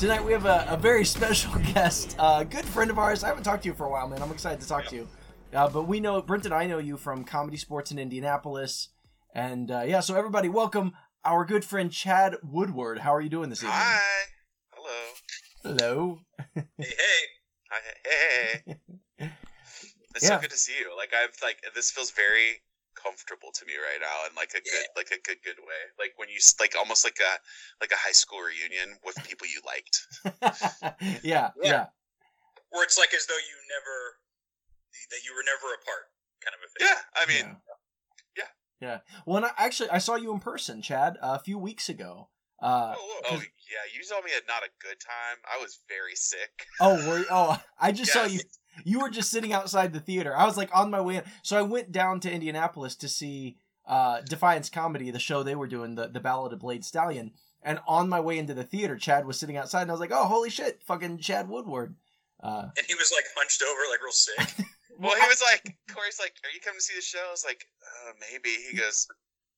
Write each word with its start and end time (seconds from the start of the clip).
Tonight 0.00 0.24
we 0.24 0.32
have 0.32 0.46
a, 0.46 0.64
a 0.66 0.78
very 0.78 1.04
special 1.04 1.52
guest, 1.74 2.16
a 2.18 2.42
good 2.42 2.64
friend 2.64 2.90
of 2.90 2.98
ours. 2.98 3.22
I 3.22 3.28
haven't 3.28 3.42
talked 3.42 3.64
to 3.64 3.68
you 3.68 3.74
for 3.74 3.84
a 3.84 3.90
while, 3.90 4.08
man. 4.08 4.22
I'm 4.22 4.30
excited 4.32 4.58
to 4.62 4.66
talk 4.66 4.86
to 4.86 4.96
you. 4.96 5.06
Uh, 5.52 5.68
but 5.68 5.82
we 5.82 6.00
know, 6.00 6.22
Brent 6.22 6.46
and 6.46 6.54
I 6.54 6.66
know 6.66 6.78
you 6.78 6.96
from 6.96 7.22
Comedy 7.22 7.58
Sports 7.58 7.90
in 7.90 7.98
Indianapolis. 7.98 8.88
And 9.34 9.70
uh, 9.70 9.82
yeah, 9.86 10.00
so 10.00 10.16
everybody, 10.16 10.48
welcome 10.48 10.92
our 11.22 11.44
good 11.44 11.66
friend 11.66 11.92
Chad 11.92 12.36
Woodward. 12.42 13.00
How 13.00 13.14
are 13.14 13.20
you 13.20 13.28
doing 13.28 13.50
this 13.50 13.58
evening? 13.62 13.76
Hi. 13.76 14.00
Hello. 14.70 15.76
Hello. 15.76 16.18
Hey, 16.54 16.64
hey. 16.78 16.94
Hi. 17.70 17.80
Hey. 18.06 19.30
It's 20.16 20.24
Yeah. 20.24 20.36
so 20.36 20.40
good 20.40 20.50
to 20.50 20.56
see 20.56 20.72
you. 20.76 20.96
Like 20.96 21.10
I've 21.14 21.36
like 21.40 21.58
this 21.74 21.92
feels 21.92 22.10
very 22.10 22.62
comfortable 23.02 23.50
to 23.54 23.64
me 23.66 23.74
right 23.74 24.00
now 24.00 24.28
in 24.28 24.34
like 24.36 24.50
a 24.50 24.60
good 24.60 24.72
Yeah. 24.72 24.96
like 24.96 25.10
a 25.10 25.20
good 25.22 25.38
good 25.44 25.58
way. 25.60 25.82
Like 25.98 26.12
when 26.16 26.28
you 26.28 26.36
s- 26.36 26.56
like 26.60 26.74
almost 26.76 27.04
like 27.04 27.18
a 27.20 27.32
like 27.80 27.92
a 27.92 27.98
high 27.98 28.12
school 28.12 28.40
reunion 28.40 28.96
with 29.04 29.16
people 29.24 29.46
you 29.46 29.60
liked. 29.66 29.96
yeah, 31.24 31.50
yeah. 31.62 31.86
Where 32.70 32.84
it's 32.84 32.98
like 32.98 33.12
as 33.14 33.26
though 33.26 33.34
you 33.40 33.56
never, 33.68 33.96
that 35.10 35.20
you 35.24 35.34
were 35.34 35.42
never 35.42 35.74
apart, 35.74 36.06
kind 36.44 36.54
of 36.54 36.62
a 36.62 36.68
thing. 36.70 36.86
Yeah. 36.86 37.00
I 37.16 37.22
mean, 37.26 37.56
yeah. 38.36 38.50
Yeah. 38.80 38.98
Well, 39.26 39.36
and 39.38 39.46
I, 39.46 39.50
actually, 39.58 39.90
I 39.90 39.98
saw 39.98 40.16
you 40.16 40.32
in 40.32 40.40
person, 40.40 40.80
Chad, 40.80 41.18
a 41.20 41.38
few 41.38 41.58
weeks 41.58 41.88
ago. 41.88 42.30
Uh, 42.62 42.94
oh, 42.96 43.20
oh 43.30 43.42
yeah, 43.70 43.84
you 43.94 44.02
saw 44.04 44.20
me 44.22 44.32
at 44.36 44.42
not 44.48 44.62
a 44.62 44.68
good 44.80 44.96
time. 45.00 45.38
I 45.50 45.60
was 45.62 45.80
very 45.88 46.14
sick. 46.14 46.50
Oh, 46.80 46.94
were 47.08 47.18
you, 47.18 47.26
oh, 47.30 47.60
I 47.78 47.92
just 47.92 48.12
saw 48.12 48.24
you. 48.24 48.40
You 48.84 49.00
were 49.00 49.10
just 49.10 49.30
sitting 49.30 49.52
outside 49.52 49.92
the 49.92 50.00
theater. 50.00 50.36
I 50.36 50.44
was 50.46 50.56
like 50.56 50.70
on 50.74 50.90
my 50.90 51.00
way 51.00 51.16
in. 51.16 51.22
So 51.42 51.58
I 51.58 51.62
went 51.62 51.92
down 51.92 52.20
to 52.20 52.32
Indianapolis 52.32 52.94
to 52.96 53.08
see 53.08 53.56
uh, 53.86 54.20
Defiance 54.22 54.70
Comedy, 54.70 55.10
the 55.10 55.18
show 55.18 55.42
they 55.42 55.54
were 55.54 55.66
doing, 55.66 55.94
the, 55.96 56.08
the 56.08 56.20
Ballad 56.20 56.52
of 56.52 56.60
Blade 56.60 56.84
Stallion. 56.84 57.32
And 57.62 57.78
on 57.86 58.08
my 58.08 58.20
way 58.20 58.38
into 58.38 58.54
the 58.54 58.64
theater, 58.64 58.96
Chad 58.96 59.26
was 59.26 59.38
sitting 59.38 59.56
outside, 59.58 59.82
and 59.82 59.90
I 59.90 59.94
was 59.94 60.00
like, 60.00 60.12
"Oh, 60.12 60.24
holy 60.24 60.48
shit, 60.48 60.80
fucking 60.86 61.18
Chad 61.18 61.48
Woodward!" 61.48 61.94
Uh, 62.42 62.72
And 62.72 62.86
he 62.88 62.94
was 62.94 63.12
like 63.12 63.24
hunched 63.36 63.60
over, 63.60 63.80
like 63.90 64.02
real 64.02 64.12
sick. 64.12 64.66
Well, 65.00 65.16
he 65.16 65.24
was 65.32 65.40
like, 65.40 65.64
Corey's 65.88 66.20
like, 66.20 66.36
"Are 66.44 66.52
you 66.52 66.60
coming 66.60 66.76
to 66.76 66.84
see 66.84 66.92
the 66.92 67.00
show?" 67.00 67.24
I 67.24 67.32
was 67.32 67.40
like, 67.44 67.64
uh, 67.80 68.12
"Maybe." 68.20 68.52
He 68.68 68.76
goes, 68.76 69.08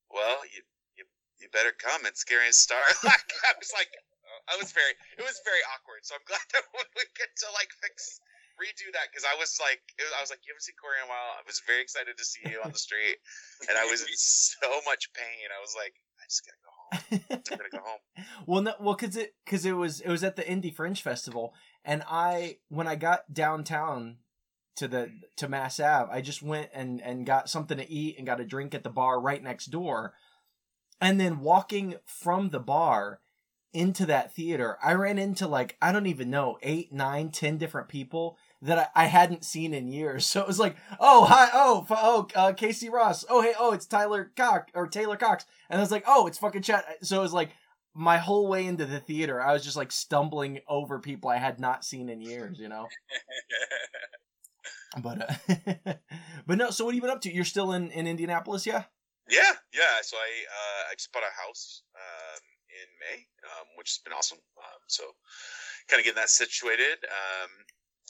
"Well, 0.07 0.39
you 0.47 0.63
you 0.95 1.03
you 1.43 1.51
better 1.51 1.75
come. 1.75 2.07
It's 2.07 2.23
scary 2.23 2.47
as 2.47 2.55
star." 2.63 2.79
like, 3.03 3.27
I 3.51 3.55
was 3.59 3.75
like, 3.75 3.91
I 4.47 4.55
was 4.55 4.71
very, 4.71 4.95
it 5.19 5.23
was 5.27 5.43
very 5.43 5.59
awkward. 5.75 6.07
So 6.07 6.15
I'm 6.15 6.23
glad 6.31 6.47
that 6.55 6.63
we 6.75 7.03
get 7.19 7.31
to 7.43 7.47
like 7.59 7.75
fix 7.83 8.23
redo 8.61 8.89
that 8.93 9.09
because 9.11 9.25
I 9.25 9.39
was 9.39 9.59
like, 9.61 9.81
was, 9.99 10.13
I 10.17 10.21
was 10.21 10.31
like, 10.31 10.41
you 10.45 10.53
haven't 10.53 10.67
seen 10.67 10.79
Corey 10.81 11.01
in 11.01 11.07
a 11.07 11.11
while. 11.11 11.39
I 11.39 11.43
was 11.47 11.61
very 11.67 11.83
excited 11.83 12.17
to 12.17 12.25
see 12.25 12.43
you 12.45 12.61
on 12.65 12.73
the 12.73 12.79
street, 12.79 13.19
and 13.69 13.77
I 13.77 13.85
was 13.87 14.03
in 14.03 14.15
so 14.17 14.69
much 14.85 15.13
pain. 15.15 15.49
I 15.49 15.61
was 15.61 15.75
like, 15.77 15.95
I 16.21 16.25
just 16.29 16.43
gotta 16.45 16.61
go 16.61 16.73
home. 16.77 16.91
I'm 17.31 17.59
gonna 17.59 17.73
go 17.73 17.85
home. 17.85 18.03
well, 18.47 18.63
no, 18.63 18.75
well, 18.81 18.97
cause 18.97 19.17
it, 19.17 19.35
cause 19.47 19.65
it 19.65 19.77
was, 19.77 20.01
it 20.01 20.11
was 20.11 20.25
at 20.25 20.37
the 20.37 20.43
Indie 20.43 20.75
Fringe 20.75 21.01
Festival, 21.01 21.55
and 21.85 22.03
I, 22.07 22.59
when 22.69 22.87
I 22.87 22.97
got 22.97 23.33
downtown 23.33 24.19
to 24.77 24.89
the 24.89 25.11
to 25.37 25.49
Mass 25.49 25.81
Ave, 25.81 26.13
I 26.13 26.21
just 26.21 26.43
went 26.43 26.71
and 26.73 27.01
and 27.03 27.27
got 27.27 27.51
something 27.51 27.79
to 27.79 27.91
eat 27.91 28.17
and 28.17 28.27
got 28.27 28.41
a 28.41 28.45
drink 28.45 28.75
at 28.75 28.85
the 28.85 28.91
bar 28.91 29.21
right 29.21 29.43
next 29.43 29.67
door, 29.67 30.15
and 31.01 31.21
then 31.21 31.41
walking 31.41 31.97
from 32.07 32.51
the 32.51 32.61
bar 32.61 33.21
into 33.73 34.07
that 34.07 34.35
theater, 34.35 34.79
I 34.83 34.95
ran 34.95 35.19
into 35.19 35.47
like 35.47 35.77
I 35.81 35.93
don't 35.93 36.07
even 36.07 36.31
know 36.31 36.59
eight, 36.63 36.93
nine, 36.93 37.31
ten 37.31 37.59
different 37.59 37.89
people 37.89 38.39
that 38.61 38.93
I, 38.95 39.05
I 39.05 39.07
hadn't 39.07 39.45
seen 39.45 39.75
in 39.75 39.89
years. 39.89 40.27
So 40.33 40.41
it 40.41 40.47
was 40.47 40.59
like, 40.59 40.77
oh 41.01 41.25
hi, 41.25 41.49
oh 41.53 41.87
oh 41.91 42.27
uh, 42.35 42.53
Casey 42.53 42.89
Ross, 42.89 43.25
oh 43.29 43.43
hey, 43.43 43.55
oh 43.59 43.73
it's 43.73 43.87
Tyler 43.87 44.31
Cox 44.37 44.71
or 44.75 44.87
Taylor 44.87 45.17
Cox, 45.17 45.45
and 45.69 45.79
I 45.79 45.83
was 45.83 45.91
like, 45.91 46.05
oh 46.07 46.27
it's 46.27 46.39
fucking 46.39 46.63
Chad. 46.63 46.85
So 47.03 47.19
it 47.19 47.23
was 47.23 47.33
like 47.33 47.51
my 47.95 48.19
whole 48.19 48.49
way 48.49 48.67
into 48.67 48.87
the 48.87 49.01
theater, 49.01 49.43
I 49.43 49.53
was 49.53 49.65
just 49.65 49.77
like 49.77 49.93
stumbling 49.93 50.61
over 50.69 50.99
people 50.99 51.31
I 51.31 51.37
had 51.37 51.61
not 51.61 51.85
seen 51.85 52.09
in 52.09 52.21
years, 52.21 52.59
you 52.59 52.69
know. 52.69 52.89
But 55.01 55.23
uh, 55.23 55.95
but 56.47 56.59
no. 56.59 56.71
So 56.71 56.85
what 56.85 56.91
have 56.91 56.97
you 56.97 57.01
been 57.01 57.11
up 57.11 57.23
to? 57.23 57.33
You're 57.33 57.45
still 57.45 57.73
in 57.73 57.91
in 57.93 58.07
Indianapolis, 58.07 58.67
yeah? 58.67 58.85
Yeah, 59.31 59.53
yeah. 59.73 60.03
So 60.03 60.17
I 60.17 60.31
uh, 60.45 60.91
I 60.91 60.95
just 60.97 61.13
bought 61.13 61.23
a 61.23 61.41
house 61.47 61.83
um, 61.97 62.43
in 62.69 62.89
May, 63.01 63.27
um, 63.53 63.67
which 63.77 63.93
has 63.93 64.01
been 64.01 64.13
awesome. 64.17 64.39
Um, 64.59 64.81
so 64.89 65.05
kind 65.89 66.01
of 66.01 66.05
getting 66.05 66.21
that 66.21 66.31
situated, 66.31 67.05
um, 67.05 67.51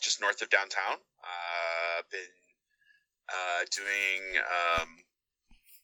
just 0.00 0.20
north 0.20 0.42
of 0.42 0.50
downtown. 0.50 1.02
Uh, 1.22 2.02
been 2.10 2.34
uh, 3.30 3.62
doing 3.70 4.22
um, 4.40 4.88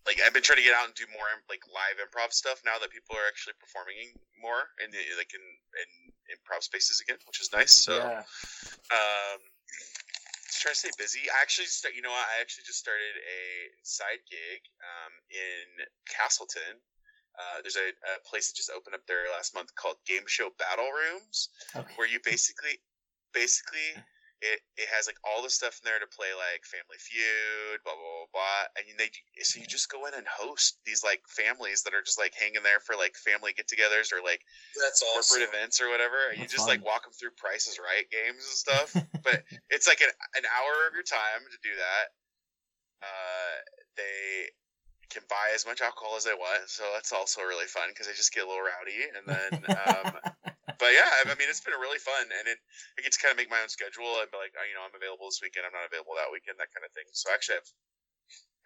like 0.09 0.25
I've 0.25 0.33
been 0.33 0.43
trying 0.43 0.57
to 0.57 0.67
get 0.67 0.73
out 0.73 0.89
and 0.89 0.97
do 0.97 1.05
more 1.13 1.29
like 1.53 1.61
live 1.69 2.01
improv 2.01 2.33
stuff 2.33 2.65
now 2.65 2.81
that 2.81 2.89
people 2.89 3.13
are 3.13 3.29
actually 3.29 3.61
performing 3.61 4.17
more 4.41 4.73
in 4.81 4.89
the 4.89 5.01
like 5.21 5.37
in 5.37 5.45
in 5.45 5.91
improv 6.33 6.65
spaces 6.65 7.05
again, 7.05 7.21
which 7.29 7.45
is 7.45 7.53
nice. 7.53 7.77
So 7.77 7.93
yeah. 7.93 8.25
um, 8.89 9.41
just 10.49 10.65
trying 10.65 10.73
to 10.73 10.81
stay 10.81 10.95
busy. 10.97 11.29
I 11.29 11.45
actually 11.45 11.69
start. 11.69 11.93
You 11.93 12.01
know 12.01 12.15
what? 12.15 12.25
I 12.25 12.41
actually 12.41 12.65
just 12.65 12.81
started 12.81 13.21
a 13.21 13.43
side 13.85 14.25
gig 14.33 14.65
um, 14.81 15.13
in 15.29 15.67
Castleton. 16.09 16.81
Uh, 17.39 17.63
there's 17.63 17.79
a, 17.79 17.89
a 18.19 18.19
place 18.29 18.51
that 18.51 18.57
just 18.59 18.71
opened 18.75 18.95
up 18.99 19.07
there 19.07 19.31
last 19.31 19.55
month 19.55 19.71
called 19.79 19.95
Game 20.07 20.27
Show 20.27 20.51
Battle 20.59 20.91
Rooms, 20.91 21.49
Okay. 21.77 21.87
where 21.95 22.09
you 22.11 22.19
basically, 22.25 22.83
basically, 23.33 23.95
it, 24.43 24.59
it 24.79 24.87
has 24.91 25.07
like 25.07 25.19
all 25.27 25.43
the 25.43 25.51
stuff 25.51 25.79
in 25.79 25.87
there 25.87 25.99
to 26.03 26.07
play 26.11 26.31
like 26.35 26.63
Family 26.67 26.99
Feud, 26.99 27.79
blah 27.87 27.95
blah 27.95 28.27
blah, 28.31 28.43
blah. 28.43 28.63
and 28.79 28.87
they 28.99 29.11
so 29.43 29.59
you 29.59 29.67
just 29.67 29.91
go 29.91 30.07
in 30.07 30.15
and 30.15 30.27
host 30.31 30.79
these 30.87 31.03
like 31.07 31.23
families 31.31 31.83
that 31.83 31.95
are 31.95 32.03
just 32.03 32.19
like 32.19 32.35
hanging 32.39 32.63
there 32.63 32.79
for 32.83 32.95
like 32.99 33.15
family 33.19 33.51
get-togethers 33.55 34.11
or 34.15 34.19
like 34.23 34.43
That's 34.79 35.03
awesome. 35.03 35.43
corporate 35.43 35.47
events 35.51 35.79
or 35.83 35.91
whatever. 35.91 36.19
And 36.31 36.39
you 36.39 36.47
just 36.47 36.67
fun. 36.67 36.79
like 36.79 36.87
walk 36.87 37.03
them 37.07 37.15
through 37.15 37.35
Prices 37.39 37.79
Right 37.83 38.07
games 38.11 38.43
and 38.47 38.59
stuff. 38.59 38.89
but 39.27 39.43
it's 39.71 39.87
like 39.91 40.03
an, 40.03 40.11
an 40.39 40.47
hour 40.47 40.87
of 40.87 40.95
your 40.95 41.07
time 41.07 41.43
to 41.51 41.59
do 41.63 41.75
that. 41.75 42.07
Uh, 43.03 43.55
they 43.99 44.51
can 45.09 45.25
buy 45.29 45.53
as 45.55 45.65
much 45.65 45.81
alcohol 45.81 46.17
as 46.17 46.25
they 46.25 46.37
want, 46.37 46.69
so 46.69 46.85
that's 46.95 47.13
also 47.13 47.43
really 47.43 47.67
fun 47.67 47.89
because 47.91 48.07
they 48.07 48.17
just 48.17 48.33
get 48.33 48.45
a 48.45 48.49
little 48.49 48.65
rowdy. 48.65 49.09
And 49.09 49.25
then, 49.25 49.53
um, 49.73 50.07
but 50.81 50.91
yeah, 50.93 51.09
I 51.09 51.29
I 51.29 51.35
mean, 51.37 51.49
it's 51.49 51.65
been 51.65 51.77
really 51.81 52.01
fun, 52.01 52.29
and 52.29 52.45
it 52.47 52.61
I 52.97 53.03
get 53.03 53.13
to 53.17 53.21
kind 53.21 53.33
of 53.33 53.41
make 53.41 53.51
my 53.51 53.61
own 53.61 53.73
schedule 53.73 54.21
and 54.21 54.29
be 54.29 54.39
like, 54.39 54.53
oh, 54.57 54.65
you 54.69 54.77
know, 54.77 54.85
I'm 54.85 54.97
available 54.97 55.29
this 55.29 55.41
weekend, 55.41 55.65
I'm 55.65 55.77
not 55.77 55.89
available 55.89 56.17
that 56.17 56.33
weekend, 56.33 56.61
that 56.61 56.73
kind 56.73 56.85
of 56.85 56.93
thing. 56.93 57.09
So 57.17 57.33
I 57.33 57.37
actually 57.37 57.65
have 57.65 57.71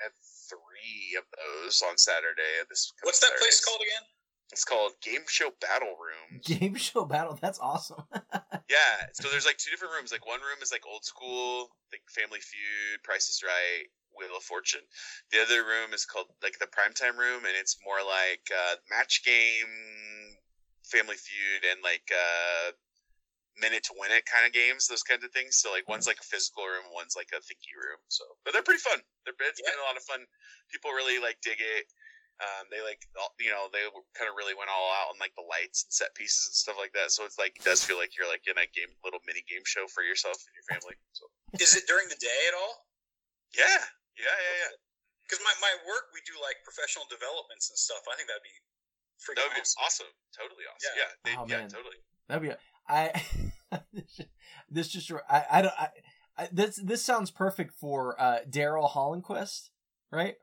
I 0.01 0.11
have 0.11 0.19
three 0.51 1.15
of 1.15 1.27
those 1.31 1.79
on 1.87 1.95
Saturday. 1.95 2.67
This 2.67 2.91
What's 3.07 3.23
that 3.23 3.39
place 3.39 3.63
called 3.63 3.83
again? 3.83 4.07
It's 4.53 4.69
called 4.69 4.93
Game 5.01 5.25
Show 5.27 5.49
Battle 5.65 5.97
Room. 5.97 6.43
Game 6.45 6.75
show 6.77 7.07
battle. 7.07 7.39
That's 7.41 7.59
awesome. 7.59 8.05
Yeah, 8.71 9.13
so 9.13 9.29
there's 9.29 9.45
like 9.45 9.59
two 9.59 9.69
different 9.69 9.93
rooms. 9.93 10.13
Like 10.13 10.25
one 10.25 10.41
room 10.41 10.57
is 10.63 10.73
like 10.73 10.89
old 10.89 11.05
school, 11.05 11.69
like 11.93 12.01
Family 12.09 12.41
Feud, 12.41 13.05
Price 13.05 13.29
is 13.29 13.45
Right, 13.45 13.85
Wheel 14.17 14.37
of 14.37 14.43
Fortune. 14.43 14.85
The 15.31 15.41
other 15.43 15.63
room 15.65 15.93
is 15.93 16.05
called 16.05 16.27
like 16.43 16.59
the 16.59 16.67
Primetime 16.71 17.17
Room, 17.19 17.45
and 17.45 17.55
it's 17.59 17.77
more 17.85 18.01
like 18.05 18.45
uh, 18.51 18.77
match 18.91 19.23
game, 19.25 19.71
Family 20.85 21.17
Feud, 21.17 21.63
and 21.71 21.81
like 21.83 22.07
uh, 22.13 22.73
minute 23.61 23.85
to 23.85 23.95
win 24.01 24.11
it 24.13 24.25
kind 24.25 24.47
of 24.47 24.53
games, 24.53 24.89
those 24.89 25.03
kinds 25.05 25.25
of 25.25 25.31
things. 25.33 25.57
So 25.61 25.71
like 25.71 25.89
one's 25.89 26.07
like 26.07 26.21
a 26.21 26.29
physical 26.29 26.65
room, 26.65 26.89
one's 26.93 27.17
like 27.17 27.31
a 27.37 27.41
thinky 27.45 27.73
room. 27.77 28.01
So, 28.09 28.25
but 28.45 28.53
they're 28.53 28.65
pretty 28.65 28.81
fun. 28.85 29.01
They're, 29.25 29.37
it's 29.49 29.61
been 29.61 29.77
a 29.77 29.87
lot 29.89 29.97
of 29.97 30.05
fun. 30.05 30.25
People 30.73 30.93
really 30.93 31.21
like 31.21 31.39
dig 31.45 31.61
it. 31.61 31.87
Um, 32.43 32.67
they 32.75 32.83
like, 32.83 32.99
all- 33.21 33.37
you 33.39 33.55
know, 33.55 33.71
they 33.71 33.87
kind 34.19 34.27
of 34.27 34.35
really 34.35 34.57
went 34.57 34.67
all 34.73 34.91
out 34.99 35.15
on 35.15 35.21
like 35.23 35.31
the 35.39 35.47
lights 35.47 35.85
and 35.87 35.93
set 35.95 36.11
pieces 36.19 36.49
and 36.51 36.57
stuff 36.59 36.75
like 36.81 36.91
that. 36.99 37.15
So 37.15 37.23
it's 37.23 37.39
like, 37.39 37.55
it 37.55 37.63
does 37.63 37.85
feel 37.87 38.01
like 38.03 38.19
you're 38.19 38.27
like 38.27 38.43
in 38.51 38.59
a 38.59 38.67
game, 38.75 38.91
little 39.07 39.23
mini 39.29 39.45
game 39.47 39.63
show 39.63 39.87
for 39.87 40.03
yourself 40.03 40.35
and 40.43 40.55
your 40.59 40.67
family. 40.67 40.97
So 41.15 41.31
Is 41.63 41.77
it 41.79 41.87
during 41.87 42.09
the 42.11 42.19
day 42.19 42.41
at 42.51 42.57
all? 42.59 42.89
yeah, 43.55 43.85
yeah, 44.19 44.27
yeah, 44.29 44.57
yeah. 44.67 44.73
Because 45.25 45.41
my, 45.45 45.55
my 45.63 45.75
work, 45.89 46.13
we 46.13 46.21
do 46.29 46.37
like 46.43 46.61
professional 46.65 47.05
developments 47.09 47.71
and 47.71 47.79
stuff. 47.79 48.03
I 48.11 48.17
think 48.17 48.29
that'd 48.29 48.45
be 48.45 48.53
That 48.53 49.23
freaking 49.25 49.49
would 49.49 49.55
be 49.57 49.65
awesome. 49.65 49.81
awesome. 50.07 50.13
Totally 50.37 50.65
awesome. 50.69 50.93
Yeah. 50.93 51.03
Yeah, 51.03 51.11
they, 51.25 51.33
Oh, 51.39 51.47
yeah, 51.49 51.69
totally. 51.69 51.99
That'd 52.29 52.43
be. 52.43 52.53
I. 52.89 53.81
this 54.71 54.89
just. 54.89 55.11
I. 55.29 55.45
I 55.51 55.63
don't. 55.63 55.75
I, 55.79 55.89
I, 56.37 56.49
this 56.53 56.77
this 56.83 57.05
sounds 57.05 57.31
perfect 57.31 57.75
for 57.75 58.21
uh, 58.21 58.39
Daryl 58.49 58.91
Hollenquist, 58.91 59.71
right? 60.11 60.35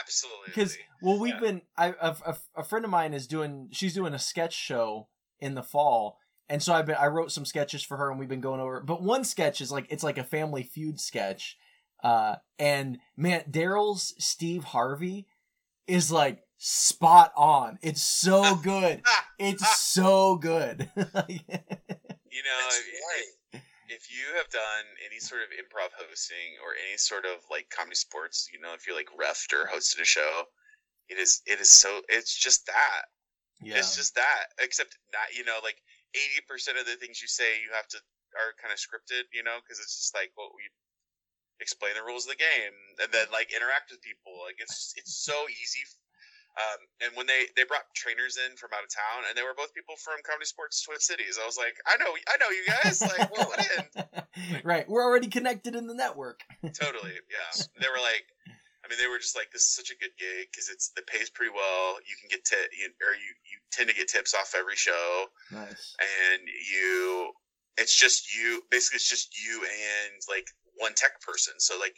Absolutely. 0.00 0.38
Because 0.46 0.76
well, 1.02 1.18
we've 1.18 1.34
Yeah. 1.34 1.40
been. 1.40 1.62
I 1.76 1.86
a, 2.00 2.16
a, 2.26 2.36
a 2.56 2.64
friend 2.64 2.84
of 2.84 2.90
mine 2.90 3.14
is 3.14 3.26
doing. 3.26 3.68
She's 3.72 3.94
doing 3.94 4.14
a 4.14 4.18
sketch 4.18 4.54
show 4.54 5.08
in 5.38 5.54
the 5.54 5.62
fall, 5.62 6.18
and 6.48 6.62
so 6.62 6.72
I've 6.74 6.86
been 6.86 6.96
I 6.96 7.06
wrote 7.06 7.32
some 7.32 7.44
sketches 7.44 7.82
for 7.82 7.96
her, 7.96 8.10
and 8.10 8.18
we've 8.18 8.28
been 8.28 8.40
going 8.40 8.60
over. 8.60 8.80
But 8.80 9.02
one 9.02 9.24
sketch 9.24 9.60
is 9.60 9.72
like 9.72 9.86
it's 9.90 10.04
like 10.04 10.18
a 10.18 10.24
Family 10.24 10.62
Feud 10.62 11.00
sketch, 11.00 11.56
uh, 12.02 12.36
and 12.58 12.98
man, 13.16 13.44
Daryl's 13.50 14.14
Steve 14.18 14.64
Harvey 14.64 15.26
is 15.86 16.10
like 16.12 16.42
spot 16.58 17.32
on. 17.36 17.78
It's 17.82 18.02
so 18.02 18.54
good. 18.56 19.02
It's 19.42 19.64
so 19.80 20.36
good. 20.36 20.90
you 20.96 22.42
know, 22.44 22.60
if, 22.68 22.84
if- 22.86 23.62
if 23.90 24.06
you 24.06 24.22
have 24.38 24.46
done 24.54 24.86
any 25.02 25.18
sort 25.18 25.42
of 25.42 25.48
improv 25.50 25.90
hosting 25.98 26.54
or 26.62 26.78
any 26.78 26.94
sort 26.96 27.24
of 27.26 27.42
like 27.50 27.66
comedy 27.74 27.96
sports, 27.98 28.46
you 28.54 28.60
know, 28.62 28.70
if 28.76 28.86
you're 28.86 28.94
like 28.94 29.10
refed 29.18 29.50
or 29.56 29.66
hosted 29.66 29.98
a 30.00 30.04
show, 30.04 30.44
it 31.08 31.18
is 31.18 31.42
it 31.46 31.58
is 31.58 31.68
so 31.68 32.00
it's 32.08 32.36
just 32.38 32.66
that. 32.66 33.10
yeah. 33.60 33.78
It's 33.82 33.96
just 33.96 34.14
that. 34.14 34.54
Except 34.62 34.94
not, 35.12 35.34
you 35.34 35.42
know, 35.44 35.58
like 35.64 35.80
eighty 36.14 36.38
percent 36.46 36.78
of 36.78 36.86
the 36.86 36.94
things 37.00 37.20
you 37.20 37.26
say 37.26 37.58
you 37.64 37.74
have 37.74 37.88
to 37.88 37.98
are 38.38 38.54
kind 38.62 38.70
of 38.70 38.78
scripted, 38.78 39.26
you 39.34 39.42
know, 39.42 39.58
because 39.58 39.80
it's 39.82 39.96
just 39.98 40.14
like 40.14 40.30
what 40.36 40.54
we 40.54 40.62
explain 41.60 41.92
the 41.94 42.04
rules 42.04 42.26
of 42.26 42.32
the 42.34 42.40
game 42.40 42.74
and 43.02 43.12
then 43.12 43.26
like 43.32 43.52
interact 43.54 43.90
with 43.90 44.00
people. 44.02 44.32
Like 44.44 44.56
it's 44.58 44.94
it's 44.96 45.14
so 45.24 45.46
easy. 45.48 45.84
Um, 46.58 46.80
and 47.06 47.10
when 47.16 47.26
they 47.30 47.46
they 47.54 47.62
brought 47.64 47.86
trainers 47.94 48.36
in 48.36 48.56
from 48.58 48.74
out 48.74 48.82
of 48.82 48.90
town, 48.90 49.22
and 49.28 49.38
they 49.38 49.46
were 49.46 49.54
both 49.54 49.72
people 49.72 49.94
from 50.02 50.18
Comedy 50.26 50.44
Sports 50.50 50.82
Twin 50.82 50.98
Cities, 50.98 51.38
I 51.40 51.46
was 51.46 51.56
like, 51.56 51.78
I 51.86 51.94
know, 51.96 52.10
I 52.10 52.34
know 52.42 52.50
you 52.50 52.64
guys. 52.66 52.98
Like, 53.00 53.30
well, 53.30 53.46
what 53.46 53.62
in? 53.70 54.60
right. 54.64 54.88
We're 54.90 55.04
already 55.06 55.28
connected 55.28 55.76
in 55.78 55.86
the 55.86 55.94
network. 55.94 56.40
Totally, 56.74 57.14
yeah. 57.30 57.50
They 57.80 57.86
were 57.86 58.02
like, 58.02 58.26
I 58.82 58.90
mean, 58.90 58.98
they 58.98 59.06
were 59.06 59.22
just 59.22 59.36
like, 59.38 59.54
this 59.54 59.62
is 59.62 59.72
such 59.78 59.94
a 59.94 59.96
good 60.02 60.10
gig 60.18 60.50
because 60.50 60.68
it's 60.68 60.90
it 60.98 61.06
pays 61.06 61.30
pretty 61.30 61.52
well. 61.54 61.96
You 62.02 62.18
can 62.18 62.26
get 62.28 62.42
tip, 62.44 62.66
you, 62.74 62.90
or 63.06 63.14
you 63.14 63.30
you 63.46 63.56
tend 63.70 63.88
to 63.88 63.94
get 63.94 64.08
tips 64.08 64.34
off 64.34 64.52
every 64.58 64.76
show, 64.76 65.26
Nice. 65.52 65.94
and 66.02 66.42
you, 66.74 67.30
it's 67.80 67.96
just 67.96 68.36
you. 68.36 68.62
Basically, 68.70 68.96
it's 68.96 69.08
just 69.08 69.32
you 69.42 69.62
and 69.64 70.20
like 70.28 70.46
one 70.78 70.92
tech 70.94 71.20
person. 71.20 71.54
So 71.58 71.78
like. 71.78 71.96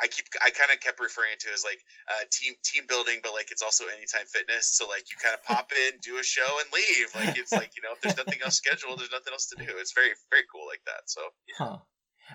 I 0.00 0.06
keep 0.08 0.24
I 0.42 0.48
kind 0.50 0.72
of 0.72 0.80
kept 0.80 0.98
referring 0.98 1.36
to 1.40 1.48
it 1.48 1.54
as 1.54 1.62
like 1.64 1.78
uh, 2.08 2.24
team 2.32 2.54
team 2.64 2.84
building, 2.88 3.20
but 3.22 3.34
like 3.34 3.52
it's 3.52 3.60
also 3.62 3.84
anytime 3.94 4.24
fitness. 4.26 4.72
So 4.72 4.88
like 4.88 5.04
you 5.12 5.16
kind 5.22 5.36
of 5.36 5.44
pop 5.44 5.70
in, 5.84 6.00
do 6.00 6.18
a 6.18 6.24
show, 6.24 6.48
and 6.58 6.66
leave. 6.72 7.12
Like 7.14 7.38
it's 7.38 7.52
like 7.52 7.76
you 7.76 7.82
know 7.84 7.92
if 7.92 8.00
there's 8.00 8.16
nothing 8.16 8.40
else 8.42 8.56
scheduled, 8.56 8.98
there's 8.98 9.12
nothing 9.12 9.34
else 9.36 9.46
to 9.52 9.56
do. 9.62 9.68
It's 9.78 9.92
very 9.92 10.16
very 10.32 10.42
cool 10.50 10.66
like 10.66 10.80
that. 10.86 11.06
So 11.06 11.20
Huh. 11.58 11.76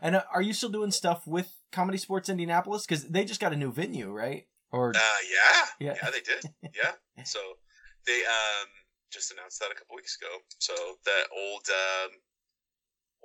And 0.05 0.15
uh, 0.15 0.23
are 0.31 0.41
you 0.41 0.53
still 0.53 0.69
doing 0.69 0.91
stuff 0.91 1.25
with 1.25 1.49
Comedy 1.73 1.97
Sports 1.97 2.29
Indianapolis? 2.29 2.85
Because 2.85 3.03
they 3.09 3.25
just 3.25 3.41
got 3.41 3.51
a 3.51 3.57
new 3.57 3.71
venue, 3.73 4.11
right? 4.13 4.45
Or 4.71 4.93
Uh, 4.95 5.19
yeah, 5.27 5.65
Yeah. 5.79 5.95
yeah, 6.01 6.09
they 6.11 6.21
did. 6.21 6.45
Yeah, 6.77 6.93
so 7.25 7.39
they 8.05 8.21
um 8.21 8.69
just 9.11 9.31
announced 9.33 9.59
that 9.59 9.71
a 9.71 9.75
couple 9.75 9.95
weeks 9.97 10.15
ago. 10.21 10.31
So 10.59 10.73
the 11.03 11.19
old 11.35 11.65
um 11.73 12.11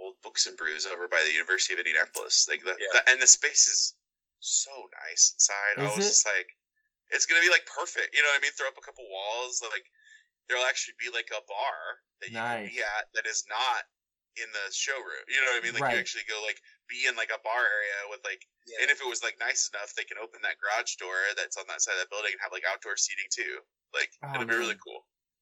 old 0.02 0.18
Books 0.26 0.46
and 0.50 0.58
Brews 0.58 0.84
over 0.84 1.06
by 1.06 1.22
the 1.22 1.30
University 1.32 1.74
of 1.74 1.78
Indianapolis, 1.78 2.46
like 2.50 2.66
the, 2.66 2.74
Yeah. 2.74 2.90
the 2.98 3.00
and 3.14 3.22
the 3.22 3.30
space 3.30 3.70
is 3.70 3.94
so 4.42 4.74
nice 5.06 5.30
inside. 5.38 5.78
I 5.78 5.86
was 5.86 6.02
it? 6.02 6.10
just 6.10 6.26
like, 6.26 6.50
it's 7.14 7.26
gonna 7.30 7.40
be 7.46 7.50
like 7.54 7.62
perfect. 7.70 8.10
You 8.10 8.22
know 8.26 8.28
what 8.34 8.42
I 8.42 8.42
mean? 8.42 8.50
Throw 8.58 8.66
up 8.66 8.74
a 8.76 8.82
couple 8.82 9.06
walls, 9.06 9.62
like 9.62 9.86
there'll 10.50 10.66
actually 10.66 10.98
be 10.98 11.06
like 11.14 11.30
a 11.30 11.38
bar 11.46 12.02
that 12.20 12.28
you 12.34 12.36
can 12.42 12.66
be 12.66 12.82
at 12.82 13.06
that 13.14 13.30
is 13.30 13.46
not 13.46 13.86
in 14.34 14.48
the 14.50 14.66
showroom. 14.74 15.22
You 15.30 15.38
know 15.44 15.54
what 15.54 15.60
I 15.60 15.64
mean? 15.64 15.74
Like 15.78 15.86
Right. 15.86 15.94
you 15.94 16.02
actually 16.02 16.26
go 16.26 16.42
like 16.42 16.58
be 16.90 17.06
in 17.06 17.14
like 17.14 17.30
a 17.30 17.38
bar 17.46 17.62
area 17.62 17.98
with 18.10 18.24
like 18.26 18.42
Yeah. 18.66 18.82
and 18.82 18.90
if 18.90 18.98
it 18.98 19.06
was 19.06 19.22
like 19.22 19.38
nice 19.38 19.70
enough, 19.70 19.94
they 19.94 20.02
can 20.08 20.18
open 20.18 20.42
that 20.42 20.58
garage 20.58 20.96
door 20.98 21.14
that's 21.38 21.54
on 21.60 21.68
that 21.70 21.78
side 21.84 21.94
of 21.94 22.02
that 22.02 22.10
building 22.10 22.32
and 22.34 22.40
have 22.42 22.50
like 22.50 22.66
outdoor 22.66 22.96
seating 22.98 23.30
too. 23.30 23.62
Like 23.94 24.10
Oh, 24.26 24.34
it'll 24.34 24.48
be 24.50 24.56
really 24.58 24.74
man. 24.74 24.82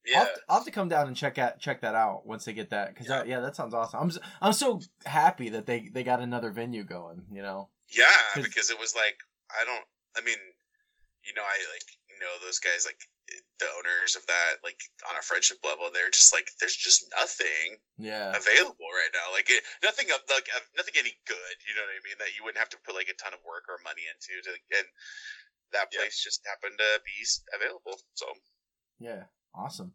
Cool. 0.07 0.15
I'll, 0.17 0.23
yeah. 0.23 0.27
have 0.27 0.35
to, 0.35 0.41
I'll 0.49 0.57
have 0.57 0.65
to 0.65 0.71
come 0.71 0.89
down 0.89 1.07
and 1.09 1.17
check 1.17 1.39
out 1.39 1.59
check 1.59 1.81
that 1.83 1.95
out 1.95 2.27
once 2.27 2.45
they 2.45 2.53
get 2.53 2.71
that. 2.71 2.95
Because 2.95 3.09
Yeah. 3.09 3.25
yeah. 3.25 3.41
that 3.41 3.57
sounds 3.57 3.75
awesome. 3.75 4.01
I'm 4.01 4.09
s- 4.11 4.19
I'm 4.41 4.53
so 4.53 4.81
happy 5.07 5.49
that 5.51 5.67
they 5.67 5.89
they 5.93 6.03
got 6.03 6.21
another 6.21 6.51
venue 6.51 6.85
going. 6.85 7.25
You 7.33 7.43
know. 7.43 7.69
Yeah, 7.91 8.07
because 8.43 8.71
it 8.71 8.79
was 8.79 8.95
like 8.95 9.17
I 9.51 9.65
don't. 9.65 9.85
I 10.17 10.21
mean, 10.25 10.39
you 11.25 11.35
know, 11.35 11.43
I 11.43 11.57
like 11.73 11.87
know 12.21 12.37
those 12.45 12.61
guys 12.61 12.85
like 12.85 13.01
the 13.63 13.69
owners 13.79 14.13
of 14.17 14.27
that 14.29 14.61
like 14.65 14.77
on 15.09 15.17
a 15.17 15.23
friendship 15.23 15.59
level. 15.65 15.89
They're 15.93 16.11
just 16.13 16.33
like 16.35 16.51
there's 16.61 16.77
just 16.77 17.07
nothing 17.17 17.79
Yeah. 17.99 18.31
available 18.37 18.91
right 18.93 19.13
now. 19.15 19.33
Like 19.33 19.49
it, 19.51 19.63
nothing 19.83 20.09
of 20.13 20.21
like 20.29 20.49
nothing 20.77 20.95
any 20.99 21.17
good. 21.27 21.55
You 21.69 21.75
know 21.77 21.83
what 21.87 21.97
I 21.97 22.03
mean? 22.05 22.19
That 22.21 22.33
you 22.37 22.45
wouldn't 22.45 22.59
have 22.63 22.73
to 22.77 22.81
put 22.85 22.95
like 22.95 23.09
a 23.09 23.17
ton 23.17 23.33
of 23.35 23.41
work 23.47 23.67
or 23.69 23.79
money 23.85 24.05
into 24.09 24.39
to 24.49 24.53
and. 24.79 24.89
That 25.73 25.87
Yeah. 25.95 26.03
place 26.03 26.19
just 26.19 26.43
happened 26.51 26.75
to 26.83 26.99
be 27.07 27.15
available, 27.55 27.95
so 28.19 28.27
Yeah. 29.01 29.25
Awesome. 29.55 29.93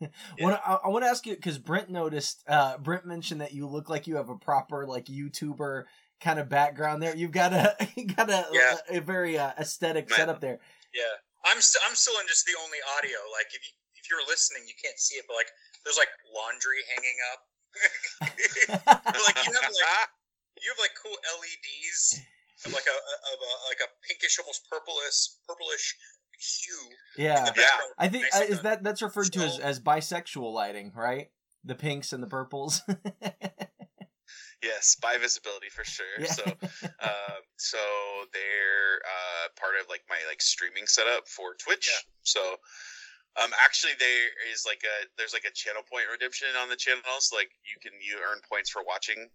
Wanna- 0.40 0.60
I, 0.66 0.78
I 0.84 0.88
want 0.88 1.04
to 1.04 1.08
ask 1.08 1.24
you 1.26 1.34
because 1.36 1.58
Brent 1.58 1.88
noticed. 1.90 2.42
Uh, 2.48 2.76
Brent 2.78 3.06
mentioned 3.06 3.40
that 3.40 3.52
you 3.54 3.66
look 3.66 3.88
like 3.88 4.06
you 4.06 4.16
have 4.16 4.28
a 4.28 4.36
proper 4.36 4.86
like 4.86 5.06
YouTuber 5.06 5.84
kind 6.20 6.38
of 6.40 6.48
background 6.48 7.02
there. 7.02 7.14
You've 7.16 7.32
got 7.32 7.52
a 7.52 7.76
you 7.96 8.06
got 8.06 8.28
a, 8.30 8.46
Yeah. 8.52 8.76
a, 8.90 9.00
very 9.00 9.38
uh, 9.38 9.52
aesthetic 9.58 10.08
Man. 10.10 10.16
setup 10.18 10.40
there. 10.40 10.58
Yeah, 10.92 11.12
I'm 11.44 11.60
st- 11.60 11.84
I'm 11.88 11.94
still 11.94 12.18
in 12.20 12.26
just 12.26 12.44
the 12.46 12.56
only 12.64 12.78
audio. 12.98 13.16
Like 13.32 13.48
if 13.52 13.60
you 13.64 13.72
if 13.96 14.10
you're 14.10 14.24
listening, 14.28 14.64
you 14.66 14.74
can't 14.82 14.98
see 14.98 15.16
it, 15.16 15.24
but 15.28 15.34
like 15.36 15.48
there's 15.84 15.96
like 15.98 16.12
laundry 16.34 16.80
hanging 16.96 17.18
up. 17.32 17.40
Like 18.80 19.36
you 19.44 19.52
have 19.52 19.68
like 19.68 20.08
you 20.60 20.68
have 20.72 20.80
like 20.80 20.96
cool 20.96 21.16
LEDs 21.40 22.20
of 22.64 22.72
like 22.72 22.88
a 22.88 22.96
of 22.96 23.38
a 23.38 23.52
like 23.68 23.80
a 23.84 23.88
pinkish, 24.08 24.38
almost 24.40 24.64
purplish 24.70 25.36
purplish 25.46 25.96
hue. 26.38 27.24
yeah. 27.24 27.50
Yeah. 27.56 27.64
I 27.98 28.08
think 28.08 28.26
uh, 28.34 28.40
is 28.48 28.62
that 28.62 28.82
that's 28.82 29.02
referred 29.02 29.32
to 29.32 29.40
as, 29.40 29.58
as 29.58 29.80
bisexual 29.80 30.52
lighting, 30.52 30.92
right? 30.94 31.30
The 31.64 31.74
pinks 31.74 32.12
and 32.12 32.22
the 32.22 32.26
purples. 32.26 32.82
yes, 34.62 34.96
bi 35.00 35.18
visibility 35.18 35.68
for 35.68 35.84
sure. 35.84 36.06
Yeah. 36.18 36.32
So 36.32 36.44
um, 37.02 37.40
so 37.56 37.78
they're 38.32 39.00
uh, 39.04 39.48
part 39.58 39.74
of 39.80 39.88
like 39.88 40.02
my 40.08 40.16
like 40.28 40.42
streaming 40.42 40.86
setup 40.86 41.28
for 41.28 41.54
Twitch. 41.54 41.88
Yeah. 41.90 42.00
So 42.22 42.40
um, 43.42 43.50
actually 43.64 43.92
there 43.98 44.28
is 44.52 44.64
like 44.66 44.82
a 44.84 45.06
there's 45.18 45.32
like 45.32 45.44
a 45.44 45.52
channel 45.52 45.82
point 45.90 46.04
redemption 46.10 46.48
on 46.60 46.68
the 46.68 46.76
channels. 46.76 47.30
Like 47.32 47.50
you 47.64 47.76
can 47.80 47.92
you 48.00 48.16
earn 48.20 48.40
points 48.50 48.70
for 48.70 48.82
watching. 48.86 49.28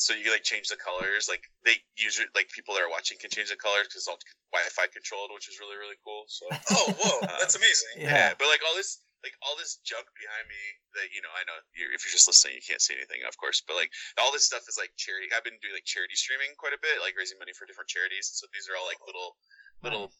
So 0.00 0.16
you 0.16 0.32
like 0.32 0.48
change 0.48 0.72
the 0.72 0.80
colors. 0.80 1.28
Like 1.28 1.44
they 1.60 1.76
usually 1.92 2.32
like 2.32 2.48
people 2.48 2.72
that 2.72 2.80
are 2.80 2.88
watching 2.88 3.20
can 3.20 3.28
change 3.28 3.52
the 3.52 3.60
colors 3.60 3.84
because 3.84 4.08
it's 4.08 4.08
all 4.08 4.16
Wi-Fi 4.48 4.88
controlled, 4.88 5.28
which 5.36 5.44
is 5.44 5.60
really 5.60 5.76
really 5.76 6.00
cool. 6.00 6.24
So 6.32 6.48
Oh, 6.72 6.88
whoa, 6.96 7.20
uh, 7.28 7.36
that's 7.36 7.52
amazing. 7.52 8.08
Yeah. 8.08 8.32
yeah, 8.32 8.40
but 8.40 8.48
like 8.48 8.64
all 8.64 8.72
this, 8.72 9.04
like 9.20 9.36
all 9.44 9.60
this 9.60 9.76
junk 9.84 10.08
behind 10.16 10.48
me 10.48 10.62
that 10.96 11.12
you 11.12 11.20
know, 11.20 11.28
I 11.36 11.44
know 11.44 11.52
you're, 11.76 11.92
if 11.92 12.00
you're 12.08 12.16
just 12.16 12.24
listening, 12.24 12.56
you 12.56 12.64
can't 12.64 12.80
see 12.80 12.96
anything, 12.96 13.20
of 13.28 13.36
course. 13.36 13.60
But 13.60 13.76
like 13.76 13.92
all 14.16 14.32
this 14.32 14.48
stuff 14.48 14.64
is 14.72 14.80
like 14.80 14.96
charity. 14.96 15.28
I've 15.36 15.44
been 15.44 15.60
doing 15.60 15.76
like 15.76 15.84
charity 15.84 16.16
streaming 16.16 16.56
quite 16.56 16.72
a 16.72 16.80
bit, 16.80 17.04
like 17.04 17.12
raising 17.20 17.36
money 17.36 17.52
for 17.52 17.68
different 17.68 17.92
charities. 17.92 18.32
So 18.32 18.48
these 18.56 18.72
are 18.72 18.80
all 18.80 18.88
like 18.88 19.04
little, 19.04 19.36
little 19.84 20.16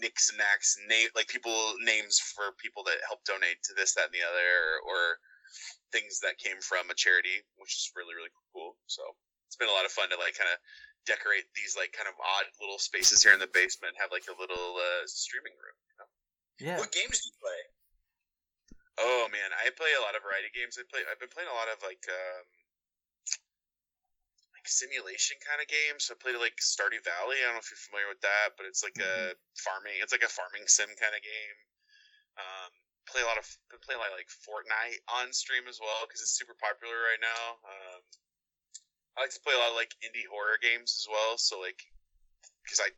nicks 0.00 0.28
and 0.28 0.36
knacks, 0.36 0.76
name 0.92 1.08
like 1.16 1.32
people 1.32 1.72
names 1.80 2.20
for 2.20 2.52
people 2.60 2.84
that 2.84 3.00
help 3.08 3.24
donate 3.24 3.64
to 3.64 3.72
this, 3.72 3.96
that, 3.96 4.12
and 4.12 4.16
the 4.16 4.24
other, 4.24 4.84
or 4.84 5.16
things 5.92 6.20
that 6.20 6.42
came 6.42 6.58
from 6.60 6.90
a 6.90 6.96
charity, 6.98 7.40
which 7.56 7.74
is 7.74 7.92
really 7.94 8.14
really 8.14 8.32
cool. 8.52 8.65
So 8.86 9.02
it's 9.46 9.56
been 9.56 9.70
a 9.70 9.76
lot 9.76 9.84
of 9.84 9.92
fun 9.92 10.10
to 10.10 10.18
like 10.18 10.34
kind 10.38 10.50
of 10.50 10.58
decorate 11.06 11.46
these 11.54 11.78
like 11.78 11.94
kind 11.94 12.10
of 12.10 12.18
odd 12.18 12.46
little 12.58 12.82
spaces 12.82 13.22
here 13.22 13.32
in 13.32 13.42
the 13.42 13.50
basement, 13.50 13.94
have 13.98 14.10
like 14.10 14.26
a 14.26 14.36
little 14.36 14.76
uh, 14.76 15.06
streaming 15.06 15.54
room. 15.54 15.78
You 15.78 15.96
know? 15.98 16.08
yeah. 16.58 16.78
What 16.82 16.90
games 16.90 17.22
do 17.22 17.30
you 17.30 17.36
play? 17.38 17.60
Oh 18.96 19.28
man, 19.28 19.52
I 19.52 19.68
play 19.76 19.92
a 19.92 20.02
lot 20.02 20.16
of 20.16 20.24
variety 20.24 20.48
games. 20.56 20.80
I 20.80 20.84
play. 20.88 21.04
I've 21.04 21.20
been 21.20 21.32
playing 21.32 21.52
a 21.52 21.56
lot 21.56 21.68
of 21.68 21.84
like 21.84 22.00
um, 22.08 22.44
like 24.56 24.64
simulation 24.64 25.36
kind 25.44 25.60
of 25.60 25.68
games. 25.68 26.08
So 26.08 26.16
I 26.16 26.18
played 26.18 26.40
like 26.40 26.56
Stardew 26.58 27.04
Valley. 27.04 27.44
I 27.44 27.52
don't 27.52 27.60
know 27.60 27.64
if 27.64 27.68
you're 27.68 27.86
familiar 27.86 28.08
with 28.08 28.24
that, 28.24 28.56
but 28.56 28.64
it's 28.64 28.80
like 28.80 28.96
a 28.96 29.36
farming. 29.60 30.00
It's 30.00 30.16
like 30.16 30.24
a 30.24 30.32
farming 30.32 30.64
sim 30.64 30.88
kind 30.96 31.12
of 31.12 31.20
game. 31.20 31.58
Um, 32.40 32.72
play 33.06 33.22
a 33.22 33.28
lot 33.28 33.38
of 33.38 33.46
been 33.70 33.80
playing 33.84 34.00
of, 34.02 34.16
like 34.16 34.32
Fortnite 34.32 35.00
on 35.08 35.30
stream 35.30 35.70
as 35.70 35.78
well 35.78 36.08
because 36.08 36.24
it's 36.24 36.34
super 36.34 36.56
popular 36.58 36.96
right 37.06 37.22
now. 37.22 37.60
Um, 37.62 38.00
I 39.16 39.22
like 39.22 39.30
to 39.30 39.40
play 39.40 39.54
a 39.54 39.58
lot 39.58 39.70
of 39.70 39.76
like 39.76 39.94
indie 40.04 40.26
horror 40.30 40.58
games 40.60 40.96
as 41.00 41.06
well. 41.10 41.38
So 41.38 41.60
like, 41.60 41.80
because 42.64 42.80
I 42.80 42.90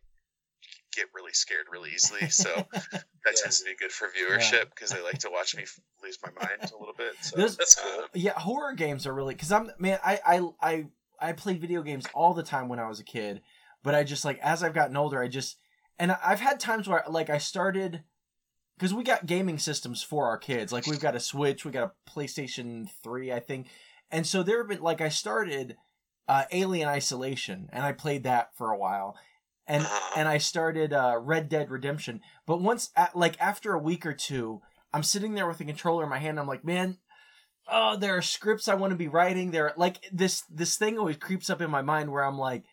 get 0.95 1.07
really 1.15 1.33
scared 1.33 1.67
really 1.71 1.91
easily, 1.91 2.29
so 2.31 2.49
that 2.73 3.37
tends 3.37 3.61
to 3.61 3.65
be 3.65 3.77
good 3.79 3.93
for 3.93 4.09
viewership 4.09 4.71
because 4.71 4.91
they 4.91 5.03
like 5.03 5.19
to 5.19 5.31
watch 5.31 5.55
me 5.57 5.65
lose 6.03 6.19
my 6.25 6.31
mind 6.41 6.71
a 6.73 6.79
little 6.79 6.95
bit. 6.97 7.13
So 7.21 7.37
Those- 7.37 7.57
That's 7.57 7.75
cool. 7.77 8.05
uh, 8.05 8.07
Yeah, 8.15 8.33
horror 8.39 8.73
games 8.75 9.07
are 9.07 9.15
really 9.15 9.35
because 9.35 9.53
I'm 9.53 9.71
man. 9.79 9.99
I 10.05 10.21
I 10.27 10.49
I 10.61 10.87
I 11.21 11.33
played 11.33 11.61
video 11.61 11.83
games 11.83 12.07
all 12.15 12.35
the 12.35 12.43
time 12.43 12.69
when 12.69 12.79
I 12.79 12.89
was 12.89 13.01
a 13.01 13.05
kid, 13.05 13.43
but 13.83 13.95
I 13.95 14.03
just 14.05 14.25
like 14.25 14.39
as 14.41 14.63
I've 14.63 14.75
gotten 14.75 14.97
older, 14.97 15.23
I 15.23 15.29
just 15.29 15.57
and 15.99 16.13
I've 16.13 16.41
had 16.41 16.59
times 16.59 16.89
where 16.89 17.05
like 17.09 17.31
I 17.31 17.39
started 17.39 18.03
because 18.77 18.95
we 18.95 19.03
got 19.05 19.27
gaming 19.27 19.59
systems 19.59 20.03
for 20.03 20.27
our 20.27 20.39
kids. 20.39 20.73
Like 20.73 20.87
we've 20.87 21.01
got 21.01 21.17
a 21.17 21.21
Switch, 21.21 21.65
we 21.65 21.71
got 21.71 21.93
a 21.93 22.11
PlayStation 22.11 22.89
Three, 23.03 23.33
I 23.33 23.41
think, 23.41 23.69
and 24.11 24.27
so 24.27 24.43
there 24.43 24.59
have 24.59 24.69
been 24.69 24.81
like 24.83 25.01
I 25.01 25.09
started 25.11 25.77
uh, 26.29 26.45
Alien 26.53 26.89
Isolation, 26.89 27.69
and 27.73 27.85
I 27.85 27.93
played 27.93 28.25
that 28.25 28.51
for 28.57 28.71
a 28.71 28.79
while. 28.79 29.17
And 29.67 29.85
Uh-huh. 29.85 30.15
and 30.17 30.29
I 30.29 30.39
started 30.39 30.93
uh, 30.93 31.19
Red 31.21 31.49
Dead 31.49 31.71
Redemption, 31.71 32.21
but 32.47 32.61
once 32.61 32.91
at, 32.97 33.15
like 33.15 33.39
after 33.41 33.75
a 33.75 33.79
week 33.79 34.07
or 34.07 34.15
two, 34.15 34.63
I'm 34.95 35.03
sitting 35.03 35.35
there 35.35 35.47
with 35.47 35.59
the 35.59 35.67
controller 35.67 36.05
in 36.05 36.11
my 36.11 36.19
hand. 36.19 36.41
I'm 36.41 36.47
like, 36.47 36.65
man, 36.65 36.97
oh, 37.71 37.97
there 37.97 38.17
are 38.17 38.23
scripts 38.23 38.69
I 38.69 38.75
want 38.77 38.93
to 38.93 38.97
be 38.97 39.09
writing. 39.09 39.51
There, 39.51 39.75
like 39.77 39.99
this 40.11 40.43
this 40.49 40.77
thing 40.77 40.99
always 40.99 41.19
creeps 41.19 41.51
up 41.51 41.61
in 41.61 41.71
my 41.71 41.83
mind 41.83 42.11
where 42.11 42.25
I'm 42.25 42.39
like, 42.39 42.65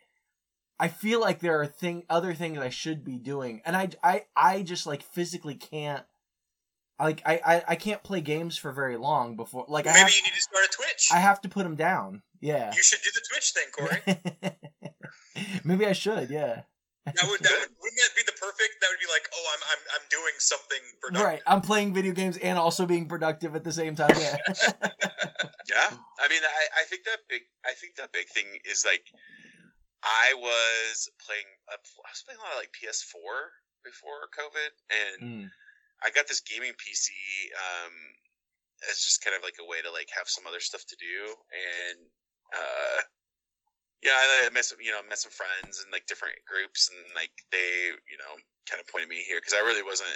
I 0.80 0.88
feel 0.88 1.20
like 1.20 1.40
there 1.42 1.60
are 1.60 1.66
thing 1.66 2.04
other 2.10 2.34
things 2.34 2.60
I 2.60 2.70
should 2.70 3.04
be 3.04 3.18
doing, 3.18 3.62
and 3.66 3.76
I 3.76 3.90
I 4.02 4.24
I 4.34 4.62
just 4.62 4.88
like 4.88 5.04
physically 5.04 5.56
can't. 5.56 6.06
Like 6.98 7.22
I, 7.26 7.42
I, 7.46 7.64
I 7.70 7.76
can't 7.76 8.04
play 8.04 8.22
games 8.22 8.58
for 8.58 8.72
very 8.72 8.96
long 8.96 9.36
before 9.36 9.66
like 9.68 9.86
I 9.86 9.90
Maybe 9.90 10.00
have, 10.00 10.12
you 10.12 10.24
need 10.24 10.34
to 10.34 10.42
start 10.42 10.64
a 10.66 10.72
Twitch. 10.72 11.10
I 11.12 11.18
have 11.18 11.42
to 11.42 11.50
put 11.50 11.64
them 11.64 11.76
down. 11.76 12.22
Yeah. 12.46 12.70
You 12.76 12.84
should 12.84 13.02
do 13.02 13.10
the 13.10 13.26
Twitch 13.32 13.54
thing, 13.58 13.70
Corey. 13.74 14.02
Maybe 15.66 15.86
I 15.86 15.94
should. 15.94 16.30
Yeah. 16.30 16.62
That 17.06 17.26
would, 17.30 17.42
that 17.42 17.54
would 17.54 17.70
wouldn't 17.82 18.02
that 18.02 18.14
be 18.16 18.22
the 18.26 18.34
perfect? 18.38 18.82
That 18.82 18.90
would 18.90 19.02
be 19.02 19.10
like, 19.10 19.26
oh, 19.34 19.46
I'm 19.54 19.62
I'm 19.74 19.82
I'm 19.94 20.06
doing 20.10 20.36
something 20.38 20.84
productive. 21.02 21.26
Right. 21.26 21.42
I'm 21.46 21.62
playing 21.62 21.94
video 21.94 22.14
games 22.14 22.38
and 22.38 22.58
also 22.58 22.86
being 22.86 23.08
productive 23.08 23.56
at 23.56 23.64
the 23.64 23.72
same 23.72 23.96
time. 23.96 24.14
Yeah. 24.18 24.38
Yeah, 25.66 25.90
I 26.22 26.30
mean, 26.30 26.46
I, 26.46 26.82
I 26.82 26.84
think 26.86 27.10
that 27.10 27.26
big. 27.28 27.42
I 27.66 27.74
think 27.74 27.98
that 27.98 28.14
big 28.14 28.30
thing 28.30 28.46
is 28.70 28.86
like, 28.86 29.02
I 30.06 30.38
was 30.38 31.10
playing. 31.26 31.50
I 31.66 31.74
was 31.82 32.22
playing 32.22 32.38
a 32.38 32.44
lot 32.46 32.54
of 32.54 32.62
like 32.62 32.70
PS4 32.78 33.18
before 33.82 34.30
COVID, 34.30 34.72
and 34.94 35.18
Mm. 35.26 35.46
I 36.06 36.14
got 36.14 36.30
this 36.30 36.46
gaming 36.46 36.78
PC. 36.78 37.10
Um, 37.58 37.94
as 38.90 39.02
just 39.02 39.26
kind 39.26 39.36
of 39.36 39.42
like 39.42 39.58
a 39.58 39.66
way 39.66 39.82
to 39.82 39.90
like 39.90 40.10
have 40.14 40.30
some 40.30 40.46
other 40.46 40.62
stuff 40.62 40.86
to 40.86 40.96
do, 41.02 41.18
and 41.50 41.98
uh, 42.54 43.02
yeah, 44.06 44.14
I 44.46 44.54
met 44.54 44.66
some, 44.66 44.78
you 44.78 44.94
know, 44.94 45.02
met 45.10 45.18
some 45.18 45.34
friends 45.34 45.82
and 45.82 45.90
like 45.90 46.06
different 46.06 46.38
groups, 46.46 46.94
and 46.94 47.02
like 47.18 47.34
they, 47.50 47.90
you 48.06 48.20
know, 48.22 48.38
kind 48.70 48.78
of 48.78 48.86
pointed 48.86 49.10
me 49.10 49.26
here 49.26 49.42
because 49.42 49.58
I 49.58 49.66
really 49.66 49.82
wasn't, 49.82 50.14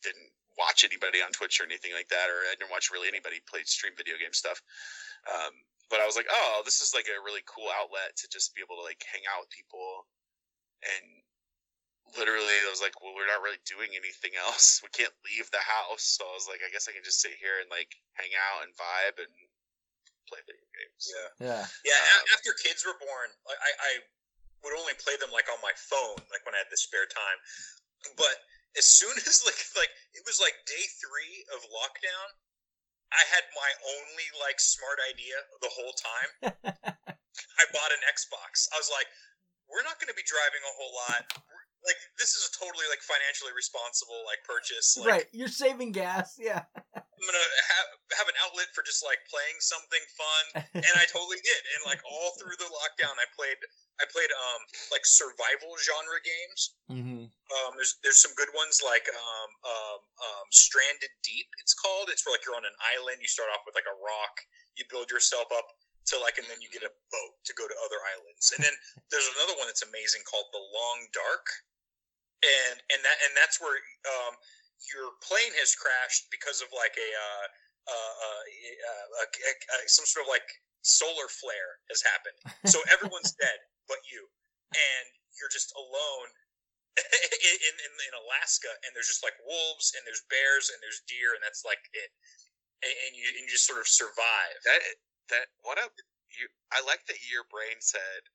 didn't 0.00 0.32
watch 0.56 0.88
anybody 0.88 1.20
on 1.20 1.32
Twitch 1.36 1.60
or 1.60 1.68
anything 1.68 1.92
like 1.92 2.08
that, 2.08 2.32
or 2.32 2.48
I 2.48 2.56
didn't 2.56 2.72
watch 2.72 2.88
really 2.88 3.12
anybody 3.12 3.44
play 3.44 3.60
stream 3.68 3.92
video 3.92 4.16
game 4.16 4.32
stuff. 4.32 4.64
Um, 5.28 5.52
but 5.92 6.00
I 6.00 6.08
was 6.08 6.16
like, 6.16 6.32
oh, 6.32 6.64
this 6.64 6.80
is 6.80 6.96
like 6.96 7.12
a 7.12 7.20
really 7.20 7.44
cool 7.44 7.68
outlet 7.76 8.16
to 8.22 8.26
just 8.32 8.56
be 8.56 8.64
able 8.64 8.80
to 8.80 8.86
like 8.88 9.04
hang 9.04 9.28
out 9.28 9.44
with 9.44 9.52
people, 9.52 10.08
and 10.80 11.20
literally 12.16 12.56
I 12.64 12.72
was 12.72 12.80
like, 12.80 12.96
well, 13.04 13.12
we're 13.12 13.28
not 13.28 13.44
really 13.44 13.60
doing 13.68 13.92
anything 13.94 14.32
else. 14.34 14.80
We 14.80 14.90
can't 14.96 15.14
leave 15.28 15.46
the 15.52 15.60
house, 15.60 16.16
so 16.16 16.24
I 16.24 16.34
was 16.34 16.48
like, 16.48 16.64
I 16.64 16.72
guess 16.72 16.88
I 16.88 16.96
can 16.96 17.04
just 17.04 17.20
sit 17.20 17.36
here 17.36 17.60
and 17.60 17.68
like 17.68 17.92
hang 18.16 18.32
out 18.32 18.64
and 18.64 18.72
vibe 18.74 19.20
and 19.20 19.34
play 20.28 20.40
video 20.44 20.68
games. 20.76 21.04
Yeah. 21.08 21.28
Yeah. 21.40 21.64
Yeah, 21.84 22.00
Um, 22.18 22.24
after 22.36 22.52
kids 22.60 22.84
were 22.84 22.96
born, 22.98 23.28
I, 23.48 23.70
I 23.78 23.92
would 24.64 24.76
only 24.76 24.94
play 25.00 25.16
them 25.16 25.32
like 25.32 25.48
on 25.48 25.60
my 25.64 25.72
phone, 25.76 26.20
like 26.28 26.44
when 26.44 26.52
I 26.54 26.60
had 26.60 26.70
the 26.72 26.80
spare 26.80 27.08
time. 27.08 27.38
But 28.16 28.36
as 28.76 28.84
soon 28.86 29.12
as 29.28 29.42
like 29.44 29.60
like 29.76 29.92
it 30.12 30.22
was 30.28 30.40
like 30.40 30.56
day 30.68 30.84
three 31.00 31.44
of 31.56 31.64
lockdown, 31.72 32.28
I 33.10 33.22
had 33.26 33.44
my 33.56 33.70
only 33.98 34.28
like 34.38 34.60
smart 34.60 35.00
idea 35.08 35.36
the 35.64 35.72
whole 35.72 35.94
time. 35.96 36.30
I 37.60 37.64
bought 37.72 37.92
an 37.94 38.02
Xbox. 38.10 38.68
I 38.72 38.78
was 38.78 38.90
like, 38.92 39.08
we're 39.70 39.86
not 39.86 39.98
going 40.02 40.10
to 40.10 40.18
be 40.18 40.26
driving 40.26 40.62
a 40.66 40.72
whole 40.74 40.94
lot. 40.94 41.22
Like 41.80 42.00
this 42.20 42.36
is 42.36 42.44
a 42.44 42.52
totally 42.60 42.84
like 42.92 43.00
financially 43.00 43.56
responsible 43.56 44.20
like 44.28 44.44
purchase. 44.44 45.00
Like, 45.00 45.08
right. 45.08 45.28
You're 45.32 45.52
saving 45.52 45.92
gas. 45.96 46.36
Yeah. 46.36 46.64
I'm 46.76 47.28
gonna 47.28 47.48
have 47.76 47.88
have 48.16 48.28
an 48.32 48.38
outlet 48.44 48.72
for 48.72 48.80
just 48.80 49.04
like 49.04 49.20
playing 49.28 49.60
something 49.60 50.04
fun, 50.16 50.44
and 50.72 50.94
I 50.96 51.04
totally 51.12 51.40
did. 51.44 51.62
And 51.76 51.84
like 51.84 52.00
all 52.04 52.36
through 52.40 52.56
the 52.56 52.68
lockdown, 52.68 53.12
I 53.16 53.28
played 53.36 53.60
I 54.00 54.08
played 54.08 54.32
um 54.32 54.60
like 54.88 55.04
survival 55.04 55.76
genre 55.80 56.20
games. 56.24 56.60
mm-hmm. 56.88 57.28
Um, 57.28 57.70
there's 57.76 58.00
there's 58.00 58.20
some 58.20 58.32
good 58.40 58.48
ones 58.56 58.80
like 58.80 59.04
um, 59.12 59.50
um, 59.68 60.00
um, 60.00 60.46
Stranded 60.48 61.12
Deep. 61.20 61.48
It's 61.60 61.76
called. 61.76 62.08
It's 62.08 62.24
where 62.24 62.32
like 62.36 62.44
you're 62.48 62.56
on 62.56 62.64
an 62.64 62.76
island. 62.96 63.20
You 63.20 63.28
start 63.28 63.52
off 63.52 63.68
with 63.68 63.76
like 63.76 63.88
a 63.88 63.96
rock. 64.00 64.34
You 64.80 64.88
build 64.88 65.12
yourself 65.12 65.52
up 65.52 65.68
to 66.08 66.16
like, 66.24 66.40
and 66.40 66.48
then 66.48 66.58
you 66.64 66.72
get 66.72 66.86
a 66.86 66.92
boat 67.12 67.34
to 67.44 67.52
go 67.52 67.68
to 67.68 67.76
other 67.84 68.00
islands. 68.16 68.50
And 68.56 68.64
then 68.64 68.72
there's 69.12 69.28
another 69.36 69.54
one 69.60 69.68
that's 69.68 69.84
amazing 69.84 70.24
called 70.24 70.48
The 70.50 70.62
Long 70.62 70.98
Dark, 71.12 71.46
and 72.42 72.76
and 72.92 73.00
that 73.04 73.18
and 73.28 73.32
that's 73.36 73.60
where 73.60 73.76
um, 74.08 74.32
your 74.94 75.12
plane 75.20 75.52
has 75.60 75.76
crashed 75.76 76.28
because 76.32 76.64
of 76.64 76.68
like 76.72 76.96
a 76.96 77.10
uh, 77.12 77.46
uh, 77.90 78.22
uh, 78.40 79.84
some 79.86 80.06
sort 80.06 80.24
of 80.24 80.30
like 80.30 80.46
solar 80.80 81.28
flare 81.28 81.80
has 81.92 82.00
happened. 82.00 82.38
So 82.64 82.80
everyone's 82.94 83.36
dead 83.36 83.60
but 83.90 84.06
you, 84.06 84.22
and 84.70 85.06
you're 85.34 85.50
just 85.50 85.74
alone 85.74 86.30
in, 87.00 87.74
in 87.74 87.90
in 87.90 88.14
Alaska, 88.22 88.70
and 88.86 88.94
there's 88.94 89.10
just 89.10 89.26
like 89.26 89.34
wolves, 89.42 89.90
and 89.98 90.06
there's 90.06 90.22
bears, 90.30 90.70
and 90.70 90.78
there's 90.78 91.02
deer, 91.10 91.34
and 91.34 91.42
that's 91.42 91.66
like 91.66 91.82
it. 91.90 92.14
And, 92.86 92.94
and 92.94 93.12
you 93.18 93.26
and 93.34 93.42
you 93.42 93.50
just 93.50 93.66
sort 93.66 93.82
of 93.82 93.90
survive. 93.90 94.56
That 94.62 94.80
that 95.34 95.46
what 95.66 95.82
a 95.82 95.90
you. 96.38 96.46
I 96.70 96.86
like 96.86 97.02
that 97.10 97.18
your 97.26 97.44
brain 97.50 97.82
said. 97.82 98.30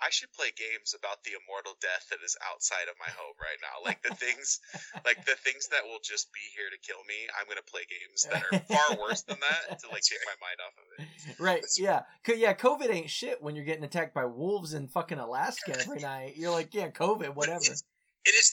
I 0.00 0.10
should 0.10 0.30
play 0.32 0.54
games 0.54 0.94
about 0.94 1.24
the 1.26 1.34
immortal 1.34 1.74
death 1.82 2.06
that 2.10 2.22
is 2.24 2.36
outside 2.46 2.86
of 2.86 2.94
my 3.02 3.10
home 3.10 3.34
right 3.42 3.58
now. 3.58 3.82
Like 3.82 3.98
the 4.06 4.14
things, 4.14 4.60
like 5.08 5.24
the 5.26 5.34
things 5.42 5.66
that 5.74 5.82
will 5.82 5.98
just 6.04 6.30
be 6.32 6.44
here 6.54 6.70
to 6.70 6.78
kill 6.86 7.02
me. 7.10 7.26
I'm 7.34 7.46
gonna 7.50 7.66
play 7.66 7.82
games 7.90 8.22
that 8.30 8.42
are 8.46 8.62
far 8.70 8.98
worse 9.00 9.22
than 9.26 9.38
that 9.42 9.78
to 9.80 9.86
like 9.90 10.02
take 10.06 10.22
my 10.24 10.38
mind 10.38 10.58
off 10.62 10.74
of 10.78 10.86
it. 10.98 11.40
Right. 11.42 11.64
Yeah. 11.76 12.06
Yeah. 12.26 12.54
COVID 12.54 12.90
ain't 12.94 13.10
shit 13.10 13.42
when 13.42 13.56
you're 13.56 13.66
getting 13.66 13.84
attacked 13.84 14.14
by 14.14 14.24
wolves 14.26 14.74
in 14.74 14.86
fucking 14.88 15.18
Alaska 15.18 15.74
every 15.78 15.98
night. 16.04 16.36
You're 16.36 16.52
like, 16.54 16.74
yeah, 16.74 16.90
COVID, 16.90 17.34
whatever. 17.34 17.62
it's- 17.64 17.82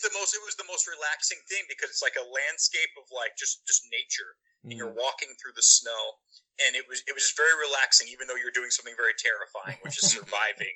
the 0.01 0.09
most. 0.15 0.31
It 0.33 0.41
was 0.45 0.55
the 0.55 0.63
most 0.71 0.87
relaxing 0.87 1.37
thing 1.49 1.65
because 1.67 1.89
it's 1.89 2.01
like 2.05 2.15
a 2.15 2.23
landscape 2.23 2.93
of 2.95 3.03
like 3.11 3.35
just 3.35 3.65
just 3.67 3.83
nature, 3.91 4.37
and 4.63 4.71
Mm. 4.73 4.77
you're 4.77 4.93
walking 4.95 5.29
through 5.35 5.51
the 5.57 5.65
snow, 5.65 6.01
and 6.65 6.75
it 6.79 6.87
was 6.87 7.03
it 7.09 7.13
was 7.13 7.23
just 7.27 7.35
very 7.37 7.51
relaxing, 7.59 8.07
even 8.07 8.25
though 8.29 8.39
you're 8.39 8.55
doing 8.55 8.71
something 8.71 8.95
very 8.95 9.13
terrifying, 9.19 9.75
which 9.83 9.97
is 9.99 10.07
surviving. 10.15 10.73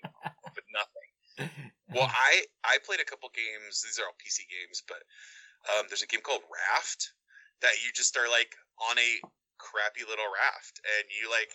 Well, 1.93 2.09
I 2.09 2.45
I 2.63 2.77
played 2.85 2.99
a 3.01 3.05
couple 3.05 3.29
games. 3.33 3.81
These 3.81 3.99
are 3.99 4.05
all 4.05 4.17
PC 4.21 4.45
games, 4.45 4.83
but 4.87 5.01
um, 5.73 5.85
there's 5.89 6.03
a 6.03 6.07
game 6.07 6.21
called 6.21 6.41
Raft 6.47 7.13
that 7.61 7.73
you 7.83 7.91
just 7.93 8.15
are 8.17 8.29
like 8.29 8.55
on 8.89 8.97
a 8.97 9.11
crappy 9.57 10.01
little 10.07 10.29
raft, 10.31 10.81
and 10.85 11.05
you 11.09 11.29
like 11.29 11.51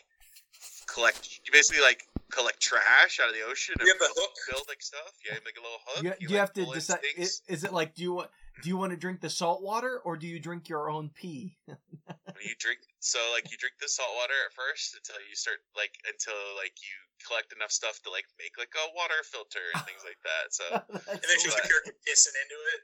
collect. 0.87 1.41
You 1.45 1.53
basically 1.53 1.83
like 1.83 2.03
collect 2.31 2.61
trash 2.61 3.21
out 3.23 3.29
of 3.29 3.35
the 3.35 3.43
ocean. 3.43 3.75
You 3.81 3.91
and 3.91 4.00
have 4.00 4.11
a 4.11 4.14
hook? 4.14 4.33
build 4.50 4.64
like 4.69 4.83
stuff. 4.83 5.14
Yeah, 5.25 5.35
you 5.35 5.41
make 5.45 5.59
a 5.59 5.62
little 5.62 5.83
hook. 5.87 6.03
You, 6.05 6.11
you, 6.11 6.17
you 6.21 6.29
like, 6.37 6.41
have 6.41 6.53
to 6.55 6.64
decide. 6.75 7.00
Is, 7.17 7.43
is 7.49 7.64
it 7.64 7.73
like 7.73 7.95
do 7.95 8.03
you 8.03 8.12
want 8.14 8.31
do 8.62 8.69
you 8.69 8.76
want 8.76 8.93
to 8.93 8.99
drink 8.99 9.21
the 9.21 9.31
salt 9.31 9.62
water 9.62 10.00
or 10.05 10.17
do 10.17 10.26
you 10.26 10.38
drink 10.38 10.69
your 10.69 10.91
own 10.91 11.11
pee? 11.14 11.57
When 11.67 12.43
you 12.43 12.55
drink 12.59 12.81
so 13.00 13.19
like 13.33 13.50
you 13.50 13.57
drink 13.57 13.75
the 13.81 13.88
salt 13.88 14.11
water 14.17 14.35
at 14.47 14.53
first 14.53 14.97
until 14.99 15.23
you 15.29 15.35
start 15.35 15.59
like 15.76 15.95
until 16.07 16.35
like 16.59 16.75
you 16.83 16.97
collect 17.26 17.50
enough 17.57 17.73
stuff 17.73 17.99
to 18.04 18.11
like 18.12 18.28
make 18.38 18.54
like 18.61 18.71
a 18.76 18.85
water 18.95 19.21
filter 19.26 19.64
and 19.75 19.83
things 19.88 20.04
like 20.04 20.21
that. 20.23 20.45
So 20.52 20.64
And 21.11 21.25
then 21.25 21.37
she's 21.40 21.57
the 21.57 21.64
character 21.66 21.97
pissing 22.07 22.37
into 22.37 22.59
it. 22.76 22.81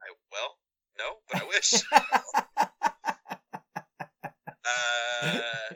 I 0.00 0.08
well 0.30 0.60
no, 1.00 1.24
but 1.28 1.42
I 1.42 1.44
wish. 1.48 1.70
Uh, 4.60 5.72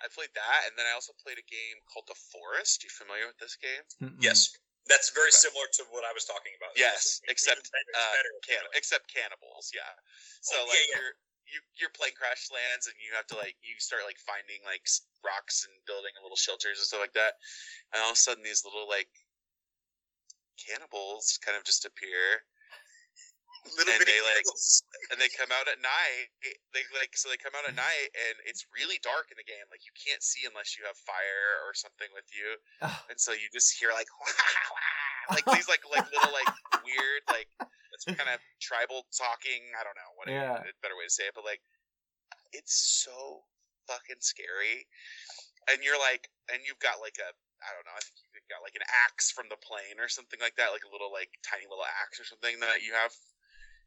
I 0.00 0.06
played 0.12 0.30
that, 0.36 0.60
and 0.68 0.74
then 0.76 0.86
I 0.86 0.92
also 0.94 1.12
played 1.20 1.36
a 1.40 1.46
game 1.48 1.76
called 1.90 2.06
The 2.06 2.16
Forest. 2.30 2.84
You 2.84 2.90
familiar 2.92 3.26
with 3.26 3.40
this 3.40 3.56
game? 3.58 3.84
Mm-mm. 4.00 4.20
Yes, 4.22 4.52
that's 4.86 5.10
very 5.16 5.32
Okay. 5.32 5.48
similar 5.48 5.66
to 5.80 5.82
what 5.90 6.04
I 6.04 6.12
was 6.12 6.24
talking 6.28 6.52
about. 6.60 6.76
Yes, 6.76 7.20
except, 7.28 7.68
better, 7.72 7.92
Uh, 7.96 8.12
better. 8.14 8.32
can- 8.44 8.70
except 8.76 9.08
cannibals. 9.12 9.72
Yeah. 9.74 9.82
So 10.44 10.56
Oh, 10.56 10.64
yeah, 10.64 10.70
like 10.70 10.86
yeah. 10.92 10.98
you're 11.00 11.16
you 11.48 11.60
your 11.76 11.92
plane 11.92 12.16
crash 12.16 12.48
lands 12.48 12.88
and 12.88 12.96
you 13.00 13.12
have 13.16 13.28
to 13.28 13.36
like 13.36 13.56
you 13.60 13.76
start 13.78 14.04
like 14.08 14.20
finding 14.20 14.60
like 14.64 14.84
rocks 15.24 15.64
and 15.64 15.74
building 15.84 16.12
little 16.20 16.38
shelters 16.38 16.80
and 16.80 16.86
stuff 16.88 17.04
like 17.04 17.16
that, 17.16 17.36
and 17.92 18.00
all 18.00 18.12
of 18.12 18.18
a 18.18 18.20
sudden 18.20 18.44
these 18.44 18.64
little 18.64 18.88
like 18.88 19.10
cannibals 20.56 21.38
kind 21.42 21.56
of 21.56 21.64
just 21.64 21.84
appear. 21.84 22.44
Little 23.80 23.96
and 23.96 24.04
they, 24.04 24.20
like, 24.20 24.44
and 25.08 25.16
they 25.16 25.32
come 25.32 25.48
out 25.48 25.64
at 25.72 25.80
night. 25.80 26.28
They 26.76 26.84
like 27.00 27.16
so 27.16 27.32
they 27.32 27.40
come 27.40 27.56
out 27.56 27.64
at 27.64 27.72
night, 27.72 28.12
and 28.12 28.36
it's 28.44 28.68
really 28.76 29.00
dark 29.00 29.32
in 29.32 29.40
the 29.40 29.48
game. 29.48 29.64
Like 29.72 29.88
you 29.88 29.94
can't 29.96 30.20
see 30.20 30.44
unless 30.44 30.76
you 30.76 30.84
have 30.84 31.00
fire 31.00 31.64
or 31.64 31.72
something 31.72 32.12
with 32.12 32.28
you, 32.28 32.60
and 33.08 33.16
so 33.16 33.32
you 33.32 33.48
just 33.56 33.72
hear 33.72 33.88
like 33.96 34.04
like 35.32 35.48
these 35.56 35.64
like 35.64 35.80
like 35.88 36.04
little 36.12 36.36
like 36.36 36.52
weird 36.84 37.24
like 37.32 37.48
kind 38.04 38.30
of 38.30 38.40
tribal 38.60 39.08
talking. 39.16 39.72
I 39.74 39.82
don't 39.84 39.96
know 39.96 40.12
what 40.16 40.28
Yeah. 40.28 40.60
a 40.60 40.72
better 40.84 40.96
way 40.96 41.08
to 41.08 41.12
say 41.12 41.28
it, 41.28 41.34
but 41.34 41.44
like 41.44 41.60
it's 42.52 42.74
so 43.04 43.44
fucking 43.88 44.20
scary. 44.20 44.86
And 45.68 45.80
you're 45.82 45.98
like, 45.98 46.28
and 46.52 46.60
you've 46.64 46.80
got 46.80 47.00
like 47.00 47.16
a 47.18 47.30
I 47.64 47.72
don't 47.72 47.88
know. 47.88 47.96
I 47.96 48.02
think 48.04 48.20
you've 48.36 48.52
got 48.52 48.60
like 48.60 48.76
an 48.76 48.84
axe 49.08 49.32
from 49.32 49.48
the 49.48 49.56
plane 49.56 49.96
or 49.96 50.12
something 50.12 50.36
like 50.36 50.56
that, 50.60 50.76
like 50.76 50.84
a 50.84 50.92
little 50.92 51.08
like 51.08 51.32
tiny 51.40 51.64
little 51.64 51.88
axe 52.04 52.20
or 52.20 52.28
something 52.28 52.60
that 52.60 52.84
you 52.84 52.92
have. 52.92 53.16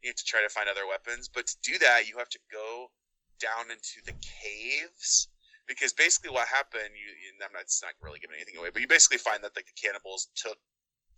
You 0.02 0.10
have 0.14 0.18
to 0.22 0.30
try 0.30 0.42
to 0.42 0.50
find 0.50 0.70
other 0.70 0.86
weapons, 0.86 1.26
but 1.30 1.50
to 1.50 1.58
do 1.66 1.78
that, 1.82 2.06
you 2.06 2.18
have 2.22 2.30
to 2.30 2.42
go 2.54 2.94
down 3.42 3.70
into 3.74 4.02
the 4.06 4.14
caves 4.22 5.30
because 5.70 5.94
basically 5.94 6.30
what 6.30 6.48
happened. 6.50 6.94
You, 6.94 7.10
you 7.18 7.34
I'm 7.42 7.54
not, 7.54 7.66
it's 7.66 7.82
not 7.82 7.94
really 8.02 8.22
giving 8.22 8.38
anything 8.38 8.58
away, 8.58 8.70
but 8.74 8.82
you 8.82 8.90
basically 8.90 9.22
find 9.22 9.44
that 9.44 9.54
like 9.58 9.66
the 9.70 9.78
cannibals 9.78 10.30
took 10.34 10.58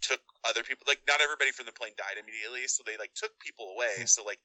took 0.02 0.22
other 0.48 0.64
people. 0.64 0.86
Like 0.88 1.02
not 1.08 1.22
everybody 1.22 1.52
from 1.52 1.66
the 1.66 1.76
plane 1.76 1.94
died 1.98 2.18
immediately, 2.20 2.68
so 2.68 2.84
they 2.86 2.98
like 2.98 3.14
took 3.14 3.32
people 3.40 3.76
away. 3.76 4.06
So 4.06 4.24
like 4.24 4.40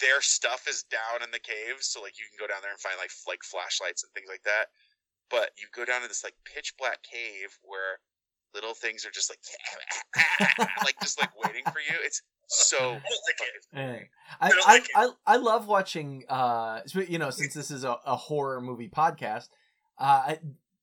their 0.00 0.20
stuff 0.20 0.68
is 0.68 0.84
down 0.88 1.24
in 1.24 1.30
the 1.30 1.40
caves, 1.40 1.88
so 1.88 2.02
like 2.02 2.18
you 2.18 2.26
can 2.28 2.36
go 2.40 2.48
down 2.50 2.60
there 2.62 2.72
and 2.72 2.80
find 2.80 2.96
like 2.98 3.12
f- 3.12 3.28
like 3.28 3.42
flashlights 3.42 4.04
and 4.04 4.12
things 4.12 4.28
like 4.28 4.42
that. 4.44 4.72
But 5.30 5.50
you 5.56 5.66
go 5.74 5.84
down 5.84 6.02
to 6.02 6.08
this 6.08 6.22
like 6.22 6.36
pitch 6.44 6.74
black 6.78 7.02
cave 7.02 7.50
where 7.62 8.00
little 8.54 8.74
things 8.74 9.04
are 9.04 9.10
just 9.10 9.30
like 9.30 9.40
like 10.84 10.98
just 11.00 11.20
like 11.20 11.30
waiting 11.44 11.64
for 11.64 11.80
you. 11.80 11.96
It's 12.04 12.22
so 12.48 12.78
I 12.78 12.92
like 12.92 13.02
it. 13.40 14.08
I 14.40 14.50
I, 14.50 14.50
I. 14.66 14.80
I, 14.94 15.10
I 15.26 15.36
love 15.36 15.66
watching 15.66 16.24
uh 16.28 16.80
you 17.08 17.18
know 17.18 17.30
since 17.30 17.54
this 17.54 17.70
is 17.70 17.84
a, 17.84 17.96
a 18.06 18.16
horror 18.16 18.60
movie 18.60 18.88
podcast 18.88 19.48
uh 19.98 20.22
I, 20.28 20.38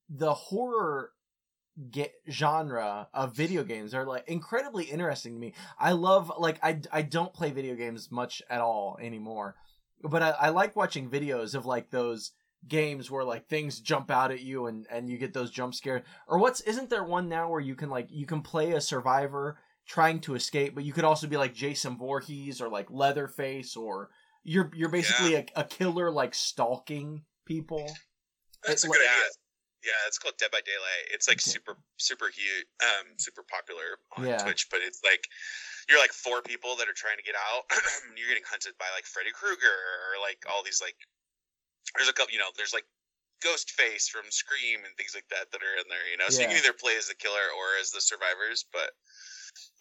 the 0.10 0.34
horror 0.34 1.12
ge- 1.90 2.12
genre 2.30 3.08
of 3.14 3.36
video 3.36 3.64
games 3.64 3.94
are 3.94 4.06
like 4.06 4.28
incredibly 4.28 4.86
interesting 4.86 5.34
to 5.34 5.40
me 5.40 5.54
I 5.80 5.92
love 5.94 6.32
like 6.38 6.60
I, 6.64 6.82
I 6.92 7.02
don't 7.02 7.34
play 7.34 7.52
video 7.52 7.76
games 7.76 8.12
much 8.12 8.42
at 8.50 8.62
all 8.62 8.98
anymore 9.02 9.56
but 10.04 10.22
I, 10.22 10.30
I 10.32 10.50
like 10.50 10.76
watching 10.76 11.10
videos 11.10 11.56
of 11.56 11.66
like 11.66 11.90
those 11.90 12.32
games 12.68 13.10
where 13.12 13.24
like 13.24 13.48
things 13.48 13.80
jump 13.80 14.10
out 14.12 14.32
at 14.32 14.42
you 14.42 14.68
and 14.68 14.86
and 14.90 15.10
you 15.10 15.18
get 15.18 15.34
those 15.34 15.52
jump 15.52 15.74
scares 15.76 16.04
or 16.28 16.38
what's 16.38 16.62
isn't 16.62 16.90
there 16.90 17.04
one 17.04 17.28
now 17.28 17.50
where 17.50 17.60
you 17.60 17.76
can 17.76 17.90
like 17.90 18.08
you 18.10 18.26
can 18.26 18.42
play 18.42 18.72
a 18.74 18.82
survivor 18.82 19.58
trying 19.86 20.18
to 20.22 20.34
escape, 20.34 20.74
but 20.74 20.86
you 20.86 20.94
could 20.94 21.04
also 21.04 21.28
be 21.28 21.36
like 21.36 21.54
Jason 21.54 21.98
Voorhees 21.98 22.62
or 22.62 22.70
like 22.70 22.90
Leatherface, 22.90 23.76
or 23.76 24.10
you're 24.42 24.72
you're 24.74 24.88
basically 24.88 25.36
a, 25.36 25.46
a 25.58 25.66
killer 25.66 26.10
like 26.10 26.34
stalking 26.34 27.24
people. 27.46 27.86
That's 28.66 28.86
a 28.86 28.88
It- 28.88 28.92
good 28.92 29.02
yeah, 29.04 29.10
idea. 29.10 29.30
Yeah. 29.84 30.00
It's 30.08 30.18
called 30.18 30.36
Dead 30.38 30.52
by 30.52 30.62
Daylight. 30.66 31.12
It's 31.12 31.28
like 31.28 31.38
Okay. 31.38 31.52
super 31.52 31.78
super 31.98 32.28
huge, 32.34 32.66
um, 32.82 33.14
super 33.18 33.44
popular 33.44 34.00
on 34.18 34.26
Yeah. 34.26 34.42
Twitch. 34.44 34.68
But 34.72 34.82
it's 34.82 35.04
like 35.04 35.28
you're 35.90 36.00
like 36.00 36.14
four 36.14 36.42
people 36.42 36.76
that 36.78 36.88
are 36.88 36.96
trying 36.96 37.18
to 37.18 37.24
get 37.24 37.36
out. 37.36 37.64
and 38.08 38.14
you're 38.18 38.28
getting 38.28 38.48
hunted 38.48 38.78
by 38.78 38.88
like 38.96 39.06
Freddy 39.06 39.32
Krueger 39.32 39.68
or 39.68 40.22
like 40.22 40.44
all 40.50 40.64
these 40.64 40.82
like. 40.82 40.96
There's 41.98 42.10
a 42.10 42.14
couple, 42.14 42.34
you 42.34 42.40
know. 42.40 42.50
There's 42.56 42.74
like 42.74 42.88
Ghostface 43.44 44.08
from 44.08 44.32
Scream 44.32 44.82
and 44.88 44.96
things 44.96 45.14
like 45.14 45.28
that 45.30 45.52
that 45.52 45.62
are 45.62 45.76
in 45.78 45.86
there. 45.92 46.08
You 46.10 46.18
know, 46.18 46.30
so 46.30 46.42
you 46.42 46.48
can 46.48 46.58
either 46.58 46.74
play 46.74 46.96
as 46.98 47.08
the 47.08 47.16
killer 47.16 47.44
or 47.60 47.78
as 47.80 47.92
the 47.92 48.00
survivors. 48.02 48.66
But 48.72 48.96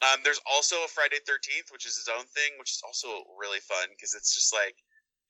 um, 0.02 0.20
there's 0.26 0.40
also 0.50 0.82
a 0.84 0.88
Friday 0.90 1.22
Thirteenth, 1.24 1.70
which 1.70 1.86
is 1.86 1.96
his 1.96 2.10
own 2.10 2.26
thing, 2.26 2.58
which 2.58 2.74
is 2.74 2.82
also 2.84 3.22
really 3.38 3.60
fun 3.60 3.86
because 3.94 4.12
it's 4.14 4.34
just 4.34 4.52
like 4.52 4.76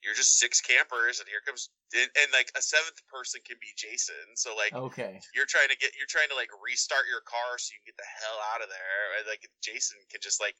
you're 0.02 0.18
just 0.18 0.42
six 0.42 0.58
campers, 0.60 1.22
and 1.22 1.26
here 1.30 1.40
comes 1.46 1.70
and, 1.94 2.10
and 2.18 2.28
like 2.34 2.50
a 2.58 2.62
seventh 2.62 2.98
person 3.06 3.38
can 3.46 3.56
be 3.62 3.70
Jason. 3.78 4.34
So 4.34 4.52
like 4.58 4.74
Okay. 4.74 5.22
you're 5.32 5.48
trying 5.48 5.70
to 5.70 5.78
get 5.78 5.94
you're 5.94 6.10
trying 6.10 6.28
to 6.34 6.38
like 6.38 6.50
restart 6.58 7.06
your 7.06 7.22
car 7.22 7.56
so 7.56 7.72
you 7.72 7.80
can 7.86 7.94
get 7.94 7.98
the 8.02 8.10
hell 8.20 8.38
out 8.54 8.60
of 8.60 8.68
there. 8.68 9.02
And, 9.18 9.24
like 9.30 9.46
Jason 9.62 9.96
can 10.10 10.18
just 10.18 10.42
like 10.42 10.58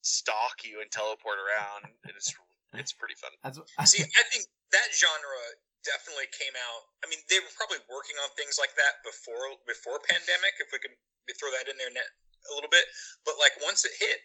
stalk 0.00 0.64
you 0.64 0.80
and 0.80 0.88
teleport 0.88 1.36
around, 1.36 1.92
and 2.08 2.14
it's 2.16 2.32
it's 2.74 2.96
pretty 2.96 3.18
fun. 3.20 3.30
That's 3.44 3.60
See, 3.84 4.02
I 4.20 4.24
think 4.32 4.48
that 4.72 4.88
genre 4.96 5.44
definitely 5.84 6.28
came 6.32 6.52
out. 6.56 6.82
I 7.04 7.08
mean, 7.08 7.20
they 7.28 7.40
were 7.40 7.52
probably 7.56 7.80
working 7.88 8.16
on 8.20 8.28
things 8.36 8.56
like 8.56 8.72
that 8.80 9.04
before 9.04 9.60
before 9.68 10.00
pandemic. 10.08 10.56
If 10.60 10.72
we 10.72 10.80
could 10.80 10.96
throw 11.36 11.52
that 11.60 11.68
in 11.68 11.76
there 11.76 11.92
net 11.92 12.08
a 12.48 12.52
little 12.56 12.72
bit, 12.72 12.86
but 13.28 13.36
like 13.36 13.52
once 13.60 13.84
it 13.84 13.92
hit, 14.00 14.18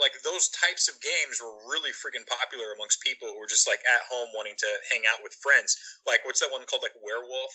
like 0.00 0.14
those 0.22 0.48
types 0.54 0.86
of 0.88 0.96
games 1.02 1.42
were 1.42 1.54
really 1.66 1.90
freaking 1.90 2.24
popular 2.26 2.72
amongst 2.74 3.02
people 3.02 3.28
who 3.28 3.36
were 3.38 3.50
just 3.50 3.66
like 3.66 3.82
at 3.84 4.02
home 4.06 4.30
wanting 4.34 4.54
to 4.58 4.70
hang 4.90 5.02
out 5.10 5.20
with 5.22 5.34
friends. 5.42 5.74
Like 6.06 6.22
what's 6.24 6.40
that 6.40 6.50
one 6.54 6.62
called? 6.70 6.82
Like 6.86 6.96
Werewolf. 7.02 7.54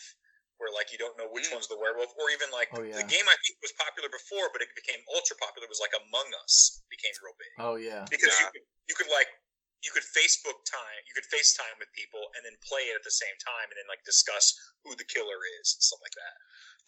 Where 0.62 0.70
like 0.70 0.94
you 0.94 1.02
don't 1.02 1.18
know 1.18 1.26
which 1.34 1.50
Mm. 1.50 1.58
one's 1.58 1.68
the 1.68 1.76
werewolf, 1.82 2.14
or 2.14 2.30
even 2.30 2.48
like 2.54 2.70
Oh, 2.78 2.86
yeah. 2.86 3.02
the 3.02 3.10
game 3.10 3.26
I 3.26 3.36
think 3.42 3.58
was 3.66 3.74
popular 3.74 4.06
before, 4.08 4.54
but 4.54 4.62
it 4.62 4.70
became 4.78 5.02
ultra 5.10 5.34
popular 5.42 5.66
was 5.66 5.82
like 5.82 5.92
Among 5.98 6.30
Us 6.46 6.78
became 6.94 7.12
real 7.26 7.34
big 7.42 7.54
oh 7.58 7.76
yeah. 7.82 8.06
because 8.08 8.30
Yeah. 8.38 8.46
you 8.46 8.48
could 8.54 8.66
you 8.88 8.96
could 8.96 9.10
like 9.10 9.28
you 9.82 9.92
could 9.92 10.06
Facebook 10.16 10.62
time, 10.64 11.02
you 11.10 11.12
could 11.18 11.26
FaceTime 11.28 11.76
with 11.82 11.90
people 11.92 12.22
and 12.38 12.46
then 12.46 12.56
play 12.64 12.88
it 12.88 12.96
at 12.96 13.04
the 13.04 13.12
same 13.12 13.34
time 13.42 13.68
and 13.74 13.76
then 13.82 13.90
like 13.90 14.00
discuss 14.08 14.54
who 14.86 14.96
the 14.96 15.04
killer 15.04 15.42
is 15.60 15.74
and 15.76 15.84
stuff 15.84 16.00
like 16.06 16.16
that. 16.16 16.36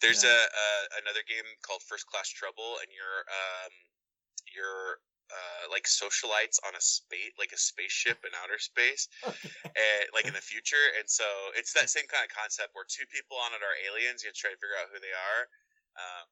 There's 0.00 0.22
Yeah. 0.24 0.30
a 0.32 0.38
uh, 0.46 0.84
another 1.02 1.26
game 1.26 1.44
called 1.66 1.82
First 1.84 2.06
Class 2.06 2.30
Trouble, 2.30 2.78
and 2.80 2.88
you're 2.94 3.26
um 3.28 3.72
you're 4.54 5.02
uh, 5.26 5.64
like 5.74 5.90
socialites 5.90 6.62
on 6.62 6.74
a 6.78 6.82
space 6.82 7.34
like 7.34 7.50
a 7.50 7.58
spaceship 7.58 8.22
in 8.22 8.30
outer 8.38 8.58
space, 8.58 9.10
and 9.26 10.02
like 10.14 10.26
in 10.26 10.34
the 10.34 10.44
future. 10.44 10.94
And 10.98 11.06
so 11.10 11.26
it's 11.58 11.74
that 11.74 11.90
same 11.90 12.06
kind 12.06 12.22
of 12.22 12.30
concept 12.30 12.74
where 12.78 12.86
two 12.86 13.06
people 13.10 13.38
on 13.38 13.50
it 13.54 13.62
are 13.62 13.76
aliens. 13.90 14.22
You 14.22 14.30
have 14.30 14.38
to 14.38 14.42
try 14.42 14.54
to 14.54 14.60
figure 14.60 14.78
out 14.78 14.90
who 14.94 15.02
they 15.02 15.14
are, 15.14 15.42
um, 15.98 16.26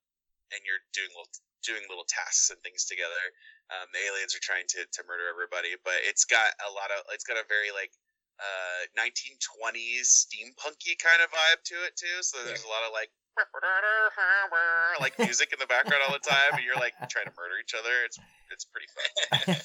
and 0.54 0.60
you're 0.62 0.82
doing 0.94 1.10
little 1.10 1.30
doing 1.66 1.82
little 1.90 2.06
tasks 2.06 2.52
and 2.54 2.60
things 2.62 2.86
together. 2.86 3.24
Um, 3.72 3.88
the 3.96 4.02
aliens 4.04 4.36
are 4.36 4.44
trying 4.44 4.68
to, 4.76 4.84
to 4.84 5.00
murder 5.08 5.24
everybody, 5.24 5.72
but 5.80 5.96
it's 6.04 6.28
got 6.28 6.52
a 6.62 6.70
lot 6.70 6.92
of 6.92 7.02
it's 7.10 7.24
got 7.24 7.40
a 7.40 7.46
very 7.48 7.72
like 7.72 7.90
uh 8.34 8.90
1920s 8.98 10.26
steampunky 10.26 10.98
kind 10.98 11.22
of 11.22 11.30
vibe 11.30 11.62
to 11.70 11.76
it 11.88 11.96
too. 11.96 12.22
So 12.22 12.42
there's 12.44 12.66
a 12.66 12.70
lot 12.70 12.84
of 12.86 12.92
like 12.92 13.10
like 15.02 15.18
music 15.18 15.50
in 15.50 15.58
the 15.58 15.66
background 15.66 16.02
all 16.06 16.14
the 16.14 16.22
time, 16.22 16.54
and 16.54 16.62
you're 16.62 16.78
like 16.78 16.94
trying 17.10 17.26
to 17.26 17.34
murder 17.34 17.58
each 17.58 17.74
other. 17.74 18.06
It's 18.06 18.18
it's 18.54 18.66
pretty 18.66 18.86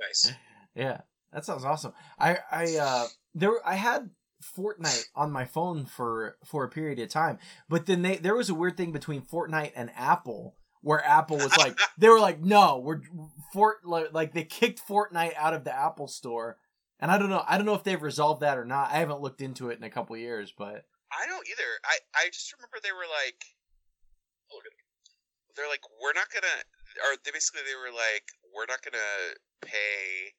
Nice. 0.01 0.31
yeah, 0.75 1.01
that 1.33 1.43
sounds 1.43 1.65
awesome. 1.65 1.93
I 2.17 2.37
I 2.49 2.77
uh 2.77 3.07
there 3.35 3.51
I 3.65 3.75
had 3.75 4.09
Fortnite 4.57 5.05
on 5.13 5.31
my 5.31 5.43
phone 5.43 5.85
for 5.85 6.37
for 6.45 6.63
a 6.63 6.69
period 6.69 6.99
of 6.99 7.09
time, 7.09 7.37
but 7.67 7.85
then 7.85 8.01
they 8.01 8.15
there 8.15 8.35
was 8.35 8.49
a 8.49 8.55
weird 8.55 8.77
thing 8.77 8.93
between 8.93 9.21
Fortnite 9.21 9.73
and 9.75 9.91
Apple 9.95 10.55
where 10.81 11.05
Apple 11.05 11.37
was 11.37 11.55
like 11.57 11.77
they 11.97 12.07
were 12.07 12.19
like 12.19 12.39
no 12.39 12.79
we're 12.79 13.01
Fort 13.51 13.85
like, 13.85 14.33
they 14.33 14.45
kicked 14.45 14.81
Fortnite 14.87 15.35
out 15.35 15.53
of 15.53 15.65
the 15.65 15.75
Apple 15.75 16.07
store, 16.07 16.57
and 16.99 17.11
I 17.11 17.17
don't 17.17 17.29
know 17.29 17.43
I 17.45 17.57
don't 17.57 17.65
know 17.65 17.75
if 17.75 17.83
they've 17.83 18.01
resolved 18.01 18.41
that 18.41 18.57
or 18.57 18.65
not. 18.65 18.91
I 18.91 18.99
haven't 18.99 19.21
looked 19.21 19.41
into 19.41 19.69
it 19.69 19.77
in 19.77 19.83
a 19.83 19.89
couple 19.89 20.15
years, 20.15 20.53
but 20.57 20.85
I 21.11 21.25
don't 21.27 21.47
either. 21.47 21.69
I 21.83 21.97
I 22.15 22.29
just 22.31 22.53
remember 22.53 22.77
they 22.81 22.93
were 22.93 23.09
like, 23.11 23.43
oh, 24.53 24.59
they're 25.55 25.69
like 25.69 25.81
we're 26.01 26.13
not 26.13 26.29
gonna, 26.33 26.47
or 27.05 27.17
they 27.21 27.31
basically 27.31 27.65
they 27.65 27.77
were 27.77 27.93
like 27.93 28.25
we're 28.53 28.69
not 28.69 28.81
gonna 28.81 29.37
pay 29.61 30.33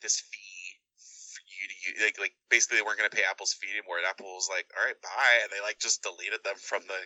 this 0.00 0.18
fee 0.18 0.66
for 0.96 1.40
you 1.46 1.64
to 1.68 1.76
use. 1.86 1.96
Like 2.00 2.18
like 2.18 2.34
basically 2.48 2.80
they 2.80 2.86
weren't 2.86 2.98
gonna 2.98 3.12
pay 3.12 3.26
Apple's 3.28 3.52
fee 3.52 3.72
anymore. 3.72 3.98
And 4.00 4.08
Apple 4.08 4.28
was 4.32 4.48
like, 4.48 4.66
all 4.74 4.84
right, 4.84 4.98
bye, 5.00 5.38
and 5.44 5.50
they 5.52 5.60
like 5.60 5.78
just 5.78 6.02
deleted 6.02 6.42
them 6.42 6.56
from 6.56 6.82
the 6.88 7.00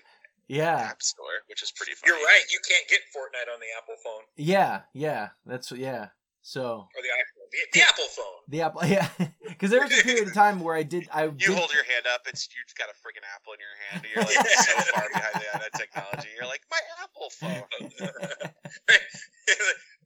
yeah 0.47 0.95
App 0.95 1.03
Store, 1.03 1.43
which 1.51 1.63
is 1.63 1.75
pretty 1.75 1.99
funny. 1.99 2.15
You're 2.15 2.23
right. 2.23 2.47
You 2.49 2.63
can't 2.63 2.87
get 2.87 3.03
Fortnite 3.11 3.51
on 3.51 3.59
the 3.59 3.71
Apple 3.75 3.99
phone 4.03 4.27
yeah 4.37 4.83
yeah 4.93 5.31
that's 5.45 5.73
yeah 5.73 6.09
so 6.47 6.87
or 6.95 7.03
the 7.03 7.11
iPhone. 7.11 7.51
The, 7.51 7.59
the 7.75 7.83
Apple 7.83 8.07
phone. 8.15 8.39
the 8.47 8.63
Apple 8.63 8.87
yeah 8.95 9.09
because 9.49 9.71
there 9.71 9.83
was 9.83 9.91
a 9.99 10.03
period 10.05 10.29
of 10.29 10.35
time 10.35 10.61
where 10.61 10.77
I 10.77 10.85
did 10.85 11.09
I 11.13 11.25
You 11.31 11.33
did, 11.35 11.59
hold 11.59 11.73
your 11.75 11.83
hand 11.83 12.07
up. 12.15 12.21
It's 12.29 12.47
you've 12.55 12.73
got 12.79 12.87
a 12.87 12.93
freaking 13.03 13.27
apple 13.35 13.53
in 13.55 13.59
your 13.59 13.75
hand. 13.91 14.05
and 14.07 14.15
You're 14.15 14.23
like 14.23 14.39
so 14.63 14.79
far 14.95 15.09
behind 15.13 15.35
the 15.35 15.41
that 15.59 15.75
technology. 15.75 16.29
You're 16.39 16.47
like 16.47 16.63
my 16.71 16.79
Apple 17.03 17.31
phone. 17.31 17.65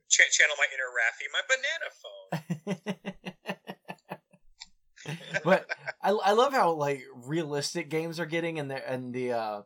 Ch- 0.08 0.30
channel 0.32 0.56
my 0.56 0.64
inner 0.72 0.88
Raffi, 0.96 1.28
my 1.36 1.42
banana 1.52 1.92
phone. 2.00 2.32
but 5.44 5.68
I, 6.02 6.10
I 6.10 6.32
love 6.32 6.54
how 6.54 6.72
like 6.72 7.04
realistic 7.14 7.90
games 7.90 8.18
are 8.18 8.24
getting 8.26 8.58
and 8.58 8.70
the 8.70 8.90
and 8.90 9.12
the 9.12 9.32
uh 9.32 9.60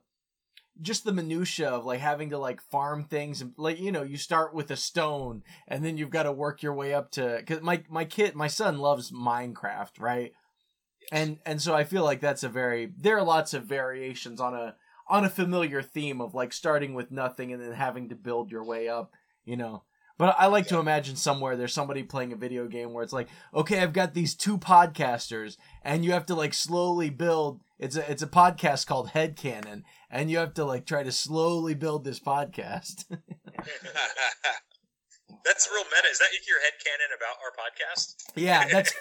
just 0.81 1.05
the 1.05 1.13
minutia 1.13 1.69
of 1.69 1.85
like 1.85 2.01
having 2.01 2.31
to 2.31 2.39
like 2.39 2.61
farm 2.61 3.05
things 3.05 3.41
and 3.41 3.53
like 3.57 3.79
you 3.79 3.93
know 3.93 4.03
you 4.03 4.17
start 4.17 4.55
with 4.55 4.71
a 4.71 4.77
stone 4.77 5.43
and 5.69 5.85
then 5.85 5.97
you've 5.97 6.11
got 6.11 6.25
to 6.25 6.33
work 6.33 6.63
your 6.63 6.75
way 6.75 6.93
up 6.93 7.11
to 7.13 7.37
because 7.39 7.63
my 7.63 7.83
my 7.89 8.05
kid 8.05 8.35
my 8.35 8.49
son 8.49 8.79
loves 8.79 9.13
Minecraft 9.13 10.01
right? 10.01 10.33
And 11.13 11.39
and 11.47 11.61
so 11.61 11.75
I 11.75 11.85
feel 11.85 12.05
like 12.05 12.21
that's 12.21 12.43
a 12.43 12.49
very 12.49 12.93
there 12.99 13.19
are 13.19 13.25
lots 13.25 13.55
of 13.55 13.65
variations 13.65 14.41
on 14.41 14.55
a 14.55 14.75
on 15.09 15.25
a 15.25 15.31
familiar 15.31 15.83
theme 15.83 16.21
of 16.21 16.35
like 16.35 16.53
starting 16.53 16.95
with 16.95 17.11
nothing 17.11 17.53
and 17.53 17.63
then 17.63 17.73
having 17.73 18.09
to 18.09 18.15
build 18.17 18.51
your 18.51 18.65
way 18.65 18.89
up 18.89 19.13
you 19.45 19.57
know? 19.57 19.83
But 20.17 20.37
I 20.39 20.47
like 20.47 20.69
to 20.69 20.79
imagine 20.79 21.17
somewhere 21.17 21.57
there's 21.57 21.75
somebody 21.75 22.05
playing 22.05 22.33
a 22.33 22.37
video 22.37 22.69
game 22.69 22.93
where 22.93 23.03
it's 23.03 23.13
like, 23.13 23.29
okay, 23.53 23.81
I've 23.81 23.93
got 23.93 24.15
these 24.15 24.35
two 24.35 24.59
podcasters, 24.59 25.57
and 25.83 26.05
you 26.05 26.13
have 26.13 26.27
to 26.27 26.37
like 26.37 26.55
slowly 26.55 27.11
build. 27.11 27.61
It's 27.79 27.97
a 27.97 28.11
it's 28.11 28.23
a 28.23 28.29
podcast 28.29 28.87
called 28.87 29.11
Head 29.11 29.37
Headcanon, 29.37 29.83
and 30.11 30.31
you 30.31 30.39
have 30.39 30.55
to 30.55 30.65
like 30.65 30.87
try 30.87 31.03
to 31.03 31.13
slowly 31.13 31.75
build 31.75 32.05
this 32.05 32.21
podcast. 32.21 33.05
That's 35.45 35.69
real 35.71 35.85
meta. 35.85 36.09
Is 36.11 36.19
that 36.19 36.29
your 36.49 36.61
head 36.61 36.73
canon 36.85 37.11
about 37.19 37.37
our 37.43 37.53
podcast? 37.61 38.15
yeah, 38.35 38.67
that's 38.67 38.95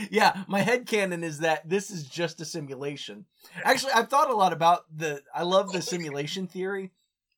yeah. 0.10 0.42
My 0.48 0.60
head 0.60 0.86
canon 0.86 1.22
is 1.22 1.38
that 1.38 1.68
this 1.68 1.90
is 1.90 2.04
just 2.04 2.40
a 2.40 2.44
simulation. 2.44 3.26
Actually, 3.62 3.92
I've 3.92 4.08
thought 4.08 4.30
a 4.30 4.34
lot 4.34 4.52
about 4.52 4.86
the. 4.92 5.22
I 5.32 5.44
love 5.44 5.70
the 5.70 5.82
simulation 5.82 6.48
theory 6.48 6.90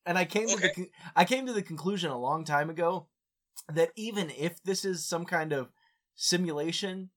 and 0.05 0.17
I 0.17 0.25
came 0.25 0.47
to 0.47 0.55
the 0.55 0.89
I 1.15 1.25
came 1.25 1.45
to 1.45 1.53
the 1.53 1.61
conclusion 1.61 2.11
a 2.11 2.17
long 2.17 2.45
time 2.45 2.69
ago 2.69 3.07
that 3.71 3.91
even 3.95 4.31
if 4.37 4.61
this 4.63 4.85
is 4.85 5.05
some 5.05 5.25
kind 5.25 5.53
of 5.53 5.71
simulation, 6.15 7.09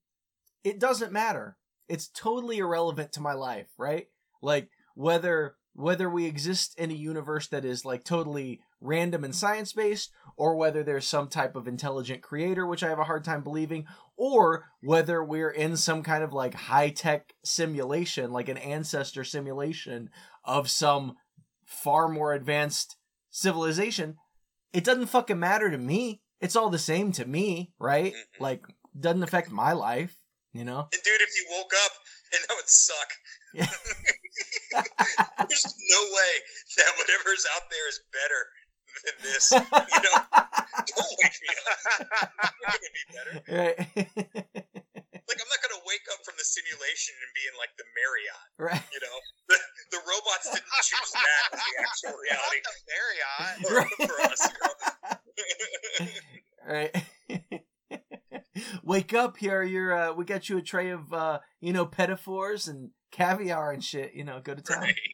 it 0.65 0.79
doesn't 0.79 1.13
matter. 1.13 1.57
It's 1.89 2.09
totally 2.09 2.59
irrelevant 2.59 3.13
to 3.13 3.21
my 3.21 3.33
life, 3.33 3.69
right? 3.79 4.07
Like 4.43 4.69
whether 4.95 5.57
whether 5.75 6.09
we 6.09 6.25
exist 6.25 6.75
in 6.79 6.91
a 6.91 6.95
universe 6.95 7.49
that 7.49 7.65
is 7.65 7.85
like 7.85 8.03
totally 8.03 8.61
random 8.81 9.25
and 9.25 9.35
science 9.35 9.75
based 9.75 10.11
or 10.35 10.57
whether 10.57 10.83
there's 10.83 11.07
some 11.07 11.29
type 11.29 11.55
of 11.55 11.69
intelligent 11.69 12.23
creator 12.23 12.67
which 12.67 12.83
I 12.83 12.89
have 12.89 12.99
a 12.99 13.05
hard 13.05 13.25
time 13.25 13.43
believing 13.43 13.85
or 14.17 14.65
whether 14.81 15.23
we're 15.23 15.51
in 15.51 15.77
some 15.77 16.03
kind 16.03 16.25
of 16.25 16.33
like 16.33 16.55
high 16.55 16.89
tech 16.89 17.35
simulation 17.45 18.33
like 18.33 18.49
an 18.49 18.57
ancestor 18.57 19.23
simulation 19.23 20.09
of 20.45 20.71
some 20.71 21.17
far 21.67 22.09
more 22.09 22.33
advanced 22.33 22.97
civilization, 23.31 24.17
it 24.73 24.85
doesn't 24.85 25.07
fucking 25.07 25.39
matter 25.39 25.71
to 25.71 25.79
me. 25.79 26.23
It's 26.41 26.57
all 26.57 26.71
the 26.71 26.79
same 26.79 27.13
to 27.13 27.27
me, 27.27 27.73
right? 27.79 28.15
Mhm. 28.15 28.41
Like, 28.41 28.65
doesn't 28.99 29.23
affect 29.23 29.51
my 29.51 29.73
life, 29.73 30.19
you 30.57 30.65
know? 30.65 30.89
And 30.93 31.03
dude, 31.05 31.21
if 31.21 31.31
you 31.37 31.45
woke 31.53 31.73
up 31.85 31.93
and 32.33 32.41
that 32.49 32.55
would 32.57 32.69
suck. 32.69 33.11
Yeah. 33.55 33.67
There's 35.49 35.65
no 35.65 36.01
way 36.13 36.33
that 36.77 36.91
whatever's 36.99 37.47
out 37.55 37.71
there 37.71 37.89
is 37.89 38.01
better 38.13 38.43
than 39.05 39.17
this. 39.23 39.53
You 39.53 40.01
know, 40.03 40.17
don't 40.91 41.13
wake 41.23 41.39
me 41.41 41.49
up. 41.55 41.79
It's 42.43 42.81
gonna 42.81 42.93
be 42.93 43.05
better. 43.15 43.33
right. 43.47 43.77
Like 45.27 45.39
I'm 45.43 45.51
not 45.51 45.61
gonna 45.63 45.83
wake 45.87 46.07
up 46.13 46.21
from 46.25 46.35
the 46.39 46.45
simulation 46.47 47.15
and 47.19 47.31
be 47.35 47.43
in 47.51 47.55
like 47.59 47.73
the 47.79 47.87
Marriott. 47.99 48.47
right. 48.59 48.85
You 48.93 49.01
know, 49.03 49.17
the, 49.51 49.59
the 49.97 50.01
robots 50.07 50.47
didn't 50.51 50.71
choose 50.87 51.13
that 51.13 51.43
as 51.55 51.61
the 51.63 51.75
actual 51.83 52.15
reality 52.27 52.61
Not 52.63 52.75
the 52.77 52.85
Marriott. 52.93 53.55
for, 53.67 54.07
for 54.07 54.17
us. 54.31 54.41
You 54.47 55.47
know? 56.07 56.13
Right. 56.67 57.63
Wake 58.83 59.13
up 59.15 59.37
here, 59.37 59.63
you're 59.63 59.93
uh 59.97 60.13
we 60.15 60.25
got 60.25 60.49
you 60.49 60.59
a 60.59 60.63
tray 60.63 60.91
of 60.91 61.13
uh, 61.13 61.39
you 61.61 61.73
know, 61.73 61.87
petit 61.87 62.17
fours 62.17 62.69
and 62.69 62.91
caviar 63.13 63.73
and 63.73 63.83
shit, 63.85 64.15
you 64.15 64.25
know, 64.25 64.41
go 64.43 64.55
to 64.55 64.63
town. 64.63 64.83
right. 64.83 64.95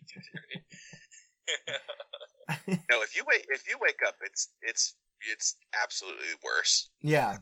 No, 2.66 3.00
if 3.02 3.16
you 3.16 3.24
wake 3.26 3.46
if 3.48 3.66
you 3.68 3.76
wake 3.80 4.00
up, 4.06 4.14
it's 4.24 4.48
it's 4.62 4.94
it's 5.32 5.56
absolutely 5.82 6.26
worse. 6.44 6.90
yeah. 7.00 7.38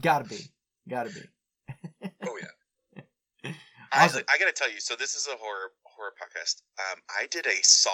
Gotta 0.00 0.24
be. 0.24 0.38
Gotta 0.88 1.10
be. 1.10 1.20
Oh 2.26 2.38
yeah. 2.40 3.02
I, 3.92 4.04
Awesome. 4.06 4.22
I 4.32 4.38
gotta 4.38 4.52
tell 4.52 4.70
you, 4.70 4.80
so 4.80 4.94
this 4.96 5.14
is 5.14 5.26
a 5.26 5.36
horror 5.36 5.72
horror 5.84 6.12
podcast. 6.20 6.62
Um, 6.78 7.00
I 7.10 7.26
did 7.26 7.46
a 7.46 7.62
Saw 7.62 7.90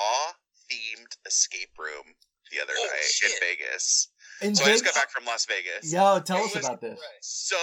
themed 0.70 1.16
escape 1.26 1.70
room 1.78 2.14
the 2.52 2.60
other 2.62 2.72
Oh, 2.76 2.86
night 2.86 3.30
in. 3.32 3.40
Vegas. 3.40 4.08
And 4.42 4.56
So 4.56 4.64
I 4.64 4.68
just 4.68 4.84
got 4.84 4.94
back 4.94 5.10
from 5.10 5.24
Las 5.24 5.46
Vegas. 5.46 5.92
Yo, 5.92 6.20
tell 6.20 6.44
us 6.44 6.54
about 6.54 6.80
this. 6.80 6.98
So 7.20 7.56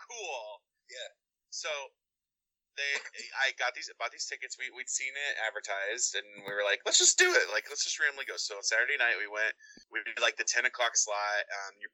cool. 0.00 0.62
Yeah. 0.88 1.10
So 1.50 1.68
they, 2.76 2.92
I 3.40 3.56
got 3.56 3.72
these, 3.72 3.88
bought 3.96 4.12
these 4.12 4.28
tickets. 4.28 4.60
We 4.60 4.68
we'd 4.68 4.88
seen 4.92 5.12
it 5.16 5.34
advertised, 5.40 6.12
and 6.12 6.28
we 6.44 6.52
were 6.52 6.64
like, 6.64 6.84
let's 6.84 7.00
just 7.00 7.16
do 7.16 7.24
it. 7.24 7.48
Like, 7.48 7.64
let's 7.72 7.82
just 7.82 7.96
randomly 7.96 8.28
go. 8.28 8.36
So 8.36 8.60
Saturday 8.60 9.00
night 9.00 9.16
we 9.16 9.24
went. 9.28 9.56
We 9.88 10.04
did 10.04 10.20
like 10.20 10.36
the 10.36 10.44
ten 10.44 10.68
o'clock 10.68 10.92
slot. 10.96 11.44
Um, 11.48 11.72
you 11.80 11.88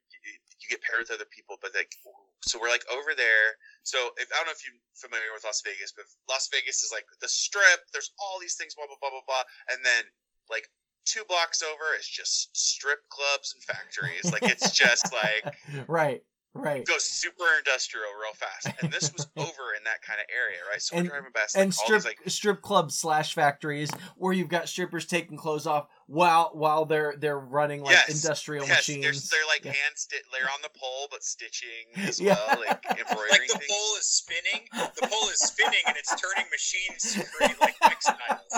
you 0.59 0.67
get 0.67 0.83
paired 0.83 1.07
with 1.07 1.15
other 1.15 1.27
people, 1.31 1.55
but 1.63 1.71
like, 1.71 1.95
so 2.43 2.59
we're 2.59 2.71
like 2.71 2.83
over 2.91 3.15
there. 3.15 3.55
So 3.87 4.11
if 4.19 4.27
I 4.31 4.43
don't 4.43 4.51
know 4.51 4.55
if 4.55 4.63
you're 4.67 4.75
familiar 4.99 5.31
with 5.31 5.47
Las 5.47 5.63
Vegas, 5.63 5.95
but 5.95 6.03
Las 6.27 6.51
Vegas 6.51 6.83
is 6.83 6.91
like 6.91 7.07
the 7.23 7.31
Strip. 7.31 7.87
There's 7.95 8.11
all 8.19 8.39
these 8.43 8.59
things, 8.59 8.75
blah 8.75 8.87
blah 8.87 8.99
blah 8.99 9.11
blah 9.15 9.23
blah, 9.23 9.47
and 9.71 9.79
then 9.87 10.03
like 10.51 10.67
two 11.05 11.21
blocks 11.27 11.61
over 11.61 11.95
is 11.99 12.07
just 12.07 12.55
strip 12.55 12.99
clubs 13.09 13.53
and 13.55 13.63
factories. 13.63 14.31
Like 14.31 14.43
it's 14.43 14.71
just 14.77 15.13
like 15.13 15.55
right, 15.87 16.23
right. 16.53 16.85
Go 16.85 16.95
super 16.97 17.43
industrial 17.57 18.07
real 18.21 18.33
fast. 18.33 18.69
And 18.81 18.91
this 18.91 19.11
was 19.13 19.27
over 19.37 19.73
in 19.77 19.83
that 19.85 20.01
kind 20.01 20.19
of 20.19 20.25
area, 20.35 20.59
right? 20.69 20.81
So 20.81 20.95
And- 20.97 21.05
we're 21.07 21.11
driving 21.11 21.31
past 21.33 21.55
and 21.55 21.67
like, 21.67 21.73
strip 21.73 21.97
these 21.99 22.05
like 22.05 22.19
strip 22.29 22.61
clubs 22.61 22.95
slash 22.95 23.33
factories 23.33 23.89
where 24.17 24.33
you've 24.33 24.49
got 24.49 24.69
strippers 24.69 25.05
taking 25.05 25.37
clothes 25.37 25.67
off 25.67 25.87
while 26.07 26.51
while 26.53 26.85
they're 26.85 27.15
they're 27.17 27.39
running 27.39 27.81
like 27.81 27.93
Yes. 27.93 28.09
industrial 28.23 28.67
yes, 28.67 28.85
they're, 28.87 28.97
machines. 28.97 29.29
they're 29.29 29.45
like 29.47 29.63
Yeah. 29.65 29.71
hand 29.71 29.95
sti- 29.95 30.17
they're 30.31 30.49
on 30.49 30.61
the 30.61 30.69
pole 30.75 31.07
but 31.09 31.23
stitching 31.23 31.85
as 32.07 32.19
Yeah. 32.19 32.35
well, 32.35 32.59
like 32.67 32.83
embroidering 32.85 33.29
Like 33.29 33.47
the 33.51 33.57
things. 33.59 33.71
pole 33.71 33.95
is 33.99 34.05
spinning, 34.07 34.67
the 34.73 35.07
pole 35.11 35.29
is 35.29 35.39
spinning, 35.39 35.83
and 35.87 35.95
it's 35.97 36.13
turning 36.19 36.49
machines 36.51 37.13
to 37.13 37.23
create 37.37 37.59
like 37.61 37.77
textiles. 37.79 38.51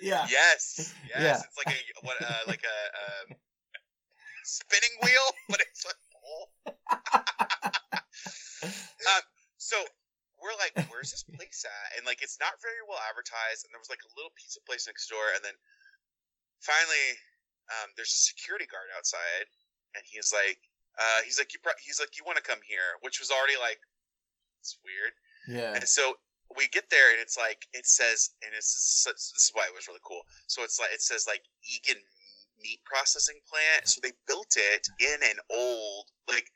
yeah. 0.00 0.26
Yes, 0.30 0.92
yes, 1.08 1.16
Yeah. 1.18 1.40
it's 1.42 1.56
like 1.56 1.74
a 1.74 2.06
what 2.06 2.16
uh, 2.22 2.38
like 2.46 2.62
a 2.64 2.78
um, 3.32 3.36
spinning 4.44 4.94
wheel, 5.02 5.26
but 5.48 5.60
it's 5.60 5.84
a 5.84 5.94
pole. 6.12 6.76
um, 9.12 9.22
so 9.58 9.76
we're 10.42 10.54
like, 10.60 10.76
where's 10.92 11.10
this 11.10 11.24
place 11.24 11.64
at? 11.64 11.96
And 11.98 12.04
like, 12.06 12.20
it's 12.22 12.38
not 12.38 12.60
very 12.62 12.82
well 12.86 13.00
advertised. 13.08 13.64
And 13.64 13.72
there 13.72 13.80
was 13.82 13.88
like 13.90 14.04
a 14.04 14.10
little 14.14 14.30
pizza 14.36 14.60
place 14.68 14.86
next 14.86 15.08
door. 15.08 15.32
And 15.34 15.42
then 15.42 15.56
finally, 16.60 17.08
um, 17.70 17.90
there's 17.96 18.12
a 18.14 18.22
security 18.22 18.66
guard 18.66 18.88
outside, 18.96 19.46
and 19.94 20.02
he's 20.06 20.32
like, 20.32 20.58
uh, 20.98 21.20
he's 21.24 21.38
like, 21.38 21.52
you, 21.52 21.60
pro- 21.62 21.76
he's 21.84 22.00
like, 22.00 22.16
you 22.16 22.24
want 22.24 22.36
to 22.38 22.44
come 22.44 22.60
here? 22.66 22.96
Which 23.02 23.20
was 23.20 23.30
already 23.30 23.58
like, 23.60 23.78
it's 24.60 24.78
weird. 24.84 25.12
Yeah. 25.46 25.74
And 25.74 25.84
so 25.86 26.14
we 26.56 26.68
get 26.68 26.88
there, 26.90 27.10
and 27.12 27.20
it's 27.20 27.36
like 27.36 27.66
it 27.72 27.86
says, 27.86 28.30
and 28.42 28.52
it's 28.56 29.04
this 29.04 29.32
is 29.36 29.50
why 29.52 29.66
it 29.66 29.74
was 29.74 29.86
really 29.88 30.02
cool. 30.04 30.22
So 30.46 30.62
it's 30.62 30.78
like 30.78 30.90
it 30.92 31.02
says 31.02 31.26
like 31.26 31.42
Egan 31.66 32.00
meat 32.62 32.80
processing 32.84 33.38
plant. 33.50 33.86
So 33.88 34.00
they 34.02 34.12
built 34.26 34.54
it 34.56 34.86
in 35.00 35.18
an 35.28 35.36
old 35.50 36.06
like 36.28 36.50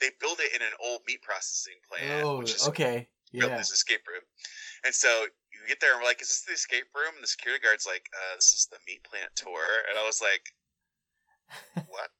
they 0.00 0.10
built 0.20 0.40
it 0.40 0.54
in 0.54 0.62
an 0.62 0.74
old 0.82 1.00
meat 1.06 1.22
processing 1.22 1.78
plant, 1.88 2.24
Oh, 2.24 2.38
which 2.38 2.54
is 2.54 2.68
okay. 2.68 3.08
built 3.32 3.50
Yeah. 3.52 3.58
this 3.58 3.70
escape 3.70 4.02
room. 4.08 4.22
And 4.84 4.94
so 4.94 5.26
you 5.64 5.72
get 5.72 5.80
there, 5.80 5.96
and 5.96 6.00
we're 6.00 6.08
like, 6.08 6.20
"Is 6.20 6.28
this 6.28 6.44
the 6.44 6.52
escape 6.52 6.92
room?" 6.94 7.16
And 7.16 7.24
the 7.24 7.28
security 7.28 7.64
guard's 7.64 7.88
like, 7.88 8.08
uh, 8.12 8.36
"This 8.36 8.52
is 8.52 8.68
the 8.68 8.78
meat 8.86 9.02
plant 9.04 9.32
tour." 9.34 9.64
And 9.88 9.98
I 9.98 10.04
was 10.04 10.20
like, 10.20 10.52
"What?" 11.88 12.12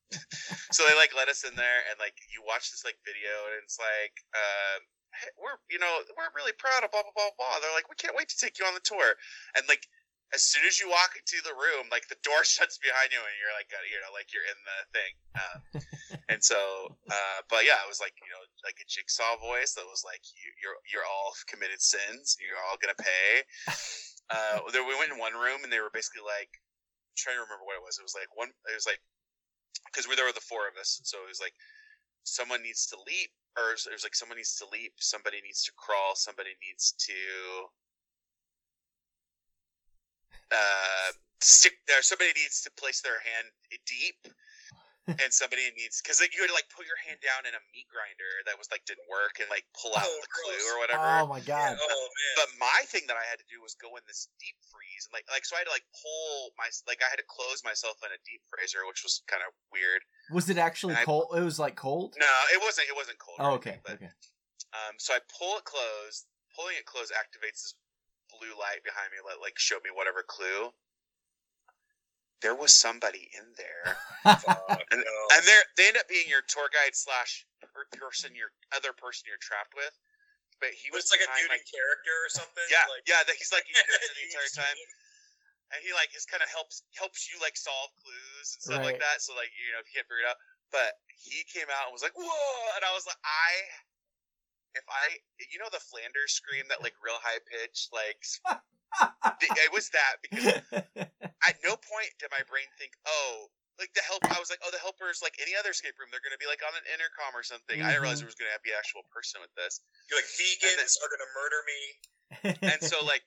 so 0.73 0.89
they 0.89 0.97
like 0.97 1.13
let 1.15 1.29
us 1.29 1.45
in 1.45 1.55
there, 1.55 1.85
and 1.91 2.01
like 2.01 2.17
you 2.33 2.41
watch 2.41 2.73
this 2.73 2.85
like 2.85 2.97
video, 3.05 3.53
and 3.53 3.61
it's 3.63 3.77
like, 3.79 4.17
um, 4.33 4.81
hey, 5.13 5.31
"We're 5.37 5.61
you 5.69 5.79
know 5.79 6.01
we're 6.17 6.33
really 6.33 6.57
proud 6.57 6.85
of 6.85 6.91
blah 6.91 7.05
blah 7.05 7.13
blah 7.13 7.37
blah." 7.37 7.61
They're 7.61 7.77
like, 7.77 7.93
"We 7.93 8.01
can't 8.01 8.17
wait 8.17 8.33
to 8.33 8.39
take 8.41 8.59
you 8.59 8.65
on 8.65 8.75
the 8.75 8.85
tour," 8.85 9.17
and 9.57 9.69
like. 9.69 9.85
As 10.33 10.43
soon 10.43 10.65
as 10.67 10.81
you 10.81 10.89
walk 10.89 11.15
into 11.15 11.39
the 11.45 11.55
room, 11.55 11.87
like 11.93 12.09
the 12.09 12.19
door 12.25 12.43
shuts 12.49 12.81
behind 12.81 13.13
you, 13.13 13.21
and 13.21 13.37
you're 13.37 13.55
like, 13.55 13.71
uh, 13.71 13.85
you 13.87 13.99
know, 14.01 14.11
like 14.15 14.33
you're 14.33 14.49
in 14.49 14.61
the 14.65 14.79
thing. 14.95 15.13
Um, 15.37 15.59
and 16.33 16.41
so, 16.43 16.59
uh, 17.11 17.39
but 17.51 17.69
yeah, 17.69 17.79
it 17.85 17.91
was 17.91 18.01
like 18.01 18.17
you 18.19 18.31
know, 18.33 18.43
like 18.65 18.79
a 18.81 18.87
jigsaw 18.89 19.37
voice 19.39 19.77
that 19.77 19.87
was 19.87 20.03
like, 20.03 20.23
you, 20.35 20.49
"You're 20.59 20.79
you're 20.89 21.07
all 21.07 21.37
committed 21.47 21.83
sins. 21.83 22.39
You're 22.41 22.63
all 22.65 22.81
gonna 22.81 22.99
pay." 22.99 23.45
Uh, 24.33 24.65
there 24.73 24.81
we 24.87 24.97
went 24.97 25.13
in 25.13 25.21
one 25.21 25.37
room, 25.37 25.63
and 25.63 25.71
they 25.71 25.85
were 25.85 25.93
basically 25.93 26.25
like, 26.25 26.49
I'm 26.49 27.17
trying 27.17 27.37
to 27.37 27.45
remember 27.45 27.69
what 27.69 27.77
it 27.77 27.85
was. 27.85 28.01
It 28.01 28.07
was 28.09 28.17
like 28.17 28.33
one. 28.33 28.49
It 28.71 28.77
was 28.77 28.89
like 28.89 29.03
because 29.93 30.09
we 30.09 30.17
there 30.17 30.25
were 30.25 30.35
the 30.35 30.45
four 30.45 30.67
of 30.67 30.81
us, 30.81 30.97
and 30.97 31.07
so 31.07 31.21
it 31.23 31.29
was 31.29 31.45
like 31.45 31.55
someone 32.25 32.65
needs 32.65 32.89
to 32.89 32.97
leap, 33.05 33.31
or 33.57 33.77
it 33.77 33.93
was 33.93 34.03
like 34.03 34.17
someone 34.17 34.41
needs 34.41 34.57
to 34.59 34.67
leap, 34.73 34.97
somebody 34.99 35.39
needs 35.45 35.63
to 35.69 35.73
crawl, 35.77 36.17
somebody 36.17 36.57
needs 36.65 36.97
to 37.05 37.15
uh 40.53 41.09
stick 41.41 41.75
there 41.87 42.01
somebody 42.01 42.33
needs 42.37 42.63
to 42.63 42.71
place 42.79 43.01
their 43.05 43.21
hand 43.21 43.47
deep 43.85 44.17
and 45.21 45.29
somebody 45.29 45.69
needs 45.77 46.01
because 46.01 46.17
you 46.25 46.41
had 46.41 46.49
to 46.49 46.57
like 46.57 46.65
put 46.73 46.89
your 46.89 46.97
hand 47.05 47.21
down 47.21 47.45
in 47.45 47.53
a 47.53 47.61
meat 47.77 47.85
grinder 47.93 48.33
that 48.49 48.57
was 48.57 48.65
like 48.73 48.81
didn't 48.89 49.05
work 49.13 49.37
and 49.37 49.45
like 49.53 49.69
pull 49.77 49.93
out 49.93 50.09
Oh, 50.09 50.17
the 50.25 50.31
clue 50.33 50.57
gross. 50.57 50.65
or 50.73 50.75
whatever. 50.81 51.05
Oh 51.05 51.29
my 51.29 51.45
Yeah, 51.45 51.77
god. 51.77 51.77
oh 51.77 52.05
man. 52.09 52.35
But 52.41 52.49
my 52.57 52.81
thing 52.89 53.05
that 53.13 53.21
I 53.21 53.25
had 53.29 53.37
to 53.37 53.45
do 53.53 53.61
was 53.61 53.77
go 53.77 53.93
in 54.01 54.05
this 54.09 54.33
deep 54.41 54.57
freeze 54.73 55.05
and 55.05 55.13
like 55.13 55.29
like 55.29 55.45
so 55.45 55.61
I 55.61 55.61
had 55.61 55.69
to 55.69 55.77
like 55.77 55.85
pull 55.93 56.57
my 56.57 56.73
like 56.89 57.05
I 57.05 57.13
had 57.13 57.21
to 57.21 57.29
close 57.29 57.61
myself 57.61 58.01
in 58.01 58.17
a 58.17 58.21
deep 58.25 58.41
freezer, 58.49 58.81
which 58.89 59.05
was 59.05 59.21
kind 59.29 59.45
of 59.45 59.53
weird. 59.69 60.01
Was 60.33 60.49
it 60.49 60.57
actually 60.57 60.97
I- 60.97 61.05
cold? 61.05 61.37
It 61.37 61.45
was 61.45 61.61
like 61.61 61.77
cold. 61.77 62.17
No, 62.17 62.33
it 62.57 62.65
wasn't. 62.65 62.89
It 62.89 62.97
wasn't 62.97 63.21
cold. 63.21 63.37
Oh, 63.45 63.61
okay. 63.61 63.77
anything, 63.85 63.85
but, 63.85 64.01
Okay. 64.01 64.13
Um, 64.73 64.97
so 64.97 65.13
I 65.13 65.21
pull 65.37 65.61
it 65.61 65.69
closed. 65.69 66.25
Pulling 66.57 66.81
it 66.81 66.89
closed 66.89 67.13
activates 67.13 67.61
this 67.61 67.75
blue 68.39 68.55
light 68.59 68.83
behind 68.85 69.11
me, 69.15 69.19
let 69.23 69.41
like 69.41 69.57
show 69.59 69.79
me 69.83 69.91
whatever 69.95 70.23
clue. 70.27 70.71
There 72.43 72.53
was 72.53 72.77
somebody 72.77 73.33
in 73.33 73.57
there, 73.57 73.97
Fuck, 74.45 74.69
and, 74.93 75.01
no. 75.01 75.17
and 75.33 75.43
they 75.49 75.57
they 75.81 75.87
end 75.89 75.97
up 75.97 76.05
being 76.13 76.29
your 76.29 76.45
tour 76.45 76.69
guide 76.69 76.93
slash 76.93 77.49
person, 77.97 78.37
your 78.37 78.53
other 78.77 78.93
person 78.93 79.25
you're 79.33 79.41
trapped 79.41 79.73
with. 79.73 79.97
But 80.61 80.77
he 80.77 80.93
But 80.93 81.01
was 81.01 81.09
it's 81.09 81.13
like 81.17 81.25
a 81.25 81.31
behind, 81.31 81.49
muted 81.49 81.65
character 81.65 82.13
or 82.21 82.29
something. 82.29 82.67
yeah, 82.69 82.85
like, 82.93 83.09
yeah. 83.09 83.25
That 83.25 83.41
he's 83.41 83.49
like 83.49 83.65
you 83.65 83.73
know, 83.75 83.89
the 83.89 84.25
entire 84.29 84.53
time, 84.53 84.77
and 85.73 85.81
he 85.81 85.97
like 85.97 86.13
just 86.13 86.29
kind 86.29 86.45
of 86.45 86.53
helps 86.53 86.85
helps 87.01 87.25
you 87.33 87.41
like 87.41 87.57
solve 87.57 87.89
clues 88.05 88.47
and 88.55 88.61
stuff 88.61 88.85
like 88.85 89.01
that. 89.01 89.25
So 89.25 89.33
like 89.33 89.49
you 89.57 89.73
know 89.73 89.81
if 89.81 89.89
you 89.89 89.97
can't 89.97 90.09
figure 90.11 90.29
it 90.29 90.29
out, 90.29 90.37
but 90.69 91.01
he 91.17 91.49
came 91.49 91.73
out 91.73 91.89
and 91.89 91.97
was 91.97 92.05
like 92.05 92.13
whoa, 92.13 92.61
and 92.77 92.85
I 92.85 92.93
was 92.93 93.09
like 93.09 93.19
I. 93.25 93.51
If 94.75 94.85
I, 94.91 95.23
you 95.51 95.59
know, 95.59 95.71
the 95.71 95.83
Flanders 95.83 96.35
scream, 96.35 96.67
that 96.69 96.83
like 96.83 96.95
real 96.99 97.19
high 97.23 97.39
pitch, 97.47 97.89
like 97.95 98.19
it 99.43 99.73
was 99.73 99.91
that 99.91 100.23
because 100.23 100.61
at 101.49 101.57
no 101.63 101.75
point 101.79 102.11
did 102.19 102.31
my 102.31 102.43
brain 102.47 102.67
think, 102.79 102.95
oh, 103.07 103.51
like 103.79 103.91
the 103.95 104.05
help. 104.07 104.23
I 104.31 104.39
was 104.39 104.51
like, 104.51 104.63
oh, 104.63 104.71
the 104.71 104.83
helpers, 104.83 105.19
like 105.19 105.35
any 105.43 105.55
other 105.59 105.75
escape 105.75 105.99
room, 105.99 106.11
they're 106.15 106.23
gonna 106.23 106.39
be 106.39 106.47
like 106.47 106.63
on 106.63 106.75
an 106.79 106.87
intercom 106.95 107.35
or 107.35 107.43
something. 107.43 107.83
I 107.83 107.95
didn't 107.95 108.07
realize 108.07 108.23
mm-hmm. 108.23 108.31
there 108.31 108.35
was 108.35 108.39
gonna 108.39 108.63
be 108.63 108.71
an 108.71 108.79
actual 108.79 109.03
person 109.11 109.43
with 109.43 109.51
this. 109.59 109.83
You're 110.07 110.19
like 110.19 110.31
vegans 110.31 110.95
are 111.03 111.11
gonna 111.11 111.33
murder 111.35 111.61
me. 111.67 111.81
And 112.71 112.81
so 112.83 113.03
like, 113.03 113.27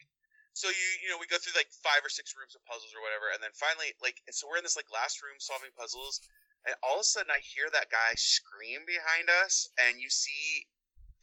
so 0.56 0.72
you 0.72 0.88
you 1.04 1.08
know 1.12 1.20
we 1.20 1.28
go 1.28 1.40
through 1.40 1.56
like 1.56 1.70
five 1.84 2.02
or 2.02 2.12
six 2.12 2.34
rooms 2.34 2.56
of 2.56 2.64
puzzles 2.64 2.96
or 2.96 3.04
whatever, 3.04 3.32
and 3.36 3.44
then 3.44 3.52
finally 3.56 3.92
like, 4.00 4.24
and 4.28 4.34
so 4.34 4.48
we're 4.48 4.60
in 4.60 4.66
this 4.66 4.80
like 4.80 4.90
last 4.90 5.20
room 5.20 5.38
solving 5.40 5.72
puzzles, 5.76 6.24
and 6.64 6.74
all 6.80 7.04
of 7.04 7.06
a 7.06 7.08
sudden 7.08 7.32
I 7.32 7.44
hear 7.44 7.68
that 7.72 7.92
guy 7.92 8.16
scream 8.16 8.88
behind 8.88 9.28
us, 9.28 9.68
and 9.76 10.00
you 10.00 10.08
see 10.08 10.68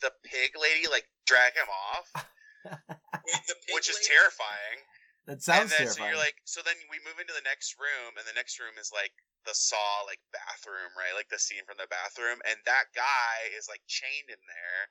the 0.05 0.13
pig 0.29 0.53
lady 0.61 0.85
like 0.87 1.09
drag 1.25 1.57
him 1.57 1.67
off, 1.73 2.09
Wait, 2.69 3.43
the 3.49 3.57
pig 3.65 3.73
which 3.73 3.89
is 3.89 3.97
lady? 3.97 4.13
terrifying. 4.13 4.79
that 5.27 5.41
sounds 5.41 5.73
and 5.73 5.73
then 5.73 5.79
terrifying. 5.89 5.97
so 5.97 6.09
you're 6.13 6.21
like 6.21 6.37
so 6.45 6.61
then 6.61 6.77
we 6.93 7.01
move 7.03 7.17
into 7.17 7.33
the 7.33 7.43
next 7.49 7.81
room 7.81 8.13
and 8.21 8.29
the 8.29 8.37
next 8.37 8.61
room 8.61 8.77
is 8.77 8.93
like 8.93 9.17
the 9.49 9.57
saw 9.57 10.05
like 10.09 10.21
bathroom 10.33 10.93
right 10.97 11.13
like 11.17 11.29
the 11.33 11.41
scene 11.41 11.65
from 11.65 11.77
the 11.81 11.89
bathroom 11.89 12.41
and 12.49 12.57
that 12.65 12.89
guy 12.97 13.49
is 13.57 13.69
like 13.69 13.81
chained 13.89 14.29
in 14.33 14.41
there 14.49 14.83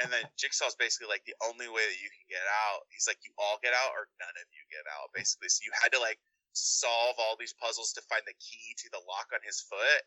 and 0.00 0.08
then 0.12 0.24
jigsaw's 0.40 0.76
basically 0.76 1.08
like 1.08 1.24
the 1.24 1.36
only 1.44 1.68
way 1.68 1.84
that 1.88 2.00
you 2.00 2.08
can 2.12 2.24
get 2.28 2.44
out 2.68 2.84
he's 2.92 3.08
like 3.08 3.20
you 3.24 3.32
all 3.40 3.56
get 3.64 3.72
out 3.72 3.92
or 3.96 4.08
none 4.20 4.36
of 4.36 4.44
you 4.52 4.60
get 4.68 4.84
out 4.92 5.08
basically 5.16 5.48
so 5.48 5.64
you 5.64 5.72
had 5.72 5.88
to 5.92 6.00
like 6.00 6.20
solve 6.52 7.16
all 7.16 7.32
these 7.40 7.56
puzzles 7.56 7.96
to 7.96 8.04
find 8.12 8.24
the 8.28 8.36
key 8.36 8.76
to 8.76 8.88
the 8.92 9.00
lock 9.08 9.28
on 9.32 9.40
his 9.40 9.64
foot 9.64 10.04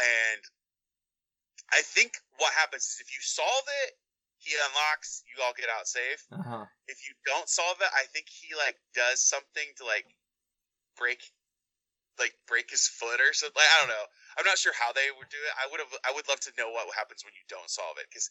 and 0.00 0.40
i 1.72 1.82
think 1.82 2.12
what 2.38 2.52
happens 2.54 2.84
is 2.84 2.96
if 3.00 3.08
you 3.12 3.20
solve 3.20 3.66
it 3.86 3.92
he 4.38 4.54
unlocks 4.54 5.24
you 5.26 5.42
all 5.42 5.56
get 5.56 5.66
out 5.72 5.88
safe 5.88 6.22
uh-huh. 6.30 6.64
if 6.86 7.02
you 7.02 7.14
don't 7.26 7.48
solve 7.48 7.80
it, 7.82 7.90
I 7.90 8.06
think 8.14 8.30
he 8.30 8.54
like 8.54 8.78
does 8.94 9.18
something 9.18 9.66
to 9.80 9.84
like 9.84 10.06
break 10.94 11.18
like 12.16 12.32
break 12.48 12.72
his 12.72 12.88
foot 12.88 13.20
or 13.20 13.32
something. 13.36 13.56
Like, 13.56 13.68
I 13.68 13.76
don't 13.84 13.92
know. 13.92 14.06
I'm 14.40 14.48
not 14.48 14.56
sure 14.56 14.72
how 14.72 14.92
they 14.92 15.08
would 15.12 15.28
do 15.28 15.40
it. 15.40 15.52
I 15.60 15.68
would 15.68 15.80
have 15.80 15.92
I 16.04 16.10
would 16.16 16.28
love 16.28 16.40
to 16.48 16.52
know 16.56 16.72
what 16.72 16.88
happens 16.96 17.24
when 17.24 17.36
you 17.36 17.44
don't 17.48 17.68
solve 17.68 18.00
it 18.00 18.08
cuz 18.12 18.28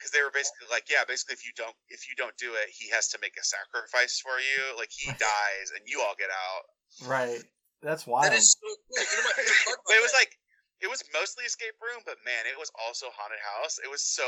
cuz 0.00 0.10
they 0.10 0.20
were 0.20 0.32
basically 0.32 0.68
like, 0.68 0.88
yeah, 0.88 1.04
basically 1.04 1.38
if 1.38 1.44
you 1.44 1.52
don't 1.56 1.76
if 1.88 2.08
you 2.08 2.14
don't 2.16 2.36
do 2.36 2.54
it, 2.56 2.68
he 2.68 2.88
has 2.90 3.08
to 3.14 3.18
make 3.20 3.36
a 3.36 3.44
sacrifice 3.44 4.20
for 4.20 4.36
you. 4.40 4.76
Like 4.76 4.92
he 4.92 5.08
dies 5.30 5.68
and 5.72 5.86
you 5.86 6.02
all 6.02 6.16
get 6.16 6.30
out. 6.30 6.64
Right. 7.08 7.42
That's 7.80 8.06
wild. 8.06 8.30
That 8.30 8.36
is 8.36 8.52
so 8.52 8.66
cool. 8.66 8.98
You 8.98 9.16
know 9.16 9.24
my 9.24 9.36
favorite 9.36 9.80
But 9.86 9.94
it 9.96 10.02
was 10.02 10.14
like 10.14 10.38
it 10.82 10.90
was 10.90 11.06
mostly 11.14 11.46
escape 11.46 11.78
room, 11.78 12.02
but 12.02 12.18
man, 12.26 12.42
it 12.50 12.58
was 12.58 12.74
also 12.74 13.06
haunted 13.14 13.38
house. 13.38 13.78
It 13.78 13.86
was 13.86 14.02
so 14.02 14.26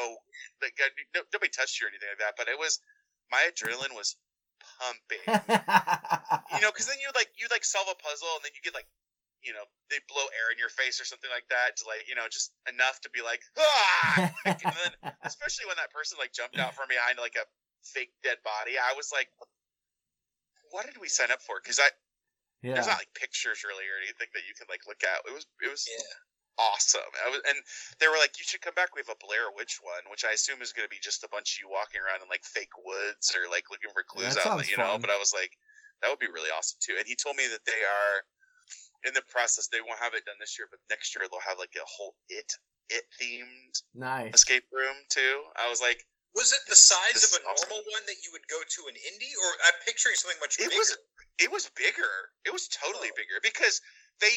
like 0.63 0.79
no, 1.11 1.27
nobody 1.35 1.51
touched 1.51 1.83
you 1.83 1.87
or 1.87 1.91
anything 1.91 2.09
like 2.15 2.23
that, 2.23 2.39
but 2.39 2.47
it 2.47 2.55
was 2.55 2.79
my 3.27 3.43
adrenaline 3.51 3.93
was 3.99 4.15
pumping. 4.79 5.25
you 6.55 6.61
know, 6.63 6.71
because 6.71 6.87
then 6.87 7.03
you 7.03 7.11
like 7.19 7.35
you 7.35 7.51
like 7.51 7.67
solve 7.67 7.91
a 7.91 7.99
puzzle 7.99 8.31
and 8.39 8.47
then 8.47 8.55
you 8.55 8.63
get 8.63 8.71
like, 8.71 8.87
you 9.43 9.51
know, 9.51 9.67
they 9.91 9.99
blow 10.07 10.25
air 10.31 10.55
in 10.55 10.59
your 10.63 10.71
face 10.71 11.03
or 11.03 11.05
something 11.05 11.29
like 11.35 11.51
that 11.51 11.75
to 11.83 11.91
like 11.91 12.07
you 12.07 12.15
know 12.15 12.31
just 12.31 12.55
enough 12.71 13.03
to 13.03 13.11
be 13.11 13.19
like, 13.19 13.43
ah! 13.59 14.31
and 14.47 14.75
then 14.79 14.93
especially 15.29 15.67
when 15.67 15.77
that 15.83 15.91
person 15.91 16.23
like 16.23 16.31
jumped 16.31 16.57
out 16.57 16.79
from 16.79 16.87
behind 16.87 17.19
like 17.19 17.35
a 17.35 17.45
fake 17.83 18.15
dead 18.23 18.39
body, 18.47 18.79
I 18.79 18.95
was 18.95 19.11
like, 19.11 19.27
what 20.71 20.87
did 20.87 21.03
we 21.03 21.11
sign 21.11 21.35
up 21.35 21.43
for? 21.43 21.59
Because 21.59 21.83
I 21.83 21.91
yeah. 22.63 22.79
there's 22.79 22.89
not 22.89 23.03
like 23.03 23.13
pictures 23.13 23.67
really 23.67 23.85
or 23.91 23.99
anything 24.01 24.31
that 24.33 24.47
you 24.47 24.55
can 24.55 24.71
like 24.71 24.87
look 24.87 25.03
at. 25.03 25.27
It 25.27 25.35
was 25.35 25.51
it 25.59 25.67
was 25.67 25.83
Yeah. 25.91 26.15
Awesome. 26.59 27.11
I 27.27 27.31
was, 27.31 27.41
and 27.49 27.59
they 27.99 28.07
were 28.09 28.19
like, 28.21 28.39
you 28.39 28.45
should 28.47 28.63
come 28.63 28.75
back. 28.75 28.95
We 28.95 29.03
have 29.03 29.11
a 29.13 29.19
Blair 29.25 29.51
Witch 29.55 29.81
one, 29.83 30.07
which 30.11 30.25
I 30.25 30.33
assume 30.33 30.63
is 30.63 30.73
going 30.73 30.87
to 30.87 30.93
be 30.93 31.03
just 31.03 31.25
a 31.25 31.31
bunch 31.31 31.57
of 31.57 31.65
you 31.65 31.69
walking 31.71 32.01
around 32.01 32.23
in 32.23 32.29
like 32.31 32.45
fake 32.47 32.75
woods 32.85 33.35
or 33.35 33.51
like 33.51 33.71
looking 33.71 33.91
for 33.91 34.03
clues 34.07 34.35
That 34.39 34.47
out, 34.47 34.63
sounds 34.63 34.71
you 34.71 34.77
know. 34.79 34.99
But 35.01 35.11
I 35.11 35.19
was 35.19 35.33
like, 35.35 35.53
that 36.03 36.11
would 36.11 36.23
be 36.23 36.31
really 36.31 36.51
awesome 36.55 36.79
too. 36.83 36.95
And 36.99 37.07
he 37.07 37.17
told 37.17 37.37
me 37.37 37.47
that 37.51 37.65
they 37.67 37.83
are 37.83 38.15
in 39.05 39.13
the 39.15 39.25
process. 39.29 39.69
They 39.69 39.83
won't 39.83 40.01
have 40.01 40.15
it 40.15 40.25
done 40.25 40.39
this 40.39 40.57
year, 40.59 40.69
but 40.71 40.81
next 40.89 41.13
year 41.15 41.27
they'll 41.29 41.43
have 41.45 41.59
like 41.59 41.75
a 41.77 41.85
whole 41.87 42.15
it 42.29 42.49
it 42.93 43.05
themed 43.17 43.75
nice. 43.97 44.35
escape 44.37 44.65
room 44.73 44.97
too. 45.09 45.41
I 45.57 45.69
was 45.73 45.81
like, 45.81 46.05
Was 46.37 46.53
it 46.53 46.61
the 46.69 46.77
size 46.77 47.25
of 47.25 47.33
a 47.33 47.41
is 47.41 47.47
awesome. 47.49 47.69
normal 47.73 47.81
one 47.97 48.05
that 48.07 48.21
you 48.23 48.31
would 48.37 48.45
go 48.53 48.61
to 48.61 48.81
an 48.93 48.97
indie, 49.01 49.33
or 49.41 49.49
I'm 49.65 49.79
picturing 49.89 50.15
something 50.21 50.37
much 50.41 50.61
It 50.61 50.69
bigger? 50.69 50.79
was- 50.79 50.99
it 51.41 51.51
was 51.51 51.67
bigger. 51.75 52.31
It 52.47 52.53
was 52.53 52.69
totally 52.69 53.11
Oh. 53.11 53.17
bigger 53.19 53.41
because 53.43 53.81
they 54.21 54.31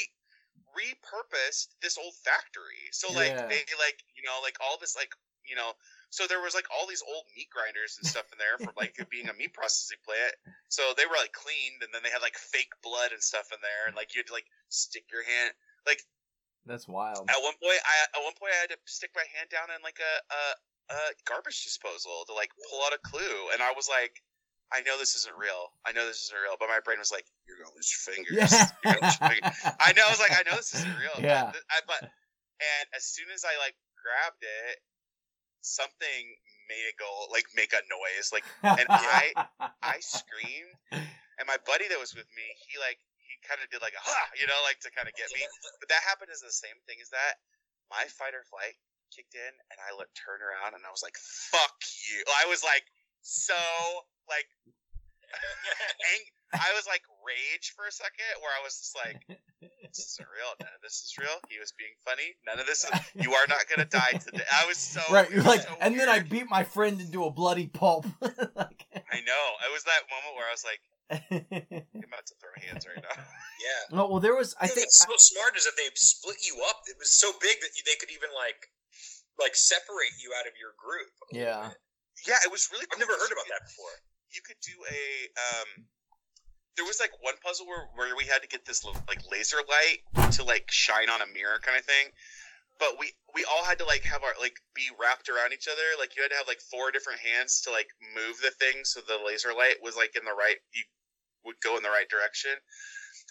repurposed 0.78 1.74
this 1.82 1.98
old 1.98 2.14
factory. 2.22 2.94
So 2.94 3.10
like 3.12 3.34
Yeah. 3.34 3.48
they 3.50 3.66
like 3.82 3.98
you 4.16 4.22
know 4.24 4.38
like 4.44 4.58
all 4.62 4.78
this 4.80 4.96
like 4.96 5.12
you 5.44 5.56
know 5.58 5.74
so 6.10 6.24
there 6.30 6.40
was 6.40 6.56
like 6.56 6.68
all 6.72 6.88
these 6.88 7.04
old 7.04 7.26
meat 7.36 7.50
grinders 7.50 7.98
and 8.00 8.06
stuff 8.08 8.32
in 8.32 8.38
there 8.40 8.56
from 8.62 8.72
like 8.78 8.96
being 9.12 9.28
a 9.28 9.36
meat 9.36 9.54
processing 9.54 10.00
plant. 10.06 10.34
So 10.70 10.94
they 10.96 11.06
were 11.10 11.18
like 11.20 11.34
cleaned 11.34 11.82
and 11.84 11.92
then 11.92 12.04
they 12.06 12.14
had 12.14 12.22
like 12.22 12.38
fake 12.38 12.72
blood 12.86 13.12
and 13.12 13.20
stuff 13.24 13.50
in 13.52 13.60
there 13.66 13.88
and 13.90 13.96
like 13.96 14.16
you'd 14.16 14.30
like 14.32 14.46
stick 14.70 15.04
your 15.12 15.24
hand 15.24 15.52
like 15.88 16.04
That's 16.68 16.88
wild. 16.88 17.28
at 17.32 17.40
one 17.42 17.56
point 17.60 17.80
I 17.84 17.96
at 18.20 18.24
one 18.24 18.36
point 18.40 18.52
I 18.56 18.60
had 18.68 18.72
to 18.76 18.80
stick 18.86 19.12
my 19.16 19.24
hand 19.36 19.50
down 19.50 19.72
in 19.72 19.80
like 19.84 20.00
a 20.00 20.14
a, 20.32 20.42
a 20.96 21.00
garbage 21.28 21.64
disposal 21.64 22.24
to 22.28 22.34
like 22.36 22.52
pull 22.70 22.84
out 22.84 22.92
a 22.96 23.00
clue 23.04 23.52
and 23.56 23.60
I 23.64 23.72
was 23.76 23.88
like 23.88 24.20
I 24.72 24.82
know 24.84 25.00
this 25.00 25.16
isn't 25.16 25.36
real. 25.40 25.72
I 25.88 25.92
know 25.96 26.04
this 26.06 26.28
isn't 26.28 26.36
real, 26.38 26.60
but 26.60 26.68
my 26.68 26.80
brain 26.84 27.00
was 27.00 27.12
like, 27.12 27.24
"You're 27.48 27.56
gonna 27.58 27.72
lose 27.76 27.88
your 27.88 28.04
fingers." 28.04 28.36
Yeah. 28.36 28.68
Lose 29.00 29.16
your 29.16 29.30
fingers. 29.32 29.56
I 29.80 29.94
know. 29.96 30.04
I 30.04 30.12
was 30.12 30.20
like, 30.20 30.36
I 30.36 30.44
know 30.44 30.58
this 30.60 30.76
isn't 30.76 30.98
real. 31.00 31.16
Yeah. 31.24 31.56
But, 31.56 31.64
I, 31.72 31.78
but 31.88 32.00
and 32.04 32.86
as 32.96 33.06
soon 33.08 33.32
as 33.32 33.48
I 33.48 33.56
like 33.64 33.80
grabbed 33.96 34.44
it, 34.44 34.84
something 35.62 36.24
made 36.68 36.84
it 36.92 37.00
go 37.00 37.08
like 37.32 37.48
make 37.56 37.72
a 37.72 37.80
noise. 37.88 38.32
Like 38.36 38.44
and 38.64 38.88
I- 38.92 39.32
I 39.80 39.98
screamed, 40.04 40.76
and 40.92 41.46
my 41.48 41.58
buddy 41.64 41.88
that 41.88 42.00
was 42.00 42.12
with 42.12 42.28
me, 42.36 42.46
he 42.68 42.76
like 42.80 43.00
he 43.24 43.40
kind 43.48 43.64
of 43.64 43.72
did 43.72 43.80
like 43.80 43.96
a 43.96 44.04
ha, 44.04 44.20
you 44.36 44.48
know, 44.52 44.60
like 44.68 44.84
to 44.84 44.92
kind 44.92 45.08
of 45.08 45.16
get 45.16 45.32
me. 45.32 45.48
But 45.80 45.88
that 45.96 46.04
happened 46.04 46.32
as 46.36 46.44
the 46.44 46.52
same 46.52 46.76
thing 46.88 47.00
as 47.00 47.08
that. 47.16 47.40
My 47.88 48.04
fight 48.12 48.36
or 48.36 48.44
flight 48.52 48.76
kicked 49.16 49.32
in, 49.32 49.54
and 49.72 49.80
I 49.80 49.96
looked 49.96 50.20
turned 50.20 50.44
around, 50.44 50.76
and 50.76 50.84
I 50.84 50.92
was 50.92 51.00
like, 51.00 51.16
"Fuck 51.16 51.80
you!" 52.12 52.20
I 52.44 52.52
was 52.52 52.68
like 52.68 52.84
so 53.24 53.56
like 54.30 54.48
ang- 55.34 56.32
I 56.56 56.72
was 56.80 56.88
like 56.88 57.04
rage 57.28 57.76
for 57.76 57.84
a 57.84 57.92
second, 57.92 58.40
where 58.40 58.56
I 58.56 58.64
was 58.64 58.80
just 58.80 58.96
like, 58.96 59.20
"This 59.60 60.00
isn't 60.16 60.28
real. 60.32 60.48
None 60.64 60.72
of 60.72 60.80
this 60.82 61.04
is 61.04 61.12
real." 61.20 61.36
He 61.52 61.60
was 61.60 61.76
being 61.76 61.92
funny. 62.08 62.40
None 62.48 62.56
of 62.60 62.66
this. 62.66 62.88
Is, 62.88 62.92
you 63.20 63.36
are 63.36 63.48
not 63.52 63.68
gonna 63.68 63.84
die 63.88 64.16
today. 64.16 64.48
I 64.48 64.64
was 64.66 64.78
so 64.80 65.04
right. 65.12 65.28
You're 65.30 65.44
like, 65.44 65.68
so 65.68 65.76
and 65.84 66.00
then 66.00 66.08
I 66.08 66.24
beat 66.24 66.48
my 66.48 66.64
friend 66.64 67.02
into 67.04 67.26
a 67.28 67.32
bloody 67.32 67.68
pulp. 67.68 68.08
like, 68.24 68.80
I 68.96 69.20
know. 69.28 69.44
It 69.68 69.72
was 69.76 69.84
that 69.84 70.08
moment 70.08 70.34
where 70.40 70.48
I 70.48 70.54
was 70.56 70.64
like, 70.64 70.82
"I'm 71.12 72.08
about 72.08 72.24
to 72.32 72.36
throw 72.40 72.56
hands 72.64 72.88
right 72.88 73.04
now." 73.04 73.16
yeah. 73.20 73.82
no, 73.92 74.08
well, 74.08 74.24
there 74.24 74.36
was. 74.36 74.56
I 74.64 74.66
You 74.66 74.70
know 74.72 74.76
think. 74.76 74.88
what's 74.88 75.28
so 75.28 75.36
smart 75.36 75.58
is 75.60 75.66
that 75.68 75.76
they 75.76 75.92
split 76.00 76.40
you 76.48 76.56
up. 76.72 76.88
It 76.88 76.96
was 76.98 77.12
so 77.12 77.36
big 77.44 77.60
that 77.60 77.76
you, 77.76 77.84
they 77.84 78.00
could 78.00 78.10
even 78.16 78.32
like 78.32 78.72
like 79.36 79.56
separate 79.60 80.16
you 80.24 80.32
out 80.40 80.48
of 80.48 80.56
your 80.56 80.72
group. 80.80 81.12
Yeah. 81.36 81.76
bit. 81.76 81.78
Yeah, 82.32 82.40
it 82.48 82.52
was 82.56 82.70
really. 82.72 82.88
I've 82.88 83.00
never 83.04 83.20
heard 83.20 83.36
about 83.36 83.52
that 83.52 83.68
before. 83.68 83.92
You 84.34 84.42
could 84.46 84.60
do 84.62 84.74
a. 84.74 85.04
um 85.36 85.86
There 86.76 86.86
was 86.86 87.00
like 87.00 87.12
one 87.22 87.36
puzzle 87.44 87.66
where 87.68 87.88
where 87.96 88.16
we 88.16 88.26
had 88.26 88.42
to 88.42 88.48
get 88.48 88.66
this 88.66 88.84
like 88.86 89.22
laser 89.32 89.58
light 89.68 90.32
to 90.34 90.44
like 90.44 90.70
shine 90.70 91.10
on 91.10 91.22
a 91.22 91.28
mirror 91.28 91.60
kind 91.62 91.78
of 91.78 91.86
thing, 91.86 92.12
but 92.80 93.00
we 93.00 93.14
we 93.34 93.46
all 93.46 93.64
had 93.66 93.80
to 93.80 93.86
like 93.86 94.04
have 94.04 94.24
our 94.24 94.34
like 94.40 94.60
be 94.74 94.90
wrapped 95.00 95.30
around 95.30 95.54
each 95.54 95.68
other. 95.68 95.98
Like 96.00 96.16
you 96.16 96.24
had 96.24 96.32
to 96.32 96.38
have 96.38 96.48
like 96.48 96.62
four 96.62 96.92
different 96.92 97.20
hands 97.20 97.62
to 97.66 97.72
like 97.72 97.90
move 98.16 98.38
the 98.42 98.52
thing 98.52 98.84
so 98.84 99.02
the 99.02 99.18
laser 99.26 99.54
light 99.54 99.82
was 99.82 99.96
like 99.96 100.16
in 100.16 100.26
the 100.26 100.36
right. 100.36 100.58
You 100.74 100.84
would 101.46 101.60
go 101.62 101.78
in 101.78 101.84
the 101.84 101.94
right 101.94 102.10
direction. 102.10 102.52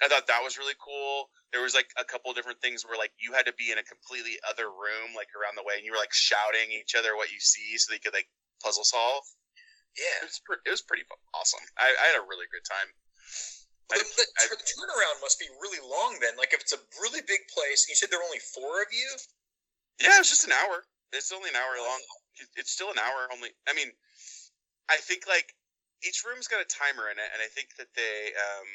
I 0.02 0.08
thought 0.08 0.26
that 0.28 0.44
was 0.44 0.58
really 0.58 0.76
cool. 0.76 1.30
There 1.52 1.62
was 1.62 1.74
like 1.74 1.88
a 1.96 2.04
couple 2.04 2.32
different 2.34 2.60
things 2.60 2.84
where 2.84 2.98
like 2.98 3.12
you 3.16 3.32
had 3.32 3.46
to 3.46 3.54
be 3.56 3.70
in 3.72 3.78
a 3.78 3.86
completely 3.86 4.36
other 4.44 4.68
room, 4.68 5.16
like 5.16 5.32
around 5.32 5.56
the 5.56 5.64
way, 5.64 5.76
and 5.76 5.84
you 5.84 5.92
were 5.92 6.02
like 6.02 6.12
shouting 6.12 6.68
each 6.72 6.94
other 6.94 7.16
what 7.16 7.32
you 7.32 7.40
see, 7.40 7.78
so 7.78 7.92
they 7.92 7.98
could 7.98 8.12
like 8.12 8.28
puzzle 8.62 8.84
solve. 8.84 9.24
Yeah. 9.96 10.24
It 10.24 10.28
was 10.28 10.40
pre- 10.44 10.64
it 10.64 10.72
was 10.72 10.84
pretty 10.84 11.04
awesome. 11.34 11.64
I, 11.80 11.88
I 11.88 12.04
had 12.12 12.18
a 12.20 12.28
really 12.28 12.46
good 12.52 12.64
time. 12.68 12.88
The, 13.88 14.02
the, 14.02 14.24
I- 14.42 14.50
the 14.50 14.58
turnaround 14.60 15.22
must 15.22 15.38
be 15.38 15.46
really 15.62 15.80
long 15.80 16.18
then. 16.20 16.36
Like 16.36 16.52
if 16.52 16.60
it's 16.60 16.74
a 16.74 16.82
really 17.00 17.22
big 17.26 17.46
place, 17.52 17.86
you 17.88 17.94
said 17.94 18.10
there 18.10 18.18
were 18.18 18.28
only 18.28 18.42
four 18.42 18.82
of 18.82 18.90
you. 18.92 19.08
yeah, 20.02 20.18
it's 20.20 20.30
just 20.30 20.44
an 20.44 20.52
hour. 20.52 20.84
It's 21.12 21.32
only 21.32 21.50
an 21.50 21.56
hour 21.56 21.78
long. 21.80 22.00
It's 22.56 22.72
still 22.72 22.90
an 22.90 22.98
hour 23.00 23.30
only. 23.32 23.50
I 23.64 23.72
mean, 23.72 23.88
I 24.90 24.96
think 24.98 25.24
like 25.26 25.54
each 26.04 26.22
room's 26.26 26.48
got 26.48 26.60
a 26.60 26.68
timer 26.68 27.08
in 27.08 27.16
it, 27.16 27.30
and 27.32 27.40
I 27.40 27.48
think 27.48 27.78
that 27.78 27.88
they 27.96 28.34
um 28.36 28.68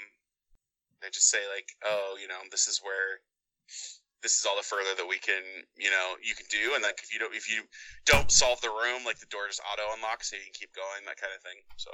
they 1.02 1.10
just 1.10 1.30
say 1.30 1.44
like, 1.52 1.70
oh, 1.86 2.18
you 2.20 2.28
know, 2.28 2.40
this 2.50 2.68
is 2.68 2.80
where 2.82 3.22
this 4.22 4.38
is 4.38 4.46
all 4.46 4.56
the 4.56 4.66
further 4.66 4.94
that 4.98 5.08
we 5.08 5.18
can, 5.18 5.42
you 5.78 5.90
know, 5.90 6.16
you 6.22 6.34
can 6.38 6.46
do, 6.50 6.74
and 6.78 6.82
like 6.86 7.02
if 7.02 7.14
you 7.14 7.20
don't 7.20 7.34
if 7.34 7.50
you 7.50 7.66
don't 8.06 8.30
solve 8.30 8.62
the 8.62 8.70
room, 8.70 9.02
like 9.06 9.20
the 9.20 9.30
door 9.34 9.50
just 9.50 9.62
auto 9.66 9.84
unlocks, 9.98 10.30
so 10.30 10.38
you 10.38 10.46
can 10.46 10.54
keep 10.56 10.74
going, 10.74 11.06
that 11.10 11.18
kind 11.18 11.34
of 11.34 11.42
thing. 11.42 11.58
So, 11.78 11.90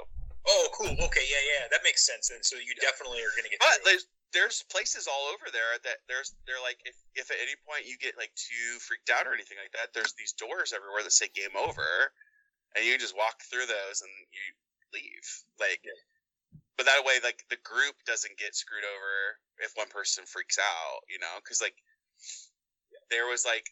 Oh, 0.48 0.68
cool. 0.72 0.92
Okay, 1.12 1.24
yeah, 1.28 1.44
yeah, 1.44 1.64
that 1.68 1.84
makes 1.84 2.04
sense. 2.06 2.28
Then, 2.32 2.40
so 2.42 2.56
you 2.56 2.72
Yeah. 2.76 2.88
definitely 2.88 3.20
are 3.24 3.32
gonna 3.36 3.48
get. 3.52 3.60
but 3.60 3.80
through. 3.80 3.84
there's 3.92 4.04
there's 4.32 4.56
places 4.68 5.08
all 5.08 5.32
over 5.32 5.48
there 5.52 5.80
that 5.84 6.04
there's 6.08 6.36
they're 6.46 6.60
like 6.60 6.80
if 6.84 6.96
if 7.16 7.30
at 7.32 7.40
any 7.40 7.56
point 7.68 7.84
you 7.88 7.96
get 7.96 8.16
like 8.16 8.32
too 8.36 8.78
freaked 8.80 9.08
out 9.10 9.26
or 9.26 9.32
anything 9.34 9.58
like 9.60 9.72
that, 9.72 9.92
there's 9.92 10.12
these 10.14 10.32
doors 10.36 10.72
everywhere 10.72 11.02
that 11.02 11.12
say 11.12 11.28
game 11.32 11.56
over, 11.56 12.12
and 12.76 12.84
you 12.84 12.96
just 12.98 13.16
walk 13.16 13.40
through 13.48 13.66
those 13.66 14.00
and 14.04 14.12
you 14.32 14.44
leave. 14.92 15.26
Like, 15.60 15.80
but 16.76 16.86
that 16.86 17.04
way, 17.04 17.20
like 17.24 17.44
the 17.50 17.60
group 17.64 17.96
doesn't 18.06 18.36
get 18.38 18.54
screwed 18.54 18.84
over 18.84 19.40
if 19.58 19.72
one 19.74 19.88
person 19.88 20.24
freaks 20.26 20.58
out, 20.58 21.00
you 21.10 21.18
know? 21.18 21.34
Because 21.42 21.60
like 21.60 21.74
there 23.10 23.26
was 23.26 23.44
like 23.44 23.68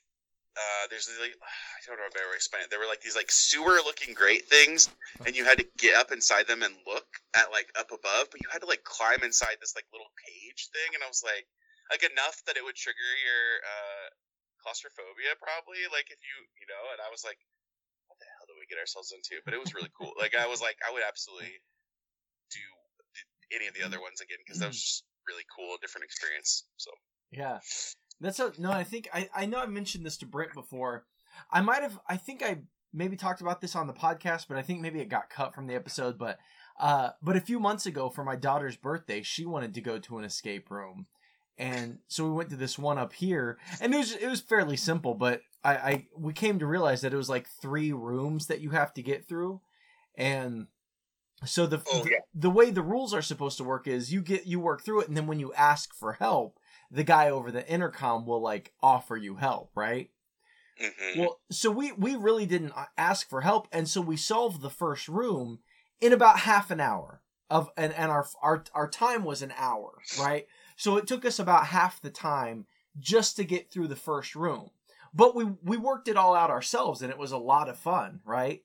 uh, 0.57 0.89
there's 0.89 1.09
like 1.21 1.37
I 1.37 1.79
don't 1.85 2.01
know 2.01 2.09
if 2.09 2.17
I 2.17 2.25
ever 2.25 2.33
explain 2.33 2.65
it. 2.65 2.73
There 2.73 2.81
were 2.81 2.89
like 2.89 3.05
these 3.05 3.17
like 3.17 3.29
sewer 3.29 3.77
looking 3.85 4.17
great 4.17 4.49
things, 4.49 4.89
and 5.29 5.37
you 5.37 5.45
had 5.45 5.61
to 5.61 5.69
get 5.77 6.01
up 6.01 6.13
inside 6.13 6.49
them 6.49 6.65
and 6.65 6.73
look 6.89 7.05
at 7.37 7.53
like 7.53 7.69
up 7.77 7.93
above, 7.93 8.33
but 8.33 8.41
you 8.41 8.49
had 8.49 8.65
to 8.65 8.71
like 8.71 8.81
climb 8.81 9.21
inside 9.21 9.61
this 9.61 9.77
like 9.77 9.85
little 9.93 10.09
cage 10.25 10.73
thing, 10.73 10.97
and 10.97 11.05
I 11.05 11.13
was 11.13 11.21
like, 11.21 11.45
like 11.93 12.09
enough 12.09 12.41
that 12.49 12.57
it 12.57 12.65
would 12.65 12.77
trigger 12.77 13.13
your 13.21 13.45
uh, 13.69 14.07
claustrophobia 14.65 15.37
probably, 15.37 15.85
like 15.93 16.09
if 16.09 16.21
you 16.25 16.37
you 16.57 16.67
know, 16.73 16.85
and 16.97 17.05
I 17.05 17.13
was 17.13 17.21
like, 17.21 17.39
what 18.09 18.17
the 18.17 18.29
hell 18.41 18.49
did 18.49 18.57
we 18.57 18.65
get 18.65 18.81
ourselves 18.81 19.13
into? 19.13 19.37
But 19.45 19.53
it 19.53 19.61
was 19.61 19.77
really 19.77 19.93
cool. 19.93 20.17
Like 20.17 20.33
I 20.33 20.49
was 20.49 20.65
like, 20.65 20.81
I 20.81 20.89
would 20.89 21.05
absolutely 21.05 21.53
do 22.49 22.65
any 23.53 23.69
of 23.69 23.77
the 23.77 23.85
other 23.85 24.01
ones 24.01 24.25
again 24.25 24.41
because 24.41 24.65
that 24.65 24.73
was 24.73 24.81
just 24.81 25.05
really 25.29 25.45
cool, 25.53 25.77
different 25.85 26.09
experience. 26.09 26.65
So 26.81 26.97
Yeah. 27.29 27.61
That's 28.21 28.41
a, 28.41 28.53
no, 28.59 28.71
I 28.73 28.85
think 28.85 29.09
I, 29.13 29.29
I 29.35 29.47
know 29.47 29.61
I 29.61 29.67
mentioned 29.67 30.07
this 30.07 30.17
to 30.19 30.27
Brent 30.27 30.55
before. 30.55 31.05
I 31.51 31.61
might 31.61 31.83
have 31.83 31.99
I 32.09 32.17
think 32.17 32.43
I 32.43 32.59
maybe 32.93 33.17
talked 33.17 33.41
about 33.43 33.61
this 33.61 33.77
on 33.77 33.87
the 33.87 33.93
podcast, 33.93 34.47
but 34.49 34.57
I 34.57 34.63
think 34.63 34.81
maybe 34.81 35.01
it 35.01 35.09
got 35.09 35.29
cut 35.31 35.55
from 35.55 35.67
the 35.67 35.75
episode, 35.75 36.19
but 36.19 36.39
uh 36.81 37.11
but 37.23 37.37
a 37.37 37.41
few 37.41 37.61
months 37.61 37.87
ago 37.87 38.09
for 38.09 38.25
my 38.25 38.37
daughter's 38.37 38.77
birthday, 38.77 39.23
she 39.23 39.45
wanted 39.45 39.75
to 39.75 39.81
go 39.81 39.99
to 39.99 40.19
an 40.19 40.25
escape 40.25 40.71
room. 40.71 41.07
And 41.59 41.99
so 42.09 42.25
we 42.25 42.33
went 42.33 42.51
to 42.51 42.57
this 42.57 42.79
one 42.79 42.99
up 42.99 43.13
here 43.13 43.59
and 43.81 43.95
it 43.95 43.99
was 43.99 44.13
it 44.15 44.29
was 44.29 44.41
fairly 44.41 44.77
simple, 44.77 45.15
but 45.15 45.43
I, 45.63 45.75
I 45.75 46.07
we 46.17 46.33
came 46.33 46.59
to 46.59 46.67
realize 46.67 47.03
that 47.03 47.13
it 47.13 47.17
was 47.19 47.29
like 47.31 47.49
three 47.49 47.93
rooms 47.93 48.47
that 48.47 48.61
you 48.61 48.71
have 48.71 48.95
to 48.95 49.03
get 49.03 49.27
through. 49.29 49.61
And 50.17 50.69
so 51.45 51.67
the 51.67 51.83
Oh, 51.93 52.05
yeah. 52.11 52.19
the 52.35 52.51
way 52.51 52.71
the 52.71 52.83
rules 52.83 53.13
are 53.13 53.23
supposed 53.23 53.59
to 53.59 53.65
work 53.65 53.87
is 53.87 54.13
you 54.13 54.23
get 54.23 54.47
you 54.47 54.59
work 54.59 54.83
through 54.83 55.01
it 55.03 55.09
and 55.09 55.17
then 55.17 55.27
when 55.27 55.39
you 55.41 55.53
ask 55.53 55.95
for 55.95 56.15
help, 56.15 56.59
the 56.91 57.05
guy 57.05 57.31
over 57.31 57.51
the 57.51 57.67
intercom 57.69 58.27
will 58.27 58.41
like 58.41 58.73
offer 58.83 59.17
you 59.17 59.37
help, 59.37 59.71
right? 59.75 60.11
mhm. 60.81 61.17
Well, 61.19 61.41
so 61.51 61.71
we 61.71 61.93
we 61.93 62.15
really 62.17 62.47
didn't 62.47 62.73
ask 62.97 63.29
for 63.29 63.41
help, 63.41 63.69
and 63.73 63.89
so 63.89 64.01
we 64.01 64.17
solved 64.17 64.61
the 64.61 64.71
first 64.71 65.09
room 65.09 65.61
in 66.01 66.13
about 66.13 66.41
half 66.41 66.71
an 66.71 66.81
hour 66.81 67.23
of, 67.51 67.71
and 67.77 67.93
and 67.95 68.11
our 68.11 68.27
our 68.43 68.65
our 68.75 68.89
time 68.89 69.25
was 69.25 69.43
an 69.43 69.53
hour, 69.57 70.05
right? 70.13 70.47
So 70.77 70.97
it 70.97 71.07
took 71.07 71.25
us 71.25 71.39
about 71.39 71.67
half 71.69 72.01
the 72.01 72.11
time 72.11 72.67
just 72.99 73.37
to 73.37 73.45
get 73.45 73.71
through 73.71 73.89
the 73.89 73.97
first 73.97 74.35
room, 74.37 74.71
but 75.15 75.35
we 75.35 75.45
we 75.63 75.77
worked 75.77 76.09
it 76.09 76.17
all 76.17 76.35
out 76.35 76.51
ourselves, 76.51 77.03
and 77.03 77.11
it 77.11 77.19
was 77.19 77.33
a 77.33 77.39
lot 77.39 77.69
of 77.69 77.79
fun, 77.79 78.21
right? 78.25 78.63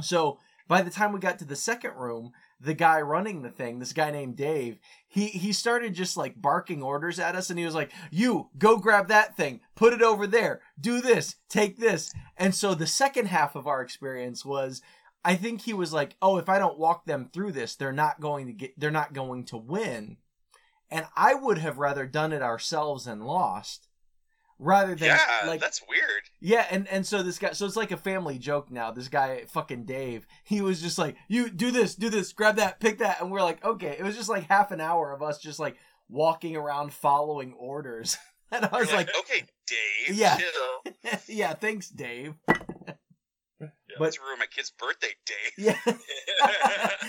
So 0.00 0.38
by 0.68 0.82
the 0.82 0.90
time 0.90 1.12
we 1.12 1.20
got 1.20 1.38
to 1.40 1.44
the 1.44 1.56
second 1.56 1.94
room, 1.96 2.32
the 2.62 2.74
guy 2.74 3.00
running 3.00 3.42
the 3.42 3.50
thing, 3.50 3.78
this 3.78 3.92
guy 3.92 4.10
named 4.10 4.36
Dave, 4.36 4.78
he 5.08 5.26
he 5.26 5.52
started 5.52 5.94
just 5.94 6.16
like 6.16 6.40
barking 6.40 6.82
orders 6.82 7.18
at 7.18 7.34
us 7.34 7.50
and 7.50 7.58
he 7.58 7.64
was 7.64 7.74
like, 7.74 7.92
"You 8.10 8.50
go 8.56 8.76
grab 8.76 9.08
that 9.08 9.36
thing, 9.36 9.60
put 9.74 9.92
it 9.92 10.02
over 10.02 10.26
there, 10.26 10.60
do 10.80 11.00
this, 11.00 11.36
take 11.48 11.78
this." 11.78 12.12
And 12.36 12.54
so 12.54 12.74
the 12.74 12.86
second 12.86 13.26
half 13.26 13.56
of 13.56 13.66
our 13.66 13.82
experience 13.82 14.44
was 14.44 14.80
I 15.24 15.34
think 15.36 15.62
he 15.62 15.72
was 15.72 15.92
like, 15.92 16.16
"Oh, 16.22 16.38
if 16.38 16.48
I 16.48 16.58
don't 16.58 16.78
walk 16.78 17.04
them 17.04 17.30
through 17.32 17.52
this, 17.52 17.74
they're 17.74 17.92
not 17.92 18.20
going 18.20 18.46
to 18.46 18.52
get 18.52 18.78
they're 18.78 18.90
not 18.90 19.12
going 19.12 19.44
to 19.46 19.56
win." 19.56 20.18
And 20.90 21.06
I 21.16 21.34
would 21.34 21.58
have 21.58 21.78
rather 21.78 22.06
done 22.06 22.32
it 22.32 22.42
ourselves 22.42 23.06
and 23.06 23.26
lost 23.26 23.88
rather 24.58 24.94
than 24.94 25.08
yeah, 25.08 25.46
like 25.46 25.60
that's 25.60 25.82
weird. 25.88 26.22
yeah, 26.40 26.66
and 26.70 26.88
and 26.88 27.06
so 27.06 27.22
this 27.22 27.38
guy, 27.38 27.52
so 27.52 27.66
it's 27.66 27.76
like 27.76 27.90
a 27.90 27.96
family 27.96 28.38
joke 28.38 28.70
now. 28.70 28.90
This 28.90 29.08
guy, 29.08 29.44
fucking 29.48 29.84
Dave, 29.84 30.26
he 30.44 30.60
was 30.60 30.80
just 30.82 30.98
like, 30.98 31.16
"You 31.28 31.50
do 31.50 31.70
this, 31.70 31.94
do 31.94 32.10
this, 32.10 32.32
grab 32.32 32.56
that, 32.56 32.80
pick 32.80 32.98
that," 32.98 33.20
and 33.20 33.30
we're 33.30 33.42
like, 33.42 33.64
"Okay." 33.64 33.96
It 33.98 34.02
was 34.02 34.16
just 34.16 34.28
like 34.28 34.48
half 34.48 34.70
an 34.70 34.80
hour 34.80 35.12
of 35.12 35.22
us 35.22 35.38
just 35.38 35.58
like 35.58 35.76
walking 36.08 36.56
around 36.56 36.92
following 36.92 37.52
orders, 37.54 38.16
and 38.52 38.64
I 38.64 38.78
was 38.78 38.92
like, 38.92 39.08
okay, 39.20 39.44
Dave. 39.66 40.16
Yeah. 40.16 40.36
chill. 40.36 40.94
"Yeah, 41.28 41.54
thanks, 41.54 41.88
Dave." 41.88 42.34
Yeah, 43.92 43.96
But- 43.98 44.04
let's 44.06 44.18
ruin 44.20 44.38
my 44.38 44.46
kid's 44.46 44.70
birthday, 44.70 45.14
day. 45.26 45.34
Yeah. 45.58 45.78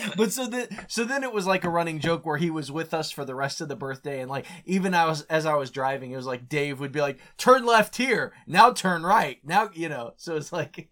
but 0.18 0.32
so 0.32 0.48
then 0.48 0.68
so 0.88 1.04
then 1.06 1.24
it 1.24 1.32
was 1.34 1.48
like 1.48 1.64
a 1.64 1.70
running 1.70 2.00
joke 2.00 2.26
where 2.26 2.38
he 2.38 2.50
was 2.50 2.72
with 2.72 2.94
us 2.94 3.10
for 3.12 3.24
the 3.26 3.36
rest 3.36 3.62
of 3.62 3.68
the 3.70 3.76
birthday 3.76 4.20
and 4.22 4.30
like 4.30 4.46
even 4.66 4.94
I 4.94 5.06
was 5.06 5.22
as 5.24 5.46
I 5.46 5.56
was 5.56 5.72
driving 5.72 6.12
it 6.12 6.16
was 6.18 6.26
like 6.26 6.50
Dave 6.50 6.80
would 6.80 6.92
be 6.92 7.00
like 7.02 7.20
turn 7.38 7.66
left 7.66 7.96
here 7.96 8.34
now 8.48 8.72
turn 8.74 9.04
right 9.04 9.40
now 9.44 9.70
you 9.74 9.88
know 9.90 10.14
so 10.18 10.36
it's 10.36 10.52
like 10.52 10.90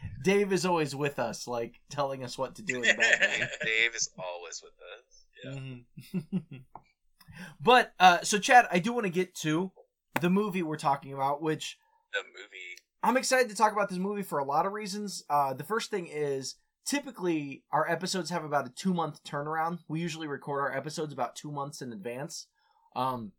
Dave 0.24 0.52
is 0.52 0.64
always 0.64 0.96
with 0.96 1.18
us 1.18 1.46
like 1.46 1.80
telling 1.90 2.24
us 2.24 2.38
what 2.38 2.54
to 2.56 2.62
do 2.62 2.76
in 2.76 2.82
the 2.82 2.94
back 2.94 3.20
Dave, 3.20 3.48
Dave 3.64 3.94
is 3.94 4.10
always 4.18 4.62
with 4.62 4.72
us. 4.96 5.26
Yeah. 5.44 6.20
Mhm. 6.40 6.62
but 7.60 7.92
uh 8.00 8.22
so 8.22 8.38
Chad 8.38 8.66
I 8.70 8.78
do 8.78 8.92
want 8.92 9.04
to 9.04 9.10
get 9.10 9.34
to 9.36 9.72
the 10.20 10.30
movie 10.30 10.62
we're 10.62 10.76
talking 10.76 11.12
about 11.12 11.42
which 11.42 11.78
The 12.12 12.20
movie. 12.22 12.76
I'm 13.04 13.16
excited 13.18 13.50
to 13.50 13.54
talk 13.54 13.72
about 13.72 13.88
this 13.90 13.98
movie 13.98 14.22
for 14.22 14.38
a 14.38 14.44
lot 14.44 14.64
of 14.66 14.72
reasons. 14.72 15.24
Uh, 15.28 15.52
the 15.52 15.62
first 15.64 15.90
thing 15.90 16.06
is 16.06 16.54
typically 16.86 17.62
our 17.70 17.88
episodes 17.88 18.30
have 18.30 18.44
about 18.44 18.66
a 18.66 18.70
two 18.70 18.94
month 18.94 19.22
turnaround. 19.24 19.80
We 19.88 20.00
usually 20.00 20.26
record 20.26 20.60
our 20.60 20.74
episodes 20.76 21.12
about 21.12 21.36
two 21.36 21.52
months 21.52 21.82
in 21.82 21.92
advance. 21.92 22.46
Um, 22.96 23.32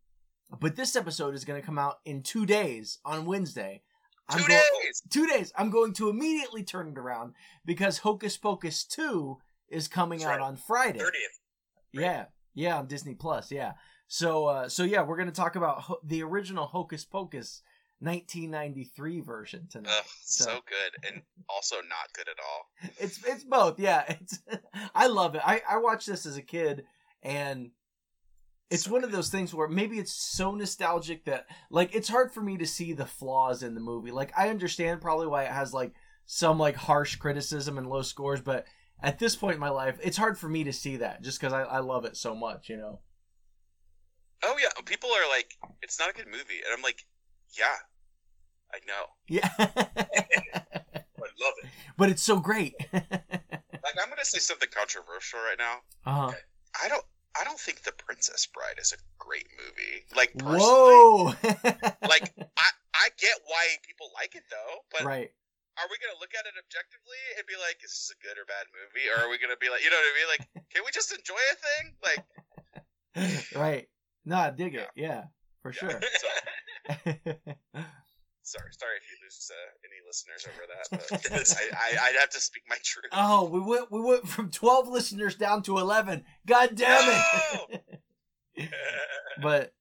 but 0.59 0.75
this 0.75 0.95
episode 0.95 1.33
is 1.33 1.45
going 1.45 1.59
to 1.59 1.65
come 1.65 1.79
out 1.79 1.95
in 2.05 2.21
two 2.21 2.45
days 2.45 2.99
on 3.03 3.25
Wednesday. 3.25 3.81
I'm 4.29 4.39
Two 4.39 4.47
go- 4.47 4.53
days. 4.53 5.01
Two 5.11 5.27
days. 5.27 5.51
I'm 5.57 5.69
going 5.71 5.93
to 5.93 6.09
immediately 6.09 6.63
turn 6.63 6.89
it 6.89 6.97
around 6.97 7.33
because 7.65 7.99
Hocus 7.99 8.37
Pocus 8.37 8.83
2 8.85 9.37
is 9.69 9.87
coming 9.87 10.19
That's 10.19 10.29
out 10.31 10.39
right. 10.39 10.47
on 10.47 10.55
Friday. 10.57 10.99
Thirtieth. 10.99 11.39
Yeah, 11.91 12.25
yeah, 12.53 12.77
on 12.77 12.87
Disney 12.87 13.15
Plus. 13.15 13.51
Yeah. 13.51 13.73
So, 14.07 14.45
uh, 14.45 14.69
so 14.69 14.83
yeah, 14.83 15.01
we're 15.03 15.17
gonna 15.17 15.31
talk 15.31 15.55
about 15.55 15.81
ho- 15.81 15.99
the 16.03 16.21
original 16.23 16.67
Hocus 16.67 17.03
Pocus 17.05 17.61
1993 17.99 19.21
version 19.21 19.67
tonight. 19.69 19.91
Ugh, 19.97 20.05
so 20.21 20.59
good 20.67 21.07
and 21.07 21.21
also 21.49 21.77
not 21.77 22.13
good 22.13 22.27
at 22.27 22.37
all. 22.39 22.89
It's 22.99 23.23
it's 23.25 23.43
both. 23.43 23.79
Yeah, 23.79 24.03
it's 24.09 24.39
I 24.93 25.07
love 25.07 25.35
it. 25.35 25.41
I 25.45 25.61
I 25.69 25.77
watched 25.77 26.07
this 26.07 26.25
as 26.25 26.37
a 26.37 26.41
kid, 26.41 26.85
and 27.23 27.71
it's 28.69 28.83
So 28.83 28.91
one 28.91 29.03
of 29.03 29.11
those 29.11 29.29
things 29.29 29.53
where 29.53 29.67
maybe 29.67 29.99
it's 29.99 30.11
so 30.11 30.53
nostalgic 30.55 31.25
that 31.25 31.45
like 31.69 31.95
it's 31.95 32.09
hard 32.09 32.33
for 32.33 32.41
me 32.41 32.57
to 32.57 32.65
see 32.65 32.93
the 32.93 33.05
flaws 33.05 33.63
in 33.63 33.75
the 33.75 33.81
movie. 33.81 34.11
Like 34.11 34.33
I 34.37 34.49
understand 34.49 35.01
probably 35.01 35.27
why 35.27 35.43
it 35.43 35.51
has 35.51 35.73
like 35.73 35.93
some 36.25 36.59
like 36.59 36.75
harsh 36.75 37.15
criticism 37.15 37.77
and 37.77 37.87
low 37.87 38.01
scores, 38.01 38.41
but 38.41 38.65
at 39.01 39.19
this 39.19 39.35
point 39.35 39.55
in 39.55 39.59
my 39.59 39.69
life, 39.69 39.99
it's 40.01 40.17
hard 40.17 40.37
for 40.37 40.49
me 40.49 40.63
to 40.63 40.73
see 40.73 40.97
that 40.97 41.21
just 41.21 41.39
because 41.39 41.53
I, 41.53 41.63
I 41.63 41.79
love 41.79 42.05
it 42.05 42.17
so 42.17 42.35
much. 42.35 42.69
You 42.69 42.77
know. 42.77 42.99
Oh 44.43 44.55
yeah, 44.61 44.69
people 44.85 45.09
are 45.09 45.29
like, 45.29 45.55
it's 45.81 45.99
not 45.99 46.09
a 46.09 46.13
good 46.13 46.27
movie, 46.27 46.61
and 46.65 46.75
I'm 46.75 46.81
like, 46.81 47.05
yeah, 47.57 47.77
I 48.73 48.79
know. 48.87 49.05
Yeah. 49.27 49.49
I 49.59 51.31
love 51.41 51.53
it. 51.63 51.69
but 51.97 52.09
it's 52.09 52.23
so 52.23 52.39
great. 52.39 52.73
Like 52.93 53.97
I'm 54.01 54.09
gonna 54.09 54.23
say 54.25 54.39
something 54.39 54.69
controversial 54.73 55.39
right 55.39 55.57
now. 55.57 55.75
uh-huh. 56.05 56.31
I 56.83 56.87
don't. 56.89 57.03
I 57.39 57.43
don't 57.43 57.59
think 57.59 57.83
The 57.83 57.91
Princess 57.91 58.47
Bride 58.47 58.79
is 58.79 58.93
a 58.93 58.99
great 59.19 59.47
movie. 59.59 60.05
Like 60.15 60.31
personally, 60.37 60.63
Whoa. 60.63 61.25
like 62.07 62.31
I 62.57 62.67
I 62.95 63.09
get 63.19 63.35
why 63.45 63.67
people 63.85 64.07
like 64.15 64.35
it 64.35 64.43
though, 64.49 64.79
but 64.91 65.03
right. 65.03 65.29
are 65.75 65.87
we 65.91 65.97
gonna 65.99 66.19
look 66.19 66.31
at 66.37 66.47
it 66.47 66.55
objectively 66.55 67.21
and 67.37 67.43
be 67.47 67.55
like, 67.59 67.83
is 67.83 67.91
this 67.91 68.13
a 68.15 68.17
good 68.23 68.39
or 68.39 68.45
bad 68.47 68.65
movie, 68.71 69.07
or 69.11 69.19
are 69.25 69.29
we 69.29 69.37
gonna 69.37 69.59
be 69.59 69.67
like, 69.69 69.83
you 69.83 69.89
know 69.91 69.99
what 69.99 70.11
I 70.11 70.15
mean? 70.15 70.29
Like, 70.31 70.47
can 70.71 70.83
we 70.85 70.91
just 70.95 71.11
enjoy 71.11 71.35
a 71.35 71.57
thing? 71.59 71.85
Like, 71.99 72.23
right. 73.55 73.87
No, 74.25 74.37
I 74.37 74.49
dig 74.51 74.75
it. 74.75 74.87
Yeah, 74.95 75.25
for 75.61 75.71
Yeah. 75.71 75.79
sure. 75.79 75.99
Sorry, 78.45 78.69
sorry 78.77 78.91
if 78.97 79.09
you 79.09 79.17
lose 79.23 79.51
uh, 79.51 79.71
any 79.83 80.05
listeners 80.05 80.45
over 80.45 80.67
that, 80.69 80.85
but 80.91 81.31
I, 81.73 82.05
I, 82.05 82.09
I'd 82.09 82.19
have 82.19 82.29
to 82.29 82.39
speak 82.39 82.61
my 82.69 82.75
truth. 82.83 83.05
oh, 83.11 83.49
we 83.49 83.59
went 83.59 83.91
we 83.91 83.99
went 83.99 84.27
from 84.27 84.51
twelve 84.51 84.87
listeners 84.87 85.35
down 85.35 85.63
to 85.63 85.79
eleven. 85.79 86.23
God 86.45 86.75
damn 86.75 87.23
it! 87.71 88.69
but 89.41 89.73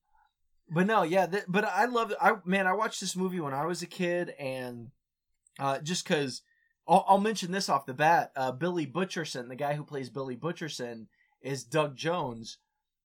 but 0.70 0.86
no, 0.86 1.02
yeah. 1.02 1.26
Th- 1.26 1.44
but 1.46 1.66
I 1.66 1.84
love 1.84 2.12
it. 2.12 2.16
I 2.18 2.36
man, 2.46 2.66
I 2.66 2.72
watched 2.72 3.02
this 3.02 3.14
movie 3.14 3.38
when 3.38 3.52
I 3.52 3.66
was 3.66 3.82
a 3.82 3.86
kid, 3.86 4.30
and 4.38 4.88
uh, 5.58 5.80
just 5.80 6.08
because 6.08 6.40
I'll, 6.88 7.04
I'll 7.06 7.20
mention 7.20 7.52
this 7.52 7.68
off 7.68 7.84
the 7.84 7.92
bat, 7.92 8.32
uh, 8.34 8.52
Billy 8.52 8.86
Butcherson, 8.86 9.48
the 9.48 9.56
guy 9.56 9.74
who 9.74 9.84
plays 9.84 10.08
Billy 10.08 10.36
Butcherson, 10.38 11.08
is 11.42 11.64
Doug 11.64 11.96
Jones, 11.96 12.56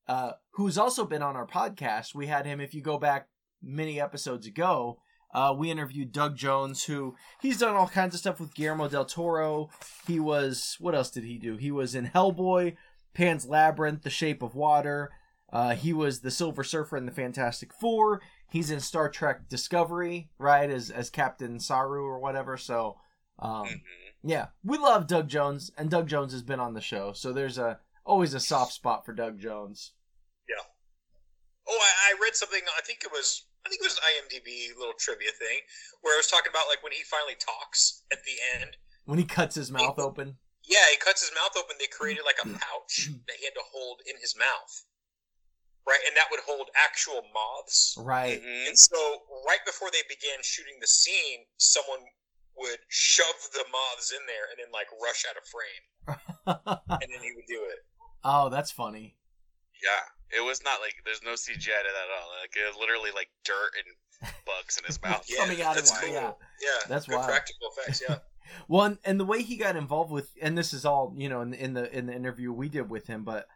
uh, 0.08 0.32
who's 0.52 0.78
also 0.78 1.04
been 1.04 1.22
on 1.22 1.36
our 1.36 1.46
podcast. 1.48 2.16
We 2.16 2.28
had 2.28 2.46
him. 2.46 2.62
If 2.62 2.74
you 2.74 2.82
go 2.82 2.98
back 2.98 3.28
many 3.62 4.00
episodes 4.00 4.48
ago, 4.48 5.00
uh, 5.34 5.54
we 5.56 5.70
interviewed 5.70 6.12
Doug 6.12 6.36
Jones, 6.36 6.86
who 6.86 7.16
he's 7.42 7.60
done 7.60 7.76
all 7.76 7.88
kinds 7.88 8.16
of 8.16 8.20
stuff 8.20 8.40
with 8.40 8.54
Guillermo 8.56 8.88
del 8.88 9.06
Toro. 9.06 9.70
He 10.08 10.20
was 10.20 10.76
what 10.80 10.96
else 10.96 11.10
did 11.12 11.24
he 11.24 11.38
do? 11.38 11.58
He 11.58 11.72
was 11.72 11.94
in 11.96 12.08
Hellboy, 12.08 12.76
Pan's 13.14 13.46
Labyrinth, 13.46 14.02
The 14.04 14.10
Shape 14.10 14.42
of 14.42 14.56
Water. 14.56 15.12
Uh, 15.52 15.76
he 15.76 15.94
was 15.94 16.22
the 16.22 16.32
Silver 16.32 16.64
Surfer 16.64 16.96
in 16.98 17.06
the 17.06 17.12
Fantastic 17.12 17.74
Four. 17.74 18.22
He's 18.52 18.72
in 18.72 18.80
Star 18.80 19.10
Trek 19.10 19.48
Discovery, 19.50 20.30
right, 20.40 20.70
as 20.70 20.90
as 20.90 21.10
Captain 21.10 21.60
Saru 21.60 22.04
or 22.04 22.20
whatever. 22.20 22.56
So, 22.58 22.98
um, 23.40 23.66
Mhm. 23.68 23.82
yeah, 24.24 24.48
we 24.64 24.78
love 24.78 25.06
Doug 25.08 25.28
Jones, 25.28 25.72
and 25.78 25.90
Doug 25.92 26.08
Jones 26.08 26.34
has 26.34 26.42
been 26.44 26.60
on 26.60 26.74
the 26.74 26.82
show. 26.82 27.14
So 27.14 27.34
there's 27.34 27.58
a 27.60 27.80
always 28.06 28.34
a 28.34 28.40
soft 28.40 28.74
spot 28.74 29.06
for 29.06 29.14
Doug 29.14 29.40
Jones. 29.40 29.94
Yeah. 30.48 30.64
Oh, 31.68 31.80
I, 31.80 32.12
I 32.14 32.20
read 32.22 32.36
something. 32.36 32.62
I 32.76 32.82
think 32.82 33.04
it 33.04 33.12
was. 33.12 33.46
I 33.66 33.70
think 33.70 33.82
it 33.82 33.88
was 33.88 34.00
an 34.00 34.08
IMDb 34.08 34.72
little 34.78 34.96
trivia 34.98 35.32
thing 35.38 35.60
where 36.02 36.16
I 36.16 36.20
was 36.20 36.28
talking 36.28 36.50
about 36.50 36.68
like 36.72 36.82
when 36.84 36.94
he 36.94 37.04
finally 37.04 37.36
talks 37.40 38.04
at 38.12 38.24
the 38.24 38.38
end. 38.60 38.78
When 39.06 39.20
he 39.20 39.26
cuts 39.26 39.56
his 39.56 39.72
mouth 39.72 40.00
open, 40.00 40.38
Yeah, 40.66 40.86
he 40.92 40.98
cuts 40.98 41.22
his 41.22 41.32
mouth 41.36 41.54
open. 41.58 41.76
They 41.80 41.88
created 41.92 42.24
like 42.26 42.40
a 42.44 42.48
pouch 42.48 43.10
that 43.28 43.36
he 43.38 43.46
had 43.46 43.54
to 43.56 43.66
hold 43.74 44.02
in 44.08 44.16
his 44.22 44.36
mouth, 44.38 44.74
right? 45.88 46.00
And 46.08 46.16
that 46.16 46.28
would 46.32 46.40
hold 46.46 46.70
actual 46.78 47.22
moths. 47.34 47.96
right? 48.00 48.42
Mhm. 48.42 48.68
And 48.70 48.78
so, 48.80 48.98
right 49.48 49.64
before 49.66 49.90
they 49.92 50.04
began 50.08 50.40
shooting 50.44 50.78
the 50.80 50.88
scene, 50.88 51.46
someone 51.58 52.00
would 52.56 52.80
shove 52.90 53.40
the 53.54 53.66
moths 53.72 54.12
in 54.12 54.20
there 54.28 54.48
and 54.52 54.60
then 54.60 54.72
like 54.72 54.88
rush 55.02 55.26
out 55.30 55.38
of 55.38 55.46
frame, 55.48 55.86
and 57.02 57.10
then 57.12 57.22
he 57.24 57.32
would 57.36 57.48
do 57.48 57.64
it. 57.66 57.80
oh, 58.24 58.50
that's 58.50 58.72
funny. 58.72 59.16
Yeah, 59.84 60.04
it 60.36 60.46
was 60.46 60.64
not 60.64 60.82
like 60.82 60.96
there's 61.06 61.22
no 61.24 61.32
CGI 61.32 61.58
to 61.58 61.60
that 61.60 62.08
at 62.08 62.22
all. 62.22 62.30
Like 62.42 62.56
it 62.56 62.68
was 62.68 62.78
literally 62.80 63.12
like 63.14 63.30
dirt 63.44 63.72
and 63.78 64.32
bugs 64.46 64.78
in 64.78 64.86
his 64.86 65.02
mouth. 65.04 65.26
Yeah, 65.30 65.44
Coming 65.46 65.62
out 65.62 65.76
of 65.78 65.82
his 65.82 65.92
him, 65.92 65.98
cool. 66.02 66.14
yeah. 66.14 66.32
Yeah, 66.62 66.80
That's 66.88 67.08
good 67.08 67.16
wild. 67.16 67.28
practical 67.30 67.70
effects. 67.78 68.02
Yeah, 68.08 68.18
Well, 68.68 68.86
and, 68.86 68.98
and 69.06 69.20
the 69.20 69.26
way 69.26 69.42
he 69.44 69.58
got 69.58 69.76
involved 69.76 70.12
with, 70.12 70.32
and 70.42 70.58
this 70.58 70.74
is 70.74 70.86
all 70.86 71.14
you 71.18 71.30
know 71.30 71.42
in, 71.42 71.54
in 71.54 71.74
the 71.74 71.96
in 71.98 72.06
the 72.08 72.14
interview 72.16 72.52
we 72.52 72.70
did 72.70 72.90
with 72.90 73.08
him, 73.08 73.24
but 73.24 73.48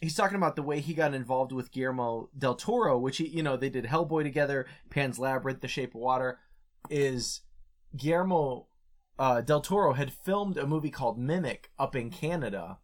he's 0.00 0.14
talking 0.14 0.36
about 0.36 0.54
the 0.56 0.62
way 0.62 0.80
he 0.80 0.94
got 0.94 1.14
involved 1.14 1.50
with 1.52 1.72
Guillermo 1.72 2.28
del 2.36 2.54
Toro, 2.54 2.98
which 2.98 3.16
he 3.18 3.26
you 3.28 3.42
know 3.42 3.56
they 3.56 3.70
did 3.70 3.84
Hellboy 3.86 4.22
together, 4.22 4.66
Pan's 4.90 5.18
Labyrinth, 5.18 5.60
The 5.60 5.68
Shape 5.68 5.94
of 5.94 6.00
Water. 6.00 6.38
Is 6.90 7.40
Guillermo 7.96 8.68
uh, 9.18 9.40
del 9.40 9.60
Toro 9.60 9.94
had 9.94 10.12
filmed 10.12 10.56
a 10.56 10.66
movie 10.66 10.90
called 10.90 11.18
Mimic 11.18 11.70
up 11.78 11.96
in 11.96 12.10
Canada, 12.10 12.78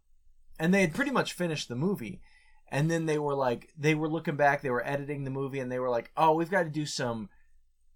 and 0.58 0.74
they 0.74 0.80
had 0.80 0.94
pretty 0.94 1.10
much 1.10 1.32
finished 1.32 1.68
the 1.68 1.76
movie. 1.76 2.20
And 2.70 2.90
then 2.90 3.06
they 3.06 3.18
were 3.18 3.34
like, 3.34 3.68
they 3.78 3.94
were 3.94 4.08
looking 4.08 4.36
back, 4.36 4.62
they 4.62 4.70
were 4.70 4.86
editing 4.86 5.24
the 5.24 5.30
movie, 5.30 5.60
and 5.60 5.70
they 5.70 5.78
were 5.78 5.90
like, 5.90 6.10
"Oh, 6.16 6.34
we've 6.34 6.50
got 6.50 6.64
to 6.64 6.70
do 6.70 6.86
some 6.86 7.28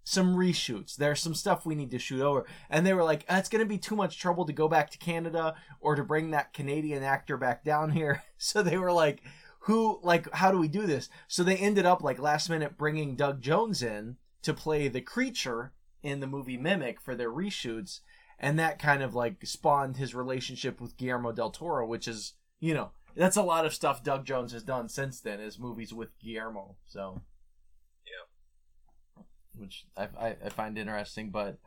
some 0.09 0.35
reshoots. 0.35 0.95
There's 0.95 1.21
some 1.21 1.35
stuff 1.35 1.67
we 1.67 1.75
need 1.75 1.91
to 1.91 1.99
shoot 1.99 2.21
over. 2.21 2.47
And 2.67 2.83
they 2.83 2.95
were 2.95 3.03
like, 3.03 3.27
that's 3.27 3.47
going 3.47 3.63
to 3.63 3.69
be 3.69 3.77
too 3.77 3.95
much 3.95 4.19
trouble 4.19 4.43
to 4.45 4.53
go 4.53 4.67
back 4.67 4.89
to 4.89 4.97
Canada 4.97 5.53
or 5.79 5.93
to 5.93 6.03
bring 6.03 6.31
that 6.31 6.51
Canadian 6.51 7.03
actor 7.03 7.37
back 7.37 7.63
down 7.63 7.91
here. 7.91 8.23
So 8.41 8.63
they 8.63 8.77
were 8.77 8.93
like, 8.93 9.21
who, 9.63 9.99
like, 10.01 10.33
how 10.33 10.49
do 10.49 10.57
we 10.57 10.69
do 10.69 10.87
this? 10.87 11.09
So 11.27 11.43
they 11.43 11.57
ended 11.57 11.85
up, 11.85 12.01
like, 12.01 12.19
last 12.19 12.49
minute 12.49 12.77
bringing 12.77 13.17
Doug 13.17 13.41
Jones 13.41 13.83
in 13.83 14.15
to 14.43 14.53
play 14.53 14.87
the 14.87 15.01
creature 15.01 15.73
in 16.01 16.21
the 16.21 16.27
movie 16.27 16.57
Mimic 16.57 17.01
for 17.01 17.15
their 17.15 17.29
reshoots. 17.29 17.99
And 18.39 18.57
that 18.57 18.79
kind 18.79 19.03
of, 19.03 19.13
like, 19.13 19.45
spawned 19.45 19.97
his 19.97 20.15
relationship 20.15 20.79
with 20.79 20.95
Guillermo 20.95 21.33
del 21.33 21.51
Toro, 21.51 21.85
which 21.85 22.07
is, 22.07 22.33
you 22.61 22.73
know, 22.73 22.91
that's 23.19 23.37
a 23.37 23.43
lot 23.43 23.65
of 23.65 23.73
stuff 23.73 24.03
Doug 24.03 24.25
Jones 24.25 24.53
has 24.53 24.63
done 24.63 24.87
since 24.87 25.19
then, 25.19 25.41
is 25.41 25.59
movies 25.59 25.93
with 25.93 26.17
Guillermo. 26.19 26.77
So 26.85 27.21
yeah, 28.05 29.23
which 29.53 29.85
I, 29.97 30.07
I, 30.17 30.35
I 30.45 30.49
find 30.49 30.77
interesting. 30.77 31.29
But 31.29 31.59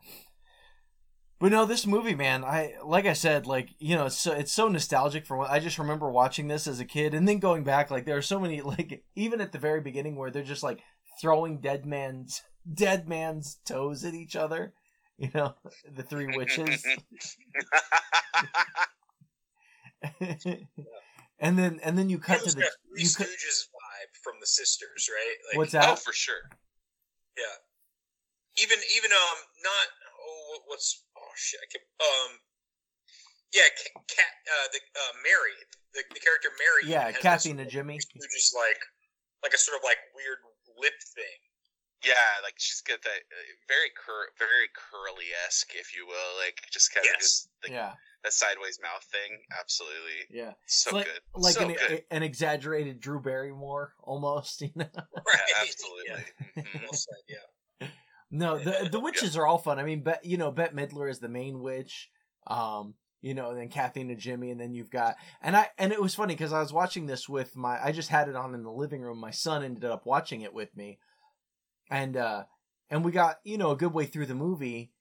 but 1.39 1.53
no, 1.53 1.67
this 1.67 1.87
movie, 1.87 2.15
man, 2.15 2.43
I 2.43 2.75
like 2.83 3.05
I 3.05 3.13
said, 3.13 3.47
like 3.47 3.69
you 3.79 3.97
know, 3.97 4.07
it's 4.07 4.17
so 4.17 4.33
it's 4.33 4.53
so 4.53 4.69
nostalgic 4.69 5.27
for 5.27 5.37
what 5.37 5.51
I 5.51 5.59
just 5.59 5.79
remember 5.79 6.11
watching 6.11 6.49
this 6.49 6.67
as 6.67 6.81
a 6.81 6.87
kid, 6.87 7.13
and 7.13 7.29
then 7.29 7.39
going 7.39 7.65
back, 7.65 7.91
like 7.91 8.07
there 8.07 8.17
are 8.17 8.23
so 8.23 8.41
many, 8.41 8.61
like 8.63 9.05
even 9.15 9.43
at 9.43 9.53
the 9.53 9.59
very 9.59 9.83
beginning 9.83 10.17
where 10.17 10.31
they're 10.31 10.43
just 10.43 10.63
like 10.63 10.81
throwing 11.21 11.61
dead 11.61 11.85
man's 11.85 12.43
dead 12.73 13.09
man's 13.09 13.59
toes 13.67 14.05
at 14.05 14.15
each 14.15 14.37
other. 14.37 14.73
You 15.19 15.31
know, 15.35 15.55
the 15.95 16.03
three 16.03 16.35
witches. 16.35 16.83
and 21.43 21.59
then 21.59 21.81
and 21.83 21.99
then 21.99 22.09
you 22.09 22.23
cut 22.23 22.41
It 22.41 22.49
to 22.49 22.55
the 22.55 22.63
got 22.63 22.73
Three 22.87 23.03
you 23.03 23.11
cut, 23.11 23.27
Stooges 23.27 23.67
vibe 23.75 24.13
from 24.23 24.39
the 24.39 24.47
sisters, 24.47 25.11
right? 25.11 25.37
Like, 25.51 25.59
what's 25.59 25.75
oh, 25.75 25.99
for 25.99 26.15
sure. 26.15 26.47
Yeah. 27.37 27.59
Even 28.63 28.79
even 28.97 29.11
um 29.11 29.39
not 29.67 29.87
oh 30.23 30.63
what's 30.71 31.03
oh 31.19 31.33
shit 31.35 31.59
I 31.59 31.69
can 31.69 31.83
um 32.01 32.31
yeah 33.53 33.67
Ca- 33.75 34.01
cat 34.07 34.33
uh 34.47 34.67
the 34.71 34.81
uh 34.95 35.15
Mary 35.27 35.57
the, 35.93 36.07
the 36.15 36.21
character 36.23 36.49
Mary 36.57 36.89
Yeah, 36.89 37.11
has 37.11 37.21
Kathy 37.21 37.53
this 37.53 37.75
Najimy. 37.75 37.99
just 37.99 38.55
like 38.55 38.81
like 39.43 39.53
a 39.53 39.59
sort 39.59 39.77
of 39.77 39.83
like 39.85 39.99
weird 40.15 40.39
lip 40.79 40.95
thing. 41.19 41.41
Yeah, 42.07 42.43
like 42.43 42.55
she's 42.59 42.83
got 42.83 42.99
that 43.03 43.23
uh, 43.31 43.47
very 43.71 43.91
cur- 43.95 44.35
very 44.39 44.67
curly 44.75 45.31
esque, 45.47 45.71
if 45.79 45.95
you 45.95 46.03
will, 46.07 46.33
like 46.39 46.59
just 46.71 46.91
kind 46.95 47.07
of 47.07 47.15
Yes. 47.15 47.23
just 47.23 47.49
like 47.63 47.73
Yeah, 47.73 47.95
that 48.25 48.33
sideways 48.33 48.79
mouth 48.83 49.05
thing. 49.11 49.39
Absolutely, 49.59 50.27
yeah. 50.31 50.53
so 50.67 50.97
like, 50.97 51.07
good, 51.07 51.21
like 51.35 51.55
so 51.55 51.69
an, 51.69 51.75
good. 51.75 52.05
an 52.11 52.23
exaggerated 52.23 53.01
Drew 53.01 53.21
Barrymore 53.21 53.95
almost. 54.03 54.61
You 54.61 54.71
know? 54.75 54.87
Right. 54.95 55.41
Yeah, 55.49 55.63
absolutely. 55.63 56.05
Yeah. 56.57 56.63
Mhm. 56.63 56.83
Well 56.83 56.93
said, 56.93 57.15
yeah. 57.29 57.89
No, 58.35 58.59
the 58.59 58.89
the 58.91 59.01
witches 59.01 59.37
are 59.37 59.47
all 59.47 59.59
fun. 59.59 59.79
I 59.79 59.83
mean, 59.83 60.03
Bette, 60.03 60.27
you 60.27 60.39
know, 60.39 60.51
Bette 60.51 60.75
Midler 60.75 61.11
is 61.11 61.19
the 61.19 61.29
main 61.29 61.61
witch. 61.61 62.09
Um, 62.47 62.95
you 63.21 63.35
know, 63.35 63.51
and 63.51 63.59
then 63.59 63.69
Kathy 63.69 64.05
Najimy, 64.05 64.51
and 64.51 64.61
then 64.61 64.75
you've 64.75 64.91
got 64.91 65.17
and 65.41 65.57
I 65.57 65.69
and 65.79 65.93
it 65.93 66.01
was 66.01 66.15
funny 66.15 66.35
because 66.35 66.53
I 66.53 66.61
was 66.61 66.73
watching 66.73 67.07
this 67.07 67.29
with 67.29 67.57
my 67.57 67.79
I 67.83 67.93
just 67.93 68.09
had 68.09 68.29
it 68.29 68.37
on 68.37 68.55
in 68.55 68.65
the 68.65 68.73
living 68.73 69.01
room. 69.01 69.19
My 69.19 69.31
son 69.31 69.63
ended 69.63 69.85
up 69.85 70.07
watching 70.07 70.41
it 70.41 70.53
with 70.53 70.77
me, 70.77 70.99
and 71.91 72.17
uh, 72.17 72.45
and 72.91 73.05
we 73.05 73.13
got 73.13 73.37
you 73.45 73.59
know 73.59 73.71
a 73.71 73.77
good 73.77 73.95
way 73.95 74.07
through 74.07 74.27
the 74.27 74.35
movie, 74.35 74.93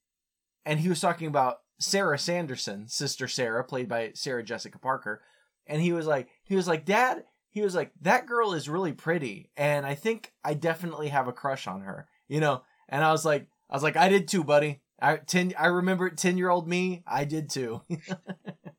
and 0.65 0.80
he 0.80 0.88
was 0.88 0.99
talking 1.01 1.28
about 1.28 1.59
Sarah 1.82 2.19
Sanderson, 2.19 2.88
sister 2.88 3.27
Sarah, 3.27 3.63
played 3.63 3.89
by 3.89 4.11
Sarah 4.13 4.43
Jessica 4.43 4.77
Parker, 4.77 5.21
and 5.65 5.82
he 5.82 5.93
was 5.93 6.05
like 6.05 6.27
he 6.43 6.55
was 6.55 6.67
like 6.67 6.86
Dad, 6.86 7.23
he 7.49 7.61
was 7.61 7.75
like 7.75 7.91
that 8.01 8.27
girl 8.27 8.53
is 8.53 8.69
really 8.69 8.93
pretty, 8.93 9.49
and 9.57 9.86
I 9.86 9.95
think 9.95 10.32
I 10.43 10.53
definitely 10.53 11.09
have 11.09 11.27
a 11.27 11.34
crush 11.34 11.67
on 11.67 11.82
her, 11.82 12.07
you 12.27 12.39
know. 12.39 12.61
And 12.88 13.03
I 13.03 13.11
was 13.11 13.25
like, 13.25 13.47
I 13.69 13.75
was 13.75 13.84
like, 13.84 13.97
I 13.97 14.09
did 14.09 14.27
too, 14.27 14.43
buddy. 14.43 14.82
I 15.01 15.17
ten, 15.17 15.53
I 15.57 15.67
remember 15.67 16.09
ten 16.11 16.38
year 16.38 16.49
old 16.49 16.67
me. 16.67 17.03
I 17.07 17.25
did 17.25 17.49
too. 17.49 17.82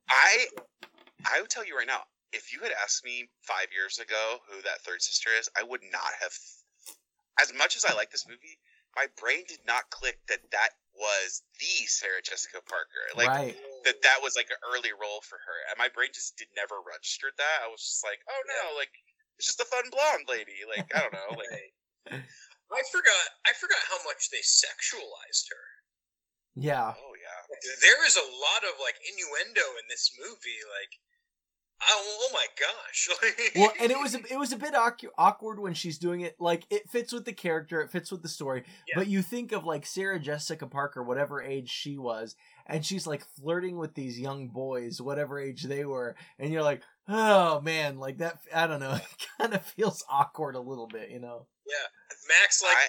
I 0.09 0.47
I 1.27 1.41
would 1.41 1.51
tell 1.51 1.67
you 1.67 1.77
right 1.77 1.87
now, 1.87 2.03
if 2.33 2.53
you 2.53 2.61
had 2.63 2.73
asked 2.83 3.05
me 3.05 3.29
five 3.43 3.67
years 3.75 3.99
ago 3.99 4.39
who 4.49 4.63
that 4.63 4.81
third 4.83 5.03
sister 5.03 5.31
is, 5.39 5.49
I 5.59 5.65
would 5.65 5.83
not 5.91 6.13
have. 6.21 6.33
As 7.41 7.53
much 7.55 7.77
as 7.77 7.85
I 7.85 7.95
like 7.95 8.11
this 8.11 8.29
movie, 8.29 8.59
my 8.95 9.07
brain 9.19 9.45
did 9.49 9.61
not 9.67 9.91
click 9.91 10.19
that 10.29 10.41
that 10.53 10.69
was 10.93 11.43
the 11.57 11.87
Sarah 11.89 12.23
Jessica 12.23 12.61
Parker. 12.65 13.05
Like 13.17 13.33
right. 13.33 13.57
that 13.85 14.03
that 14.05 14.21
was 14.21 14.37
like 14.37 14.53
an 14.53 14.61
early 14.73 14.93
role 14.93 15.25
for 15.25 15.41
her, 15.41 15.59
and 15.69 15.81
my 15.81 15.89
brain 15.89 16.13
just 16.13 16.37
did 16.37 16.53
never 16.53 16.81
registered 16.81 17.37
that. 17.41 17.65
I 17.65 17.69
was 17.73 17.83
just 17.83 18.05
like, 18.05 18.21
oh 18.29 18.43
no, 18.47 18.77
like 18.77 18.93
it's 19.41 19.49
just 19.49 19.65
a 19.65 19.69
fun 19.69 19.89
blonde 19.89 20.29
lady. 20.29 20.65
Like 20.69 20.89
I 20.93 21.01
don't 21.01 21.17
know, 21.17 21.33
like 21.37 21.73
I 22.79 22.83
forgot 22.93 23.25
I 23.49 23.53
forgot 23.57 23.83
how 23.89 24.01
much 24.05 24.29
they 24.29 24.45
sexualized 24.45 25.49
her. 25.53 25.65
Yeah. 26.53 26.93
oh 26.93 27.15
yeah. 27.17 27.41
There 27.81 28.05
is 28.05 28.17
a 28.21 28.29
lot 28.29 28.63
of 28.69 28.77
like 28.77 29.01
innuendo 29.01 29.65
in 29.81 29.89
this 29.89 30.13
movie, 30.21 30.61
like 30.69 30.93
oh, 31.89 32.19
oh 32.21 32.29
my 32.33 32.47
gosh. 32.59 33.09
Well, 33.57 33.73
and 33.81 33.91
it 33.91 33.99
was 33.99 34.15
a, 34.15 34.21
it 34.31 34.39
was 34.39 34.53
a 34.53 34.57
bit 34.57 34.75
awkward 35.19 35.61
when 35.61 35.75
she's 35.75 35.99
doing 35.99 36.23
it. 36.23 36.37
Like 36.39 36.65
it 36.71 36.89
fits 36.89 37.13
with 37.13 37.25
the 37.25 37.33
character, 37.33 37.81
it 37.81 37.91
fits 37.91 38.11
with 38.11 38.23
the 38.23 38.29
story. 38.29 38.65
Yeah. 38.89 38.95
But 38.97 39.09
you 39.09 39.23
think 39.23 39.53
of 39.53 39.65
like 39.65 39.85
Sarah 39.87 40.19
Jessica 40.19 40.67
Parker, 40.67 41.03
whatever 41.03 41.43
age 41.43 41.71
she 41.71 41.99
was, 41.99 42.37
and 42.67 42.85
she's 42.85 43.07
like 43.07 43.25
flirting 43.37 43.77
with 43.77 43.95
these 43.95 44.19
young 44.19 44.49
boys, 44.49 45.01
whatever 45.01 45.39
age 45.39 45.65
they 45.65 45.85
were, 45.85 46.17
and 46.39 46.53
you're 46.53 46.63
like, 46.63 46.83
oh 47.09 47.61
man, 47.61 47.99
like 47.99 48.19
that. 48.19 48.39
I 48.55 48.67
don't 48.67 48.81
know. 48.81 48.99
It 49.13 49.27
kind 49.41 49.55
of 49.55 49.65
feels 49.65 50.05
awkward 50.09 50.55
a 50.55 50.61
little 50.61 50.87
bit, 50.87 51.11
you 51.11 51.21
know. 51.21 51.47
Yeah, 51.67 51.87
Max 52.29 52.63
like 52.63 52.77
I, 52.77 52.89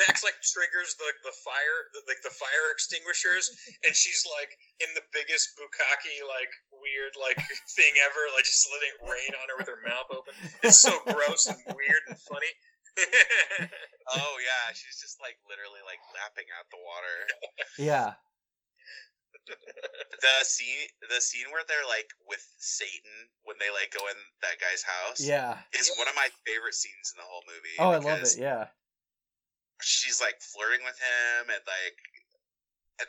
Max 0.00 0.24
like 0.24 0.38
triggers 0.40 0.96
the 0.96 1.08
the 1.22 1.34
fire 1.44 1.78
the, 1.92 2.00
like 2.08 2.20
the 2.24 2.32
fire 2.32 2.72
extinguishers, 2.72 3.52
and 3.84 3.92
she's 3.92 4.24
like 4.24 4.52
in 4.80 4.90
the 4.96 5.04
biggest 5.12 5.52
bukkake 5.58 6.24
like 6.24 6.52
weird 6.72 7.14
like 7.18 7.38
thing 7.76 7.92
ever, 8.04 8.22
like 8.32 8.46
just 8.46 8.68
letting 8.72 8.92
it 8.92 9.00
rain 9.04 9.32
on 9.36 9.46
her 9.52 9.56
with 9.60 9.70
her 9.70 9.82
mouth 9.84 10.08
open. 10.10 10.34
It's 10.64 10.80
so 10.80 10.92
gross 11.08 11.46
and 11.50 11.58
weird 11.76 12.04
and 12.08 12.18
funny. 12.18 12.52
oh 14.16 14.34
yeah, 14.40 14.72
she's 14.76 15.00
just 15.00 15.20
like 15.20 15.40
literally 15.48 15.80
like 15.84 16.00
lapping 16.12 16.48
out 16.52 16.68
the 16.68 16.80
water. 16.80 17.16
Yeah, 17.80 18.20
The 20.22 20.46
scene, 20.46 20.86
the 21.10 21.20
scene 21.20 21.50
where 21.50 21.66
they're 21.66 21.88
like 21.88 22.06
with 22.30 22.46
Satan 22.58 23.26
when 23.42 23.56
they 23.58 23.74
like 23.74 23.90
go 23.90 24.06
in 24.06 24.14
that 24.46 24.62
guy's 24.62 24.86
house, 24.86 25.18
yeah. 25.18 25.58
is 25.74 25.90
one 25.98 26.06
of 26.06 26.14
my 26.14 26.28
favorite 26.46 26.78
scenes 26.78 27.10
in 27.10 27.18
the 27.18 27.26
whole 27.26 27.42
movie. 27.50 27.74
Oh, 27.82 27.90
I 27.90 27.98
love 27.98 28.22
it. 28.22 28.38
Yeah, 28.38 28.70
She's 29.82 30.20
like 30.20 30.40
flirting 30.40 30.84
with 30.84 30.98
him 30.98 31.50
and 31.50 31.62
like 31.66 31.98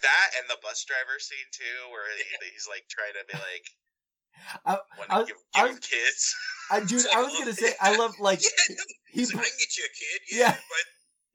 that, 0.01 0.27
and 0.39 0.49
the 0.49 0.57
bus 0.61 0.83
driver 0.85 1.19
scene 1.19 1.49
too, 1.53 1.91
where 1.91 2.03
he, 2.17 2.51
he's 2.53 2.67
like 2.67 2.85
trying 2.89 3.13
to 3.13 3.25
be 3.31 3.37
like. 3.37 3.65
I- 4.65 4.79
want 4.97 5.09
I 5.11 5.19
was- 5.19 5.27
give, 5.27 5.37
I 5.55 5.59
give 5.61 5.67
was- 5.69 5.75
him 5.77 5.81
kids. 5.81 6.35
I 6.71 6.79
dude, 6.81 7.05
I 7.15 7.21
was 7.21 7.33
gonna 7.37 7.53
say 7.53 7.73
I 7.79 7.95
love 8.01 8.15
like 8.19 8.41
yeah, 8.43 8.49
he. 9.11 9.19
he's 9.19 9.33
like, 9.33 9.45
I 9.45 9.49
can 9.49 9.57
get 9.59 9.77
you 9.77 9.85
a 9.85 9.93
kid. 9.93 10.21
Yeah, 10.31 10.57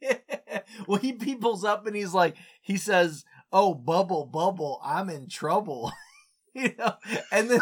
Yeah. 0.01 0.19
but 0.57 0.65
well, 0.89 0.99
he, 1.01 1.17
he 1.23 1.35
pulls 1.37 1.65
up 1.65 1.87
and 1.87 1.95
he's 1.97 2.15
like, 2.15 2.37
he 2.63 2.77
says, 2.77 3.25
"Oh, 3.53 3.75
bubble, 3.75 4.27
bubble, 4.27 4.81
I'm 4.85 5.09
in 5.11 5.29
trouble," 5.29 5.93
you 6.55 6.75
know, 6.79 6.95
and 7.33 7.51
then 7.51 7.61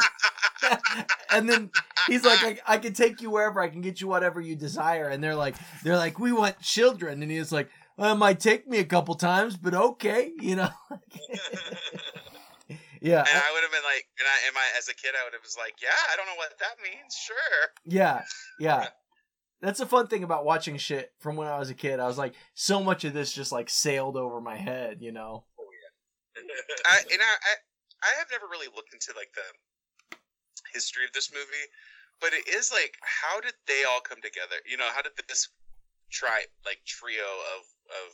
and 1.30 1.48
then 1.48 1.70
he's 2.08 2.24
like, 2.24 2.62
I, 2.66 2.74
"I 2.74 2.78
can 2.78 2.92
take 2.92 3.20
you 3.20 3.30
wherever, 3.30 3.60
I 3.60 3.68
can 3.68 3.80
get 3.80 4.00
you 4.00 4.08
whatever 4.08 4.40
you 4.40 4.56
desire," 4.56 5.08
and 5.08 5.22
they're 5.22 5.34
like, 5.34 5.56
they're 5.82 5.96
like, 5.96 6.18
"We 6.18 6.32
want 6.32 6.60
children," 6.60 7.22
and 7.22 7.30
he's 7.30 7.52
like, 7.52 7.68
well, 7.96 8.12
"It 8.14 8.18
might 8.18 8.40
take 8.40 8.66
me 8.66 8.78
a 8.78 8.84
couple 8.84 9.14
times, 9.14 9.56
but 9.56 9.74
okay," 9.74 10.32
you 10.40 10.56
know. 10.56 10.70
yeah, 13.00 13.20
And 13.20 13.38
I 13.38 13.52
would 13.52 13.62
have 13.62 13.72
been 13.72 13.84
like, 13.84 14.06
and 14.18 14.26
I, 14.26 14.46
and 14.46 14.54
my, 14.54 14.64
as 14.78 14.88
a 14.88 14.94
kid, 14.94 15.14
I 15.20 15.24
would 15.24 15.32
have 15.32 15.42
was 15.42 15.56
like, 15.58 15.74
yeah, 15.82 15.88
I 16.12 16.16
don't 16.16 16.26
know 16.26 16.36
what 16.36 16.58
that 16.58 16.76
means. 16.82 17.14
Sure. 17.14 17.70
Yeah, 17.84 18.22
yeah. 18.58 18.88
That's 19.62 19.80
a 19.80 19.86
fun 19.86 20.06
thing 20.06 20.22
about 20.22 20.44
watching 20.44 20.76
shit 20.76 21.12
from 21.18 21.36
when 21.36 21.48
I 21.48 21.58
was 21.58 21.70
a 21.70 21.74
kid. 21.74 21.98
I 21.98 22.06
was 22.06 22.18
like, 22.18 22.34
so 22.54 22.82
much 22.82 23.04
of 23.04 23.14
this 23.14 23.32
just 23.32 23.52
like 23.52 23.70
sailed 23.70 24.16
over 24.16 24.40
my 24.40 24.56
head, 24.56 24.98
you 25.00 25.12
know. 25.12 25.44
Oh, 25.58 25.64
I, 26.84 26.98
and 27.10 27.22
I, 27.22 27.24
I, 27.24 27.54
I 28.06 28.14
have 28.22 28.30
never 28.30 28.46
really 28.46 28.70
looked 28.70 28.94
into 28.94 29.10
like 29.18 29.34
the 29.34 29.48
history 30.72 31.04
of 31.04 31.12
this 31.12 31.34
movie, 31.34 31.66
but 32.22 32.30
it 32.32 32.46
is 32.46 32.70
like, 32.70 32.94
how 33.02 33.40
did 33.42 33.58
they 33.66 33.82
all 33.82 34.00
come 34.00 34.22
together? 34.22 34.62
You 34.62 34.78
know, 34.78 34.88
how 34.94 35.02
did 35.02 35.12
this 35.26 35.50
try 36.08 36.46
like 36.64 36.78
trio 36.86 37.26
of 37.58 37.66
of 37.90 38.08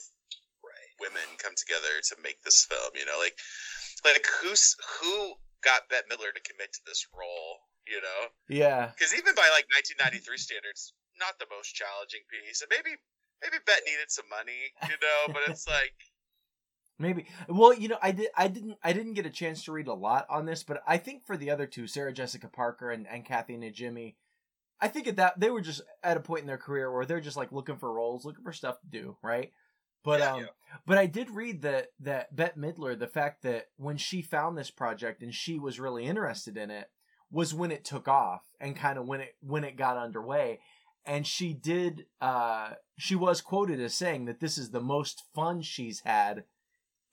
women 1.00 1.26
come 1.36 1.52
together 1.56 2.00
to 2.08 2.14
make 2.22 2.40
this 2.42 2.64
film? 2.64 2.96
You 2.96 3.04
know, 3.04 3.20
like 3.20 3.36
like 4.04 4.24
who's 4.40 4.76
who 5.00 5.36
got 5.60 5.88
Bette 5.92 6.08
Midler 6.08 6.32
to 6.32 6.42
commit 6.42 6.72
to 6.72 6.82
this 6.86 7.06
role? 7.12 7.68
You 7.84 7.98
know, 7.98 8.20
Yeah, 8.46 8.94
because 8.94 9.10
even 9.10 9.34
by 9.34 9.50
like 9.50 9.66
1993 9.74 10.22
standards, 10.38 10.94
not 11.18 11.34
the 11.42 11.50
most 11.50 11.74
challenging 11.74 12.22
piece, 12.30 12.62
and 12.62 12.70
maybe 12.70 12.94
maybe 13.42 13.58
Bette 13.66 13.82
needed 13.82 14.06
some 14.08 14.30
money, 14.30 14.70
you 14.86 14.96
know, 15.02 15.34
but 15.34 15.42
it's 15.50 15.66
like. 15.66 15.98
Maybe. 17.02 17.26
Well, 17.48 17.74
you 17.74 17.88
know, 17.88 17.98
I 18.02 18.12
did. 18.12 18.28
I 18.36 18.48
didn't. 18.48 18.78
I 18.82 18.92
didn't 18.94 19.14
get 19.14 19.26
a 19.26 19.30
chance 19.30 19.64
to 19.64 19.72
read 19.72 19.88
a 19.88 19.94
lot 19.94 20.26
on 20.30 20.46
this, 20.46 20.62
but 20.62 20.82
I 20.86 20.96
think 20.96 21.26
for 21.26 21.36
the 21.36 21.50
other 21.50 21.66
two, 21.66 21.86
Sarah 21.86 22.12
Jessica 22.12 22.48
Parker 22.48 22.90
and 22.90 23.06
and 23.06 23.24
Kathy 23.26 23.56
Najimy, 23.56 24.14
I 24.80 24.88
think 24.88 25.06
at 25.06 25.16
that 25.16 25.38
they 25.38 25.50
were 25.50 25.60
just 25.60 25.82
at 26.02 26.16
a 26.16 26.20
point 26.20 26.40
in 26.42 26.46
their 26.46 26.56
career 26.58 26.90
where 26.90 27.04
they're 27.04 27.20
just 27.20 27.36
like 27.36 27.52
looking 27.52 27.76
for 27.76 27.92
roles, 27.92 28.24
looking 28.24 28.44
for 28.44 28.52
stuff 28.52 28.80
to 28.80 28.86
do, 28.86 29.16
right? 29.22 29.52
But 30.04 30.20
Yeah, 30.20 30.32
um, 30.32 30.40
yeah. 30.40 30.46
but 30.86 30.98
I 30.98 31.06
did 31.06 31.30
read 31.30 31.62
that 31.62 31.88
that 32.00 32.34
Bette 32.34 32.58
Midler, 32.58 32.98
the 32.98 33.06
fact 33.06 33.42
that 33.42 33.68
when 33.76 33.96
she 33.96 34.22
found 34.22 34.56
this 34.56 34.70
project 34.70 35.22
and 35.22 35.34
she 35.34 35.58
was 35.58 35.78
really 35.78 36.04
interested 36.06 36.56
in 36.56 36.70
it, 36.70 36.90
was 37.30 37.54
when 37.54 37.70
it 37.70 37.84
took 37.84 38.08
off 38.08 38.42
and 38.60 38.76
kind 38.76 38.98
of 38.98 39.06
when 39.06 39.20
it 39.20 39.36
when 39.40 39.64
it 39.64 39.76
got 39.76 39.96
underway. 39.96 40.60
And 41.04 41.26
she 41.26 41.52
did. 41.52 42.06
uh 42.20 42.74
She 42.98 43.14
was 43.14 43.40
quoted 43.40 43.80
as 43.80 43.94
saying 43.94 44.26
that 44.26 44.40
this 44.40 44.58
is 44.58 44.70
the 44.70 44.80
most 44.80 45.24
fun 45.34 45.62
she's 45.62 46.00
had 46.00 46.44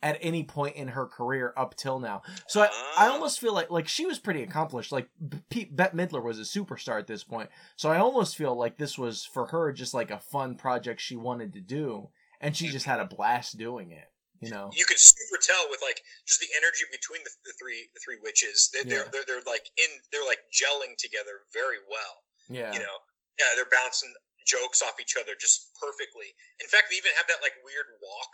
at 0.02 0.18
any 0.22 0.44
point 0.44 0.76
in 0.76 0.90
her 0.90 1.06
career 1.06 1.54
up 1.58 1.76
till 1.76 2.00
now. 2.00 2.22
So 2.48 2.62
I, 2.62 2.70
I 2.98 3.08
almost 3.08 3.40
feel 3.40 3.54
like 3.54 3.70
like 3.70 3.88
she 3.88 4.06
was 4.06 4.20
pretty 4.20 4.44
accomplished. 4.44 4.92
Like 4.92 5.10
Pete, 5.50 5.76
Bette 5.76 5.96
Midler 5.96 6.24
was 6.24 6.40
a 6.40 6.44
superstar 6.44 7.00
at 7.00 7.08
this 7.08 7.24
point. 7.24 7.50
So 7.76 7.90
I 7.90 7.98
almost 7.98 8.38
feel 8.38 8.56
like 8.56 8.78
this 8.78 8.98
was 8.98 9.26
for 9.26 9.48
her 9.48 9.72
just 9.72 9.94
like 9.94 10.12
a 10.12 10.20
fun 10.20 10.56
project 10.56 11.02
she 11.02 11.16
wanted 11.16 11.54
to 11.54 11.62
do, 11.62 12.10
and 12.40 12.56
she 12.56 12.70
just 12.70 12.86
mm-hmm. 12.86 13.00
had 13.00 13.06
a 13.12 13.16
blast 13.16 13.58
doing 13.58 13.92
it. 13.92 14.08
You 14.40 14.56
know? 14.56 14.72
you 14.72 14.88
could 14.88 14.96
super 14.96 15.36
tell 15.36 15.68
with 15.68 15.84
like 15.84 16.00
just 16.24 16.40
the 16.40 16.48
energy 16.56 16.88
between 16.88 17.20
the, 17.28 17.34
the 17.44 17.52
three 17.60 17.92
the 17.92 18.00
three 18.00 18.16
witches. 18.24 18.72
They, 18.72 18.88
they're, 18.88 19.04
Yeah. 19.04 19.12
they're 19.12 19.28
they're 19.28 19.44
like 19.44 19.68
in 19.76 19.92
they're 20.16 20.24
like 20.24 20.40
gelling 20.48 20.96
together 20.96 21.44
very 21.52 21.84
well. 21.92 22.24
Yeah. 22.48 22.72
You 22.72 22.80
know, 22.80 22.98
yeah, 23.36 23.52
they're 23.60 23.68
bouncing 23.68 24.16
jokes 24.48 24.80
off 24.80 24.96
each 24.96 25.20
other 25.20 25.36
just 25.36 25.76
perfectly. 25.76 26.32
In 26.64 26.72
fact, 26.72 26.88
they 26.88 26.96
even 26.96 27.12
have 27.20 27.28
that 27.28 27.44
like 27.44 27.60
weird 27.68 27.86
walk, 28.00 28.32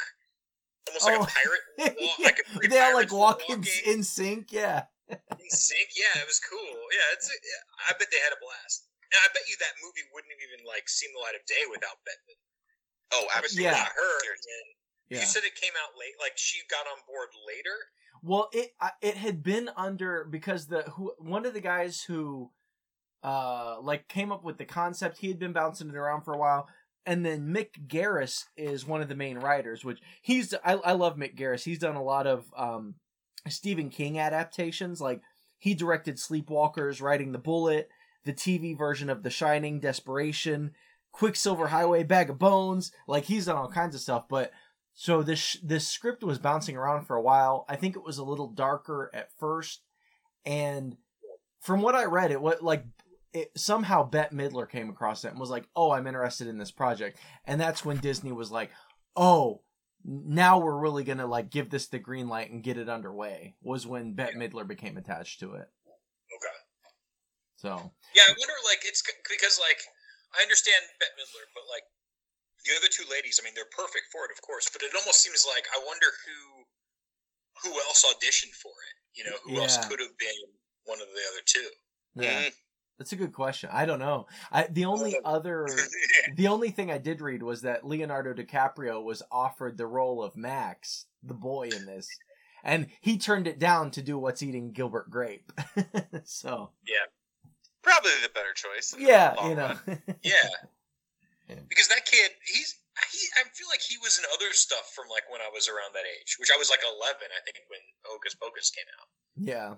almost 0.87 1.05
like 1.05 1.19
Oh. 1.19 1.23
a 1.23 1.27
pirate 1.27 1.65
walk, 1.99 2.19
Yeah, 2.19 2.25
like 2.25 2.39
a 2.39 2.45
three 2.53 2.67
they 2.67 2.79
all 2.79 2.93
like 2.95 3.09
pirates 3.09 3.13
walk 3.13 3.41
in, 3.49 3.57
walking 3.59 3.81
in 3.85 4.03
sync. 4.03 4.51
Yeah. 4.51 4.85
in 5.09 5.49
sync. 5.49 5.89
Yeah, 5.95 6.21
it 6.21 6.27
was 6.27 6.39
cool. 6.41 6.59
Yeah, 6.91 7.13
it's. 7.13 7.29
Yeah, 7.29 7.89
I 7.89 7.93
bet 7.97 8.09
they 8.11 8.21
had 8.23 8.33
a 8.33 8.41
blast, 8.41 8.87
and 9.13 9.19
I 9.21 9.27
bet 9.33 9.45
you 9.49 9.55
that 9.61 9.73
movie 9.83 10.05
wouldn't 10.13 10.33
have 10.33 10.41
even 10.41 10.65
like 10.65 10.89
seen 10.89 11.09
the 11.13 11.21
light 11.21 11.35
of 11.37 11.45
day 11.45 11.63
without 11.69 11.97
Bette. 12.05 12.37
Oh, 13.13 13.25
Obviously, 13.35 13.65
absolutely. 13.65 13.69
Yeah. 13.69 13.83
not 13.85 13.93
her. 13.93 14.15
And 14.25 14.67
Yeah. 15.09 15.19
You 15.21 15.25
said 15.29 15.43
it 15.45 15.53
came 15.55 15.73
out 15.77 15.93
late. 15.97 16.17
Like 16.19 16.33
she 16.35 16.61
got 16.69 16.85
on 16.89 16.97
board 17.05 17.29
later. 17.45 17.77
Well, 18.25 18.49
it 18.51 18.73
it 19.01 19.17
had 19.17 19.43
been 19.43 19.69
under 19.77 20.25
because 20.25 20.65
the 20.67 20.81
who 20.97 21.13
one 21.19 21.45
of 21.45 21.53
the 21.53 21.61
guys 21.61 22.01
who 22.01 22.49
uh 23.21 23.77
like 23.81 24.07
came 24.07 24.31
up 24.31 24.43
with 24.43 24.57
the 24.57 24.65
concept 24.65 25.17
he 25.19 25.27
had 25.27 25.37
been 25.39 25.53
bouncing 25.53 25.89
it 25.89 25.95
around 25.95 26.21
for 26.21 26.33
a 26.33 26.37
while 26.37 26.67
and 27.05 27.25
then 27.25 27.53
Mick 27.53 27.87
Garris 27.87 28.45
is 28.57 28.85
one 28.85 29.01
of 29.01 29.09
the 29.09 29.15
main 29.15 29.37
writers 29.37 29.85
which 29.85 29.99
he's 30.21 30.53
I, 30.63 30.73
I 30.73 30.91
love 30.93 31.17
Mick 31.17 31.35
Garris. 31.35 31.63
He's 31.63 31.79
done 31.79 31.95
a 31.95 32.03
lot 32.03 32.27
of 32.27 32.45
um 32.57 32.95
Stephen 33.47 33.89
King 33.89 34.19
adaptations. 34.19 35.01
Like 35.01 35.21
he 35.57 35.73
directed 35.73 36.17
Sleepwalkers 36.17 37.01
Riding 37.01 37.31
the 37.31 37.37
Bullet 37.37 37.89
the 38.25 38.33
TV 38.33 38.77
version 38.77 39.09
of 39.09 39.23
The 39.23 39.29
Shining 39.29 39.79
Desperation 39.79 40.71
Quicksilver 41.11 41.67
Highway 41.67 42.03
Bag 42.03 42.29
of 42.29 42.37
Bones. 42.37 42.91
Like 43.07 43.23
he's 43.23 43.45
done 43.45 43.55
all 43.55 43.69
kinds 43.69 43.95
of 43.95 44.01
stuff. 44.01 44.25
But 44.27 44.51
so 44.93 45.23
this 45.23 45.57
this 45.63 45.87
script 45.87 46.23
was 46.23 46.39
bouncing 46.39 46.75
around 46.75 47.05
for 47.05 47.15
a 47.15 47.21
while. 47.21 47.65
I 47.69 47.77
think 47.77 47.95
it 47.95 48.03
was 48.03 48.17
a 48.17 48.23
little 48.23 48.47
darker 48.47 49.09
at 49.13 49.29
first, 49.39 49.81
and 50.45 50.97
from 51.61 51.81
what 51.81 51.95
I 51.95 52.05
read, 52.05 52.31
it 52.31 52.41
what 52.41 52.61
like 52.63 52.83
it, 53.35 53.51
somehow 53.59 54.07
Bette 54.07 54.33
Midler 54.33 54.67
came 54.69 54.89
across 54.89 55.25
it 55.25 55.31
and 55.31 55.39
was 55.39 55.49
like, 55.49 55.67
"Oh, 55.75 55.91
I'm 55.91 56.07
interested 56.07 56.47
in 56.47 56.57
this 56.57 56.71
project," 56.71 57.19
and 57.43 57.59
that's 57.59 57.83
when 57.83 57.97
Disney 57.97 58.31
was 58.31 58.49
like, 58.49 58.71
"Oh, 59.15 59.61
now 60.03 60.59
we're 60.59 60.79
really 60.79 61.03
gonna 61.03 61.27
like 61.27 61.49
give 61.51 61.69
this 61.69 61.87
the 61.87 61.99
green 61.99 62.29
light 62.29 62.49
and 62.49 62.63
get 62.63 62.77
it 62.77 62.87
underway." 62.87 63.55
Was 63.61 63.85
when 63.85 64.13
Bette 64.15 64.39
Midler 64.39 64.65
became 64.65 64.95
attached 64.95 65.41
to 65.41 65.53
it. 65.55 65.67
Okay. 65.67 66.57
So 67.57 67.91
Yeah, 68.15 68.23
I 68.23 68.33
wonder. 68.39 68.55
Like, 68.63 68.87
it's 68.87 69.03
because 69.29 69.59
like 69.59 69.83
I 70.39 70.41
understand 70.41 70.81
Bette 70.99 71.19
Midler, 71.19 71.45
but 71.53 71.67
like 71.67 71.83
the 72.63 72.71
other 72.79 72.87
two 72.87 73.05
ladies, 73.11 73.37
I 73.37 73.43
mean, 73.43 73.53
they're 73.53 73.69
perfect 73.75 74.07
for 74.15 74.23
it, 74.25 74.31
of 74.31 74.41
course. 74.41 74.69
But 74.71 74.81
it 74.81 74.95
almost 74.95 75.21
seems 75.21 75.45
like 75.45 75.67
I 75.75 75.83
wonder 75.85 76.07
who 76.07 76.63
who 77.67 77.71
else 77.83 78.07
auditioned 78.07 78.55
for 78.55 78.71
it. 78.71 78.95
You 79.19 79.23
know, 79.27 79.37
who 79.43 79.59
else 79.61 79.75
could 79.87 79.99
have 79.99 80.17
been 80.17 80.39
one 80.85 81.01
of 81.01 81.07
the 81.07 81.23
other 81.31 81.43
two. 81.45 81.69
yeah, 82.15 82.47
Mm. 82.47 82.53
That's 82.97 83.11
a 83.13 83.15
good 83.17 83.33
question. 83.33 83.69
I 83.73 83.85
don't 83.85 83.99
know. 83.99 84.27
I 84.51 84.67
the 84.69 84.85
only 84.85 85.15
other 85.25 85.67
The 86.35 86.47
only 86.47 86.71
thing 86.71 86.91
I 86.91 86.97
did 86.97 87.21
read 87.21 87.43
was 87.43 87.61
that 87.61 87.85
Leonardo 87.85 88.33
DiCaprio 88.33 89.03
was 89.03 89.21
offered 89.31 89.77
the 89.77 89.87
role 89.87 90.23
of 90.23 90.35
Max, 90.35 91.05
the 91.23 91.33
boy 91.33 91.69
in 91.75 91.85
this, 91.85 92.07
and 92.63 92.87
he 93.01 93.17
turned 93.17 93.47
it 93.47 93.59
down 93.59 93.91
to 93.91 94.01
do 94.01 94.17
What's 94.17 94.41
Eating 94.43 94.71
Gilbert 94.71 95.09
Grape. 95.09 95.51
so 96.23 96.71
yeah, 96.87 97.05
Probably 97.83 98.11
the 98.23 98.29
better 98.33 98.53
choice. 98.55 98.95
yeah, 98.97 99.35
you 99.47 99.55
know, 99.55 99.75
yeah. 100.23 100.49
Yeah. 101.47 101.61
because 101.69 101.87
that 101.89 102.05
kid, 102.05 102.31
he's 102.43 102.73
he. 103.11 103.19
I 103.37 103.45
feel 103.53 103.67
like 103.69 103.81
he 103.81 103.97
was 104.01 104.17
in 104.17 104.25
other 104.33 104.49
stuff 104.53 104.89
from 104.95 105.05
like 105.13 105.29
when 105.29 105.41
I 105.41 105.49
was 105.53 105.69
around 105.69 105.93
that 105.93 106.07
age, 106.19 106.37
which 106.39 106.49
I 106.49 106.57
was 106.57 106.71
like 106.71 106.81
eleven, 106.81 107.27
I 107.29 107.41
think, 107.45 107.61
when 107.69 107.79
Hocus 108.01 108.33
Pocus 108.33 108.71
came 108.71 108.89
out. 108.97 109.07
yeah, 109.37 109.69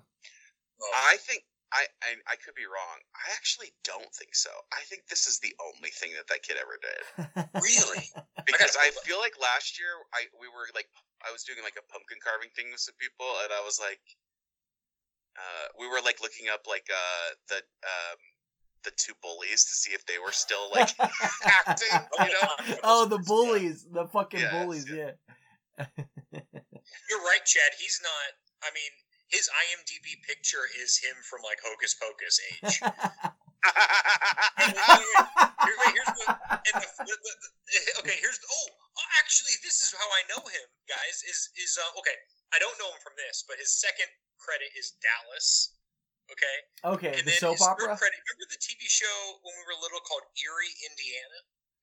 I 1.12 1.16
think 1.20 1.42
I, 1.72 1.84
I 2.00 2.10
I 2.32 2.36
could 2.40 2.56
be 2.56 2.64
wrong. 2.64 2.96
I 3.12 3.32
actually 3.36 3.72
don't 3.84 4.08
think 4.16 4.32
so. 4.32 4.48
I 4.72 4.80
think 4.88 5.04
this 5.08 5.28
is 5.28 5.38
the 5.40 5.52
only 5.60 5.92
thing 5.92 6.16
that 6.16 6.28
that 6.32 6.40
kid 6.42 6.56
ever 6.56 6.76
did. 6.80 7.02
Really? 7.60 8.04
Because 8.46 8.76
I 8.80 8.88
pull 8.94 9.04
feel 9.04 9.20
like 9.20 9.36
last 9.36 9.76
year 9.76 9.92
I 10.16 10.28
we 10.40 10.48
were 10.48 10.68
like 10.72 10.88
I 11.20 11.32
was 11.32 11.44
doing 11.44 11.60
like 11.60 11.76
a 11.76 11.84
pumpkin 11.92 12.18
carving 12.24 12.48
thing 12.56 12.72
with 12.72 12.80
some 12.80 12.96
people, 12.96 13.28
and 13.44 13.52
I 13.52 13.60
was 13.60 13.76
like, 13.76 14.00
uh, 15.36 15.66
we 15.76 15.84
were 15.86 16.00
like 16.00 16.22
looking 16.24 16.48
up 16.48 16.64
like 16.64 16.88
uh 16.88 17.28
the 17.52 17.60
um 17.84 18.20
the 18.84 18.92
two 18.96 19.12
bullies 19.20 19.64
to 19.66 19.74
see 19.74 19.92
if 19.92 20.06
they 20.06 20.18
were 20.18 20.32
still 20.32 20.70
like 20.72 20.94
acting. 21.44 22.00
You 22.20 22.32
know? 22.32 22.78
oh, 22.84 23.04
the 23.06 23.18
bullies, 23.18 23.84
the 23.90 24.06
fucking 24.08 24.40
Yes, 24.40 24.52
bullies, 24.54 24.86
yeah. 24.88 25.12
yeah. 25.78 25.86
You're 26.32 27.24
right, 27.26 27.44
Chad. 27.44 27.76
He's 27.78 28.00
not. 28.02 28.30
I 28.62 28.70
mean, 28.74 28.92
his 29.28 29.48
IMDb 29.52 30.16
picture 30.26 30.64
is 30.80 30.96
him 30.98 31.16
from 31.28 31.40
like 31.44 31.58
Hocus 31.64 31.94
Pocus 31.96 32.36
age. 32.52 32.80
And. 34.58 34.72
Here- 34.74 35.78
wait, 35.82 35.92
here's 35.94 36.14
the, 36.14 36.26
and 36.30 36.74
the, 36.78 36.88
the, 37.04 37.14
the, 37.14 37.32
the- 37.36 37.96
okay. 38.00 38.16
Here's 38.22 38.38
the, 38.38 38.48
oh, 38.48 38.68
oh, 38.72 39.08
actually, 39.20 39.54
this 39.66 39.82
is 39.82 39.90
how 39.92 40.06
I 40.14 40.22
know 40.30 40.40
him, 40.46 40.66
guys. 40.88 41.16
Is 41.26 41.50
is 41.58 41.74
uh, 41.76 41.98
okay? 42.00 42.14
I 42.54 42.58
don't 42.62 42.74
know 42.80 42.88
him 42.88 43.00
from 43.04 43.12
this, 43.18 43.44
but 43.46 43.58
his 43.60 43.74
second 43.74 44.08
credit 44.40 44.70
is 44.78 44.94
Dallas. 45.02 45.74
Okay, 46.28 46.56
okay, 46.96 47.12
and 47.18 47.24
the 47.26 47.32
then 47.34 47.40
soap 47.40 47.56
his 47.58 47.64
opera. 47.66 47.92
third 47.96 47.98
credit. 48.04 48.18
Remember 48.20 48.46
the 48.52 48.60
TV 48.62 48.84
show 48.86 49.16
when 49.42 49.52
we 49.58 49.62
were 49.68 49.76
little 49.80 50.00
called 50.04 50.24
Erie, 50.38 50.74
Indiana? 50.86 51.38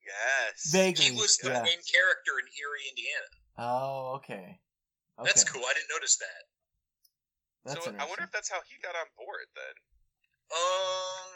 yes. 0.05 0.69
Vaguely, 0.71 1.11
He 1.11 1.17
was 1.17 1.35
the 1.41 1.49
yeah. 1.49 1.65
main 1.65 1.81
character 1.81 2.37
in 2.39 2.45
Erie, 2.55 2.85
Indiana. 2.93 3.29
Oh, 3.57 4.21
okay. 4.21 4.61
okay. 5.17 5.25
That's 5.25 5.41
cool. 5.43 5.65
I 5.65 5.73
didn't 5.73 5.89
notice 5.89 6.17
that. 6.21 6.41
That's 7.65 7.83
so 7.83 7.91
I 7.97 8.05
wonder 8.05 8.23
if 8.23 8.31
that's 8.31 8.49
how 8.49 8.61
he 8.69 8.77
got 8.81 8.93
on 8.95 9.09
board 9.17 9.49
then. 9.57 9.75
Um, 10.53 11.27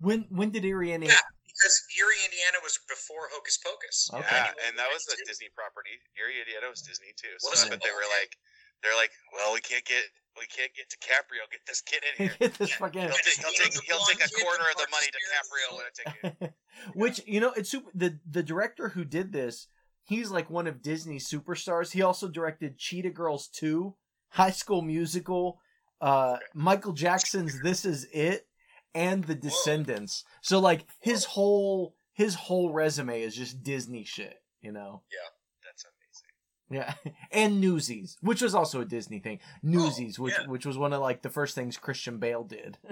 When 0.00 0.20
when 0.30 0.50
did 0.50 0.64
Erie 0.64 0.92
Indiana? 0.92 1.14
Yeah. 1.14 1.26
because 1.46 1.76
Erie, 1.98 2.18
Indiana 2.26 2.58
was 2.66 2.78
before 2.88 3.30
Hocus 3.30 3.58
Pocus. 3.62 4.10
Okay. 4.12 4.26
Yeah, 4.26 4.66
and 4.68 4.74
that 4.78 4.88
was 4.90 5.06
a 5.12 5.16
Disney 5.26 5.48
property. 5.54 5.94
Erie, 6.18 6.40
Indiana 6.42 6.66
was 6.70 6.82
Disney 6.82 7.14
too. 7.16 7.30
So 7.38 7.50
Was 7.50 7.62
I 7.62 7.66
it? 7.66 7.70
bet 7.70 7.82
they 7.84 7.94
were 7.94 8.08
like, 8.18 8.34
they're 8.82 8.96
like, 8.96 9.12
well, 9.36 9.52
we 9.52 9.60
can't 9.60 9.84
get, 9.84 10.02
we 10.40 10.46
can't 10.48 10.72
get 10.74 10.88
DiCaprio. 10.88 11.44
Get 11.52 11.60
this 11.68 11.80
kid 11.84 12.00
in 12.02 12.12
here. 12.26 12.34
Get 12.40 12.54
this 12.58 12.72
fucking. 12.74 13.02
He'll, 13.02 13.10
take, 13.12 13.38
he'll 13.38 13.52
take, 13.52 13.74
he'll 13.84 14.06
take 14.08 14.24
a 14.24 14.30
quarter 14.40 14.64
of 14.72 14.76
the 14.80 14.88
money 14.90 15.08
DiCaprio 15.12 15.66
would 15.76 15.84
would 15.84 15.86
have 15.86 15.98
taken. 16.40 16.54
Which 16.94 17.20
you 17.26 17.40
know, 17.40 17.52
it's 17.54 17.70
super. 17.70 17.90
The 17.94 18.18
the 18.28 18.42
director 18.42 18.90
who 18.90 19.04
did 19.04 19.32
this, 19.32 19.68
he's 20.02 20.30
like 20.30 20.48
one 20.50 20.66
of 20.66 20.82
Disney's 20.82 21.28
superstars. 21.28 21.92
He 21.92 22.00
also 22.02 22.26
directed 22.26 22.78
Cheetah 22.78 23.10
Girls 23.10 23.48
two, 23.48 23.96
High 24.30 24.50
School 24.50 24.82
Musical, 24.82 25.60
uh, 26.00 26.38
Michael 26.54 26.92
Jackson's 26.92 27.60
This 27.62 27.84
Is 27.84 28.06
It, 28.12 28.46
and 28.94 29.24
The 29.24 29.34
Descendants. 29.34 30.24
So 30.40 30.58
like 30.58 30.86
his 31.00 31.24
whole 31.24 31.94
his 32.12 32.34
whole 32.34 32.72
resume 32.72 33.22
is 33.22 33.34
just 33.34 33.62
Disney 33.62 34.04
shit. 34.04 34.40
You 34.62 34.72
know. 34.72 35.02
Yeah, 35.12 35.28
that's 35.64 35.84
amazing. 35.84 36.94
Yeah, 37.04 37.12
and 37.32 37.60
Newsies, 37.60 38.16
which 38.20 38.42
was 38.42 38.54
also 38.54 38.80
a 38.80 38.84
Disney 38.84 39.18
thing. 39.18 39.40
Newsies, 39.62 40.18
which 40.18 40.34
yeah. 40.38 40.46
which 40.46 40.66
was 40.66 40.78
one 40.78 40.92
of 40.92 41.00
like 41.00 41.22
the 41.22 41.30
first 41.30 41.54
things 41.54 41.76
Christian 41.76 42.18
Bale 42.18 42.44
did. 42.44 42.78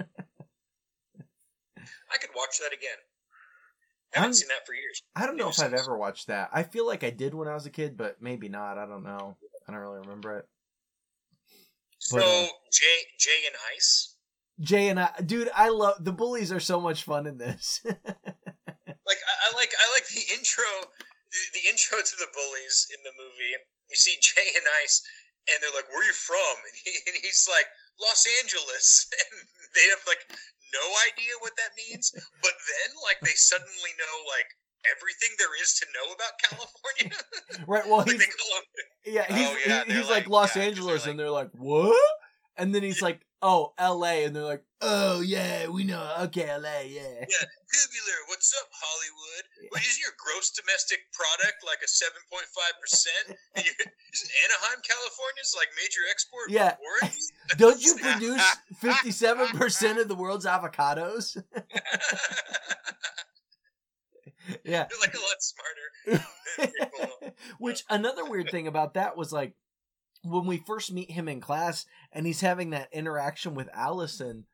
I 2.11 2.17
could 2.17 2.31
watch 2.35 2.59
that 2.59 2.73
again. 2.73 2.97
I 4.15 4.19
haven't 4.19 4.25
I'm- 4.25 4.33
seen 4.33 4.47
that 4.49 4.65
for 4.65 4.73
years. 4.73 5.03
I 5.15 5.25
don't 5.25 5.37
know 5.37 5.49
if 5.49 5.59
I've 5.59 5.73
ever 5.73 5.97
watched 5.97 6.27
that. 6.27 6.49
I 6.51 6.63
feel 6.63 6.87
like 6.87 7.03
I 7.03 7.11
did 7.11 7.33
when 7.33 7.47
I 7.47 7.53
was 7.53 7.65
a 7.65 7.69
kid, 7.69 7.95
but 7.95 8.21
maybe 8.21 8.49
not. 8.49 8.77
I 8.77 8.85
don't 8.85 9.03
know. 9.03 9.37
I 9.67 9.71
don't 9.71 9.81
really 9.81 9.99
remember 9.99 10.37
it. 10.39 10.47
So 12.09 12.17
But, 12.17 12.25
uh, 12.25 12.49
Jay, 12.73 12.97
Jay 13.21 13.45
and 13.45 13.55
Ice. 13.77 14.17
Jay 14.59 14.89
and 14.89 14.99
I, 14.99 15.13
dude, 15.23 15.53
I 15.53 15.69
love 15.69 16.01
the 16.01 16.11
bullies 16.11 16.51
are 16.51 16.59
so 16.59 16.81
much 16.81 17.05
fun 17.05 17.29
in 17.29 17.37
this. 17.37 17.85
Like 19.09 19.25
I, 19.25 19.33
I 19.41 19.49
like 19.57 19.73
I 19.73 19.85
like 19.97 20.05
the 20.13 20.21
intro, 20.37 20.69
the, 20.85 21.41
the 21.57 21.65
intro 21.65 21.97
to 21.97 22.15
the 22.21 22.29
bullies 22.29 22.85
in 22.93 23.01
the 23.01 23.09
movie. 23.17 23.57
You 23.89 23.97
see 23.97 24.21
Jay 24.21 24.53
and 24.53 24.69
Ice, 24.85 25.01
and 25.49 25.57
they're 25.57 25.73
like, 25.73 25.89
"Where 25.89 26.05
are 26.05 26.05
you 26.05 26.13
from?" 26.13 26.37
And, 26.69 26.75
he, 26.77 26.93
and 27.09 27.17
he's 27.17 27.49
like, 27.49 27.65
"Los 27.97 28.29
Angeles," 28.37 29.09
and 29.17 29.33
they 29.73 29.85
have 29.89 30.05
like 30.05 30.21
no 30.77 30.85
idea 31.09 31.33
what 31.41 31.57
that 31.57 31.73
means. 31.73 32.13
But 32.13 32.53
then, 32.53 32.89
like, 33.01 33.17
they 33.25 33.33
suddenly 33.33 33.97
know 33.97 34.15
like 34.29 34.53
everything 34.95 35.29
there 35.37 35.61
is 35.61 35.73
to 35.79 35.85
know 35.93 36.13
about 36.13 36.33
California. 36.43 37.65
right? 37.67 37.85
Well, 37.87 37.97
like 37.97 38.11
he's 38.11 38.19
them 38.19 38.29
yeah, 39.05 39.25
he's 39.33 39.47
Oh, 39.47 39.57
yeah, 39.67 39.83
he- 39.85 39.93
he's 39.93 40.09
like, 40.09 40.23
like- 40.25 40.27
Los 40.29 40.55
yeah, 40.55 40.63
Angeles, 40.63 41.03
they're 41.03 41.11
and 41.11 41.19
they're 41.19 41.29
like, 41.31 41.49
what? 41.53 41.99
And 42.57 42.75
then 42.75 42.83
he's 42.83 43.01
like, 43.01 43.21
oh, 43.41 43.71
L.A., 43.77 44.25
and 44.25 44.35
they're 44.35 44.43
like, 44.43 44.63
oh 44.81 45.21
yeah, 45.21 45.67
we 45.67 45.85
know, 45.85 46.03
okay, 46.23 46.49
L.A., 46.49 46.87
yeah. 46.91 47.01
Yeah, 47.23 47.45
tubular, 47.71 48.19
what's 48.27 48.53
up, 48.59 48.67
Hollywood? 48.73 49.45
What 49.71 49.79
is 49.81 49.97
your 49.97 50.11
gross 50.19 50.51
domestic 50.51 50.99
product 51.13 51.63
like 51.65 51.77
a 51.83 51.87
seven 51.87 52.19
point 52.29 52.47
five 52.51 52.73
percent? 52.81 53.39
Isn't 53.55 54.31
Anaheim, 54.43 54.81
California's 54.83 55.53
like 55.55 55.69
major 55.77 56.01
export 56.11 56.49
Yeah. 56.51 56.75
Don't 57.57 57.81
you 57.81 57.95
produce 57.95 58.43
fifty-seven 58.81 59.47
percent 59.57 59.99
of 59.99 60.07
the 60.09 60.15
world's 60.15 60.45
avocados? 60.45 61.41
Yeah. 64.69 64.87
You're 64.89 64.99
like 64.99 65.13
a 65.13 65.17
lot 65.17 65.41
smarter. 65.41 66.25
people. 66.79 67.33
Which 67.59 67.83
another 67.89 68.25
weird 68.25 68.49
thing 68.49 68.67
about 68.67 68.93
that 68.95 69.17
was 69.17 69.31
like 69.31 69.53
when 70.23 70.45
we 70.45 70.57
first 70.57 70.91
meet 70.91 71.11
him 71.11 71.27
in 71.27 71.41
class 71.41 71.85
and 72.11 72.25
he's 72.25 72.41
having 72.41 72.71
that 72.71 72.89
interaction 72.91 73.55
with 73.55 73.69
Allison, 73.73 74.45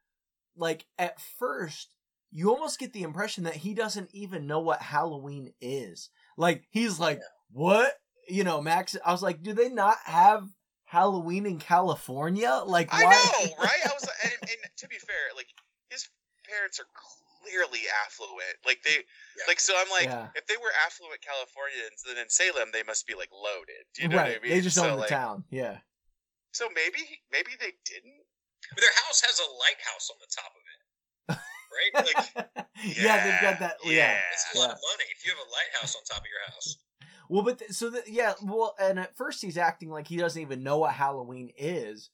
like 0.56 0.86
at 0.98 1.20
first 1.20 1.96
you 2.32 2.50
almost 2.50 2.80
get 2.80 2.92
the 2.92 3.04
impression 3.04 3.46
that 3.46 3.56
he 3.56 3.74
doesn't 3.74 4.10
even 4.14 4.46
know 4.46 4.60
what 4.60 4.82
Halloween 4.82 5.54
is. 5.62 6.10
Like 6.38 6.66
he's 6.70 7.00
like, 7.00 7.22
"What?" 7.52 7.94
You 8.28 8.44
know, 8.44 8.62
Max 8.62 8.98
I 9.06 9.12
was 9.12 9.24
like, 9.24 9.42
"Do 9.42 9.54
they 9.54 9.70
not 9.70 9.98
have 10.04 10.50
Halloween 10.84 11.46
in 11.46 11.60
California?" 11.60 12.62
Like 12.66 12.90
I 12.92 13.04
know, 13.04 13.56
right? 13.58 13.80
I 13.86 13.92
was, 13.94 14.10
and, 14.24 14.34
and 14.42 14.60
to 14.78 14.88
be 14.88 14.98
fair, 14.98 15.16
like 15.36 15.48
his 15.90 16.10
parents 16.50 16.80
are 16.80 16.88
clearly 17.46 17.86
affluent. 18.06 18.58
Like 18.66 18.82
they, 18.82 19.06
like 19.48 19.60
so. 19.62 19.74
I'm 19.78 19.90
like, 19.94 20.10
Yeah. 20.10 20.34
if 20.34 20.48
they 20.48 20.58
were 20.58 20.74
affluent 20.86 21.22
Californians, 21.22 22.02
then 22.02 22.18
in 22.18 22.30
Salem 22.30 22.74
they 22.74 22.84
must 22.84 23.06
be 23.06 23.14
like 23.14 23.30
loaded. 23.30 23.86
Do 23.94 24.02
you 24.04 24.10
know 24.10 24.18
right. 24.18 24.34
what 24.34 24.42
I 24.42 24.42
mean? 24.42 24.52
They 24.58 24.62
just 24.62 24.76
so, 24.76 24.90
own 24.90 24.98
the 24.98 25.06
like, 25.06 25.14
town. 25.14 25.46
Yeah. 25.50 25.78
So 26.52 26.68
maybe, 26.74 27.22
maybe 27.32 27.54
they 27.60 27.78
didn't. 27.86 28.26
But 28.74 28.82
their 28.82 28.96
house 29.06 29.22
has 29.22 29.38
a 29.38 29.50
lighthouse 29.62 30.10
on 30.10 30.18
the 30.18 30.32
top 30.34 30.52
of 30.58 30.64
it, 30.66 30.82
right? 31.38 31.94
Like 32.76 32.98
yeah, 32.98 33.24
they've 33.24 33.42
got 33.42 33.60
that. 33.60 33.78
Yeah. 33.84 34.18
it's 34.34 34.56
a 34.56 34.60
lot 34.60 34.72
of 34.72 34.78
money 34.78 35.06
if 35.16 35.26
you 35.26 35.32
have 35.32 35.40
a 35.40 35.52
lighthouse 35.52 35.96
on 35.96 36.04
top 36.04 36.20
of 36.20 36.26
your 36.26 36.54
house. 36.54 36.78
Well, 37.30 37.44
but 37.44 37.60
th- 37.60 37.72
so 37.72 37.90
that 37.92 38.08
yeah, 38.08 38.34
well, 38.44 38.76
and 38.80 39.00
at 39.00 39.16
first 39.16 39.42
he's 39.42 39.58
acting 39.58 39.90
like 39.90 40.08
he 40.08 40.18
doesn't 40.18 40.42
even 40.42 40.64
know 40.64 40.80
what 40.80 40.94
Halloween 40.94 41.52
is, 41.58 42.10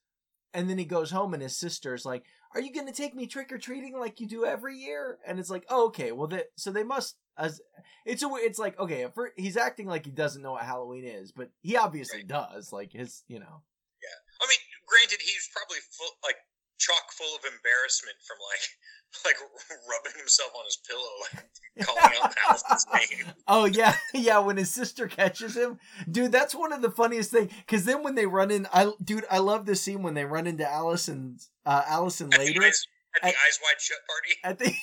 and 0.53 0.69
then 0.69 0.77
he 0.77 0.85
goes 0.85 1.11
home 1.11 1.33
and 1.33 1.43
his 1.43 1.57
sister's 1.57 2.05
like, 2.05 2.25
"Are 2.53 2.61
you 2.61 2.73
going 2.73 2.87
to 2.87 2.93
take 2.93 3.15
me 3.15 3.27
trick 3.27 3.51
or 3.51 3.57
treating 3.57 3.97
like 3.97 4.19
you 4.19 4.27
do 4.27 4.45
every 4.45 4.77
year?" 4.77 5.19
And 5.25 5.39
it's 5.39 5.49
like, 5.49 5.65
"Oh, 5.69 5.87
okay, 5.87 6.11
well, 6.11 6.27
they, 6.27 6.43
so 6.57 6.71
they 6.71 6.83
must." 6.83 7.15
As 7.37 7.61
it's 8.05 8.23
a, 8.23 8.29
it's 8.35 8.59
like 8.59 8.77
okay, 8.77 9.07
first, 9.15 9.33
he's 9.37 9.55
acting 9.57 9.87
like 9.87 10.05
he 10.05 10.11
doesn't 10.11 10.41
know 10.41 10.51
what 10.53 10.63
Halloween 10.63 11.05
is, 11.05 11.31
but 11.31 11.49
he 11.61 11.77
obviously 11.77 12.19
Right. 12.19 12.27
does. 12.27 12.71
Like 12.73 12.91
his, 12.91 13.23
you 13.27 13.39
know, 13.39 13.63
Yeah, 14.03 14.17
I 14.41 14.47
mean, 14.49 14.59
granted, 14.85 15.19
he's 15.21 15.49
probably 15.55 15.79
full, 15.95 16.11
like 16.23 16.35
chock 16.77 17.11
full 17.13 17.33
of 17.35 17.45
embarrassment 17.45 18.17
from 18.27 18.37
like 18.51 18.65
like 19.25 19.35
rubbing 19.39 20.17
himself 20.19 20.51
on 20.57 20.63
his 20.65 20.77
pillow 20.87 21.01
like, 21.33 21.85
calling 21.85 22.17
out 22.23 22.33
Allison's 22.47 22.85
name. 22.93 23.25
Oh 23.47 23.65
yeah, 23.65 23.95
yeah. 24.13 24.39
When 24.39 24.57
his 24.57 24.73
sister 24.73 25.07
catches 25.07 25.55
him, 25.57 25.79
dude, 26.09 26.31
that's 26.31 26.55
one 26.55 26.71
of 26.71 26.81
the 26.81 26.91
funniest 26.91 27.31
things. 27.31 27.51
Because 27.65 27.85
then 27.85 28.03
when 28.03 28.15
they 28.15 28.25
run 28.25 28.51
in, 28.51 28.67
I 28.73 28.91
dude, 29.03 29.25
I 29.29 29.39
love 29.39 29.65
this 29.65 29.81
scene 29.81 30.03
when 30.03 30.13
they 30.13 30.25
run 30.25 30.47
into 30.47 30.69
Allison, 30.69 31.37
uh, 31.65 31.83
Allison 31.87 32.27
At 32.33 32.39
the, 32.39 32.45
later 32.45 32.63
eyes, 32.63 32.87
at 33.15 33.21
the 33.21 33.27
At- 33.27 33.33
eyes 33.35 33.59
wide 33.61 33.81
shut 33.81 33.97
party. 34.07 34.35
at 34.43 34.59
the. 34.59 34.73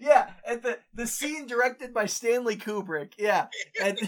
yeah, 0.00 0.30
at 0.46 0.62
the 0.62 0.78
the 0.94 1.06
scene 1.06 1.46
directed 1.46 1.92
by 1.92 2.06
Stanley 2.06 2.56
Kubrick. 2.56 3.12
Yeah, 3.18 3.48
and 3.82 3.98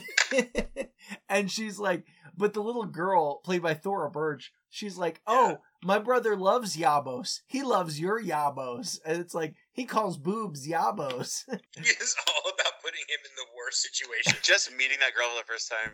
and 1.29 1.51
she's 1.51 1.79
like, 1.79 2.05
but 2.37 2.55
the 2.55 2.63
little 2.63 2.87
girl 2.87 3.39
played 3.41 3.63
by 3.63 3.75
Thora 3.75 4.11
Birch, 4.11 4.53
she's 4.71 4.97
like, 4.97 5.21
oh, 5.27 5.59
my 5.85 5.99
brother 5.99 6.37
loves 6.37 6.77
Yabos. 6.77 7.41
He 7.47 7.63
loves 7.63 7.99
your 7.99 8.23
Yabos, 8.23 8.99
and 9.05 9.21
it's 9.21 9.35
like 9.35 9.55
he 9.73 9.85
calls 9.85 10.17
boobs 10.17 10.67
Yabos. 10.67 11.45
He 11.77 11.91
is 11.91 12.15
all 12.29 12.51
about 12.51 12.81
putting 12.83 13.03
him 13.09 13.19
in 13.25 13.35
the 13.37 13.51
worst 13.57 13.83
situation. 13.83 14.39
Just 14.43 14.71
meeting 14.77 14.99
that 15.01 15.15
girl 15.15 15.29
for 15.31 15.43
the 15.43 15.47
first 15.47 15.71
time, 15.71 15.93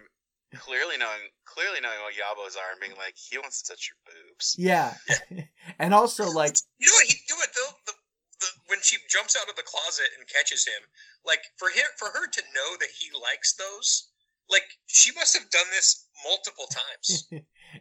clearly 0.57 0.97
knowing, 0.99 1.33
clearly 1.45 1.81
knowing 1.81 2.01
what 2.05 2.15
yabos 2.15 2.57
are, 2.57 2.73
and 2.73 2.81
being 2.81 2.97
like, 2.97 3.17
he 3.17 3.39
wants 3.39 3.63
to 3.63 3.73
touch 3.73 3.89
your 3.89 4.01
boobs. 4.05 4.55
yeah, 4.59 4.95
and 5.79 5.95
also 5.95 6.29
like 6.29 6.57
You 6.79 6.89
know 6.89 6.99
what? 7.01 7.09
He 7.09 7.17
do 7.29 7.37
it 7.41 7.51
though. 7.57 7.73
The, 7.87 7.93
the, 8.41 8.47
when 8.69 8.79
she 8.83 8.97
jumps 9.09 9.37
out 9.37 9.49
of 9.49 9.57
the 9.57 9.67
closet 9.67 10.13
and 10.19 10.29
catches 10.29 10.67
him, 10.67 10.83
like 11.25 11.41
for 11.57 11.69
him, 11.71 11.89
for 11.97 12.09
her 12.09 12.29
to 12.29 12.43
know 12.55 12.77
that 12.79 12.93
he 12.93 13.09
likes 13.17 13.55
those, 13.57 14.09
like 14.51 14.65
she 14.87 15.13
must 15.13 15.37
have 15.37 15.49
done 15.51 15.69
this 15.73 16.07
multiple 16.25 16.69
times. 16.69 17.29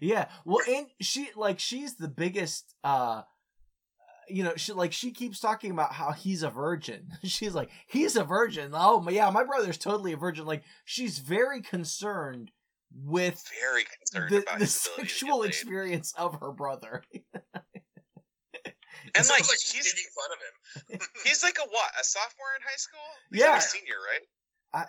Yeah. 0.02 0.28
Well, 0.46 0.60
and 0.70 0.88
she 1.02 1.30
like 1.36 1.60
she's 1.60 1.96
the 1.96 2.08
biggest 2.08 2.74
uh 2.84 3.24
you 4.30 4.44
know, 4.44 4.54
she 4.58 4.74
like 4.74 4.92
she 4.92 5.12
keeps 5.12 5.40
talking 5.40 5.72
about 5.72 5.94
how 5.94 6.12
he's 6.12 6.44
a 6.44 6.50
virgin. 6.50 7.12
She's 7.24 7.56
like, 7.56 7.70
he's 7.88 8.18
a 8.18 8.26
virgin. 8.26 8.72
Oh 8.74 9.00
my 9.00 9.12
yeah, 9.12 9.30
my 9.30 9.44
brother's 9.46 9.78
totally 9.78 10.12
a 10.12 10.18
virgin. 10.18 10.46
Like 10.46 10.64
she's 10.84 11.20
very 11.20 11.62
concerned 11.62 12.52
with 12.94 13.42
Very 13.62 13.86
concerned 13.86 14.32
the, 14.32 14.38
about 14.44 14.60
the 14.60 14.66
his 14.66 14.76
ability 14.86 14.96
to 14.96 15.02
get 15.02 15.10
sexual 15.10 15.44
experience 15.44 16.14
of 16.18 16.40
her 16.42 16.52
brother. 16.52 17.04
And 19.16 19.26
It 19.26 19.30
like 19.30 19.40
like 19.48 19.60
she's 19.60 19.72
he's 19.72 19.94
making 19.96 20.12
fun 20.12 20.32
of 20.36 21.02
him. 21.02 21.08
he's 21.24 21.42
like 21.44 21.58
a 21.64 21.68
what? 21.70 21.92
A 22.00 22.04
sophomore 22.04 22.48
in 22.58 22.62
high 22.64 22.76
school? 22.76 23.00
He's 23.32 23.40
Yeah. 23.40 23.52
like 23.52 23.60
a 23.60 23.62
senior, 23.62 23.96
right? 24.12 24.22
No. 24.76 24.86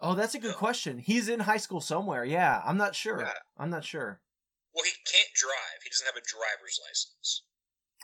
Oh, 0.00 0.14
that's 0.14 0.34
a 0.34 0.38
good 0.38 0.52
No. 0.52 0.60
question. 0.60 0.98
He's 0.98 1.28
in 1.28 1.40
high 1.40 1.56
school 1.56 1.80
somewhere. 1.80 2.24
Yeah, 2.24 2.60
I'm 2.64 2.76
not 2.76 2.94
sure. 2.94 3.20
Yeah. 3.20 3.32
I'm 3.56 3.70
not 3.70 3.84
sure. 3.84 4.20
Well, 4.74 4.84
he 4.84 4.92
can't 5.08 5.32
drive. 5.32 5.80
He 5.82 5.88
doesn't 5.88 6.04
have 6.04 6.20
a 6.20 6.26
driver's 6.28 6.76
license. 6.84 7.48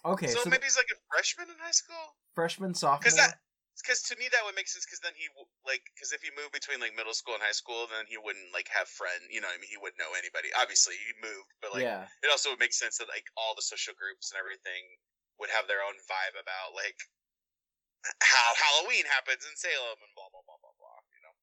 Okay, 0.02 0.26
so, 0.26 0.40
so, 0.42 0.50
maybe 0.50 0.64
he's 0.64 0.80
like 0.80 0.90
a 0.90 0.98
freshman 1.12 1.46
in 1.52 1.58
high 1.60 1.76
school. 1.76 2.16
freshman, 2.34 2.74
sophomore. 2.74 3.06
Because 3.06 3.20
that, 3.20 3.38
because 3.78 4.02
to 4.08 4.16
me 4.18 4.26
that 4.32 4.42
would 4.42 4.56
make 4.56 4.66
sense. 4.66 4.82
Because 4.88 4.98
then 5.04 5.14
he 5.14 5.28
like, 5.62 5.84
because 5.94 6.10
if 6.10 6.24
he 6.24 6.32
moved 6.34 6.50
between 6.50 6.80
like 6.82 6.96
middle 6.96 7.14
school 7.14 7.36
and 7.38 7.44
high 7.44 7.54
school, 7.54 7.86
then 7.86 8.08
he 8.08 8.18
wouldn't 8.18 8.50
like 8.56 8.66
have 8.72 8.88
friend. 8.90 9.20
You 9.30 9.44
know, 9.44 9.52
what 9.52 9.58
I 9.58 9.62
mean, 9.62 9.70
he 9.70 9.78
wouldn't 9.78 10.00
know 10.00 10.10
anybody. 10.16 10.50
Obviously, 10.58 10.96
he 10.98 11.12
moved, 11.22 11.52
but 11.62 11.76
like, 11.76 11.86
yeah, 11.86 12.08
it 12.24 12.32
also 12.32 12.50
would 12.50 12.62
make 12.62 12.74
sense 12.74 12.98
that 12.98 13.06
like 13.12 13.28
all 13.38 13.54
the 13.54 13.62
social 13.62 13.94
groups 13.94 14.32
and 14.32 14.40
everything 14.40 14.82
would 15.38 15.52
have 15.54 15.70
their 15.70 15.84
own 15.86 15.94
vibe 16.08 16.34
about 16.34 16.74
like 16.74 16.98
how 18.24 18.48
Halloween 18.58 19.06
happens 19.06 19.46
in 19.46 19.54
Salem 19.54 19.98
and 20.02 20.12
blah 20.18 20.32
blah 20.34 20.42
blah 20.42 20.58
blah 20.58 20.74
blah. 20.80 20.98
You 21.14 21.20
know. 21.22 21.34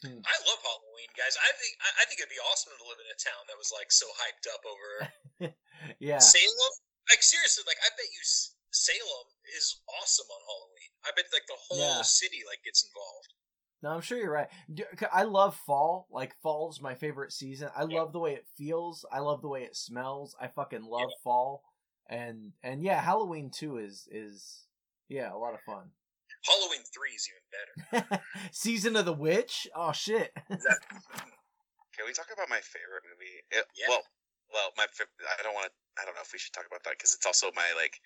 So, 0.00 0.08
I 0.08 0.36
love 0.48 0.60
Halloween, 0.64 1.12
guys. 1.12 1.36
I 1.36 1.52
think 1.60 1.76
I, 1.84 1.88
I 2.00 2.02
think 2.08 2.24
it'd 2.24 2.32
be 2.32 2.40
awesome 2.48 2.72
to 2.72 2.88
live 2.88 2.96
in 3.04 3.08
a 3.12 3.18
town 3.20 3.42
that 3.52 3.60
was 3.60 3.68
like 3.68 3.92
so 3.92 4.08
hyped 4.16 4.48
up 4.48 4.62
over 4.64 4.88
yeah. 6.00 6.18
Salem. 6.24 6.74
Like 7.12 7.20
seriously, 7.20 7.64
like 7.68 7.76
I 7.84 7.92
bet 7.92 8.08
you 8.08 8.22
Salem 8.72 9.28
is 9.56 9.82
awesome 10.00 10.24
on 10.24 10.42
Halloween. 10.48 10.92
I 11.04 11.10
bet 11.12 11.28
like 11.36 11.44
the 11.48 11.60
whole 11.68 12.00
Yeah. 12.00 12.02
city 12.02 12.40
like 12.48 12.64
gets 12.64 12.80
involved. 12.88 13.30
No, 13.82 13.90
I'm 13.90 14.00
sure 14.00 14.18
you're 14.18 14.32
right. 14.32 14.48
I 15.12 15.24
love 15.24 15.56
fall. 15.66 16.06
Like 16.10 16.36
fall's 16.42 16.80
my 16.80 16.94
favorite 16.94 17.32
season. 17.32 17.68
I 17.76 17.84
Yeah. 17.84 18.00
love 18.00 18.12
the 18.12 18.20
way 18.20 18.34
it 18.34 18.46
feels. 18.56 19.04
I 19.10 19.20
love 19.20 19.42
the 19.42 19.48
way 19.48 19.64
it 19.64 19.76
smells. 19.76 20.36
I 20.40 20.48
fucking 20.48 20.84
love 20.84 21.10
Yeah. 21.10 21.22
fall. 21.24 21.62
And 22.08 22.52
and 22.62 22.82
yeah, 22.82 23.00
Halloween 23.00 23.50
too 23.50 23.78
is 23.78 24.08
is 24.10 24.64
yeah, 25.08 25.32
a 25.32 25.36
lot 25.36 25.54
of 25.54 25.60
fun. 25.62 25.90
Halloween 26.46 26.80
three 26.92 27.12
is 27.12 27.28
even 27.28 27.44
better. 27.52 28.22
Season 28.52 28.96
of 28.96 29.04
the 29.04 29.12
Witch? 29.12 29.68
Oh 29.74 29.92
shit. 29.92 30.32
can 30.48 32.04
we 32.06 32.12
talk 32.12 32.28
about 32.32 32.48
my 32.48 32.60
favorite 32.60 33.04
movie? 33.04 33.44
It, 33.50 33.66
Yeah. 33.76 33.86
Well, 33.88 34.02
well, 34.52 34.70
my 34.76 34.84
I 34.84 35.42
don't 35.42 35.54
want 35.54 35.66
to. 35.66 35.72
I 36.00 36.04
don't 36.04 36.14
know 36.14 36.22
if 36.22 36.32
we 36.32 36.38
should 36.38 36.52
talk 36.52 36.66
about 36.66 36.82
that 36.84 36.94
because 36.98 37.14
it's 37.14 37.26
also 37.26 37.50
my 37.54 37.66
like 37.76 38.00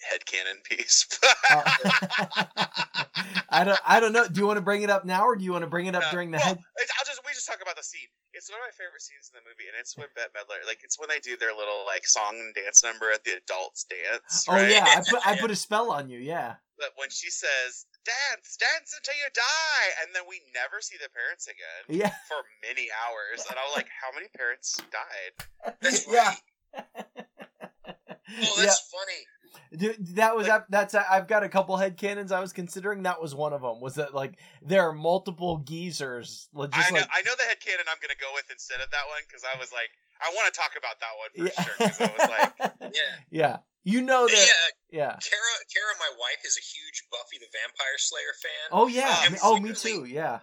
head 0.00 0.20
headcanon 0.26 0.62
piece. 0.68 1.06
Uh, 1.50 1.62
I 3.48 3.64
don't 3.64 3.80
I 3.86 4.00
don't 4.00 4.12
know. 4.12 4.26
Do 4.26 4.40
you 4.40 4.46
want 4.46 4.58
to 4.58 4.62
bring 4.64 4.82
it 4.82 4.90
up 4.90 5.04
now 5.04 5.24
or 5.26 5.36
do 5.36 5.44
you 5.44 5.52
want 5.52 5.62
to 5.62 5.70
bring 5.70 5.86
it 5.86 5.94
up 5.94 6.04
Uh, 6.04 6.10
during 6.10 6.30
the 6.30 6.38
well, 6.38 6.46
head 6.46 6.58
I'll 6.98 7.06
just 7.06 7.20
we 7.24 7.32
just 7.32 7.46
talk 7.46 7.60
about 7.62 7.76
the 7.76 7.82
scene. 7.82 8.08
It's 8.34 8.50
one 8.52 8.60
of 8.60 8.66
my 8.68 8.74
favorite 8.76 9.00
scenes 9.02 9.32
in 9.32 9.40
the 9.40 9.44
movie, 9.48 9.66
and 9.66 9.76
it's 9.80 9.96
when 9.96 10.08
Bette 10.14 10.30
Midler. 10.36 10.60
Like 10.66 10.84
it's 10.84 10.98
when 11.00 11.08
they 11.08 11.18
do 11.18 11.36
their 11.36 11.56
little 11.56 11.84
like 11.88 12.06
song 12.06 12.36
and 12.36 12.54
dance 12.54 12.84
number 12.84 13.10
at 13.10 13.24
the 13.24 13.40
adults 13.40 13.84
dance. 13.88 14.44
Oh 14.48 14.54
right? 14.54 14.70
yeah, 14.70 14.84
I 14.84 15.00
put 15.00 15.20
I 15.26 15.36
put 15.36 15.50
a 15.50 15.56
spell 15.66 15.90
on 15.90 16.08
you, 16.08 16.20
yeah. 16.20 16.60
But 16.76 16.92
when 16.94 17.10
she 17.10 17.30
says 17.30 17.88
"dance, 18.04 18.56
dance 18.60 18.94
until 18.94 19.16
you 19.16 19.28
die," 19.34 19.88
and 20.04 20.14
then 20.14 20.22
we 20.28 20.40
never 20.54 20.80
see 20.80 20.96
the 21.00 21.10
parents 21.10 21.48
again 21.48 21.82
Yeah. 21.88 22.12
for 22.28 22.44
many 22.62 22.92
hours, 22.92 23.42
and 23.48 23.58
I 23.58 23.62
was 23.64 23.74
like, 23.74 23.88
"How 23.90 24.12
many 24.14 24.28
parents 24.36 24.76
died?" 24.92 25.32
That's 25.82 26.06
yeah. 26.06 26.36
right. 26.76 26.86
Oh, 28.28 28.60
that's 28.60 28.80
funny. 28.92 29.24
Dude, 29.76 30.16
that 30.16 30.36
was 30.36 30.48
up. 30.48 30.66
That's 30.68 30.94
I've 30.94 31.28
got 31.28 31.42
a 31.42 31.48
couple 31.48 31.76
head 31.76 31.96
cannons 31.96 32.32
I 32.32 32.40
was 32.40 32.52
considering. 32.52 33.02
That 33.02 33.20
was 33.20 33.34
one 33.34 33.52
of 33.52 33.62
them. 33.62 33.80
Was 33.80 33.96
that 33.96 34.14
like 34.14 34.38
there 34.62 34.88
are 34.88 34.92
multiple 34.92 35.58
geezers, 35.58 36.48
like, 36.52 36.70
I 36.72 36.90
know, 36.90 37.00
like 37.00 37.10
I 37.12 37.22
know 37.22 37.32
the 37.36 37.44
headcanon 37.44 37.86
I'm 37.90 38.00
gonna 38.00 38.18
go 38.20 38.30
with 38.34 38.50
instead 38.50 38.80
of 38.80 38.90
that 38.90 39.04
one 39.08 39.20
because 39.26 39.44
I 39.44 39.58
was 39.58 39.72
like, 39.72 39.90
I 40.18 40.34
want 40.34 40.52
to 40.52 40.54
talk 40.54 40.74
about 40.74 40.98
that 40.98 41.14
one 41.14 41.30
for 41.34 41.46
yeah. 41.46 41.62
sure. 41.62 41.76
Because 41.78 42.00
I 42.00 42.10
was 42.18 42.30
like, 42.30 42.50
Yeah. 42.94 43.12
yeah, 43.30 43.56
you 43.84 44.02
know 44.02 44.26
that, 44.26 44.34
Yeah, 44.34 44.66
yeah. 44.90 45.14
Kara, 45.22 45.54
Kara, 45.70 45.92
my 46.02 46.12
wife, 46.18 46.42
is 46.42 46.58
a 46.58 46.64
huge 46.64 47.06
Buffy 47.14 47.38
the 47.38 47.50
Vampire 47.54 47.98
Slayer 47.98 48.34
fan. 48.42 48.66
Oh 48.74 48.86
yeah, 48.90 49.14
Um, 49.26 49.36
oh 49.42 49.56
me 49.62 49.72
too. 49.72 50.04
Yeah, 50.04 50.42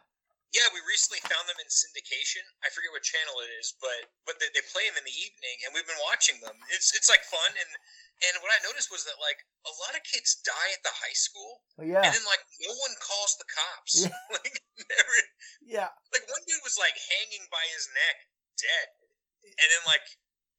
Yeah, 0.55 0.67
we 0.71 0.79
recently 0.87 1.19
found 1.27 1.43
them 1.51 1.59
in 1.59 1.67
syndication. 1.67 2.45
I 2.63 2.71
forget 2.71 2.95
what 2.95 3.03
channel 3.03 3.35
it 3.43 3.51
is, 3.59 3.75
but 3.83 4.07
but 4.23 4.39
they, 4.39 4.47
they 4.55 4.63
play 4.71 4.87
them 4.87 4.95
in 4.95 5.05
the 5.05 5.17
evening, 5.19 5.57
and 5.67 5.75
we've 5.75 5.87
been 5.87 5.99
watching 6.07 6.39
them. 6.39 6.55
It's 6.71 6.95
it's 6.95 7.11
like 7.11 7.27
fun, 7.27 7.51
and 7.59 7.69
and 8.23 8.33
what 8.39 8.51
I 8.55 8.59
noticed 8.63 8.87
was 8.91 9.03
that 9.03 9.19
like 9.19 9.39
a 9.67 9.73
lot 9.83 9.93
of 9.97 10.01
kids 10.07 10.39
die 10.39 10.71
at 10.71 10.83
the 10.87 10.93
high 10.93 11.17
school, 11.17 11.65
Oh, 11.75 11.83
yeah, 11.83 12.03
and 12.03 12.11
then 12.15 12.25
like 12.27 12.43
no 12.63 12.71
one 12.71 12.95
calls 13.03 13.35
the 13.35 13.47
cops. 13.47 14.07
Yeah. 14.07 14.15
like 14.39 14.55
never, 14.79 15.15
yeah. 15.63 15.91
like 16.15 16.25
one 16.31 16.43
dude 16.47 16.63
was 16.63 16.79
like 16.79 16.95
hanging 16.95 17.45
by 17.51 17.63
his 17.75 17.85
neck, 17.91 18.17
dead, 18.55 18.87
and 19.59 19.67
then 19.67 19.83
like 19.83 20.05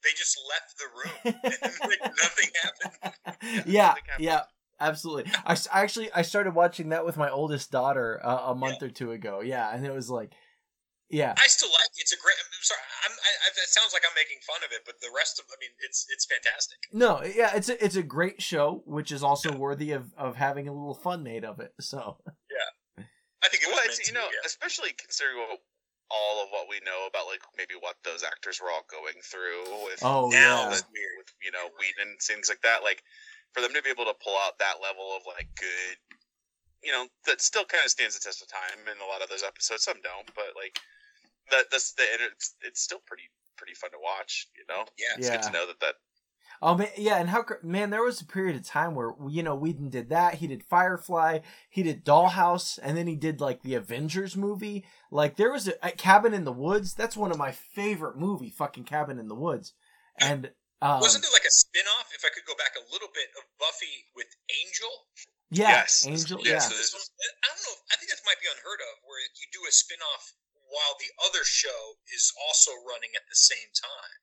they 0.05 0.13
just 0.13 0.37
left 0.45 0.71
the 0.77 0.89
room, 0.93 1.35
and 1.65 1.75
like 1.89 2.05
nothing 2.17 2.51
happened. 2.61 3.65
yeah, 3.67 3.97
nothing 3.97 4.07
happened. 4.07 4.25
yeah, 4.25 4.43
absolutely. 4.81 5.33
I 5.45 5.57
actually 5.73 6.13
I 6.13 6.23
started 6.23 6.55
watching 6.55 6.91
that 6.91 7.05
with 7.05 7.17
my 7.17 7.31
oldest 7.31 7.73
daughter 7.73 8.21
uh, 8.23 8.53
a 8.53 8.55
month 8.55 8.83
or 8.83 8.91
two 8.91 9.13
ago. 9.13 9.41
Yeah, 9.41 9.73
and 9.73 9.85
it 9.85 9.93
was 9.93 10.11
like, 10.11 10.33
yeah, 11.09 11.35
I 11.39 11.47
still 11.47 11.71
like 11.71 11.91
it. 11.95 12.03
It's 12.03 12.13
a 12.13 12.21
great. 12.21 12.35
I'm 12.39 12.63
sorry, 12.63 12.81
I'm, 13.07 13.13
I, 13.13 13.31
I, 13.47 13.49
it 13.63 13.71
sounds 13.71 13.93
like 13.93 14.03
I'm 14.07 14.15
making 14.17 14.39
fun 14.43 14.59
of 14.65 14.73
it, 14.73 14.83
but 14.85 14.99
the 15.01 15.11
rest 15.15 15.39
of, 15.39 15.47
I 15.51 15.57
mean, 15.61 15.71
it's 15.81 16.07
it's 16.11 16.27
fantastic. 16.27 16.79
no, 16.93 17.23
yeah, 17.23 17.55
it's 17.55 17.69
a 17.69 17.79
it's 17.83 17.97
a 17.97 18.03
great 18.03 18.43
show, 18.43 18.83
which 18.87 19.13
is 19.13 19.23
also 19.23 19.55
worthy 19.57 19.93
of 19.93 20.13
of 20.19 20.37
having 20.37 20.69
a 20.69 20.73
little 20.73 20.95
fun 20.95 21.23
made 21.23 21.45
of 21.45 21.61
it. 21.61 21.73
So 21.81 22.19
yeah, 22.51 23.05
I 23.43 23.49
think 23.49 23.63
it 23.63 23.69
was 23.69 23.77
well, 23.77 23.85
it's 23.87 24.09
you 24.09 24.15
know, 24.15 24.27
yeah. 24.27 24.47
especially 24.47 24.91
considering 24.99 25.39
what, 25.39 25.61
all 26.11 26.43
of 26.43 26.51
what 26.51 26.67
we 26.71 26.79
know 26.87 27.07
about 27.07 27.27
like 27.27 27.43
maybe 27.59 27.75
what 27.79 27.97
those 28.07 28.23
actors 28.23 28.61
were 28.63 28.71
all 28.71 28.87
going 28.91 29.19
through 29.23 29.63
with 29.87 29.99
Oh, 30.03 30.31
now 30.31 30.71
yeah. 30.71 30.75
it's 30.75 30.87
weird. 30.91 31.19
with 31.19 31.31
you 31.43 31.51
know 31.51 31.71
Whedon 31.79 32.15
and 32.15 32.21
things 32.23 32.49
like 32.49 32.63
that. 32.63 32.83
Like 32.83 33.03
for 33.55 33.61
them 33.63 33.75
to 33.75 33.83
be 33.83 33.91
able 33.91 34.05
to 34.07 34.15
pull 34.23 34.37
out 34.47 34.59
that 34.59 34.83
level 34.83 35.15
of 35.17 35.23
like 35.27 35.49
good, 35.59 35.97
you 36.87 36.93
know, 36.93 37.07
that 37.27 37.41
still 37.41 37.65
kind 37.65 37.85
of 37.85 37.91
stands 37.91 38.15
the 38.15 38.23
test 38.23 38.41
of 38.43 38.49
time 38.49 38.87
in 38.87 39.03
a 39.03 39.09
lot 39.11 39.23
of 39.23 39.29
those 39.29 39.43
episodes. 39.43 39.83
Some 39.83 40.01
don't, 40.03 40.31
but 40.35 40.55
like 40.55 40.79
that 41.51 41.67
that's 41.71 41.93
the 41.93 42.05
it's, 42.33 42.55
it's 42.63 42.81
still 42.81 43.01
pretty 43.07 43.25
pretty 43.57 43.75
fun 43.75 43.91
to 43.91 43.99
watch. 44.03 44.49
You 44.57 44.65
know, 44.69 44.85
Yeah. 44.97 45.19
it's 45.19 45.27
Yeah. 45.29 45.37
good 45.37 45.47
to 45.47 45.53
know 45.53 45.67
that 45.67 45.81
that 45.81 45.95
Oh 46.63 46.75
man, 46.75 46.89
yeah, 46.97 47.19
and 47.19 47.29
how 47.29 47.45
man, 47.63 47.91
there 47.91 48.03
was 48.03 48.21
a 48.21 48.27
period 48.27 48.57
of 48.57 48.65
time 48.65 48.95
where 48.95 49.13
you 49.29 49.43
know 49.43 49.55
Whedon 49.55 49.91
did 49.91 50.09
that. 50.09 50.35
He 50.37 50.47
did 50.47 50.63
Firefly, 50.65 51.41
he 51.69 51.83
did 51.83 52.05
Dollhouse, 52.05 52.79
and 52.83 52.97
then 52.97 53.07
he 53.07 53.17
did 53.17 53.41
like 53.41 53.63
the 53.63 53.75
Avengers 53.75 54.37
movie. 54.37 54.87
Like 55.11 55.37
there 55.37 55.53
was 55.53 55.69
a, 55.69 55.75
a 55.83 55.91
Cabin 55.91 56.33
in 56.33 56.45
the 56.45 56.53
Woods. 56.53 56.95
That's 56.95 57.17
one 57.17 57.31
of 57.31 57.37
my 57.37 57.53
favorite 57.53 58.17
movie, 58.17 58.49
fucking 58.51 58.85
Cabin 58.85 59.19
in 59.19 59.29
the 59.29 59.35
Woods. 59.35 59.75
And 60.19 60.51
um, 60.81 61.01
Wasn't 61.01 61.23
there 61.23 61.33
like 61.33 61.45
a 61.45 61.51
spin-off, 61.51 62.09
if 62.15 62.25
I 62.25 62.29
could 62.33 62.47
go 62.47 62.55
back 62.57 62.73
a 62.77 62.93
little 62.93 63.09
bit, 63.13 63.29
of 63.37 63.45
Buffy 63.59 64.07
with 64.15 64.29
Angel? 64.65 64.89
Yeah, 65.51 65.87
Yes. 65.87 66.07
Angel, 66.07 66.41
Yeah, 66.43 66.53
yeah, 66.53 66.59
so 66.59 66.75
This 66.77 66.93
was- 66.95 67.11
I 67.43 67.47
don't 67.49 67.63
know. 67.63 67.77
I 67.93 67.97
think 67.97 68.11
that 68.11 68.21
might 68.27 68.41
be 68.41 68.49
unheard 68.51 68.81
of, 68.81 68.95
where 69.05 69.21
you 69.21 69.47
do 69.53 69.63
a 69.69 69.73
spin-off 69.73 70.33
while 70.69 70.97
the 70.99 71.11
other 71.25 71.45
show 71.45 71.99
is 72.13 72.33
also 72.49 72.73
running 72.87 73.15
at 73.15 73.23
the 73.29 73.37
same 73.37 73.71
time. 73.73 74.19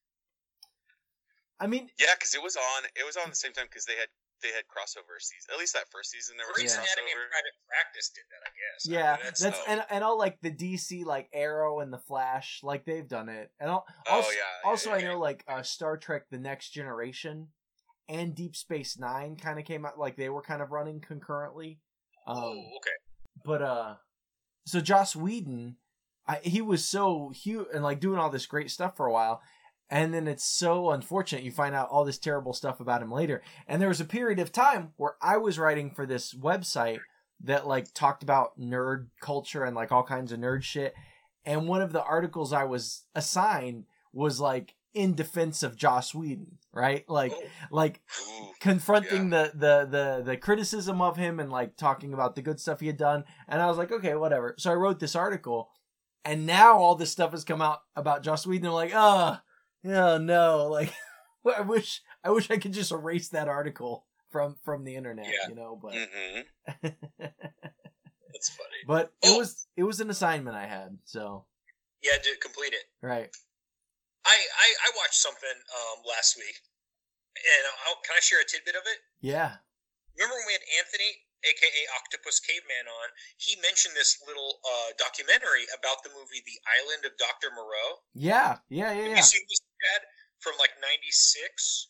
I 1.59 1.67
mean, 1.67 1.89
yeah, 1.97 2.13
because 2.15 2.33
it 2.33 2.41
was 2.43 2.55
on 2.57 2.83
it 2.95 3.05
was 3.05 3.15
on 3.15 3.29
the 3.29 3.35
same 3.35 3.53
time 3.53 3.67
because 3.69 3.85
they 3.85 3.95
had 3.95 4.09
they 4.41 4.49
had 4.49 4.65
crossover 4.67 5.15
season. 5.21 5.53
At 5.53 5.59
least 5.59 5.71
that 5.73 5.85
first 5.91 6.11
season 6.11 6.35
there 6.35 6.47
was 6.47 6.55
Grey's 6.57 6.75
a 6.75 6.79
Anatomy 6.81 7.11
and. 7.11 7.29
Private 7.31 7.55
Practice 7.69 8.09
did 8.09 8.25
that, 8.27 8.43
I 8.43 8.51
guess. 8.51 8.81
I 8.83 8.91
yeah, 8.91 9.15
mean, 9.15 9.25
that's 9.25 9.43
uh, 9.59 9.63
and 9.67 9.85
and 9.89 10.03
all 10.03 10.17
like 10.17 10.41
the 10.41 10.51
DC 10.51 11.05
like 11.05 11.29
Arrow 11.31 11.79
and 11.79 11.93
the 11.93 11.99
Flash, 11.99 12.59
like 12.63 12.83
they've 12.83 13.07
done 13.07 13.29
it. 13.29 13.51
And 13.61 13.69
al- 13.69 13.85
Oh, 14.07 14.15
also, 14.17 14.31
yeah, 14.31 14.37
yeah, 14.63 14.69
also 14.69 14.91
I 14.91 14.97
yeah. 14.97 15.07
know 15.09 15.19
like 15.19 15.45
uh, 15.47 15.61
Star 15.63 15.95
Trek: 15.95 16.23
The 16.29 16.39
Next 16.39 16.71
Generation 16.71 17.47
and 18.13 18.35
Deep 18.35 18.55
Space 18.55 18.97
Nine 18.97 19.35
kind 19.35 19.59
of 19.59 19.65
came 19.65 19.85
out 19.85 19.99
like 19.99 20.15
they 20.15 20.29
were 20.29 20.43
kind 20.43 20.61
of 20.61 20.71
running 20.71 21.01
concurrently. 21.01 21.79
Um, 22.27 22.37
oh, 22.37 22.51
okay. 22.77 23.43
but 23.43 23.61
uh 23.61 23.95
so 24.65 24.79
Joss 24.79 25.13
Whedon 25.13 25.75
I, 26.25 26.39
he 26.41 26.61
was 26.61 26.85
so 26.85 27.33
huge 27.35 27.67
and 27.73 27.83
like 27.83 27.99
doing 27.99 28.17
all 28.17 28.29
this 28.29 28.45
great 28.45 28.71
stuff 28.71 28.95
for 28.95 29.05
a 29.05 29.11
while 29.11 29.41
and 29.89 30.13
then 30.13 30.27
it's 30.29 30.45
so 30.45 30.91
unfortunate 30.91 31.43
you 31.43 31.51
find 31.51 31.75
out 31.75 31.89
all 31.89 32.05
this 32.05 32.17
terrible 32.17 32.53
stuff 32.53 32.79
about 32.79 33.01
him 33.01 33.11
later 33.11 33.41
and 33.67 33.81
there 33.81 33.89
was 33.89 33.99
a 33.99 34.05
period 34.05 34.39
of 34.39 34.53
time 34.53 34.93
where 34.95 35.15
I 35.21 35.35
was 35.35 35.59
writing 35.59 35.91
for 35.91 36.05
this 36.05 36.33
website 36.33 36.99
that 37.43 37.67
like 37.67 37.93
talked 37.93 38.23
about 38.23 38.57
nerd 38.57 39.07
culture 39.19 39.65
and 39.65 39.75
like 39.75 39.91
all 39.91 40.03
kinds 40.03 40.31
of 40.31 40.39
nerd 40.39 40.63
shit 40.63 40.93
and 41.43 41.67
one 41.67 41.81
of 41.81 41.91
the 41.91 42.03
articles 42.03 42.53
I 42.53 42.63
was 42.63 43.03
assigned 43.15 43.83
was 44.13 44.39
like 44.39 44.75
in 44.93 45.15
defense 45.15 45.63
of 45.63 45.75
Joss 45.75 46.13
Whedon 46.13 46.57
right 46.71 47.07
like 47.09 47.31
Oh, 47.35 47.43
like 47.71 48.01
Ooh, 48.29 48.49
confronting 48.59 49.29
the, 49.29 49.51
the 49.53 49.87
the 49.89 50.23
the 50.25 50.37
criticism 50.37 51.01
of 51.01 51.17
him 51.17 51.39
and 51.39 51.51
like 51.51 51.77
talking 51.77 52.13
about 52.13 52.35
the 52.35 52.41
good 52.41 52.59
stuff 52.59 52.79
he 52.79 52.87
had 52.87 52.97
done 52.97 53.23
and 53.47 53.61
i 53.61 53.67
was 53.67 53.77
like 53.77 53.91
okay 53.91 54.15
whatever 54.15 54.55
so 54.57 54.71
i 54.71 54.75
wrote 54.75 54.99
this 54.99 55.15
article 55.15 55.69
and 56.25 56.45
now 56.47 56.77
all 56.77 56.95
this 56.95 57.11
stuff 57.11 57.31
has 57.31 57.43
come 57.43 57.61
out 57.61 57.79
about 57.97 58.23
Joss 58.23 58.47
Whedon. 58.47 58.61
They're 58.63 58.71
like, 58.71 58.93
oh, 58.95 59.37
oh 59.85 60.17
no, 60.17 60.67
like 60.69 60.93
I 61.57 61.59
wish 61.59 62.01
I 62.23 62.29
wish 62.29 62.49
I 62.49 62.55
could 62.57 62.71
just 62.71 62.93
erase 62.93 63.27
that 63.29 63.49
article 63.49 64.05
from 64.31 64.55
from 64.63 64.85
the 64.85 64.95
internet, 64.95 65.25
Yeah. 65.25 65.49
you 65.49 65.55
know. 65.55 65.77
But 65.81 65.93
mm-hmm. 65.95 66.87
That's 67.19 68.49
funny. 68.49 68.77
but 68.87 69.11
it 69.21 69.31
Oh. 69.33 69.37
was 69.39 69.67
it 69.75 69.83
was 69.83 69.99
an 69.99 70.09
assignment 70.09 70.55
I 70.55 70.65
had, 70.65 70.97
so 71.03 71.43
Yeah, 72.01 72.13
to 72.17 72.37
complete 72.41 72.71
it. 72.73 72.83
right. 73.05 73.29
I 74.25 74.35
I, 74.35 74.67
I 74.87 74.89
watched 74.97 75.19
something 75.19 75.57
um 75.71 76.03
last 76.07 76.35
week, 76.39 76.55
and 77.35 77.63
I'll, 77.87 77.99
can 78.03 78.15
I 78.17 78.23
share 78.23 78.39
a 78.41 78.47
tidbit 78.47 78.75
of 78.75 78.83
it? 78.87 78.99
Yeah, 79.21 79.59
Remember 80.15 80.35
when 80.37 80.47
we 80.47 80.55
had 80.55 80.65
Anthony, 80.79 81.11
aka 81.43 81.81
Octopus 81.99 82.39
Caveman, 82.43 82.85
on? 82.87 83.07
He 83.41 83.57
mentioned 83.65 83.95
this 83.97 84.19
little 84.27 84.61
uh, 84.63 84.93
documentary 85.01 85.65
about 85.73 86.03
the 86.05 86.11
movie 86.13 86.39
The 86.45 86.59
Island 86.69 87.03
of 87.09 87.17
Dr. 87.17 87.49
Moreau. 87.55 88.03
yeah, 88.13 88.61
yeah, 88.69 88.93
yeah, 88.93 89.11
Have 89.11 89.17
yeah. 89.17 89.21
you 89.23 89.27
seen 89.27 89.43
this, 89.49 89.61
Chad? 89.81 90.01
From 90.39 90.53
like 90.59 90.75
'96. 90.79 91.87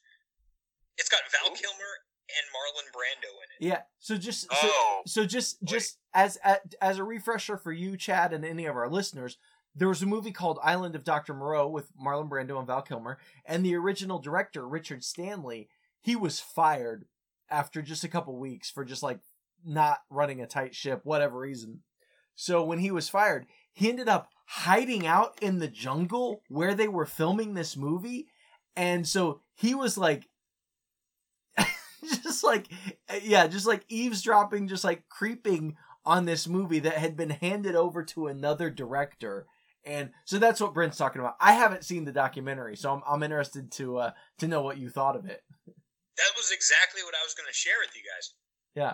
It's 0.97 1.09
got 1.09 1.21
Val 1.33 1.51
Ooh. 1.51 1.55
Kilmer 1.57 1.93
and 2.29 2.45
Marlon 2.53 2.87
Brando 2.93 3.29
in 3.33 3.49
it. 3.57 3.59
Yeah. 3.73 3.81
So 3.99 4.15
just 4.17 4.41
so, 4.41 4.47
Oh, 4.53 5.01
so 5.05 5.25
just 5.25 5.57
Wait. 5.61 5.69
just 5.69 5.97
as 6.13 6.37
at, 6.43 6.61
as 6.81 6.97
a 6.97 7.03
refresher 7.03 7.57
for 7.57 7.71
you, 7.71 7.97
Chad, 7.97 8.31
and 8.31 8.45
any 8.45 8.65
of 8.65 8.75
our 8.75 8.89
listeners, 8.89 9.37
there 9.75 9.87
was 9.87 10.01
a 10.01 10.07
movie 10.07 10.31
called 10.31 10.59
Island 10.63 10.95
of 10.95 11.03
Dr. 11.03 11.33
Moreau 11.33 11.67
with 11.67 11.91
Marlon 11.97 12.29
Brando 12.29 12.57
and 12.57 12.67
Val 12.67 12.81
Kilmer, 12.81 13.17
and 13.45 13.65
the 13.65 13.75
original 13.75 14.19
director 14.19 14.67
Richard 14.67 15.03
Stanley, 15.03 15.69
he 16.01 16.15
was 16.15 16.39
fired 16.39 17.05
after 17.49 17.81
just 17.81 18.03
a 18.03 18.09
couple 18.09 18.37
weeks 18.37 18.69
for 18.69 18.85
just 18.85 19.03
like 19.03 19.19
not 19.65 19.99
running 20.09 20.41
a 20.41 20.47
tight 20.47 20.75
ship, 20.75 21.01
whatever 21.03 21.39
reason. 21.39 21.81
So 22.35 22.63
when 22.63 22.79
he 22.79 22.91
was 22.91 23.09
fired, 23.09 23.45
he 23.71 23.89
ended 23.89 24.09
up 24.09 24.29
hiding 24.45 25.07
out 25.07 25.37
in 25.41 25.59
the 25.59 25.67
jungle 25.67 26.41
where 26.49 26.75
they 26.75 26.87
were 26.87 27.05
filming 27.05 27.53
this 27.53 27.77
movie, 27.77 28.27
and 28.75 29.07
so 29.07 29.41
he 29.55 29.73
was 29.73 29.97
like 29.97 30.27
just 32.23 32.43
like 32.43 32.67
yeah 33.21 33.47
just 33.47 33.67
like 33.67 33.85
eavesdropping 33.87 34.67
just 34.67 34.83
like 34.83 35.07
creeping 35.09 35.77
on 36.05 36.25
this 36.25 36.47
movie 36.47 36.79
that 36.79 36.97
had 36.97 37.15
been 37.15 37.29
handed 37.29 37.75
over 37.75 38.03
to 38.03 38.27
another 38.27 38.69
director 38.69 39.45
and 39.85 40.11
so 40.25 40.39
that's 40.39 40.61
what 40.61 40.73
brent's 40.73 40.97
talking 40.97 41.19
about 41.19 41.35
i 41.39 41.53
haven't 41.53 41.83
seen 41.83 42.05
the 42.05 42.11
documentary 42.11 42.75
so 42.75 42.91
i'm, 42.93 43.01
I'm 43.07 43.23
interested 43.23 43.71
to 43.73 43.97
uh 43.97 44.11
to 44.39 44.47
know 44.47 44.61
what 44.61 44.77
you 44.77 44.89
thought 44.89 45.15
of 45.15 45.25
it 45.25 45.43
That 46.17 46.31
was 46.37 46.51
exactly 46.53 47.01
what 47.01 47.17
I 47.17 47.25
was 47.25 47.33
going 47.33 47.49
to 47.49 47.57
share 47.57 47.81
with 47.81 47.89
you 47.97 48.05
guys. 48.05 48.25
Yeah. 48.77 48.93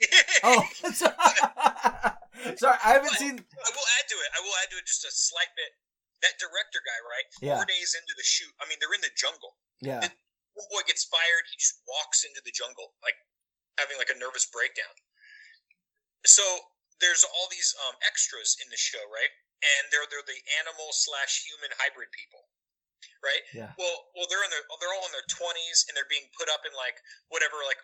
oh 0.48 0.64
sorry 2.56 2.78
i 2.80 2.90
haven't 2.96 3.16
seen 3.20 3.36
I 3.36 3.70
will 3.72 3.88
add 4.00 4.06
to 4.08 4.16
it. 4.16 4.30
I 4.32 4.40
will 4.40 4.56
add 4.64 4.72
to 4.72 4.78
it 4.80 4.86
just 4.88 5.04
a 5.04 5.12
slight 5.12 5.52
bit. 5.60 5.76
That 6.24 6.40
director 6.40 6.80
guy, 6.80 6.98
right? 7.04 7.26
Yeah. 7.44 7.56
Four 7.60 7.68
days 7.68 7.92
into 7.92 8.16
the 8.16 8.24
shoot, 8.24 8.48
I 8.60 8.68
mean, 8.68 8.80
they're 8.80 8.96
in 8.96 9.04
the 9.04 9.12
jungle. 9.12 9.60
yeah 9.84 10.00
One 10.56 10.68
boy 10.72 10.82
gets 10.88 11.04
fired. 11.04 11.44
He 11.52 11.56
just 11.60 11.84
walks 11.84 12.24
into 12.24 12.40
the 12.44 12.54
jungle, 12.54 12.96
like 13.04 13.18
having 13.76 14.00
like 14.00 14.08
a 14.08 14.16
nervous 14.16 14.48
breakdown. 14.48 14.94
So 16.24 16.44
there's 17.04 17.24
all 17.28 17.48
these 17.52 17.74
um, 17.84 17.96
extras 18.08 18.56
in 18.62 18.72
the 18.72 18.80
show, 18.80 19.02
right? 19.12 19.32
And 19.64 19.88
they're 19.88 20.04
they're 20.12 20.26
the 20.28 20.40
animal 20.60 20.92
slash 20.92 21.48
human 21.48 21.72
hybrid 21.80 22.12
people, 22.12 22.44
right? 23.24 23.40
Yeah. 23.56 23.72
Well, 23.80 24.12
well, 24.12 24.28
they're 24.28 24.44
in 24.44 24.52
their 24.52 24.64
they're 24.78 24.92
all 24.92 25.08
in 25.08 25.14
their 25.16 25.28
twenties, 25.32 25.88
and 25.88 25.96
they're 25.96 26.10
being 26.10 26.28
put 26.36 26.52
up 26.52 26.68
in 26.68 26.72
like 26.76 27.00
whatever 27.32 27.56
like 27.64 27.80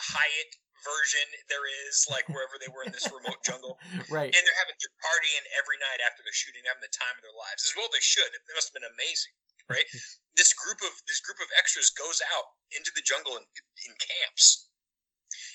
Hyatt 0.00 0.50
version 0.80 1.26
there 1.52 1.64
is, 1.86 2.08
like 2.08 2.24
wherever 2.32 2.56
they 2.56 2.70
were 2.72 2.84
in 2.88 2.92
this 2.92 3.04
remote 3.12 3.40
jungle 3.48 3.76
right 4.08 4.32
and 4.32 4.42
they're 4.42 4.60
having 4.60 4.76
they're 4.80 5.00
partying 5.04 5.44
every 5.60 5.76
night 5.76 6.00
after 6.04 6.24
they're 6.24 6.36
shooting, 6.36 6.64
having 6.64 6.84
the 6.84 6.92
time 6.92 7.14
of 7.16 7.22
their 7.24 7.36
lives. 7.36 7.62
As 7.64 7.72
well, 7.76 7.88
they 7.92 8.02
should. 8.02 8.28
It 8.32 8.42
must 8.56 8.72
have 8.72 8.76
been 8.80 8.88
amazing, 8.88 9.34
right? 9.68 9.86
this 10.40 10.56
group 10.56 10.80
of 10.80 10.92
this 11.04 11.20
group 11.20 11.38
of 11.38 11.52
extras 11.60 11.92
goes 11.92 12.24
out 12.32 12.56
into 12.72 12.90
the 12.96 13.04
jungle 13.04 13.36
in, 13.36 13.44
in 13.86 13.92
camps, 14.00 14.69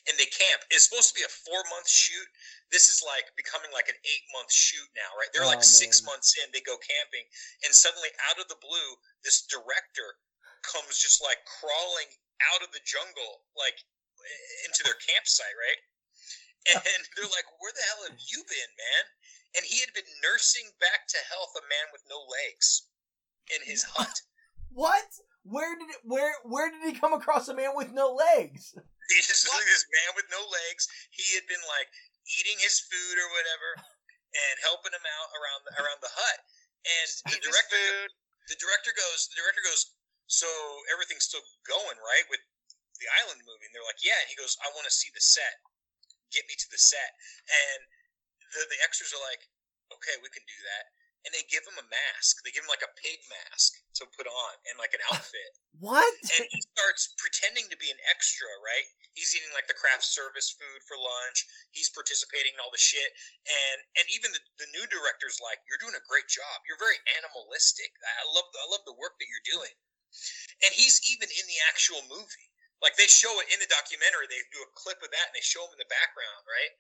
and 0.08 0.16
they 0.22 0.30
camp. 0.30 0.62
It's 0.70 0.86
supposed 0.86 1.10
to 1.14 1.18
be 1.18 1.26
a 1.26 1.32
four 1.32 1.62
month 1.74 1.90
shoot. 1.90 2.28
This 2.72 2.90
is 2.90 3.02
like 3.06 3.30
becoming 3.38 3.70
like 3.74 3.90
an 3.90 3.98
eight 4.06 4.26
month 4.34 4.52
shoot 4.54 4.86
now, 4.98 5.10
right? 5.18 5.30
They're 5.34 5.46
like 5.48 5.66
Oh, 5.66 5.68
six 5.68 6.02
man. 6.02 6.14
months 6.14 6.34
in. 6.38 6.50
They 6.54 6.62
go 6.66 6.78
camping, 6.82 7.26
and 7.66 7.74
suddenly, 7.74 8.10
out 8.30 8.38
of 8.42 8.48
the 8.50 8.60
blue, 8.62 8.90
this 9.26 9.46
director 9.50 10.18
comes 10.66 10.98
just 10.98 11.22
like 11.22 11.42
crawling 11.46 12.10
out 12.54 12.62
of 12.66 12.70
the 12.74 12.82
jungle, 12.86 13.46
like 13.58 13.78
into 14.66 14.82
their 14.86 14.98
campsite, 15.02 15.54
right? 15.58 15.82
And 16.74 16.82
they're 17.18 17.30
like, 17.34 17.46
"Where 17.62 17.74
the 17.74 17.86
hell 17.86 18.10
have 18.10 18.18
you 18.20 18.42
been, 18.50 18.72
man?" 18.78 19.04
And 19.58 19.64
he 19.66 19.80
had 19.80 19.94
been 19.94 20.10
nursing 20.22 20.68
back 20.82 21.08
to 21.14 21.20
health 21.32 21.54
a 21.56 21.64
man 21.70 21.88
with 21.94 22.04
no 22.10 22.20
legs 22.28 22.90
in 23.56 23.62
his 23.64 23.84
hut. 23.84 24.22
what 24.74 25.06
where 25.44 25.78
did 25.78 25.90
it 25.90 26.02
where 26.04 26.34
where 26.44 26.70
did 26.72 26.82
he 26.84 27.00
come 27.00 27.14
across 27.14 27.48
a 27.48 27.54
man 27.54 27.72
with 27.76 27.94
no 27.94 28.12
legs 28.12 28.74
He 29.14 29.22
just 29.22 29.46
like 29.46 29.66
this 29.70 29.86
man 29.92 30.12
with 30.18 30.28
no 30.34 30.42
legs. 30.50 30.90
He 31.14 31.26
had 31.38 31.46
been 31.46 31.62
like 31.70 31.90
eating 32.26 32.58
his 32.58 32.82
food 32.90 33.16
or 33.22 33.30
whatever, 33.30 33.70
and 34.34 34.56
helping 34.66 34.92
him 34.92 35.06
out 35.06 35.30
around 35.38 35.62
the, 35.64 35.72
around 35.78 36.00
the 36.02 36.12
hut. 36.12 36.40
And 36.86 37.08
the 37.34 37.40
director, 37.42 38.10
the 38.50 38.58
director 38.58 38.94
goes, 38.94 39.30
the 39.30 39.38
director 39.42 39.62
goes, 39.66 39.94
so 40.26 40.50
everything's 40.90 41.30
still 41.30 41.46
going 41.66 41.98
right 42.02 42.26
with 42.30 42.42
the 42.98 43.10
island 43.24 43.42
movie? 43.46 43.66
And 43.70 43.74
they're 43.74 43.86
like, 43.86 44.02
yeah. 44.02 44.18
And 44.26 44.30
he 44.30 44.38
goes, 44.38 44.58
I 44.64 44.72
want 44.74 44.88
to 44.90 44.94
see 44.94 45.12
the 45.14 45.22
set. 45.22 45.62
Get 46.34 46.48
me 46.50 46.58
to 46.58 46.70
the 46.74 46.82
set. 46.82 47.12
And 47.48 47.80
the 48.54 48.62
the 48.68 48.80
extras 48.84 49.14
are 49.14 49.24
like, 49.24 49.46
okay, 49.94 50.18
we 50.20 50.30
can 50.34 50.44
do 50.46 50.60
that. 50.66 50.86
And 51.26 51.34
they 51.34 51.42
give 51.50 51.66
him 51.66 51.82
a 51.82 51.90
mask. 51.90 52.46
They 52.46 52.54
give 52.54 52.62
him 52.64 52.72
like 52.72 52.86
a 52.86 52.96
pig 53.02 53.18
mask 53.28 53.82
to 53.98 54.06
put 54.14 54.30
on 54.30 54.54
and 54.70 54.78
like 54.78 54.94
an 54.94 55.02
outfit 55.10 55.58
what 55.80 56.08
and 56.40 56.48
he 56.48 56.60
starts 56.64 57.12
pretending 57.20 57.68
to 57.68 57.78
be 57.80 57.92
an 57.92 58.00
extra, 58.08 58.48
right? 58.64 58.88
He's 59.12 59.36
eating 59.36 59.52
like 59.52 59.68
the 59.68 59.76
craft 59.76 60.08
service 60.08 60.56
food 60.56 60.80
for 60.88 60.96
lunch. 60.96 61.48
He's 61.72 61.92
participating 61.92 62.56
in 62.56 62.64
all 62.64 62.72
the 62.72 62.80
shit, 62.80 63.12
and 63.44 63.78
and 64.00 64.06
even 64.12 64.32
the, 64.32 64.42
the 64.60 64.72
new 64.72 64.86
director's 64.88 65.40
like, 65.44 65.60
"You're 65.68 65.82
doing 65.82 65.96
a 65.96 66.08
great 66.08 66.28
job. 66.32 66.64
You're 66.68 66.80
very 66.80 67.00
animalistic. 67.20 67.92
I 68.04 68.24
love 68.32 68.48
I 68.56 68.68
love 68.72 68.88
the 68.88 68.96
work 68.96 69.20
that 69.20 69.28
you're 69.28 69.52
doing." 69.52 69.76
And 70.64 70.72
he's 70.72 71.04
even 71.12 71.28
in 71.28 71.46
the 71.48 71.60
actual 71.68 72.00
movie. 72.08 72.50
Like 72.80 72.96
they 72.96 73.08
show 73.08 73.32
it 73.44 73.52
in 73.52 73.60
the 73.60 73.72
documentary. 73.72 74.32
They 74.32 74.40
do 74.52 74.64
a 74.64 74.72
clip 74.80 75.00
of 75.04 75.12
that, 75.12 75.32
and 75.32 75.36
they 75.36 75.44
show 75.44 75.64
him 75.68 75.76
in 75.76 75.82
the 75.84 75.92
background, 75.92 76.44
right? 76.48 76.74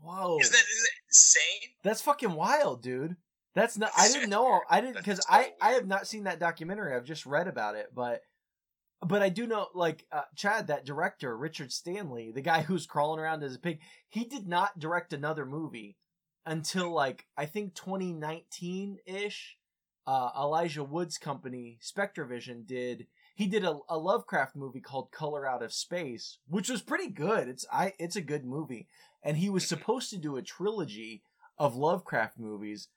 whoa 0.00 0.38
Isn't 0.38 0.54
that, 0.54 0.64
isn't 0.64 0.86
that 0.86 0.98
insane? 1.10 1.66
That's 1.82 2.02
fucking 2.02 2.32
wild, 2.32 2.82
dude. 2.82 3.18
That's 3.54 3.76
not. 3.76 3.90
I 3.96 4.08
didn't 4.08 4.30
know. 4.30 4.60
I 4.68 4.80
didn't 4.80 4.96
because 4.96 5.20
I 5.28 5.52
I 5.60 5.72
have 5.72 5.86
not 5.86 6.06
seen 6.06 6.24
that 6.24 6.38
documentary. 6.38 6.94
I've 6.94 7.04
just 7.04 7.26
read 7.26 7.48
about 7.48 7.74
it, 7.74 7.88
but 7.94 8.22
but 9.06 9.22
I 9.22 9.28
do 9.28 9.46
know 9.46 9.68
like 9.74 10.06
uh, 10.12 10.22
Chad, 10.36 10.68
that 10.68 10.84
director 10.84 11.36
Richard 11.36 11.72
Stanley, 11.72 12.32
the 12.32 12.42
guy 12.42 12.62
who's 12.62 12.86
crawling 12.86 13.20
around 13.20 13.42
as 13.42 13.54
a 13.54 13.58
pig. 13.58 13.80
He 14.08 14.24
did 14.24 14.46
not 14.46 14.78
direct 14.78 15.12
another 15.12 15.46
movie 15.46 15.96
until 16.46 16.92
like 16.92 17.26
I 17.36 17.46
think 17.46 17.74
2019 17.74 18.98
ish. 19.06 19.56
Uh, 20.06 20.30
Elijah 20.36 20.82
Wood's 20.82 21.18
company 21.18 21.78
SpectreVision 21.82 22.66
did. 22.66 23.06
He 23.34 23.46
did 23.46 23.64
a, 23.64 23.78
a 23.88 23.96
Lovecraft 23.96 24.56
movie 24.56 24.80
called 24.80 25.12
Color 25.12 25.46
Out 25.46 25.62
of 25.62 25.72
Space, 25.72 26.38
which 26.48 26.68
was 26.68 26.82
pretty 26.82 27.08
good. 27.08 27.48
It's 27.48 27.66
I 27.72 27.94
it's 27.98 28.16
a 28.16 28.22
good 28.22 28.44
movie, 28.44 28.88
and 29.22 29.36
he 29.36 29.50
was 29.50 29.68
supposed 29.68 30.10
to 30.10 30.16
do 30.16 30.36
a 30.36 30.42
trilogy 30.42 31.22
of 31.58 31.76
Lovecraft 31.76 32.38
movies. 32.38 32.88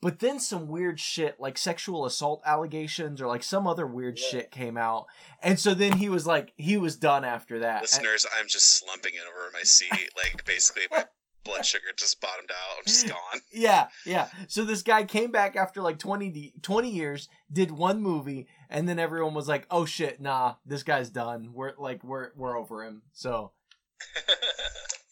But 0.00 0.20
then 0.20 0.38
some 0.38 0.68
weird 0.68 1.00
shit 1.00 1.40
like 1.40 1.58
sexual 1.58 2.06
assault 2.06 2.40
allegations 2.46 3.20
or 3.20 3.26
like 3.26 3.42
some 3.42 3.66
other 3.66 3.86
weird 3.86 4.18
Yeah. 4.18 4.28
shit 4.28 4.50
came 4.52 4.76
out. 4.76 5.06
And 5.42 5.58
so 5.58 5.74
then 5.74 5.94
he 5.94 6.08
was 6.08 6.26
like 6.26 6.52
he 6.56 6.76
was 6.76 6.96
done 6.96 7.24
after 7.24 7.58
that. 7.60 7.82
Listeners, 7.82 8.24
I'm 8.38 8.46
just 8.46 8.78
slumping 8.78 9.14
it 9.14 9.22
over 9.28 9.50
my 9.52 9.62
seat. 9.62 9.88
Like 10.16 10.44
basically, 10.44 10.82
my 10.90 11.06
blood 11.44 11.64
sugar 11.66 11.86
just 11.96 12.20
bottomed 12.20 12.50
out. 12.50 12.78
I'm 12.78 12.84
just 12.86 13.08
gone. 13.08 13.40
Yeah, 13.52 13.88
yeah. 14.04 14.28
So 14.46 14.64
this 14.64 14.82
guy 14.82 15.02
came 15.04 15.32
back 15.32 15.56
after 15.56 15.80
like 15.82 15.98
20, 15.98 16.54
20 16.62 16.90
years, 16.90 17.28
did 17.52 17.70
one 17.72 18.00
movie, 18.00 18.46
and 18.70 18.88
then 18.88 18.98
everyone 19.00 19.34
was 19.34 19.48
like, 19.48 19.66
"Oh 19.70 19.84
shit, 19.84 20.20
nah, 20.20 20.54
this 20.66 20.82
guy's 20.84 21.10
done. 21.10 21.50
We're 21.52 21.72
like 21.78 22.04
we're 22.04 22.30
we're 22.36 22.56
over 22.56 22.84
him." 22.84 23.02
So 23.14 23.52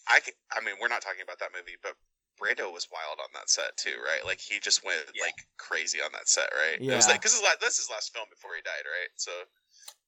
I, 0.09 0.21
can, 0.21 0.35
I 0.53 0.65
mean, 0.65 0.75
we're 0.81 0.89
not 0.89 1.01
talking 1.03 1.23
about 1.25 1.39
that 1.41 1.49
movie, 1.57 1.77
but 1.83 1.93
Brando 2.41 2.73
was 2.73 2.89
wild 2.93 3.19
on 3.21 3.29
that 3.35 3.49
set 3.51 3.77
too, 3.77 3.97
right? 4.05 4.25
Like 4.25 4.41
he 4.41 4.61
just 4.61 4.85
went 4.85 5.01
Yeah. 5.15 5.25
like 5.25 5.37
crazy 5.59 6.01
on 6.01 6.13
that 6.13 6.29
set, 6.29 6.51
right? 6.53 6.81
Yeah. 6.81 6.93
It 6.95 6.97
was 6.97 7.09
like 7.09 7.21
because 7.23 7.41
that's 7.61 7.77
his 7.81 7.91
last 7.91 8.13
film 8.13 8.27
before 8.31 8.53
he 8.55 8.63
died, 8.63 8.85
right? 8.85 9.11
So 9.17 9.33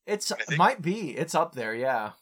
it's 0.06 0.28
think- 0.32 0.56
might 0.58 0.80
be 0.82 1.16
it's 1.16 1.34
up 1.34 1.54
there. 1.54 1.74
Yeah, 1.74 2.12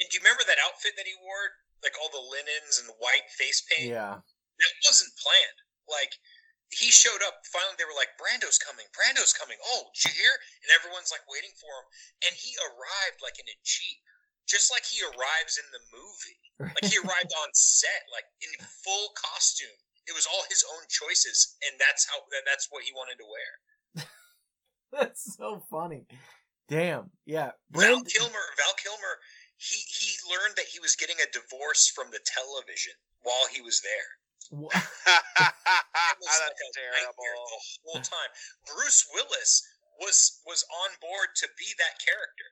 and 0.00 0.06
do 0.10 0.12
you 0.16 0.20
remember 0.22 0.44
that 0.46 0.60
outfit 0.64 0.92
that 0.96 1.06
he 1.06 1.14
wore? 1.22 1.60
Like 1.84 1.92
all 2.00 2.08
the 2.08 2.24
linens 2.32 2.80
and 2.80 2.88
the 2.88 2.96
white 2.96 3.28
face 3.36 3.60
paint. 3.68 3.92
yeah. 3.92 4.16
That 4.24 4.72
wasn't 4.88 5.12
planned. 5.20 5.58
Like 5.84 6.16
he 6.72 6.88
showed 6.88 7.20
up. 7.20 7.44
Finally, 7.52 7.76
they 7.76 7.84
were 7.84 7.92
like, 7.98 8.16
"Brando's 8.16 8.56
coming! 8.56 8.88
Brando's 8.96 9.36
coming!" 9.36 9.60
Oh, 9.60 9.92
did 9.92 10.08
you 10.08 10.16
hear? 10.24 10.32
And 10.64 10.72
everyone's 10.72 11.12
like 11.12 11.22
waiting 11.28 11.52
for 11.60 11.68
him. 11.68 11.86
And 12.24 12.32
he 12.40 12.56
arrived 12.64 13.20
like 13.20 13.36
in 13.36 13.44
a 13.44 13.56
jeep, 13.62 14.00
just 14.46 14.70
like 14.72 14.84
he 14.84 15.00
arrives 15.02 15.58
in 15.58 15.66
the 15.72 15.82
movie. 15.92 16.40
Like 16.74 16.86
he 16.92 16.98
arrived 17.04 17.32
on 17.42 17.48
set, 17.54 18.04
like 18.12 18.24
in 18.42 18.50
full 18.84 19.10
costume 19.16 19.74
it 20.04 20.12
was 20.12 20.28
all 20.28 20.44
his 20.52 20.60
own 20.68 20.84
choices, 20.92 21.56
and 21.64 21.80
that's 21.80 22.04
how 22.04 22.20
that, 22.28 22.44
that's 22.44 22.68
what 22.68 22.84
he 22.84 22.92
wanted 22.92 23.16
to 23.16 23.24
wear. 23.24 24.04
That's 24.92 25.34
so 25.34 25.64
funny. 25.70 26.04
Damn. 26.68 27.10
Yeah. 27.24 27.56
Val 27.72 28.04
Kilmer, 28.04 28.46
Val 28.60 28.74
Kilmer, 28.76 29.14
he 29.56 29.80
he 29.80 30.12
learned 30.28 30.54
that 30.60 30.68
he 30.70 30.78
was 30.78 30.94
getting 30.94 31.16
a 31.24 31.28
divorce 31.32 31.88
from 31.88 32.12
the 32.12 32.20
television 32.22 32.92
while 33.24 33.48
he 33.52 33.60
was 33.64 33.80
there. 33.80 34.10
Wha- 34.52 34.70
It 34.76 36.20
was 36.20 36.36
That's 36.36 36.52
like 36.52 36.76
terrible. 36.76 37.24
the 37.24 37.60
whole 37.88 38.02
time. 38.04 38.30
Bruce 38.68 39.08
Willis 39.12 39.64
was 40.00 40.40
was 40.46 40.64
on 40.84 40.90
board 41.00 41.32
to 41.42 41.48
be 41.58 41.68
that 41.80 41.96
character, 42.04 42.48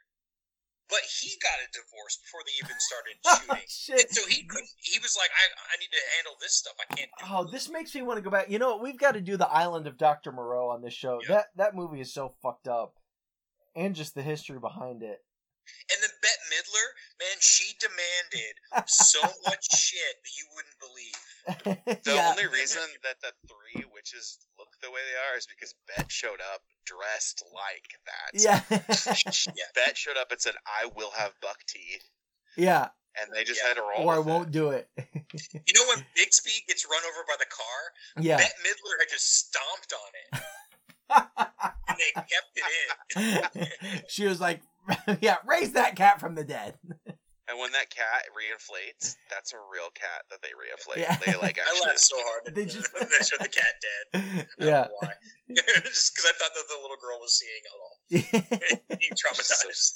but 0.93 1.01
he 1.09 1.32
got 1.40 1.57
a 1.57 1.72
divorce 1.72 2.20
before 2.20 2.45
they 2.45 2.53
even 2.61 2.76
started 2.76 3.16
oh, 3.24 3.40
shooting. 3.40 3.64
Shit. 3.64 4.12
So 4.12 4.28
he 4.28 4.45
couldn't. 4.45 4.68
He 4.76 5.01
was 5.01 5.16
like, 5.16 5.32
I, 5.32 5.45
I 5.72 5.80
need 5.80 5.88
to 5.88 6.05
handle 6.20 6.36
this 6.36 6.53
stuff. 6.61 6.76
I 6.76 6.84
can't. 6.95 7.09
Do 7.16 7.24
Oh, 7.32 7.49
this 7.49 7.72
makes 7.72 7.95
me 7.97 8.03
want 8.03 8.18
to 8.18 8.22
go 8.22 8.28
back. 8.28 8.53
You 8.53 8.61
know, 8.61 8.76
what? 8.76 8.84
we've 8.84 9.01
got 9.01 9.16
to 9.16 9.24
do 9.24 9.40
the 9.40 9.49
Island 9.49 9.88
of 9.88 9.97
Dr. 9.97 10.30
Moreau 10.30 10.68
on 10.68 10.82
this 10.84 10.93
show. 10.93 11.18
Yeah. 11.24 11.40
That 11.40 11.47
that 11.57 11.74
movie 11.74 12.05
is 12.05 12.12
so 12.12 12.36
fucked 12.45 12.68
up, 12.68 13.01
and 13.74 13.97
just 13.97 14.14
the 14.14 14.22
history 14.22 14.61
behind 14.61 15.03
it. 15.03 15.24
And 15.88 15.99
then 16.03 16.12
Bette 16.20 16.45
Midler, 16.53 16.88
man, 17.22 17.38
she 17.40 17.72
demanded 17.80 18.55
so 18.86 19.22
much 19.49 19.72
shit 19.72 20.20
that 20.20 20.34
you 20.36 20.45
wouldn't 20.53 20.76
believe. 20.76 21.16
The 21.64 21.99
yeah. 22.07 22.30
only 22.30 22.47
reason 22.47 22.82
that 23.03 23.16
the 23.20 23.32
three 23.49 23.84
witches 23.93 24.38
look 24.59 24.68
the 24.82 24.90
way 24.90 25.01
they 25.11 25.18
are 25.32 25.36
is 25.38 25.47
because 25.47 25.74
Bette 25.88 26.07
showed 26.09 26.40
up 26.55 26.62
dressed 26.86 27.43
like 27.55 27.88
that. 28.07 28.30
Yeah. 28.34 28.61
Yeah. 29.57 29.64
Bette 29.74 29.95
showed 29.97 30.16
up 30.16 30.30
and 30.30 30.40
said, 30.40 30.55
"I 30.66 30.86
will 30.95 31.11
have 31.16 31.32
buck 31.40 31.59
teeth," 31.66 32.05
yeah. 32.57 32.88
and 33.20 33.32
they 33.34 33.45
just 33.45 33.61
Yeah. 33.62 33.68
had 33.68 33.74
to 33.76 33.82
roll. 33.82 34.09
Or 34.09 34.14
I 34.14 34.18
won't 34.18 34.49
It. 34.49 34.53
do 34.53 34.70
it. 34.70 34.88
You 34.97 35.74
know 35.74 35.84
when 35.95 36.05
Bixby 36.16 36.51
gets 36.68 36.86
run 36.90 37.03
over 37.05 37.24
by 37.26 37.34
the 37.38 37.47
car? 37.47 38.22
yeah. 38.24 38.36
Bette 38.36 38.55
Midler 38.62 38.99
had 39.01 39.09
just 39.11 39.34
stomped 39.38 39.93
on 39.93 40.11
it, 40.22 40.43
and 41.88 41.99
they 41.99 42.12
kept 42.14 42.57
it 42.57 43.66
in. 43.97 44.03
she 44.09 44.26
was 44.26 44.40
like, 44.40 44.61
"Yeah, 45.20 45.36
raise 45.47 45.72
that 45.72 45.97
cat 45.97 46.20
from 46.20 46.34
the 46.34 46.45
dead." 46.45 46.78
And 47.53 47.61
when 47.61 47.70
that 47.72 47.90
cat 47.90 48.24
reinflates, 48.32 49.14
that's 49.28 49.53
a 49.53 49.57
real 49.70 49.90
cat 49.94 50.24
that 50.30 50.40
they 50.40 50.48
reinflate. 50.48 51.03
Yeah. 51.03 51.18
They 51.24 51.36
like 51.38 51.59
I 51.66 51.86
laughed 51.86 52.00
so 52.00 52.16
hard 52.18 52.55
They 52.55 52.62
when 52.62 52.68
just- 52.70 52.88
they 52.94 53.24
showed 53.24 53.44
the 53.44 53.48
cat 53.50 53.74
dead. 53.82 54.46
Yeah. 54.59 54.86
why. 55.00 55.11
just 55.55 56.14
because 56.14 56.30
I 56.30 56.32
thought 56.38 56.55
that 56.55 56.64
the 56.68 56.80
little 56.80 56.96
girl 56.96 57.18
was 57.20 57.38
seeing 57.38 57.62
it 57.62 57.74
all. 57.78 58.88
Being 58.98 59.12
traumatized. 59.12 59.92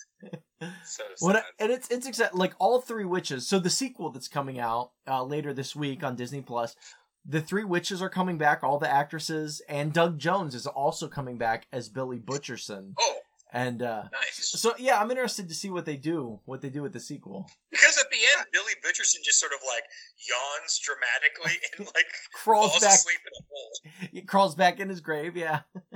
So 0.84 1.02
What 1.20 1.36
I- 1.36 1.42
and 1.58 1.72
it's 1.72 1.88
it's 1.90 2.06
exact 2.06 2.34
like 2.34 2.52
all 2.58 2.80
three 2.82 3.06
witches. 3.06 3.46
So 3.48 3.58
the 3.58 3.70
sequel 3.70 4.10
that's 4.10 4.28
coming 4.28 4.58
out 4.60 4.90
uh, 5.08 5.24
later 5.24 5.54
this 5.54 5.74
week 5.74 6.04
on 6.04 6.14
Disney 6.14 6.42
Plus, 6.42 6.76
the 7.24 7.40
three 7.40 7.64
witches 7.64 8.02
are 8.02 8.10
coming 8.10 8.36
back. 8.38 8.62
All 8.62 8.78
the 8.78 8.92
actresses 8.92 9.62
and 9.68 9.94
Doug 9.94 10.18
Jones 10.18 10.54
is 10.54 10.66
also 10.66 11.08
coming 11.08 11.38
back 11.38 11.66
as 11.72 11.88
Billy 11.88 12.18
Butcherson. 12.18 12.92
Oh, 13.00 13.16
And 13.52 13.80
uh, 13.80 14.02
nice. 14.12 14.50
so 14.60 14.74
yeah, 14.78 15.00
I'm 15.00 15.10
interested 15.10 15.48
to 15.48 15.54
see 15.54 15.70
what 15.70 15.86
they 15.86 15.96
do. 15.96 16.40
What 16.46 16.60
they 16.60 16.68
do 16.68 16.82
with 16.82 16.92
the 16.92 17.00
sequel. 17.00 17.48
Because 17.70 17.96
at 17.96 18.10
the 18.10 18.16
end, 18.36 18.46
Billy 18.52 18.72
Butcherson 18.84 19.22
just 19.24 19.38
sort 19.38 19.52
of 19.52 19.60
like 19.66 19.84
yawns 20.28 20.78
dramatically 20.80 21.58
and 21.78 21.86
like 21.94 22.06
Crawls 22.34 22.70
falls 22.70 22.82
back. 22.82 22.94
asleep 22.94 23.18
in 23.24 23.32
a 23.38 23.44
hole. 23.48 24.08
He 24.12 24.22
crawls 24.22 24.54
back 24.56 24.80
in 24.80 24.88
his 24.88 25.00
grave. 25.00 25.36
Yeah. 25.36 25.60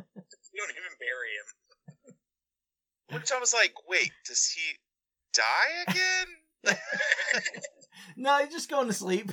You 0.53 0.67
don't 0.67 0.71
even 0.77 0.97
bury 0.99 2.11
him. 2.11 3.21
Which 3.21 3.31
I 3.33 3.39
was 3.39 3.55
like, 3.55 3.73
wait, 3.89 4.11
does 4.27 4.47
he 4.53 4.77
die 5.33 5.85
again? 5.87 6.77
No, 8.17 8.37
he's 8.39 8.53
just 8.53 8.69
going 8.69 8.89
to 8.89 8.93
sleep. 8.93 9.31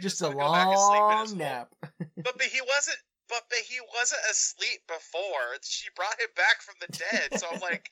just 0.00 0.20
a 0.20 0.24
gonna 0.24 0.34
go 0.36 0.52
back 0.52 0.66
and 0.66 0.78
sleep 0.78 1.00
long 1.00 1.38
nap. 1.38 1.74
but 1.80 2.36
but 2.36 2.42
he 2.42 2.60
wasn't. 2.60 2.98
But 3.28 3.42
but 3.48 3.58
he 3.58 3.78
wasn't 3.94 4.22
asleep 4.30 4.86
before. 4.86 5.58
She 5.62 5.88
brought 5.96 6.20
him 6.20 6.30
back 6.36 6.62
from 6.62 6.76
the 6.80 6.90
dead. 6.94 7.40
So 7.40 7.46
I'm 7.52 7.60
like, 7.60 7.90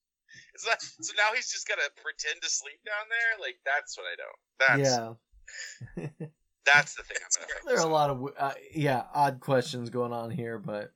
is 0.54 0.64
that 0.64 0.82
so? 0.82 1.12
Now 1.16 1.34
he's 1.34 1.50
just 1.50 1.68
gonna 1.68 1.88
pretend 2.02 2.42
to 2.42 2.50
sleep 2.50 2.80
down 2.84 3.06
there? 3.08 3.40
Like 3.40 3.58
that's 3.64 3.96
what 3.96 4.06
I 4.10 4.16
don't. 4.18 4.40
That's 4.58 4.90
yeah. 4.90 6.26
that's 6.66 6.94
the 6.94 7.02
thing 7.02 7.18
I'm 7.20 7.46
gonna. 7.46 7.60
There 7.66 7.84
are 7.84 7.88
a 7.88 7.92
lot 7.92 8.10
of 8.10 8.28
uh, 8.38 8.54
yeah 8.74 9.04
odd 9.14 9.40
questions 9.40 9.90
going 9.90 10.12
on 10.12 10.30
here, 10.30 10.58
but 10.58 10.92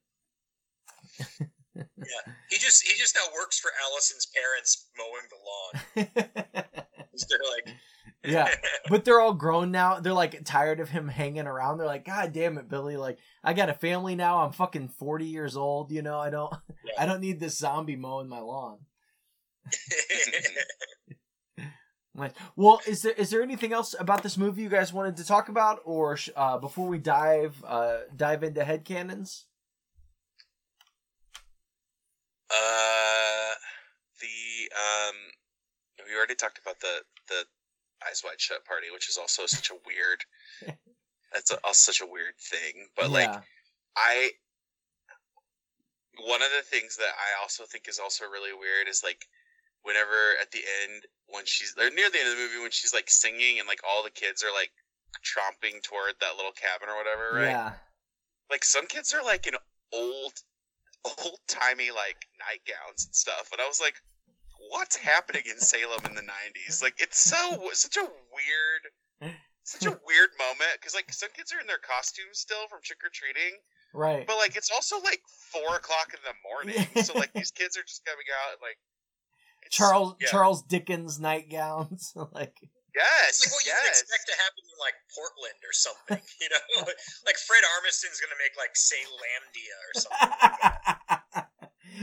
Yeah, 1.76 2.32
he 2.50 2.56
just 2.56 2.86
he 2.86 2.94
just 2.98 3.14
now 3.14 3.28
works 3.34 3.58
for 3.58 3.70
Allison's 3.84 4.26
parents 4.26 4.88
mowing 4.96 5.28
the 5.28 5.36
lawn. 5.44 6.26
They're 7.28 7.38
like, 7.50 7.76
yeah. 8.26 8.48
But 8.88 9.04
they're 9.04 9.20
all 9.20 9.34
grown 9.34 9.72
now. 9.72 9.98
They're 9.98 10.12
like 10.12 10.44
tired 10.44 10.78
of 10.78 10.90
him 10.90 11.08
hanging 11.08 11.46
around. 11.46 11.78
They're 11.78 11.86
like, 11.86 12.04
God 12.04 12.32
damn 12.32 12.56
it, 12.58 12.68
Billy! 12.68 12.96
Like 12.96 13.18
I 13.42 13.52
got 13.52 13.68
a 13.68 13.74
family 13.74 14.14
now. 14.14 14.44
I'm 14.44 14.52
fucking 14.52 14.88
forty 14.88 15.26
years 15.26 15.56
old. 15.56 15.90
You 15.90 16.02
know, 16.02 16.18
I 16.18 16.30
don't 16.30 16.52
Yeah. 16.84 16.92
I 16.98 17.06
don't 17.06 17.20
need 17.20 17.40
this 17.40 17.58
zombie 17.58 17.96
mowing 17.96 18.28
my 18.28 18.40
lawn. 18.40 18.78
Like, 22.16 22.34
well, 22.56 22.80
is 22.86 23.02
there 23.02 23.12
is 23.12 23.30
there 23.30 23.42
anything 23.42 23.72
else 23.72 23.94
about 23.98 24.22
this 24.22 24.38
movie 24.38 24.62
you 24.62 24.70
guys 24.70 24.92
wanted 24.92 25.18
to 25.18 25.24
talk 25.24 25.50
about, 25.50 25.80
or 25.84 26.18
uh, 26.34 26.56
before 26.56 26.88
we 26.88 26.98
dive 26.98 27.62
uh, 27.66 27.98
dive 28.16 28.42
into 28.42 28.62
headcanons? 28.62 29.44
Uh, 32.50 33.52
the 34.20 34.70
um, 34.74 35.14
we 36.08 36.16
already 36.16 36.34
talked 36.34 36.58
about 36.58 36.80
the 36.80 37.02
the 37.28 37.44
eyes 38.04 38.22
wide 38.24 38.40
shut 38.40 38.64
party, 38.64 38.88
which 38.92 39.08
is 39.08 39.18
also 39.18 39.46
such 39.46 39.70
a 39.70 39.78
weird. 39.86 40.24
That's 41.32 41.50
also 41.50 41.92
such 41.92 42.00
a 42.00 42.10
weird 42.10 42.36
thing, 42.38 42.88
but 42.96 43.10
like 43.10 43.30
I. 43.96 44.30
One 46.18 46.40
of 46.40 46.48
the 46.48 46.64
things 46.64 46.96
that 46.96 47.12
I 47.12 47.42
also 47.42 47.64
think 47.68 47.88
is 47.88 47.98
also 47.98 48.24
really 48.24 48.52
weird 48.52 48.88
is 48.88 49.04
like 49.04 49.28
whenever 49.82 50.32
at 50.40 50.50
the 50.50 50.64
end 50.82 51.04
when 51.28 51.44
she's 51.44 51.74
or 51.76 51.90
near 51.90 52.08
the 52.08 52.18
end 52.18 52.32
of 52.32 52.36
the 52.36 52.42
movie 52.42 52.62
when 52.62 52.70
she's 52.70 52.94
like 52.94 53.10
singing 53.10 53.58
and 53.58 53.68
like 53.68 53.80
all 53.84 54.02
the 54.02 54.10
kids 54.10 54.42
are 54.42 54.54
like 54.54 54.72
tromping 55.20 55.82
toward 55.82 56.16
that 56.20 56.36
little 56.36 56.56
cabin 56.56 56.88
or 56.88 56.96
whatever, 56.96 57.36
right? 57.36 57.52
yeah, 57.52 57.72
like 58.50 58.64
some 58.64 58.86
kids 58.86 59.12
are 59.12 59.22
like 59.22 59.46
in 59.46 59.54
old 59.92 60.32
old 61.04 61.38
timey 61.46 61.90
like 61.90 62.26
nightgowns 62.40 63.06
and 63.06 63.14
stuff 63.14 63.50
and 63.52 63.60
i 63.60 63.68
was 63.68 63.80
like 63.80 63.94
what's 64.76 64.96
happening 64.96 65.42
in 65.50 65.58
salem 65.58 66.00
in 66.04 66.14
the 66.14 66.20
90s 66.20 66.82
like 66.82 66.94
it's 66.98 67.18
so 67.18 67.68
such 67.72 67.96
a 67.96 68.04
weird 68.04 69.32
such 69.64 69.86
a 69.86 69.98
weird 70.06 70.30
moment 70.38 70.76
because 70.78 70.94
like 70.94 71.10
some 71.12 71.28
kids 71.34 71.52
are 71.52 71.60
in 71.60 71.66
their 71.66 71.82
costumes 71.82 72.38
still 72.38 72.68
from 72.68 72.78
trick-or-treating 72.84 73.56
right. 73.94 74.26
but 74.26 74.36
like 74.36 74.54
it's 74.54 74.70
also 74.70 75.00
like 75.00 75.20
four 75.50 75.74
o'clock 75.74 76.14
in 76.14 76.22
the 76.22 76.36
morning 76.46 76.86
so 77.04 77.14
like 77.18 77.32
these 77.32 77.50
kids 77.50 77.76
are 77.76 77.82
just 77.82 78.04
coming 78.04 78.28
out 78.30 78.54
and 78.54 78.62
like 78.62 78.78
it's- 79.64 79.74
Charles 79.74 80.14
yeah. 80.20 80.28
Charles 80.30 80.62
Dickens 80.62 81.18
nightgowns, 81.18 82.12
like 82.36 82.54
yes 82.94 83.42
It's 83.42 83.50
like 83.50 83.52
what 83.56 83.66
you 83.66 83.74
would 83.74 83.90
expect 83.90 84.30
to 84.30 84.36
happen 84.38 84.62
in 84.62 84.78
like 84.78 84.94
Portland 85.10 85.58
or 85.66 85.74
something, 85.74 86.22
you 86.40 86.48
know? 86.52 86.86
like 87.26 87.34
Fred 87.42 87.66
Armisen's 87.80 88.22
gonna 88.22 88.38
make 88.38 88.54
like 88.54 88.76
say 88.78 89.02
Lambdia 89.02 89.76
or 89.82 89.94
something. 89.98 91.42